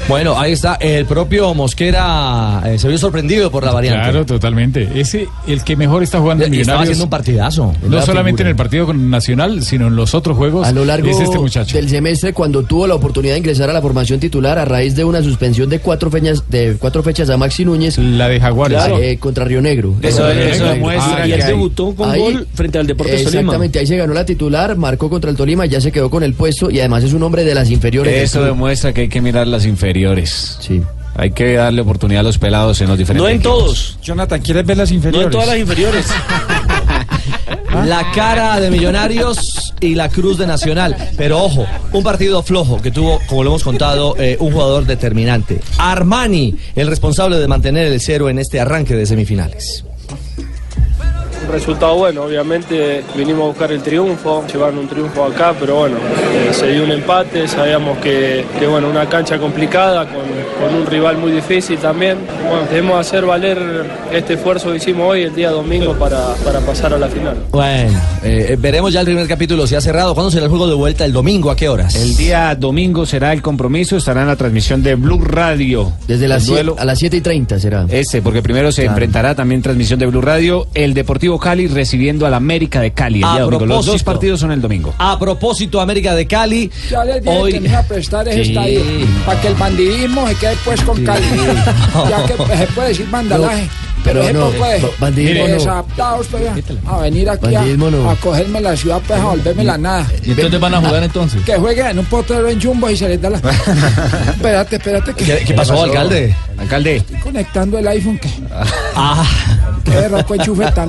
Bueno, 0.09 0.38
ahí 0.38 0.52
está. 0.52 0.74
El 0.76 1.04
propio 1.04 1.52
Mosquera 1.54 2.62
eh, 2.66 2.78
se 2.78 2.88
vio 2.88 2.96
sorprendido 2.96 3.50
por 3.50 3.64
la 3.64 3.72
variante. 3.72 4.02
Claro, 4.04 4.24
totalmente. 4.26 4.88
Ese, 4.94 5.28
el 5.46 5.62
que 5.64 5.76
mejor 5.76 6.02
está 6.02 6.18
jugando 6.18 6.44
en 6.44 6.54
Y 6.54 6.61
estaba 6.61 6.78
Millonarios. 6.80 6.88
haciendo 6.96 7.04
un 7.04 7.11
partidazo. 7.11 7.74
No 7.88 7.96
La 7.96 8.02
solamente 8.02 8.38
figura. 8.38 8.42
en 8.42 8.48
el 8.48 8.56
partido 8.56 8.86
con 8.86 9.11
Nacional, 9.11 9.62
sino 9.64 9.88
en 9.88 9.96
los 9.96 10.14
otros 10.14 10.36
juegos. 10.36 10.66
A 10.66 10.72
lo 10.72 10.84
largo 10.86 11.09
es 11.11 11.20
este 11.20 11.38
muchacho. 11.38 11.76
del 11.76 11.88
semestre, 11.90 12.32
cuando 12.32 12.62
tuvo 12.62 12.86
la 12.86 12.94
oportunidad 12.94 13.34
de 13.34 13.38
ingresar 13.40 13.68
a 13.68 13.72
la 13.74 13.82
formación 13.82 14.18
titular 14.18 14.59
a 14.59 14.64
raíz 14.64 14.96
de 14.96 15.04
una 15.04 15.22
suspensión 15.22 15.68
de 15.68 15.80
cuatro 15.80 16.11
fechas, 16.11 16.42
de 16.48 16.76
cuatro 16.78 17.02
fechas 17.02 17.28
a 17.28 17.36
Maxi 17.36 17.64
Núñez. 17.66 17.98
La 17.98 18.28
de 18.28 18.40
Jaguares. 18.40 18.78
Claro, 18.78 18.98
eh, 19.02 19.18
contra 19.18 19.44
Río 19.44 19.61
Negro. 19.61 19.94
Eso- 20.00 20.26
Río 20.32 20.42
eso 20.42 20.50
Negro. 20.64 20.68
demuestra 20.70 21.26
Y 21.26 21.32
él 21.32 21.42
debutó 21.46 21.94
con 21.94 22.11
Ahí- 22.11 22.20
gol 22.20 22.46
frente 22.54 22.78
al 22.78 22.86
Deportes 22.86 23.24
Tolima. 23.24 23.40
Exactamente, 23.40 23.78
ahí 23.78 23.86
se 23.86 23.96
ganó 23.96 24.14
la 24.14 24.24
titular, 24.24 24.74
marcó 24.76 25.11
contra 25.11 25.30
el 25.30 25.36
Tolima, 25.36 25.66
ya 25.66 25.80
se 25.82 25.92
quedó 25.92 26.09
con 26.09 26.22
el 26.22 26.32
puesto 26.32 26.70
y 26.70 26.78
además 26.80 27.04
es 27.04 27.12
un 27.12 27.22
hombre 27.22 27.44
de 27.44 27.54
las 27.54 27.70
inferiores. 27.70 28.22
Eso 28.22 28.42
demuestra 28.42 28.92
que 28.94 29.02
hay 29.02 29.09
que 29.09 29.20
mirar 29.20 29.46
las 29.46 29.66
inferiores. 29.66 29.97
Sí. 30.61 30.82
Hay 31.16 31.32
que 31.32 31.55
darle 31.55 31.80
oportunidad 31.80 32.20
a 32.20 32.22
los 32.24 32.38
pelados 32.38 32.80
en 32.80 32.88
los 32.88 32.96
diferentes 32.96 33.22
No 33.24 33.28
en 33.28 33.36
equipos. 33.36 33.59
todos. 33.59 33.99
Jonathan, 34.03 34.40
¿quieres 34.40 34.64
ver 34.64 34.76
las 34.76 34.92
inferiores? 34.92 35.20
No 35.20 35.26
en 35.26 35.32
todas 35.32 35.49
las 35.49 35.59
inferiores. 35.59 36.07
La 37.86 38.11
cara 38.14 38.59
de 38.61 38.70
Millonarios 38.70 39.72
y 39.80 39.94
la 39.94 40.09
cruz 40.09 40.38
de 40.38 40.46
Nacional. 40.46 40.96
Pero 41.16 41.42
ojo, 41.42 41.66
un 41.92 42.03
partido 42.03 42.42
flojo 42.42 42.80
que 42.80 42.90
tuvo, 42.90 43.20
como 43.26 43.44
lo 43.44 43.51
hemos 43.51 43.62
contado, 43.62 44.14
eh, 44.18 44.36
un 44.40 44.53
jugador 44.53 44.84
determinante. 44.86 45.61
Armani, 45.78 46.57
el 46.74 46.88
responsable 46.88 47.38
de 47.38 47.46
mantener 47.46 47.86
el 47.86 48.01
cero 48.01 48.28
en 48.30 48.38
este 48.38 48.59
arranque 48.61 48.94
de 48.94 49.07
semifinales. 49.07 49.84
Resultado 51.51 51.96
bueno, 51.96 52.22
obviamente 52.24 53.03
vinimos 53.16 53.42
a 53.42 53.46
buscar 53.49 53.72
el 53.72 53.82
triunfo, 53.82 54.44
llevar 54.53 54.74
un 54.74 54.86
triunfo 54.86 55.24
acá, 55.24 55.55
pero 55.59 55.76
bueno, 55.76 55.96
eh, 55.96 56.53
se 56.53 56.68
dio 56.72 56.84
un 56.84 56.90
empate, 56.92 57.49
sabíamos 57.49 57.99
que, 57.99 58.44
que, 58.59 58.66
bueno, 58.66 58.88
una 58.88 59.09
cancha 59.09 59.38
complicada, 59.38 60.07
con, 60.07 60.22
con 60.61 60.74
un 60.80 60.86
rival 60.86 61.16
muy 61.18 61.32
difícil 61.32 61.78
también. 61.78 62.18
Bueno, 62.49 62.66
debemos 62.70 63.01
hacer 63.01 63.24
valer 63.24 63.59
este 64.12 64.34
esfuerzo 64.34 64.70
que 64.70 64.76
hicimos 64.76 65.11
hoy, 65.11 65.22
el 65.22 65.34
día 65.34 65.51
domingo, 65.51 65.94
para, 65.94 66.34
para 66.44 66.61
pasar 66.61 66.92
a 66.94 66.99
la 66.99 67.09
final. 67.09 67.36
Bueno, 67.51 67.99
eh, 68.22 68.57
veremos 68.59 68.92
ya 68.92 69.01
el 69.01 69.07
primer 69.07 69.26
capítulo 69.26 69.66
si 69.66 69.74
ha 69.74 69.80
cerrado. 69.80 70.14
¿Cuándo 70.14 70.30
será 70.30 70.44
el 70.44 70.51
juego 70.51 70.68
de 70.68 70.74
vuelta? 70.74 71.05
¿El 71.05 71.12
domingo? 71.12 71.51
¿A 71.51 71.57
qué 71.57 71.68
horas? 71.68 71.94
El 71.96 72.14
día 72.16 72.55
domingo 72.55 73.07
será 73.07 73.32
el 73.32 73.40
compromiso, 73.42 73.96
estará 73.96 74.20
en 74.22 74.28
la 74.28 74.36
transmisión 74.36 74.82
de 74.82 74.94
Blue 74.96 75.20
Radio. 75.24 75.92
Desde 76.07 76.28
las 76.28 76.46
duelo- 76.46 76.76
a 76.78 76.84
las 76.84 76.99
7 76.99 77.16
y 77.16 77.20
30 77.20 77.59
será. 77.59 77.86
Este, 77.88 78.20
porque 78.22 78.42
primero 78.42 78.70
se 78.70 78.82
Claro. 78.82 78.92
enfrentará 78.96 79.34
también 79.34 79.62
transmisión 79.62 79.99
de 79.99 80.07
Blue 80.07 80.20
Radio, 80.20 80.66
el 80.74 80.94
Deportivo 80.94 81.38
Cali 81.39 81.66
recibiendo 81.68 82.26
al 82.26 82.34
América 82.34 82.80
de 82.80 82.93
Cali. 82.93 83.18
El 83.18 83.24
A 83.24 83.32
día 83.34 83.43
domingo. 83.43 83.66
Los 83.66 83.76
dos 83.78 83.84
propósito. 83.86 84.05
partidos 84.11 84.41
son 84.41 84.53
el 84.53 84.61
domingo. 84.61 84.95
A 84.99 85.18
propósito, 85.18 85.80
América 85.80 86.14
de 86.14 86.26
Cali. 86.26 86.70
Ya 86.91 87.05
les 87.05 87.22
dije 87.22 87.36
Hoy- 87.39 87.53
que 87.53 87.61
me 87.61 87.68
iba 87.68 87.78
a 87.78 87.82
prestar 87.82 88.26
ese 88.28 88.45
Sí. 88.45 88.51
estadio 88.51 88.80
para 89.26 89.41
que 89.41 89.49
el 89.49 89.55
bandidismo 89.55 90.28
se 90.28 90.34
quede 90.36 90.57
pues 90.64 90.80
con 90.82 91.05
Cali. 91.05 91.26
Ya 92.09 92.24
que 92.26 92.57
se 92.57 92.66
puede 92.74 92.89
decir 92.89 93.07
vandalaje. 93.11 93.68
Pero 94.05 94.20
Pero 94.22 94.28
es 94.49 94.53
no, 94.55 94.61
ba- 94.61 94.91
bandidismo 95.01 95.43
de 95.43 95.49
no. 95.49 95.55
desadaptados, 95.57 96.26
pues, 96.28 96.43
a, 96.86 96.95
a 96.97 97.01
venir 97.01 97.28
aquí 97.28 97.53
a, 97.55 97.62
no. 97.62 98.09
a 98.11 98.14
cogerme 98.16 98.61
la 98.61 98.76
ciudad, 98.76 99.03
pues 99.07 99.20
a 99.20 99.24
volverme 99.24 99.64
la 99.64 99.76
nada. 99.76 100.07
¿Y 100.24 100.30
entonces 100.30 100.61
van 100.61 100.74
a 100.74 100.78
jugar 100.78 101.03
entonces? 101.03 101.43
Que 101.43 101.57
jueguen 101.57 101.86
en 101.89 101.99
un 101.99 102.05
potrero 102.07 102.49
en 102.49 102.62
Jumbo 102.62 102.89
y 102.89 102.97
se 102.97 103.09
les 103.09 103.20
da 103.20 103.28
la... 103.30 103.39
espérate, 104.30 104.76
espérate. 104.76 105.12
Que... 105.14 105.24
¿Qué, 105.24 105.39
qué 105.47 105.55
pasó, 105.55 105.82
alcalde? 105.82 106.34
Alcalde. 106.59 106.97
Estoy 106.97 107.18
conectando 107.18 107.78
el 107.78 107.89
iPhone 107.89 108.18
que... 108.18 108.28
Ah, 108.95 109.24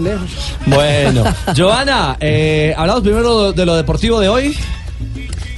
Lejos. 0.04 0.56
bueno. 0.66 1.24
Joana, 1.56 2.18
eh, 2.20 2.74
hablamos 2.78 3.04
primero 3.04 3.52
de 3.54 3.66
lo 3.66 3.76
deportivo 3.76 4.20
de 4.20 4.30
hoy. 4.30 4.58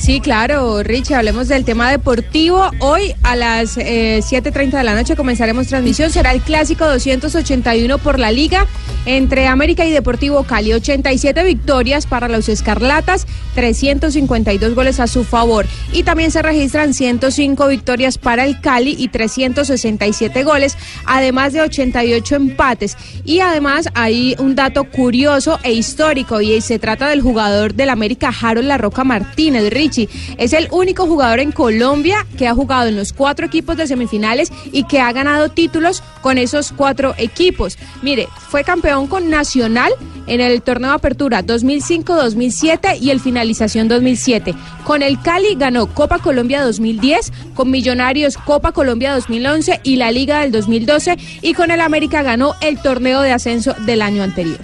Sí, 0.02 0.20
claro, 0.20 0.82
Richie, 0.82 1.14
hablemos 1.14 1.47
del 1.47 1.64
tema 1.64 1.91
deportivo. 1.91 2.72
Hoy 2.80 3.14
a 3.22 3.36
las 3.36 3.78
eh, 3.78 4.22
7.30 4.24 4.72
de 4.72 4.84
la 4.84 4.95
noche 4.95 5.16
comenzaremos 5.16 5.68
transmisión. 5.68 6.10
Será 6.10 6.32
el 6.32 6.41
clásico 6.41 6.88
281 6.88 7.99
por 7.99 8.18
la 8.18 8.32
liga 8.32 8.66
entre 9.06 9.45
América 9.45 9.86
y 9.86 9.91
Deportivo 9.91 10.41
Cali. 10.41 10.74
87 10.74 11.43
victorias 11.43 12.08
para 12.08 12.28
los 12.30 12.49
Escarlatas, 12.49 13.28
352 13.54 14.74
goles 14.74 14.99
a 14.99 15.06
su 15.06 15.24
favor. 15.24 15.68
Y 15.93 16.02
también 16.02 16.32
se 16.32 16.41
registran 16.41 16.95
105 16.95 17.68
victorias 17.68 18.18
para 18.18 18.45
el 18.45 18.60
Cali 18.60 18.95
y 18.97 19.10
367 19.10 20.43
goles, 20.43 20.80
además 21.06 21.54
de 21.54 21.62
88 21.62 22.38
empates. 22.38 22.97
Y 23.24 23.41
además 23.41 23.88
hay 23.93 24.36
un 24.39 24.56
dato 24.56 24.86
curioso 24.86 25.60
e 25.62 25.74
histórico 25.74 26.41
y 26.41 26.60
se 26.62 26.80
trata 26.80 27.08
del 27.08 27.22
jugador 27.22 27.76
del 27.76 27.91
América, 27.91 28.34
Harold 28.41 28.68
La 28.68 28.80
Roca 28.80 29.04
Martínez, 29.04 29.72
Richie. 29.72 29.91
Es 30.38 30.54
el 30.54 30.68
único 30.72 31.06
jugador 31.06 31.39
en 31.39 31.52
Colombia 31.52 32.26
que 32.38 32.48
ha 32.48 32.56
jugado 32.56 32.88
en 32.88 32.96
los 32.96 33.14
cuatro 33.14 33.46
equipos 33.46 33.78
de 33.78 33.88
semifinales 33.88 34.52
y 34.72 34.86
que 34.86 35.00
ha 35.00 35.12
ganado 35.12 35.50
títulos 35.50 36.02
con 36.22 36.38
esos 36.38 36.72
cuatro 36.72 37.14
equipos. 37.18 37.78
Mire, 38.02 38.28
fue 38.50 38.64
campeón 38.64 39.08
con 39.08 39.30
Nacional 39.30 39.92
en 40.28 40.42
el 40.42 40.62
torneo 40.62 40.92
de 40.92 40.96
apertura 40.96 41.44
2005-2007 41.44 43.00
y 43.02 43.10
el 43.10 43.20
finalización 43.20 43.88
2007. 43.88 44.54
Con 44.86 45.04
el 45.04 45.22
Cali 45.22 45.56
ganó 45.56 45.88
Copa 45.88 46.20
Colombia 46.20 46.64
2010, 46.64 47.32
con 47.54 47.70
Millonarios 47.70 48.38
Copa 48.38 48.72
Colombia 48.72 49.14
2011 49.14 49.82
y 49.84 49.98
la 49.98 50.12
Liga 50.12 50.42
del 50.42 50.52
2012 50.52 51.18
y 51.42 51.54
con 51.54 51.72
el 51.72 51.82
América 51.82 52.24
ganó 52.24 52.56
el 52.62 52.82
torneo 52.82 53.22
de 53.22 53.32
ascenso 53.32 53.74
del 53.86 54.02
año 54.02 54.24
anterior. 54.24 54.60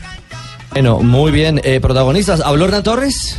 Bueno, 0.71 0.99
muy 0.99 1.32
bien. 1.32 1.59
Eh, 1.63 1.80
protagonistas, 1.80 2.41
¿habló 2.41 2.67
Torres? 2.84 3.38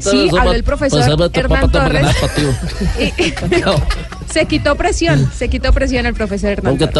Sí, 0.00 0.28
habló 0.38 0.52
el 0.52 0.64
profesor 0.64 1.30
Hernán 1.32 1.70
Torres. 1.70 2.06
Se 4.32 4.46
quitó 4.46 4.74
presión, 4.74 5.30
se 5.32 5.48
quitó 5.48 5.72
presión 5.72 6.06
el 6.06 6.14
profesor 6.14 6.50
Hernán 6.50 6.76
Torres. 6.78 6.94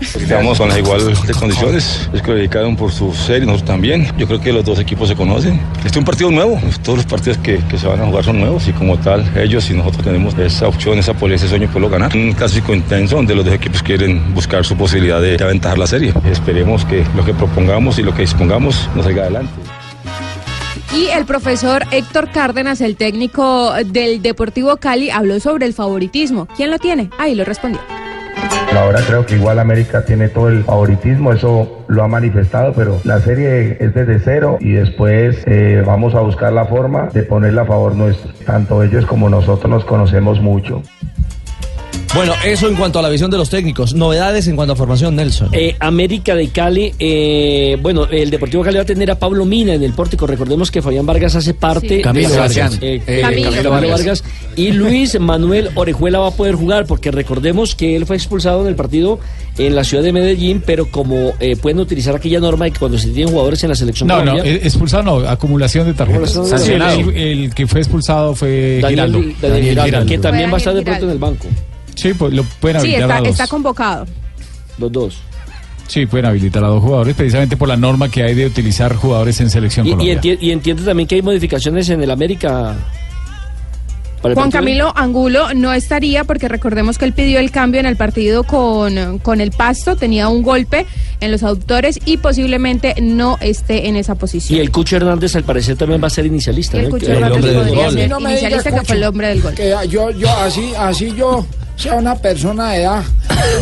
Estamos 0.00 0.58
con 0.58 0.68
las 0.68 0.78
iguales 0.78 1.26
de 1.26 1.34
condiciones, 1.34 2.08
es 2.12 2.22
que 2.22 2.30
lo 2.30 2.36
dedicaron 2.36 2.76
por 2.76 2.92
su 2.92 3.12
serie, 3.12 3.46
nosotros 3.46 3.66
también. 3.66 4.06
Yo 4.16 4.28
creo 4.28 4.40
que 4.40 4.52
los 4.52 4.64
dos 4.64 4.78
equipos 4.78 5.08
se 5.08 5.16
conocen. 5.16 5.60
Este 5.78 5.88
es 5.88 5.96
un 5.96 6.04
partido 6.04 6.30
nuevo, 6.30 6.60
todos 6.84 6.98
los 6.98 7.06
partidos 7.06 7.38
que, 7.38 7.58
que 7.68 7.78
se 7.78 7.86
van 7.88 8.00
a 8.00 8.06
jugar 8.06 8.24
son 8.24 8.38
nuevos 8.38 8.68
y 8.68 8.72
como 8.72 8.96
tal, 8.98 9.28
ellos 9.36 9.68
y 9.70 9.74
nosotros 9.74 10.04
tenemos 10.04 10.38
esa 10.38 10.68
opción, 10.68 10.98
esa 10.98 11.14
posibilidad, 11.14 11.44
ese 11.44 11.48
sueño 11.48 11.66
de 11.66 11.72
poderlo 11.72 11.90
ganar. 11.90 12.16
Un 12.16 12.32
clásico 12.32 12.72
intenso 12.72 13.16
donde 13.16 13.34
los 13.34 13.44
dos 13.44 13.54
equipos 13.54 13.82
quieren 13.82 14.32
buscar 14.34 14.64
su 14.64 14.76
posibilidad 14.76 15.20
de, 15.20 15.36
de 15.36 15.44
aventajar 15.44 15.78
la 15.78 15.86
serie. 15.88 16.14
Esperemos 16.30 16.84
que 16.84 17.04
lo 17.16 17.24
que 17.24 17.34
propongamos 17.34 17.98
y 17.98 18.02
lo 18.02 18.14
que 18.14 18.22
dispongamos 18.22 18.88
nos 18.94 19.04
salga 19.04 19.22
adelante. 19.22 19.52
Y 20.94 21.08
el 21.08 21.26
profesor 21.26 21.82
Héctor 21.90 22.30
Cárdenas, 22.30 22.80
el 22.80 22.96
técnico 22.96 23.72
del 23.84 24.22
Deportivo 24.22 24.78
Cali, 24.78 25.10
habló 25.10 25.38
sobre 25.38 25.66
el 25.66 25.74
favoritismo. 25.74 26.48
¿Quién 26.56 26.70
lo 26.70 26.78
tiene? 26.78 27.10
Ahí 27.18 27.34
lo 27.34 27.44
respondió. 27.44 27.80
Ahora 28.74 29.00
creo 29.06 29.26
que 29.26 29.34
igual 29.34 29.58
América 29.58 30.04
tiene 30.04 30.28
todo 30.28 30.48
el 30.48 30.62
favoritismo, 30.62 31.32
eso 31.32 31.84
lo 31.88 32.04
ha 32.04 32.08
manifestado, 32.08 32.72
pero 32.74 33.00
la 33.04 33.20
serie 33.20 33.76
es 33.80 33.94
desde 33.94 34.20
cero 34.20 34.58
y 34.60 34.72
después 34.72 35.42
eh, 35.46 35.82
vamos 35.84 36.14
a 36.14 36.20
buscar 36.20 36.52
la 36.52 36.66
forma 36.66 37.08
de 37.12 37.22
ponerla 37.22 37.62
a 37.62 37.66
favor 37.66 37.96
nuestro. 37.96 38.30
Tanto 38.46 38.82
ellos 38.82 39.04
como 39.06 39.28
nosotros 39.28 39.70
nos 39.70 39.84
conocemos 39.84 40.40
mucho. 40.40 40.82
Bueno, 42.14 42.32
eso 42.44 42.68
en 42.68 42.74
cuanto 42.74 42.98
a 42.98 43.02
la 43.02 43.08
visión 43.10 43.30
de 43.30 43.36
los 43.36 43.50
técnicos. 43.50 43.94
Novedades 43.94 44.48
en 44.48 44.56
cuanto 44.56 44.72
a 44.72 44.76
formación, 44.76 45.14
Nelson. 45.14 45.50
Eh, 45.52 45.76
América 45.78 46.34
de 46.34 46.48
Cali, 46.48 46.94
eh, 46.98 47.76
bueno, 47.80 48.06
el 48.10 48.30
Deportivo 48.30 48.62
Cali 48.64 48.76
va 48.76 48.82
a 48.82 48.86
tener 48.86 49.10
a 49.10 49.18
Pablo 49.18 49.44
Mina 49.44 49.74
en 49.74 49.82
el 49.82 49.92
pórtico. 49.92 50.26
Recordemos 50.26 50.70
que 50.70 50.80
Fabián 50.82 51.06
Vargas 51.06 51.36
hace 51.36 51.54
parte 51.54 51.96
Sí. 51.96 52.02
Camilo 52.02 52.30
de 52.30 52.38
Vargas. 52.38 52.78
Eh, 52.80 53.02
Eh, 53.06 53.20
Camilo, 53.20 53.50
Camilo 53.50 53.70
Vargas. 53.70 53.98
Vargas. 53.98 54.24
Y 54.56 54.72
Luis 54.72 55.18
Manuel 55.20 55.70
Orejuela 55.74 56.18
va 56.18 56.28
a 56.28 56.30
poder 56.32 56.54
jugar 56.54 56.86
porque 56.86 57.10
recordemos 57.10 57.74
que 57.74 57.94
él 57.94 58.06
fue 58.06 58.16
expulsado 58.16 58.62
en 58.62 58.68
el 58.68 58.74
partido 58.74 59.20
en 59.58 59.74
la 59.74 59.84
ciudad 59.84 60.02
de 60.02 60.12
Medellín, 60.12 60.62
pero 60.64 60.90
como 60.90 61.34
eh, 61.40 61.56
pueden 61.56 61.78
utilizar 61.80 62.14
aquella 62.16 62.40
norma 62.40 62.64
de 62.64 62.70
que 62.72 62.78
cuando 62.78 62.96
se 62.96 63.08
tienen 63.08 63.32
jugadores 63.32 63.62
en 63.64 63.68
la 63.70 63.74
selección 63.74 64.08
No, 64.08 64.18
no, 64.24 64.30
Colombia, 64.32 64.52
eh, 64.52 64.60
expulsado 64.62 65.02
no, 65.02 65.28
acumulación 65.28 65.86
de 65.86 65.94
tarjetas. 65.94 66.36
El, 67.14 67.52
que 67.54 67.66
fue 67.66 67.80
expulsado 67.80 68.34
fue 68.34 68.78
Daniel, 68.80 69.06
Giraldo. 69.10 69.20
Daniel 69.42 69.80
Giraldo, 69.84 70.06
que 70.08 70.18
también 70.18 70.50
va 70.50 70.54
a 70.54 70.58
estar 70.58 70.74
de 70.74 70.82
pronto 70.82 71.04
en 71.04 71.10
el 71.10 71.18
banco. 71.18 71.46
Sí, 71.98 72.14
pues 72.14 72.32
lo 72.32 72.44
pueden 72.44 72.80
Sí, 72.80 72.86
habilitar 72.94 73.02
está, 73.10 73.16
a 73.16 73.18
dos. 73.20 73.28
está 73.28 73.46
convocado. 73.48 74.06
Los 74.78 74.92
dos. 74.92 75.18
Sí, 75.88 76.06
pueden 76.06 76.26
habilitar 76.26 76.62
a 76.64 76.68
dos 76.68 76.82
jugadores 76.82 77.16
precisamente 77.16 77.56
por 77.56 77.66
la 77.68 77.76
norma 77.76 78.08
que 78.10 78.22
hay 78.22 78.34
de 78.34 78.46
utilizar 78.46 78.94
jugadores 78.94 79.40
en 79.40 79.48
selección 79.50 79.86
Y, 79.86 79.90
y, 79.90 79.94
enti- 80.14 80.38
y 80.40 80.50
entiende 80.52 80.82
también 80.84 81.08
que 81.08 81.14
hay 81.16 81.22
modificaciones 81.22 81.88
en 81.88 82.02
el 82.02 82.10
América. 82.10 82.76
Juan 84.20 84.34
partido. 84.34 84.50
Camilo 84.50 84.92
Angulo 84.96 85.54
no 85.54 85.72
estaría 85.72 86.24
porque 86.24 86.48
recordemos 86.48 86.98
que 86.98 87.04
él 87.04 87.12
pidió 87.12 87.38
el 87.38 87.52
cambio 87.52 87.78
en 87.78 87.86
el 87.86 87.96
partido 87.96 88.42
con, 88.42 89.18
con 89.20 89.40
el 89.40 89.52
Pasto, 89.52 89.94
tenía 89.96 90.28
un 90.28 90.42
golpe 90.42 90.86
en 91.20 91.30
los 91.30 91.44
aductores 91.44 92.00
y 92.04 92.16
posiblemente 92.16 92.94
no 93.00 93.38
esté 93.40 93.88
en 93.88 93.94
esa 93.96 94.16
posición. 94.16 94.58
Y 94.58 94.60
el 94.60 94.72
Cucho 94.72 94.96
Hernández 94.96 95.36
al 95.36 95.44
parecer 95.44 95.76
también 95.76 96.02
va 96.02 96.08
a 96.08 96.10
ser 96.10 96.26
inicialista. 96.26 96.76
Y 96.76 96.80
el. 96.80 96.90
Cucho 96.90 97.12
Hernández 97.12 97.36
hombre 97.36 97.50
del 97.52 97.58
podría 97.60 97.84
gol. 97.84 97.92
ser 97.94 98.10
No 98.10 98.16
me 98.20 98.28
diga, 98.30 98.40
inicialista 98.40 98.72
que 98.72 98.84
fue 98.84 98.96
el 98.96 99.04
hombre 99.04 99.28
del 99.28 99.40
gol. 99.40 99.54
Que 99.54 99.74
yo, 99.88 100.10
yo, 100.10 100.30
así, 100.38 100.72
así 100.76 101.14
yo 101.16 101.46
sea 101.78 101.94
una 101.94 102.16
persona 102.16 102.72
de 102.72 102.82
edad. 102.82 103.04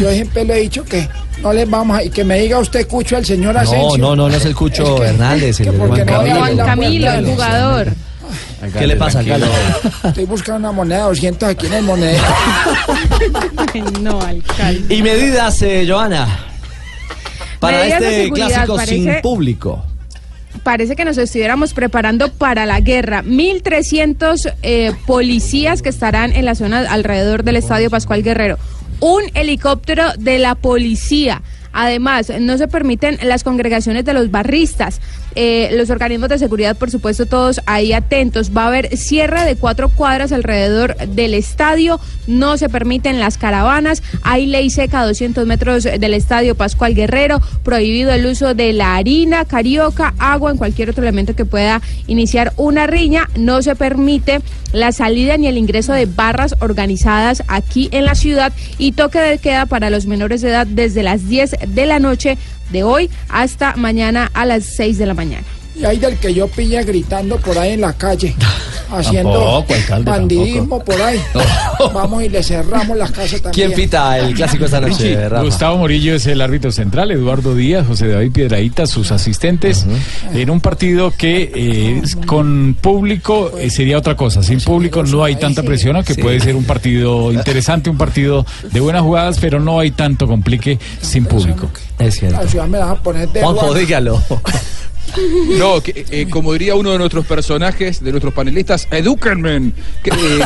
Yo 0.00 0.10
siempre 0.10 0.44
le 0.44 0.56
he 0.56 0.60
dicho 0.62 0.84
que 0.84 1.08
no 1.42 1.52
les 1.52 1.68
vamos 1.68 1.98
a... 1.98 2.02
Y 2.02 2.10
que 2.10 2.24
me 2.24 2.40
diga 2.40 2.58
usted, 2.58 2.86
Cucho, 2.88 3.16
el 3.18 3.24
señor 3.24 3.56
Asensio. 3.56 3.98
No, 3.98 4.16
no, 4.16 4.16
no, 4.16 4.28
no 4.30 4.36
es 4.36 4.44
el 4.44 4.54
Cucho 4.54 5.04
Hernández, 5.04 5.60
el 5.60 5.76
Juan 5.76 6.04
Camilo. 6.04 6.64
Camilo, 6.64 7.12
el 7.12 7.26
jugador. 7.26 7.92
¿Qué 8.76 8.86
le 8.86 8.96
pasa, 8.96 9.20
alcalde? 9.20 9.46
Estoy 10.04 10.24
buscando 10.24 10.68
una 10.68 10.72
moneda 10.72 10.98
de 10.98 11.04
200 11.04 11.48
aquí 11.48 11.66
en 11.66 11.74
el 11.74 11.82
monedero. 11.84 12.24
no, 14.00 14.20
alcalde. 14.20 14.94
Y 14.94 15.02
medidas, 15.02 15.60
eh, 15.62 15.84
Joana, 15.86 16.26
para 17.60 17.78
Medidas 17.78 18.02
este 18.02 18.30
clásico 18.32 18.78
sin 18.80 19.20
público. 19.20 19.84
Parece 20.62 20.96
que 20.96 21.04
nos 21.04 21.18
estuviéramos 21.18 21.74
preparando 21.74 22.32
para 22.32 22.66
la 22.66 22.80
guerra. 22.80 23.22
1.300 23.22 24.54
eh, 24.62 24.92
policías 25.06 25.82
que 25.82 25.88
estarán 25.88 26.32
en 26.32 26.44
la 26.44 26.54
zona 26.54 26.80
alrededor 26.90 27.42
del 27.44 27.56
Estadio 27.56 27.90
Pascual 27.90 28.22
Guerrero. 28.22 28.58
Un 29.00 29.22
helicóptero 29.34 30.04
de 30.18 30.38
la 30.38 30.54
policía. 30.54 31.42
Además, 31.78 32.32
no 32.40 32.56
se 32.56 32.68
permiten 32.68 33.18
las 33.22 33.44
congregaciones 33.44 34.06
de 34.06 34.14
los 34.14 34.30
barristas. 34.30 34.98
Eh, 35.34 35.68
los 35.74 35.90
organismos 35.90 36.30
de 36.30 36.38
seguridad, 36.38 36.74
por 36.74 36.90
supuesto, 36.90 37.26
todos 37.26 37.60
ahí 37.66 37.92
atentos. 37.92 38.56
Va 38.56 38.64
a 38.64 38.68
haber 38.68 38.96
cierre 38.96 39.44
de 39.44 39.56
cuatro 39.56 39.90
cuadras 39.90 40.32
alrededor 40.32 40.96
del 40.96 41.34
estadio. 41.34 42.00
No 42.26 42.56
se 42.56 42.70
permiten 42.70 43.20
las 43.20 43.36
caravanas. 43.36 44.02
Hay 44.22 44.46
ley 44.46 44.70
seca 44.70 45.00
a 45.00 45.06
200 45.06 45.46
metros 45.46 45.84
del 45.84 46.14
estadio 46.14 46.54
Pascual 46.54 46.94
Guerrero. 46.94 47.42
Prohibido 47.62 48.10
el 48.10 48.24
uso 48.24 48.54
de 48.54 48.72
la 48.72 48.96
harina, 48.96 49.44
carioca, 49.44 50.14
agua, 50.18 50.52
en 50.52 50.56
cualquier 50.56 50.88
otro 50.88 51.02
elemento 51.02 51.36
que 51.36 51.44
pueda 51.44 51.82
iniciar 52.06 52.54
una 52.56 52.86
riña. 52.86 53.28
No 53.36 53.60
se 53.60 53.76
permite 53.76 54.40
la 54.72 54.92
salida 54.92 55.36
ni 55.36 55.46
el 55.46 55.58
ingreso 55.58 55.92
de 55.92 56.06
barras 56.06 56.54
organizadas 56.60 57.42
aquí 57.48 57.88
en 57.92 58.04
la 58.04 58.14
ciudad 58.14 58.52
y 58.78 58.92
toque 58.92 59.18
de 59.18 59.38
queda 59.38 59.66
para 59.66 59.90
los 59.90 60.06
menores 60.06 60.40
de 60.40 60.48
edad 60.48 60.66
desde 60.66 61.02
las 61.02 61.28
10 61.28 61.56
de 61.66 61.86
la 61.86 61.98
noche 61.98 62.38
de 62.70 62.82
hoy 62.82 63.10
hasta 63.28 63.76
mañana 63.76 64.30
a 64.34 64.44
las 64.46 64.64
6 64.76 64.98
de 64.98 65.06
la 65.06 65.14
mañana. 65.14 65.44
Y 65.78 65.84
hay 65.84 65.98
del 65.98 66.16
que 66.18 66.32
yo 66.32 66.48
pilla 66.48 66.82
gritando 66.82 67.36
por 67.36 67.58
ahí 67.58 67.72
en 67.72 67.82
la 67.82 67.92
calle, 67.92 68.34
haciendo 68.90 69.32
Tampoco, 69.32 69.74
alcalde, 69.74 70.10
bandidismo 70.10 70.82
por 70.82 71.00
ahí. 71.02 71.20
Vamos 71.92 72.22
y 72.24 72.28
le 72.30 72.42
cerramos 72.42 72.96
las 72.96 73.10
casas 73.10 73.42
también. 73.42 73.52
¿Quién 73.68 73.72
pita 73.72 74.18
el 74.18 74.34
clásico 74.34 74.64
esta 74.64 74.80
noche, 74.80 75.28
Richie? 75.28 75.42
Gustavo 75.44 75.76
Morillo 75.76 76.14
es 76.14 76.26
el 76.26 76.40
árbitro 76.40 76.72
central, 76.72 77.10
Eduardo 77.10 77.54
Díaz, 77.54 77.86
José 77.86 78.08
David 78.08 78.32
Piedradita, 78.32 78.86
sus 78.86 79.10
asistentes, 79.12 79.84
en 80.32 80.48
un 80.48 80.60
partido 80.60 81.10
que 81.10 81.52
eh, 81.54 82.02
con 82.26 82.74
público 82.80 83.52
eh, 83.58 83.68
sería 83.68 83.98
otra 83.98 84.16
cosa. 84.16 84.42
Sin 84.42 84.60
público 84.60 85.02
no 85.02 85.24
hay 85.24 85.36
tanta 85.36 85.62
presión, 85.62 85.96
aunque 85.96 86.14
Sí. 86.14 86.22
puede 86.22 86.40
ser 86.40 86.56
un 86.56 86.64
partido 86.64 87.32
interesante, 87.34 87.90
un 87.90 87.98
partido 87.98 88.46
de 88.72 88.80
buenas 88.80 89.02
jugadas, 89.02 89.36
pero 89.40 89.60
no 89.60 89.78
hay 89.78 89.90
tanto 89.90 90.26
complique 90.26 90.78
sin 91.02 91.26
público. 91.26 91.68
Es 91.98 92.22
La 92.22 92.46
ciudad 92.48 92.66
me 92.66 92.78
a 92.78 92.94
poner 92.94 93.28
de 93.28 93.40
Juanjo, 93.42 93.66
guardia. 93.66 93.80
dígalo. 93.80 94.22
No, 95.58 95.80
que, 95.82 96.04
eh, 96.10 96.26
como 96.28 96.52
diría 96.52 96.74
uno 96.74 96.92
de 96.92 96.98
nuestros 96.98 97.26
personajes, 97.26 98.02
de 98.02 98.10
nuestros 98.10 98.34
panelistas, 98.34 98.86
edúquenme. 98.90 99.72
Que, 100.02 100.10
eh, 100.10 100.40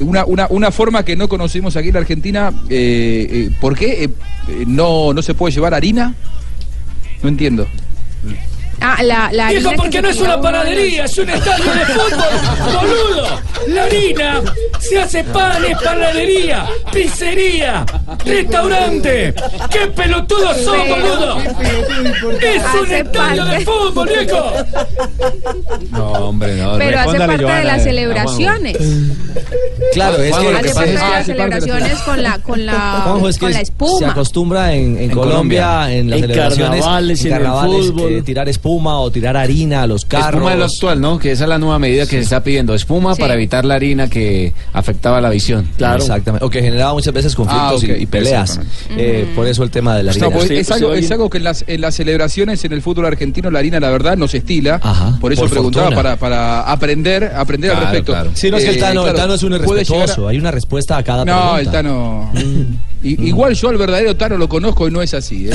una, 0.00 0.24
una, 0.24 0.46
una 0.50 0.70
forma 0.70 1.04
que 1.04 1.16
no 1.16 1.28
conocimos 1.28 1.76
aquí 1.76 1.88
en 1.88 1.94
la 1.94 2.00
Argentina. 2.00 2.52
eh, 2.68 3.26
eh, 3.30 3.50
¿Por 3.60 3.76
qué 3.76 4.04
eh, 4.04 4.10
eh, 4.48 4.64
no, 4.66 5.12
no 5.12 5.22
se 5.22 5.34
puede 5.34 5.54
llevar 5.54 5.74
harina? 5.74 6.14
No 7.22 7.28
entiendo. 7.28 7.66
Ah, 8.80 9.02
la, 9.02 9.28
la 9.32 9.50
Viejo, 9.50 9.72
porque 9.76 10.00
no 10.00 10.08
es 10.08 10.20
una 10.20 10.40
panadería, 10.40 11.04
es 11.04 11.18
un 11.18 11.28
estadio 11.30 11.64
de 11.72 11.84
fútbol, 11.86 12.78
boludo. 12.80 13.40
La 13.68 13.82
harina 13.84 14.40
se 14.78 15.00
hace 15.00 15.24
pan, 15.24 15.64
es 15.64 15.76
panadería, 15.82 16.64
pizzería, 16.92 17.84
restaurante. 18.24 19.34
¡Qué 19.70 19.86
pelotudos 19.88 20.56
son, 20.58 20.88
boludo! 20.88 21.38
¡Es 21.40 22.62
un 22.74 22.84
Hace 22.84 22.98
estadio 23.00 23.44
de 23.46 23.60
fútbol, 23.60 24.08
viejo! 24.08 24.52
No, 25.90 26.12
hombre, 26.12 26.54
no. 26.56 26.78
Pero 26.78 26.98
hace 27.00 27.08
respóndale, 27.10 27.26
parte 27.26 27.42
de 27.42 27.48
Johanna, 27.48 27.64
las 27.64 27.82
celebraciones. 27.82 28.76
Claro, 29.92 30.16
es 30.22 30.36
que, 30.36 30.48
Hace 30.48 30.74
parte 30.74 30.86
de 30.90 30.94
las 30.94 31.26
celebraciones 31.26 31.98
con 32.00 32.22
la, 32.22 32.38
con 32.38 32.64
la, 32.66 33.00
Juanjo, 33.04 33.28
es 33.28 33.36
que 33.36 33.40
con 33.40 33.50
la 33.52 33.56
se 33.56 33.62
espuma. 33.64 34.10
acostumbra 34.12 34.74
en, 34.74 34.96
en 34.96 35.02
En 35.04 35.10
Colombia, 35.10 35.66
Colombia. 35.66 35.92
en 35.92 36.10
las 36.10 36.18
En 36.20 36.22
celebraciones, 36.28 36.80
carnavales, 36.80 37.20
en 37.20 37.26
el 37.26 37.32
carnavales, 37.32 37.86
fútbol. 37.86 38.12
eh, 38.12 38.22
tirar 38.22 38.48
espuma 38.48 38.67
o 38.72 39.10
tirar 39.10 39.36
harina 39.36 39.82
a 39.82 39.86
los 39.86 40.04
carros. 40.04 40.34
Espuma 40.34 40.52
es 40.52 40.58
lo 40.58 40.64
actual, 40.66 41.00
¿no? 41.00 41.18
Que 41.18 41.32
esa 41.32 41.44
es 41.44 41.48
la 41.48 41.58
nueva 41.58 41.78
medida 41.78 42.04
que 42.04 42.12
se 42.16 42.20
está 42.20 42.42
pidiendo. 42.42 42.74
Espuma 42.74 43.14
Sí. 43.14 43.20
para 43.20 43.34
evitar 43.34 43.64
la 43.64 43.74
harina 43.74 44.08
que 44.08 44.52
afectaba 44.72 45.20
la 45.20 45.30
visión. 45.30 45.68
Claro. 45.76 46.00
Exactamente. 46.02 46.44
O 46.44 46.50
que 46.50 46.60
generaba 46.62 46.92
muchas 46.94 47.12
veces 47.14 47.34
conflictos 47.34 47.82
Ah, 47.82 47.86
ok. 47.92 47.98
y, 47.98 48.02
y 48.02 48.06
peleas. 48.06 48.60
Eh, 48.90 49.26
por 49.34 49.46
eso 49.46 49.62
el 49.62 49.70
tema 49.70 49.96
de 49.96 50.02
la 50.02 50.10
harina. 50.12 50.26
No, 50.26 50.32
pues, 50.32 50.50
es, 50.50 50.66
sí, 50.66 50.72
algo, 50.72 50.92
es 50.94 51.10
algo 51.10 51.30
que 51.30 51.38
en 51.38 51.44
las, 51.44 51.64
en 51.66 51.80
las 51.80 51.94
celebraciones 51.94 52.64
en 52.64 52.72
el 52.72 52.82
fútbol 52.82 53.06
argentino 53.06 53.50
la 53.50 53.58
harina 53.60 53.80
la 53.80 53.90
verdad 53.90 54.16
no 54.16 54.28
se 54.28 54.38
estila. 54.38 54.80
Ajá, 54.82 55.18
por 55.20 55.32
eso 55.32 55.42
por 55.42 55.50
preguntaba 55.50 55.90
para, 55.90 56.16
para 56.16 56.60
aprender, 56.62 57.32
aprender 57.36 57.70
al 57.70 57.76
Claro, 57.78 57.90
respecto. 57.92 58.12
claro. 58.12 58.30
Sí, 58.34 58.50
no 58.50 58.56
es 58.58 58.64
que 58.64 58.70
el 58.70 58.76
Eh, 58.76 58.80
Tano, 58.80 59.00
el 59.06 59.12
claro, 59.12 59.18
Tano 59.18 59.34
es 59.34 59.42
un 59.42 59.52
llegar 59.52 59.68
a- 59.68 59.72
irrespetuoso. 59.72 60.28
Hay 60.28 60.38
una 60.38 60.50
respuesta 60.50 60.96
a 60.96 61.02
cada 61.02 61.24
No, 61.24 61.54
pregunta. 61.54 61.60
el 61.60 61.70
Tano. 61.70 62.30
I- 63.02 63.28
Igual 63.28 63.54
yo 63.54 63.68
al 63.68 63.76
verdadero 63.78 64.16
Tano 64.16 64.36
lo 64.36 64.48
conozco 64.48 64.88
y 64.88 64.90
no 64.90 65.00
es 65.02 65.14
así. 65.14 65.48
¿eh? 65.48 65.54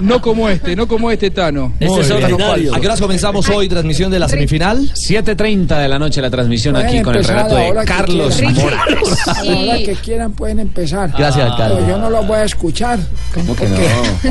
no 0.00 0.20
como 0.22 0.48
este, 0.48 0.74
no 0.74 0.88
como 0.88 1.10
este 1.10 1.30
Tano. 1.30 1.74
Este 1.78 2.00
es. 2.00 2.10
¿A 2.10 2.80
qué 2.80 2.86
horas 2.86 3.00
comenzamos 3.00 3.48
hoy 3.50 3.68
transmisión 3.68 4.10
de 4.10 4.18
la 4.18 4.28
semifinal? 4.28 4.90
7.30 4.94 5.78
de 5.80 5.88
la 5.88 5.98
noche 5.98 6.20
la 6.22 6.30
transmisión 6.30 6.74
Pueden 6.74 6.88
aquí 6.88 7.02
con 7.02 7.14
el 7.14 7.24
relato 7.24 7.54
de 7.56 7.84
Carlos 7.84 8.36
quieran. 8.36 8.54
Morales. 8.54 9.28
A 9.28 9.44
la 9.44 9.56
hora 9.58 9.78
que 9.78 9.96
quieran 10.02 10.32
pueden 10.32 10.58
empezar. 10.60 11.12
Gracias, 11.16 11.50
alcalde. 11.50 11.76
Pero 11.76 11.88
yo 11.88 11.98
no 11.98 12.08
los 12.10 12.26
voy 12.26 12.38
a 12.38 12.44
escuchar. 12.44 12.98
¿Cómo 13.34 13.54
que 13.54 13.68
no? 13.68 13.76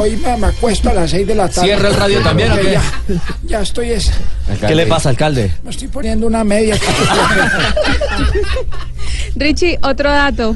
hoy 0.01 0.17
me, 0.17 0.35
me 0.37 0.47
acuesto 0.47 0.89
a 0.89 0.93
las 0.93 1.11
6 1.11 1.27
de 1.27 1.35
la 1.35 1.47
tarde. 1.47 1.67
¿Cierra 1.67 1.89
el 1.89 1.95
radio 1.95 2.19
también 2.21 2.51
o 2.51 2.55
Porque 2.55 2.69
qué? 2.69 2.73
Ya, 2.73 2.81
ya 3.45 3.61
estoy, 3.61 3.91
es, 3.91 4.11
¿Qué 4.67 4.75
le 4.75 4.87
pasa, 4.87 5.09
alcalde? 5.09 5.51
me 5.63 5.69
estoy 5.69 5.87
poniendo 5.87 6.25
una 6.27 6.43
media. 6.43 6.75
Richie, 9.35 9.77
otro 9.81 10.09
dato. 10.09 10.55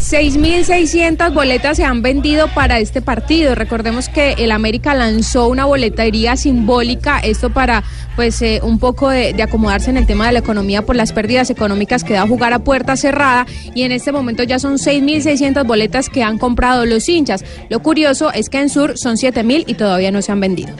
6.600 0.00 1.34
boletas 1.34 1.76
se 1.76 1.84
han 1.84 2.00
vendido 2.00 2.48
para 2.48 2.78
este 2.78 3.02
partido. 3.02 3.54
Recordemos 3.54 4.08
que 4.08 4.32
el 4.38 4.50
América 4.50 4.94
lanzó 4.94 5.48
una 5.48 5.66
boletería 5.66 6.38
simbólica, 6.38 7.18
esto 7.18 7.50
para 7.50 7.84
pues 8.16 8.40
eh, 8.40 8.60
un 8.62 8.78
poco 8.78 9.10
de, 9.10 9.40
acomodarse 9.42 9.90
en 9.90 9.98
el 9.98 10.06
tema 10.06 10.26
de 10.26 10.32
la 10.32 10.38
economía 10.38 10.82
por 10.82 10.96
las 10.96 11.12
pérdidas 11.12 11.50
económicas 11.50 12.02
que 12.02 12.14
da 12.14 12.26
jugar 12.26 12.54
a 12.54 12.60
puerta 12.60 12.96
cerrada 12.96 13.46
y 13.74 13.82
en 13.82 13.92
este 13.92 14.10
momento 14.10 14.42
ya 14.42 14.58
son 14.58 14.78
6.600 14.78 15.66
boletas 15.66 16.08
que 16.08 16.22
han 16.22 16.38
comprado 16.38 16.86
los 16.86 17.06
hinchas. 17.06 17.44
Lo 17.68 17.80
curioso 17.80 18.32
es 18.32 18.48
que 18.48 18.58
en 18.58 18.70
Sur 18.70 18.96
son 18.96 19.16
7.000 19.16 19.64
y 19.66 19.74
todavía 19.74 20.10
no 20.10 20.22
se 20.22 20.32
han 20.32 20.40
vendido. 20.40 20.70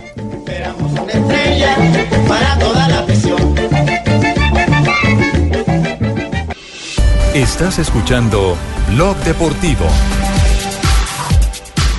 estrella 1.09 1.77
para 2.27 2.59
toda 2.59 2.89
la 2.89 3.05
presión. 3.05 3.70
Estás 7.35 7.78
escuchando 7.78 8.57
Blog 8.89 9.16
Deportivo. 9.18 9.87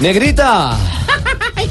Negrita. 0.01 0.77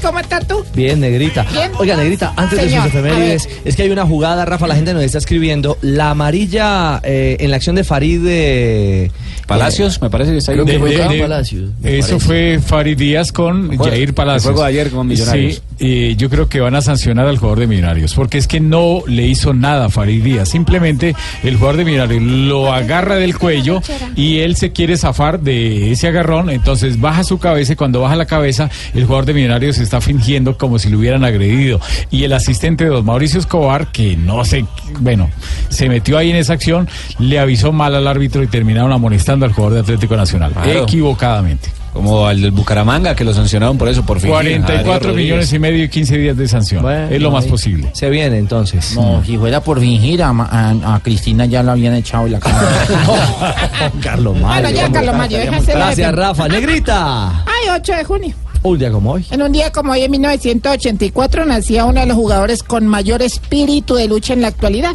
¿Cómo 0.02 0.18
estás 0.18 0.46
tú? 0.46 0.64
Bien, 0.74 1.00
Negrita. 1.00 1.44
Bien. 1.52 1.70
Oiga, 1.78 1.96
Negrita, 1.96 2.32
antes 2.36 2.58
Señor, 2.60 2.84
de 2.84 2.90
sus 2.90 2.98
efemérides, 3.00 3.48
es 3.64 3.76
que 3.76 3.82
hay 3.82 3.90
una 3.90 4.06
jugada, 4.06 4.44
Rafa, 4.44 4.66
la 4.66 4.74
gente 4.74 4.92
nos 4.94 5.02
está 5.02 5.18
escribiendo. 5.18 5.78
La 5.82 6.10
amarilla 6.10 7.00
eh, 7.02 7.36
en 7.40 7.50
la 7.50 7.56
acción 7.56 7.76
de 7.76 7.84
Farid 7.84 8.20
de 8.24 9.10
Palacios, 9.46 10.00
me 10.00 10.10
parece 10.10 10.30
que 10.32 10.38
está 10.38 10.52
ahí. 10.52 10.56
Creo 10.58 10.66
que 10.66 10.78
fue 10.78 10.90
de- 10.90 10.96
Juan 10.98 11.08
de- 11.10 11.18
Palacios, 11.20 11.70
Eso 11.82 12.08
parece. 12.08 12.18
fue 12.26 12.60
Farid 12.64 12.96
Díaz 12.98 13.32
con 13.32 13.76
Jair 13.78 14.14
Palacios. 14.14 14.44
juego 14.44 14.62
de 14.62 14.68
ayer 14.68 14.90
con 14.90 15.06
Millonarios. 15.08 15.62
Sí, 15.78 15.84
y 15.84 16.16
yo 16.16 16.30
creo 16.30 16.48
que 16.48 16.60
van 16.60 16.74
a 16.76 16.82
sancionar 16.82 17.26
al 17.26 17.36
jugador 17.38 17.58
de 17.60 17.66
Millonarios, 17.66 18.14
porque 18.14 18.38
es 18.38 18.46
que 18.46 18.60
no 18.60 19.02
le 19.06 19.26
hizo 19.26 19.52
nada 19.54 19.86
a 19.86 19.88
Farid 19.90 20.22
Díaz. 20.22 20.48
Simplemente 20.50 21.14
el 21.42 21.56
jugador 21.56 21.78
de 21.78 21.84
Millonarios 21.84 22.22
lo 22.22 22.72
agarra 22.72 23.16
del 23.16 23.36
cuello 23.38 23.80
y 24.14 24.38
él 24.38 24.54
se 24.56 24.70
quiere 24.72 24.96
zafar 24.96 25.40
de 25.40 25.90
ese 25.92 26.06
agarrón, 26.08 26.50
entonces 26.50 27.00
baja 27.00 27.24
su 27.24 27.38
cabeza 27.38 27.72
y 27.72 27.76
cuando 27.76 28.00
baja 28.00 28.14
la 28.16 28.26
cabeza, 28.26 28.70
el 28.94 29.04
jugador 29.04 29.24
de 29.26 29.34
Millonarios 29.34 29.78
está 29.78 29.89
fingiendo 30.00 30.56
como 30.58 30.78
si 30.78 30.90
lo 30.90 30.98
hubieran 30.98 31.24
agredido. 31.24 31.80
Y 32.10 32.24
el 32.24 32.32
asistente 32.34 32.84
de 32.84 32.90
don 32.90 33.04
Mauricio 33.04 33.40
Escobar, 33.40 33.88
que 33.90 34.16
no 34.16 34.44
sé, 34.44 34.64
bueno, 35.00 35.30
se 35.70 35.88
metió 35.88 36.18
ahí 36.18 36.30
en 36.30 36.36
esa 36.36 36.52
acción, 36.52 36.88
le 37.18 37.38
avisó 37.38 37.72
mal 37.72 37.94
al 37.94 38.06
árbitro 38.06 38.42
y 38.42 38.46
terminaron 38.46 38.92
amonestando 38.92 39.46
al 39.46 39.52
jugador 39.52 39.74
de 39.74 39.80
Atlético 39.80 40.16
Nacional, 40.16 40.52
Claro. 40.52 40.82
equivocadamente. 40.84 41.70
Como 41.92 42.24
al 42.28 42.40
del 42.40 42.52
Bucaramanga, 42.52 43.16
que 43.16 43.24
lo 43.24 43.34
sancionaron 43.34 43.76
por 43.76 43.88
eso, 43.88 44.06
por 44.06 44.20
fin. 44.20 44.30
44 44.30 45.12
millones 45.12 45.52
y 45.52 45.58
medio 45.58 45.82
y 45.82 45.88
15 45.88 46.18
días 46.18 46.36
de 46.36 46.46
sanción. 46.46 46.88
es 47.10 47.20
lo 47.20 47.32
más 47.32 47.46
posible. 47.46 47.90
Se 47.94 48.08
viene 48.08 48.38
entonces. 48.38 48.94
No, 48.94 49.24
si 49.24 49.36
fuera 49.36 49.60
por 49.60 49.80
fingir, 49.80 50.22
a, 50.22 50.28
a- 50.30 50.94
a 50.94 51.00
Cristina 51.00 51.46
ya 51.46 51.64
la 51.64 51.72
habían 51.72 51.94
echado 51.94 52.28
y 52.28 52.30
la 52.30 52.38
Carlos 52.38 54.34
Bueno, 54.40 54.46
Mario. 54.46 54.70
ya, 54.70 54.88
Carlos 54.92 55.16
Mario, 55.16 55.38
Gracias, 55.66 56.14
Rafa. 56.14 56.46
Negrita. 56.48 57.28
Ay, 57.44 57.68
8 57.74 57.92
de 57.92 58.04
junio. 58.04 58.34
Un 58.62 58.78
día 58.78 58.90
como 58.90 59.12
hoy. 59.12 59.26
En 59.30 59.42
un 59.42 59.52
día 59.52 59.72
como 59.72 59.92
hoy, 59.92 60.02
en 60.02 60.10
1984, 60.10 61.44
nacía 61.46 61.84
uno 61.86 62.00
de 62.00 62.06
los 62.06 62.16
jugadores 62.16 62.62
con 62.62 62.86
mayor 62.86 63.22
espíritu 63.22 63.94
de 63.94 64.06
lucha 64.08 64.34
en 64.34 64.42
la 64.42 64.48
actualidad, 64.48 64.94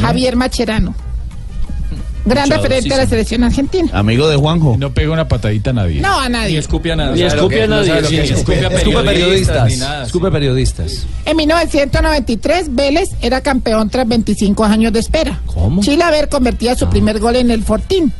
Javier 0.00 0.36
Macherano. 0.36 0.94
Gran 2.24 2.50
referente 2.50 2.92
a 2.92 2.98
la 2.98 3.06
selección 3.06 3.42
argentina. 3.42 3.88
Amigo 3.92 4.28
de 4.28 4.36
Juanjo. 4.36 4.76
No 4.78 4.92
pega 4.92 5.12
una 5.12 5.28
patadita 5.28 5.70
a 5.70 5.72
nadie. 5.72 6.00
No, 6.00 6.18
a 6.20 6.28
nadie. 6.28 6.58
escupe 6.58 6.92
a 6.92 6.96
nadie. 6.96 7.22
Ni 7.22 7.28
escupe 7.28 7.62
a 7.62 7.66
nadie. 7.66 8.04
Sí, 8.04 8.16
sí. 8.26 8.32
escupe 8.34 8.66
a 8.66 9.02
periodistas. 9.02 9.70
ni 9.70 9.76
nada. 9.76 10.04
Escupe 10.04 10.30
periodistas. 10.30 11.06
En 11.24 11.36
1993, 11.36 12.74
Vélez 12.74 13.08
era 13.22 13.40
campeón 13.40 13.88
tras 13.88 14.06
25 14.06 14.62
años 14.64 14.92
de 14.92 15.00
espera. 15.00 15.40
¿Cómo? 15.46 15.80
Chilaver 15.80 16.28
convertía 16.28 16.74
su 16.74 16.88
primer 16.90 17.18
gol 17.18 17.36
en 17.36 17.50
el 17.50 17.62
Fortín. 17.64 18.12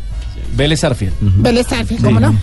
Vélez 0.59 0.83
Arfield. 0.83 1.15
Vélez 1.21 1.73
Arfield, 1.73 2.05
¿cómo 2.05 2.19
no? 2.19 2.35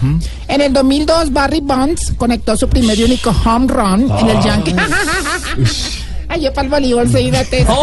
En 0.47 0.61
el 0.61 0.71
2002, 0.71 1.33
Barry 1.33 1.59
Bonds 1.59 2.13
conectó 2.17 2.55
su 2.55 2.69
primer 2.69 2.97
y 2.97 3.03
único 3.03 3.35
home 3.43 3.67
run 3.67 4.09
en 4.09 4.29
el 4.29 4.41
Yankee. 4.41 4.73
Ay, 6.29 6.41
yo 6.41 6.53
para 6.53 6.65
el 6.65 6.71
voleibol 6.71 7.11
soy 7.11 7.27
una 7.27 7.43
tesa. 7.43 7.73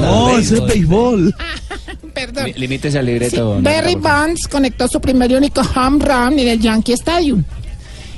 No, 0.00 0.38
ese 0.38 0.54
es 0.54 0.64
béisbol. 0.64 1.34
Perdón. 2.14 2.52
Limítese 2.54 2.96
al 2.96 3.06
libreto. 3.06 3.58
Barry 3.60 3.96
Bonds 3.96 4.46
conectó 4.46 4.86
su 4.86 5.00
primer 5.00 5.32
y 5.32 5.34
único 5.34 5.62
home 5.62 6.04
run 6.04 6.38
en 6.38 6.48
el 6.48 6.60
Yankee 6.60 6.92
Stadium. 6.92 7.42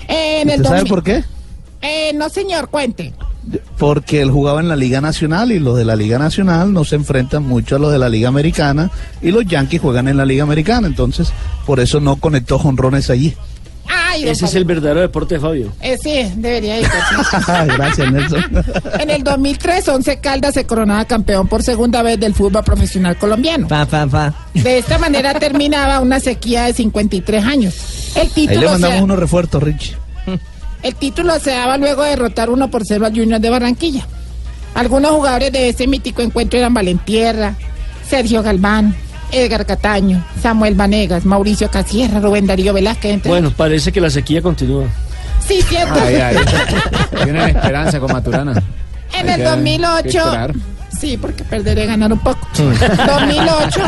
En 0.08 0.50
el 0.50 0.60
¿Usted 0.60 0.64
sabe 0.64 0.78
2000 0.80 0.90
por 0.90 1.02
qué? 1.02 1.24
Eh, 1.80 2.12
no, 2.14 2.28
señor, 2.28 2.68
cuente. 2.68 3.14
Porque 3.78 4.22
él 4.22 4.30
jugaba 4.30 4.60
en 4.60 4.68
la 4.68 4.76
Liga 4.76 5.00
Nacional 5.00 5.52
y 5.52 5.58
los 5.58 5.76
de 5.76 5.84
la 5.84 5.94
Liga 5.96 6.18
Nacional 6.18 6.72
no 6.72 6.84
se 6.84 6.96
enfrentan 6.96 7.44
mucho 7.44 7.76
a 7.76 7.78
los 7.78 7.92
de 7.92 7.98
la 7.98 8.08
Liga 8.08 8.28
Americana 8.28 8.90
y 9.22 9.30
los 9.30 9.46
Yankees 9.46 9.80
juegan 9.80 10.08
en 10.08 10.16
la 10.16 10.24
Liga 10.24 10.42
Americana, 10.42 10.86
entonces 10.86 11.32
por 11.64 11.78
eso 11.80 12.00
no 12.00 12.16
conectó 12.16 12.58
jonrones 12.58 13.10
allí. 13.10 13.34
Ay, 13.88 14.28
Ese 14.28 14.46
es 14.46 14.54
el 14.54 14.64
verdadero 14.64 15.00
deporte, 15.00 15.38
Fabio. 15.38 15.72
Eh, 15.80 15.96
sí, 16.02 16.32
debería 16.36 16.80
ir. 16.80 16.88
Gracias, 17.66 18.12
Nelson. 18.12 18.44
En 18.98 19.10
el 19.10 19.22
2003, 19.22 19.88
Once 19.88 20.18
Caldas 20.18 20.54
se 20.54 20.64
coronaba 20.64 21.04
campeón 21.04 21.46
por 21.46 21.62
segunda 21.62 22.02
vez 22.02 22.18
del 22.18 22.34
fútbol 22.34 22.64
profesional 22.64 23.16
colombiano. 23.16 23.68
Fa, 23.68 23.86
fa, 23.86 24.08
fa. 24.08 24.34
De 24.54 24.78
esta 24.78 24.98
manera 24.98 25.34
terminaba 25.34 26.00
una 26.00 26.18
sequía 26.18 26.64
de 26.64 26.72
53 26.72 27.44
años. 27.44 27.74
El 28.16 28.22
Ahí 28.22 28.28
título, 28.34 28.60
le 28.60 28.66
mandamos 28.70 28.98
se, 28.98 29.04
unos 29.04 29.18
refuerzos, 29.18 29.62
Rich. 29.62 29.96
El 30.86 30.94
título 30.94 31.38
se 31.38 31.50
daba 31.50 31.76
luego 31.78 32.02
de 32.02 32.10
derrotar 32.10 32.50
1 32.50 32.70
por 32.70 32.84
0 32.86 33.06
al 33.06 33.12
Junior 33.14 33.40
de 33.40 33.50
Barranquilla. 33.50 34.06
Algunos 34.74 35.10
jugadores 35.12 35.52
de 35.52 35.70
ese 35.70 35.86
mítico 35.86 36.22
encuentro 36.22 36.58
eran 36.58 36.74
Valentierra, 36.74 37.54
Sergio 38.08 38.42
Galván, 38.42 38.94
Edgar 39.32 39.64
Cataño, 39.66 40.24
Samuel 40.40 40.74
Vanegas, 40.74 41.24
Mauricio 41.24 41.70
Casierra, 41.70 42.20
Rubén 42.20 42.46
Darío 42.46 42.72
Velázquez. 42.74 43.14
entre 43.14 43.30
Bueno, 43.30 43.50
parece 43.56 43.90
que 43.90 44.00
la 44.00 44.10
sequía 44.10 44.42
continúa. 44.42 44.84
Sí, 45.46 45.60
cierto. 45.62 45.94
Tienen 47.24 47.48
esperanza 47.48 47.98
con 48.00 48.12
Maturana. 48.12 48.52
En 49.12 49.28
Hay 49.28 49.34
el 49.34 49.36
que- 49.36 49.42
2008. 49.44 50.32
Sí, 50.98 51.16
porque 51.16 51.44
perderé 51.44 51.86
ganar 51.86 52.12
un 52.12 52.18
poco. 52.18 52.38
2008. 52.56 53.80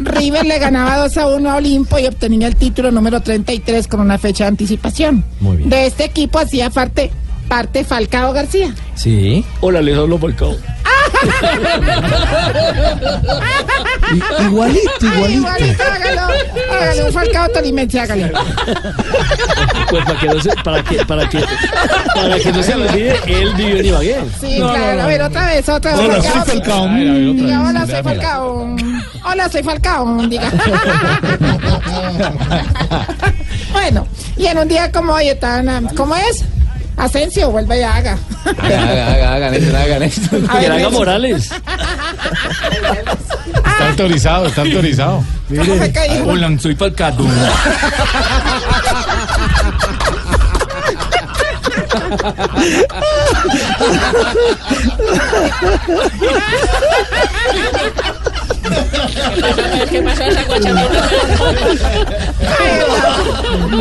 River 0.00 0.46
le 0.46 0.58
ganaba 0.58 0.96
2 0.98 1.16
a 1.16 1.26
1 1.26 1.50
a 1.50 1.56
Olimpo 1.56 1.98
y 1.98 2.06
obtenía 2.06 2.46
el 2.48 2.56
título 2.56 2.90
número 2.90 3.20
33 3.20 3.86
con 3.88 4.00
una 4.00 4.18
fecha 4.18 4.44
de 4.44 4.48
anticipación. 4.48 5.24
Muy 5.40 5.56
bien. 5.58 5.70
De 5.70 5.86
este 5.86 6.04
equipo 6.04 6.38
hacía 6.38 6.70
parte 6.70 7.10
parte 7.48 7.82
Falcao 7.84 8.32
García. 8.34 8.74
Sí. 8.94 9.42
Hola, 9.60 9.80
les 9.80 9.96
hablo 9.96 10.18
Falcao. 10.18 10.52
I- 14.12 14.18
igualito, 14.44 14.90
igualito. 15.00 15.38
Igualito, 15.38 15.82
hágalo. 15.82 16.20
Hágalo, 16.72 17.06
un 17.06 17.12
Falcao 17.12 17.48
tolimense, 17.48 18.00
hágale. 18.00 18.32
Pues 19.90 20.04
para 20.04 20.20
que 20.20 20.26
no 20.26 20.40
se, 20.40 20.50
para 20.62 20.82
que, 20.82 21.04
para 21.06 21.28
que, 21.28 21.44
para 22.14 22.38
que 22.38 22.52
no 22.52 22.62
se 22.62 22.76
le 22.76 22.88
olvide, 22.88 23.20
él 23.26 23.54
vivió 23.54 23.76
en 23.78 23.86
Ibagué. 23.86 24.16
Sí, 24.40 24.56
claro. 24.56 25.02
A 25.02 25.06
ver, 25.06 25.22
otra 25.22 25.46
vez, 25.46 25.68
otra 25.68 25.96
vez. 25.96 26.00
Hola, 26.00 26.22
soy 26.22 26.40
Falcao. 26.46 26.88
Diga, 26.88 27.62
hola, 27.62 27.86
soy 27.86 28.02
Falcao. 28.02 28.76
Hola, 29.24 29.48
soy 29.48 29.62
Falcao. 29.62 30.26
Diga. 30.28 30.50
bueno, 33.72 34.06
y 34.36 34.46
en 34.46 34.58
un 34.58 34.68
día 34.68 34.92
como 34.92 35.14
hoy 35.14 35.28
están, 35.28 35.88
¿cómo 35.96 36.14
es? 36.16 36.44
Asensio, 36.98 37.50
vuelve 37.50 37.78
y 37.78 37.82
haga. 37.82 38.18
Haga, 38.44 38.82
haga, 38.82 39.12
haga, 39.12 39.34
hagan 39.34 39.54
esto, 39.54 39.76
hagan 39.76 40.02
esto. 40.02 40.36
A 40.48 40.54
ver, 40.54 40.70
Que 40.72 40.72
haga. 40.72 40.90
Morales. 40.90 41.50
Está 43.54 43.88
autorizado, 43.90 44.46
está 44.46 44.62
autorizado. 44.62 45.24
Hola, 46.26 46.58
soy 46.58 46.74
Falcado. 46.74 47.24
¿Qué 59.90 60.02
pasó 60.02 60.22
esa 60.24 60.44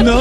No. 0.03 0.19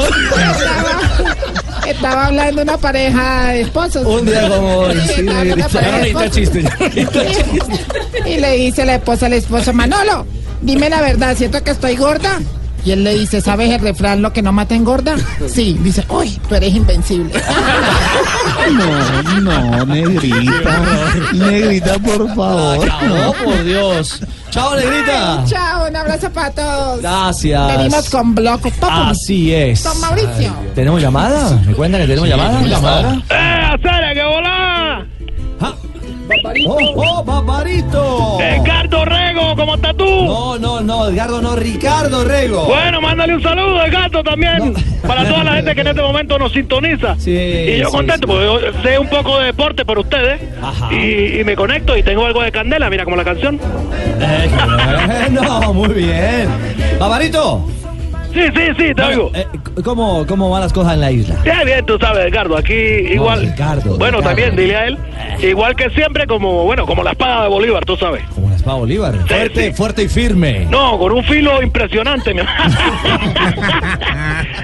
Estaba, 1.87 2.25
hablando 2.25 2.61
una 2.63 2.77
pareja 2.77 3.47
de 3.51 3.61
esposos. 3.61 4.05
Un 4.05 4.25
día 4.25 4.49
como 4.49 4.77
hoy, 4.79 4.93
Sí, 4.93 5.07
sí, 5.07 5.21
estaba 5.21 5.39
hablando 5.39 5.45
de 5.45 5.53
una 5.53 5.63
Negrita. 5.63 5.69
pareja 5.69 5.97
de 5.99 6.07
esposos. 6.09 6.31
chiste, 6.31 6.63
ya 6.63 6.69
no 6.69 6.77
necesita 6.79 7.19
chiste. 8.19 8.29
Y 8.29 8.37
le 8.39 8.51
dice 8.57 8.85
la 8.85 8.95
esposa 8.95 9.25
al 9.27 9.33
esposo, 9.33 9.73
Manolo, 9.73 10.25
dime 10.61 10.89
la 10.89 11.01
verdad, 11.01 11.35
¿siento 11.37 11.63
que 11.63 11.71
estoy 11.71 11.95
gorda? 11.95 12.39
Y 12.87 12.91
él 12.91 13.03
le 13.03 13.15
dice, 13.15 13.41
¿sabes 13.41 13.69
el 13.69 13.81
refrán 13.81 14.21
lo 14.21 14.31
que 14.31 14.41
no 14.41 14.53
mata 14.53 14.73
engorda? 14.73 15.17
Sí, 15.49 15.77
dice, 15.81 16.05
uy, 16.07 16.39
tú 16.47 16.55
eres 16.55 16.73
invencible. 16.73 17.33
No, 18.67 19.41
no, 19.41 19.85
negrita. 19.85 20.81
Negrita, 21.33 21.99
por 21.99 22.27
favor. 22.35 22.87
No, 23.07 23.33
por 23.33 23.63
Dios. 23.63 24.21
Chao, 24.49 24.75
Negrita. 24.75 25.43
Chao, 25.45 25.87
un 25.87 25.95
abrazo 25.95 26.29
para 26.31 26.51
todos. 26.51 27.01
Gracias. 27.01 27.77
Venimos 27.77 28.09
con 28.09 28.35
Bloco 28.35 28.69
Populi. 28.71 29.09
Así 29.09 29.53
es. 29.53 29.83
Don 29.83 29.99
Mauricio. 30.01 30.53
¿Tenemos 30.75 31.01
llamada? 31.01 31.57
¿Me 31.65 31.73
cuentan 31.73 32.01
que 32.01 32.07
tenemos 32.07 32.27
llamada? 32.29 32.61
¿Llamada? 32.61 33.21
¡Eh, 33.29 33.73
Acera, 33.73 34.13
que 34.13 34.23
volá! 34.23 35.07
¡Oh, 36.67 36.77
oh, 36.95 37.23
Barbarito! 37.23 38.37
¡Edgardo 38.41 39.05
Rego, 39.05 39.55
¿cómo 39.55 39.75
estás 39.75 39.86
tú? 39.86 39.86
No, 40.27 40.59
no, 40.59 40.81
no, 40.81 41.09
Edgardo, 41.09 41.41
no, 41.41 41.55
Ricardo 41.55 42.23
Rego. 42.23 42.65
Bueno, 42.65 43.01
mándale 43.01 43.35
un 43.35 43.41
saludo, 43.41 43.83
Edgardo, 43.85 44.23
también, 44.23 44.73
para 45.05 45.27
toda 45.27 45.43
la 45.43 45.53
gente 45.55 45.75
que 45.75 45.81
en 45.81 45.87
este 45.87 46.01
momento 46.01 46.37
nos 46.37 46.51
sintoniza. 46.51 47.15
y 47.25 47.77
yo 47.79 47.85
sí, 47.87 47.91
contento, 47.91 48.27
sí. 48.27 48.33
porque 48.33 48.45
yo 48.45 48.81
sé 48.83 48.99
un 48.99 49.07
poco 49.07 49.39
de 49.39 49.45
deporte 49.47 49.85
por 49.85 49.99
ustedes, 49.99 50.41
y, 50.91 51.39
y 51.39 51.43
me 51.43 51.55
conecto 51.55 51.95
y 51.97 52.03
tengo 52.03 52.25
algo 52.25 52.41
de 52.41 52.51
candela, 52.51 52.89
mira 52.89 53.03
como 53.03 53.15
la 53.15 53.23
canción. 53.23 53.59
Eh, 54.19 54.49
no, 55.31 55.73
muy 55.73 55.93
bien. 55.93 56.49
Barbarito. 56.99 57.65
Sí, 58.33 58.43
sí, 58.55 58.61
sí, 58.77 58.93
te 58.93 59.01
oigo. 59.01 59.31
Eh, 59.33 59.47
¿cómo, 59.83 60.25
¿Cómo 60.27 60.49
van 60.49 60.61
las 60.61 60.73
cosas 60.73 60.93
en 60.93 61.01
la 61.01 61.11
isla? 61.11 61.35
Bien, 61.43 61.61
bien, 61.65 61.85
tú 61.85 61.97
sabes, 61.99 62.25
Edgardo, 62.27 62.55
aquí 62.57 62.73
igual. 62.73 63.41
Ricardo, 63.41 63.97
bueno, 63.97 64.17
Ricardo. 64.17 64.23
también, 64.23 64.55
dile 64.55 64.75
a 64.75 64.87
él, 64.87 64.97
igual 65.41 65.75
que 65.75 65.89
siempre, 65.91 66.27
como, 66.27 66.63
bueno, 66.65 66.85
como 66.85 67.03
la 67.03 67.11
espada 67.11 67.43
de 67.43 67.49
Bolívar, 67.49 67.83
tú 67.85 67.95
sabes. 67.97 68.23
Como 68.35 68.49
Bolívar. 68.75 69.15
Fuerte, 69.27 69.73
fuerte 69.73 70.03
y 70.03 70.07
firme. 70.09 70.65
No, 70.69 70.97
con 70.97 71.11
un 71.11 71.23
filo 71.23 71.61
impresionante, 71.61 72.33
mi. 72.33 72.41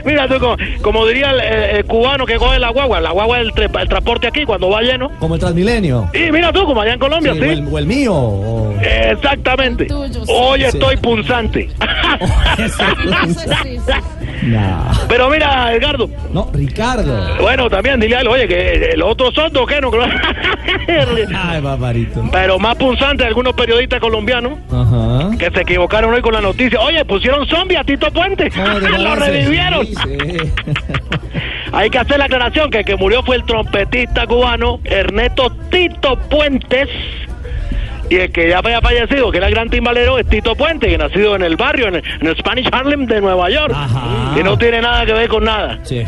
Mira 0.05 0.27
tú, 0.27 0.39
como, 0.39 0.57
como 0.81 1.05
diría 1.07 1.31
el, 1.31 1.39
el- 1.39 1.75
el 1.77 1.85
cubano 1.85 2.25
que 2.25 2.35
coge 2.35 2.59
la 2.59 2.69
guagua, 2.69 2.99
la 2.99 3.11
guagua 3.11 3.39
es 3.39 3.47
el, 3.47 3.53
tra- 3.53 3.81
el 3.81 3.87
transporte 3.89 4.27
aquí 4.27 4.43
cuando 4.45 4.69
va 4.69 4.81
lleno. 4.81 5.09
Como 5.19 5.35
el 5.35 5.39
Transmilenio. 5.41 6.09
Y 6.13 6.31
mira 6.31 6.51
tú, 6.51 6.65
como 6.65 6.81
allá 6.81 6.93
en 6.93 6.99
Colombia, 6.99 7.33
Sí, 7.33 7.39
sí. 7.39 7.45
o, 7.47 7.51
el, 7.51 7.67
o 7.71 7.77
el 7.79 7.85
mío. 7.87 8.13
o- 8.13 8.73
Exactamente. 8.81 9.87
Hoy 10.27 10.59
Sí. 10.61 10.65
estoy 10.65 10.97
punzante. 10.97 11.69
Nah. 14.43 14.93
Pero 15.07 15.29
mira, 15.29 15.73
Edgardo. 15.73 16.09
No, 16.33 16.49
Ricardo. 16.53 17.37
Bueno, 17.39 17.69
también 17.69 17.97
dile 17.99 18.17
a 18.17 18.21
él, 18.21 18.27
oye, 18.27 18.45
que 18.45 18.91
el 18.91 19.01
otro 19.01 19.31
sordo, 19.31 19.65
¿qué? 19.65 19.79
No, 19.79 19.89
Ay. 20.87 22.07
Pero 22.31 22.59
más 22.59 22.75
punzante 22.75 23.23
algunos 23.23 23.53
periodistas 23.53 23.99
colombianos 23.99 24.59
Ajá. 24.71 25.29
que 25.37 25.49
se 25.51 25.61
equivocaron 25.61 26.13
hoy 26.13 26.21
con 26.21 26.33
la 26.33 26.41
noticia. 26.41 26.79
Oye, 26.81 27.03
pusieron 27.05 27.45
zombie 27.47 27.77
a 27.77 27.83
Tito 27.83 28.11
Puente. 28.11 28.49
Lo 28.99 29.15
revivieron. 29.15 29.87
Hay 31.71 31.89
que 31.89 31.97
hacer 31.97 32.19
la 32.19 32.25
aclaración 32.25 32.69
que 32.69 32.79
el 32.79 32.85
que 32.85 32.95
murió 32.95 33.23
fue 33.23 33.35
el 33.37 33.43
trompetista 33.43 34.27
cubano 34.27 34.79
Ernesto 34.83 35.49
Tito 35.71 36.17
Puentes. 36.29 36.89
Y 38.09 38.15
el 38.17 38.31
que 38.31 38.49
ya 38.49 38.59
había 38.59 38.79
fallecido, 38.81 39.31
que 39.31 39.37
era 39.37 39.47
el 39.47 39.53
gran 39.55 39.69
timbalero, 39.69 40.19
es 40.19 40.27
Tito 40.27 40.55
Puente, 40.55 40.87
que 40.87 40.97
nacido 40.97 41.35
en 41.35 41.41
el 41.41 41.55
barrio, 41.55 41.87
en 41.87 41.95
el, 41.95 42.03
en 42.21 42.27
el 42.27 42.37
Spanish 42.37 42.67
Harlem 42.71 43.05
de 43.07 43.21
Nueva 43.21 43.49
York. 43.49 43.73
Y 44.39 44.43
no 44.43 44.57
tiene 44.57 44.81
nada 44.81 45.05
que 45.05 45.13
ver 45.13 45.27
con 45.29 45.45
nada. 45.45 45.79
Sí. 45.83 46.03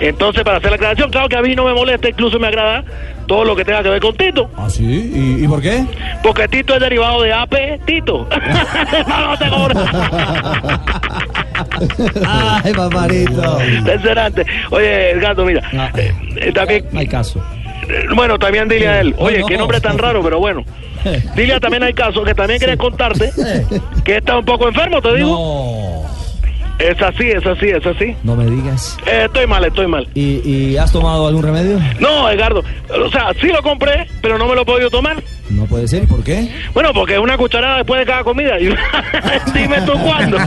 Entonces, 0.00 0.42
para 0.44 0.58
hacer 0.58 0.70
la 0.70 0.76
aclaración, 0.76 1.10
claro 1.10 1.28
que 1.28 1.36
a 1.36 1.42
mí 1.42 1.54
no 1.54 1.64
me 1.64 1.72
molesta, 1.72 2.08
incluso 2.08 2.38
me 2.38 2.48
agrada 2.48 2.84
todo 3.26 3.44
lo 3.44 3.56
que 3.56 3.64
tenga 3.64 3.82
que 3.82 3.88
ver 3.88 4.00
con 4.00 4.14
Tito. 4.16 4.50
¿Ah, 4.56 4.68
sí? 4.68 4.84
¿Y, 4.84 5.44
y 5.44 5.48
por 5.48 5.60
qué? 5.62 5.84
Porque 6.22 6.46
Tito 6.48 6.74
es 6.74 6.80
derivado 6.80 7.22
de 7.22 7.32
AP 7.32 7.54
Tito. 7.86 8.28
no, 9.08 9.26
no 9.26 9.36
te. 9.38 9.46
Ay, 12.26 12.72
Barbarito. 12.72 13.58
Impresionante. 13.78 14.46
Oye, 14.70 15.10
Edgardo, 15.12 15.44
mira. 15.44 15.62
eh, 15.96 16.12
eh, 16.36 16.52
también, 16.52 16.84
No 16.92 17.00
hay 17.00 17.06
caso. 17.08 17.42
eh, 17.88 18.04
bueno, 18.14 18.38
también 18.38 18.68
dile 18.68 18.88
a 18.88 19.00
él. 19.00 19.14
Oye, 19.18 19.40
No, 19.40 19.46
qué 19.46 19.54
no. 19.54 19.60
nombre 19.60 19.80
tan 19.80 19.98
raro, 19.98 20.22
pero 20.22 20.38
bueno. 20.38 20.64
Dile 21.36 21.54
a 21.54 21.60
también 21.60 21.84
hay 21.84 21.94
casos 21.94 22.24
que 22.24 22.34
también 22.34 22.58
quería 22.58 22.76
contarte 22.76 23.30
que 24.04 24.16
está 24.16 24.38
un 24.38 24.44
poco 24.44 24.66
enfermo, 24.66 25.00
te 25.00 25.14
digo. 25.14 26.04
Es 26.78 27.00
así, 27.00 27.24
es 27.30 27.46
así, 27.46 27.66
es 27.68 27.86
así. 27.86 28.14
No 28.22 28.36
me 28.36 28.44
digas. 28.46 28.98
Eh, 29.06 29.22
estoy 29.26 29.46
mal, 29.46 29.64
estoy 29.64 29.86
mal. 29.86 30.06
¿Y, 30.14 30.42
y 30.48 30.76
has 30.76 30.92
tomado 30.92 31.26
algún 31.26 31.42
remedio? 31.42 31.80
No, 32.00 32.28
Edgardo. 32.30 32.62
O 33.02 33.10
sea, 33.10 33.32
sí 33.40 33.46
lo 33.48 33.62
compré, 33.62 34.06
pero 34.20 34.36
no 34.36 34.46
me 34.46 34.54
lo 34.54 34.60
he 34.62 34.64
podido 34.66 34.90
tomar. 34.90 35.16
No 35.48 35.64
puede 35.64 35.88
ser. 35.88 36.02
¿Y 36.02 36.06
por 36.06 36.22
qué? 36.22 36.50
Bueno, 36.74 36.90
porque 36.92 37.14
es 37.14 37.18
una 37.20 37.38
cucharada 37.38 37.78
después 37.78 38.00
de 38.00 38.06
cada 38.06 38.22
comida. 38.24 38.60
Y- 38.60 38.66
Dime 39.54 39.80
tú 39.86 39.92
cuándo. 40.02 40.36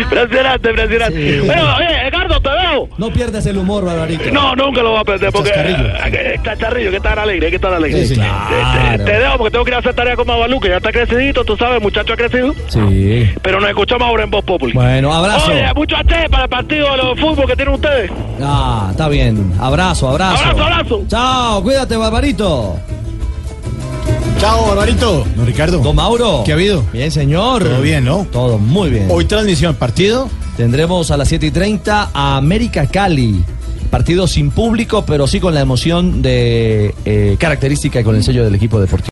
Impresionante, 0.00 0.70
impresionante. 0.70 1.40
Bueno, 1.40 1.62
oye, 1.76 2.06
Edgardo, 2.08 2.40
te 2.40 2.50
dejo. 2.50 2.88
No 2.98 3.12
pierdas 3.12 3.46
el 3.46 3.58
humor, 3.58 3.84
Barbarito. 3.84 4.30
No, 4.32 4.54
nunca 4.56 4.82
lo 4.82 4.90
voy 4.92 5.00
a 5.00 5.04
perder 5.04 5.32
porque. 5.32 5.50
Chascarrillo. 5.50 5.88
eh, 6.06 6.40
Chascarrillo, 6.42 6.86
hay 6.88 6.90
que 6.92 6.96
estar 6.96 7.18
alegre, 7.18 7.46
hay 7.46 7.50
que 7.50 7.56
estar 7.56 7.72
alegre. 7.74 8.04
Sí, 8.06 8.14
Te- 8.14 8.20
claro. 8.20 9.04
te, 9.04 9.12
te 9.12 9.18
dejo 9.18 9.36
porque 9.38 9.50
tengo 9.50 9.64
que 9.64 9.70
ir 9.70 9.74
a 9.74 9.78
hacer 9.78 9.94
tarea 9.94 10.16
con 10.16 10.26
Mabalú, 10.26 10.60
que 10.60 10.68
ya 10.68 10.76
está 10.76 10.92
crecidito, 10.92 11.44
tú 11.44 11.56
sabes, 11.56 11.80
muchacho 11.82 12.12
ha 12.12 12.16
crecido. 12.16 12.54
Sí. 12.68 13.30
Pero 13.42 13.60
nos 13.60 13.68
escuchamos 13.68 14.06
ahora 14.08 14.24
en 14.24 14.30
Voz 14.30 14.44
Populi. 14.44 14.72
Bueno, 14.72 15.12
abrazo. 15.12 15.50
Oye, 15.50 15.64
mucho 15.74 15.96
H 15.96 16.28
para 16.30 16.44
el 16.44 16.48
partido 16.50 16.90
de 16.92 16.96
los 16.98 17.20
fútbol 17.20 17.46
que 17.46 17.56
tienen 17.56 17.74
ustedes. 17.74 18.10
Ah, 18.42 18.88
está 18.90 19.08
bien. 19.08 19.52
Abrazo, 19.60 20.08
abrazo. 20.08 20.42
Abrazo, 20.44 20.62
abrazo. 20.64 21.04
Chao, 21.08 21.62
cuídate, 21.62 21.96
Barbarito. 21.96 22.76
Chao, 24.42 24.66
Barbarito. 24.66 25.24
Don 25.36 25.46
Ricardo. 25.46 25.78
Don 25.78 25.94
Mauro. 25.94 26.42
¿Qué 26.44 26.50
ha 26.50 26.56
habido? 26.56 26.82
Bien, 26.92 27.12
señor. 27.12 27.62
Todo 27.62 27.80
bien, 27.80 28.04
¿no? 28.04 28.26
Todo 28.32 28.58
muy 28.58 28.90
bien. 28.90 29.06
Hoy 29.08 29.24
transmisión, 29.24 29.76
partido. 29.76 30.28
Tendremos 30.56 31.12
a 31.12 31.16
las 31.16 31.28
7 31.28 31.46
y 31.46 31.50
30 31.52 32.10
a 32.12 32.38
América 32.38 32.88
Cali. 32.88 33.44
Partido 33.88 34.26
sin 34.26 34.50
público, 34.50 35.04
pero 35.06 35.28
sí 35.28 35.38
con 35.38 35.54
la 35.54 35.60
emoción 35.60 36.22
de 36.22 36.92
eh, 37.04 37.36
característica 37.38 38.00
y 38.00 38.02
con 38.02 38.16
el 38.16 38.24
sello 38.24 38.42
del 38.42 38.56
equipo 38.56 38.80
deportivo. 38.80 39.11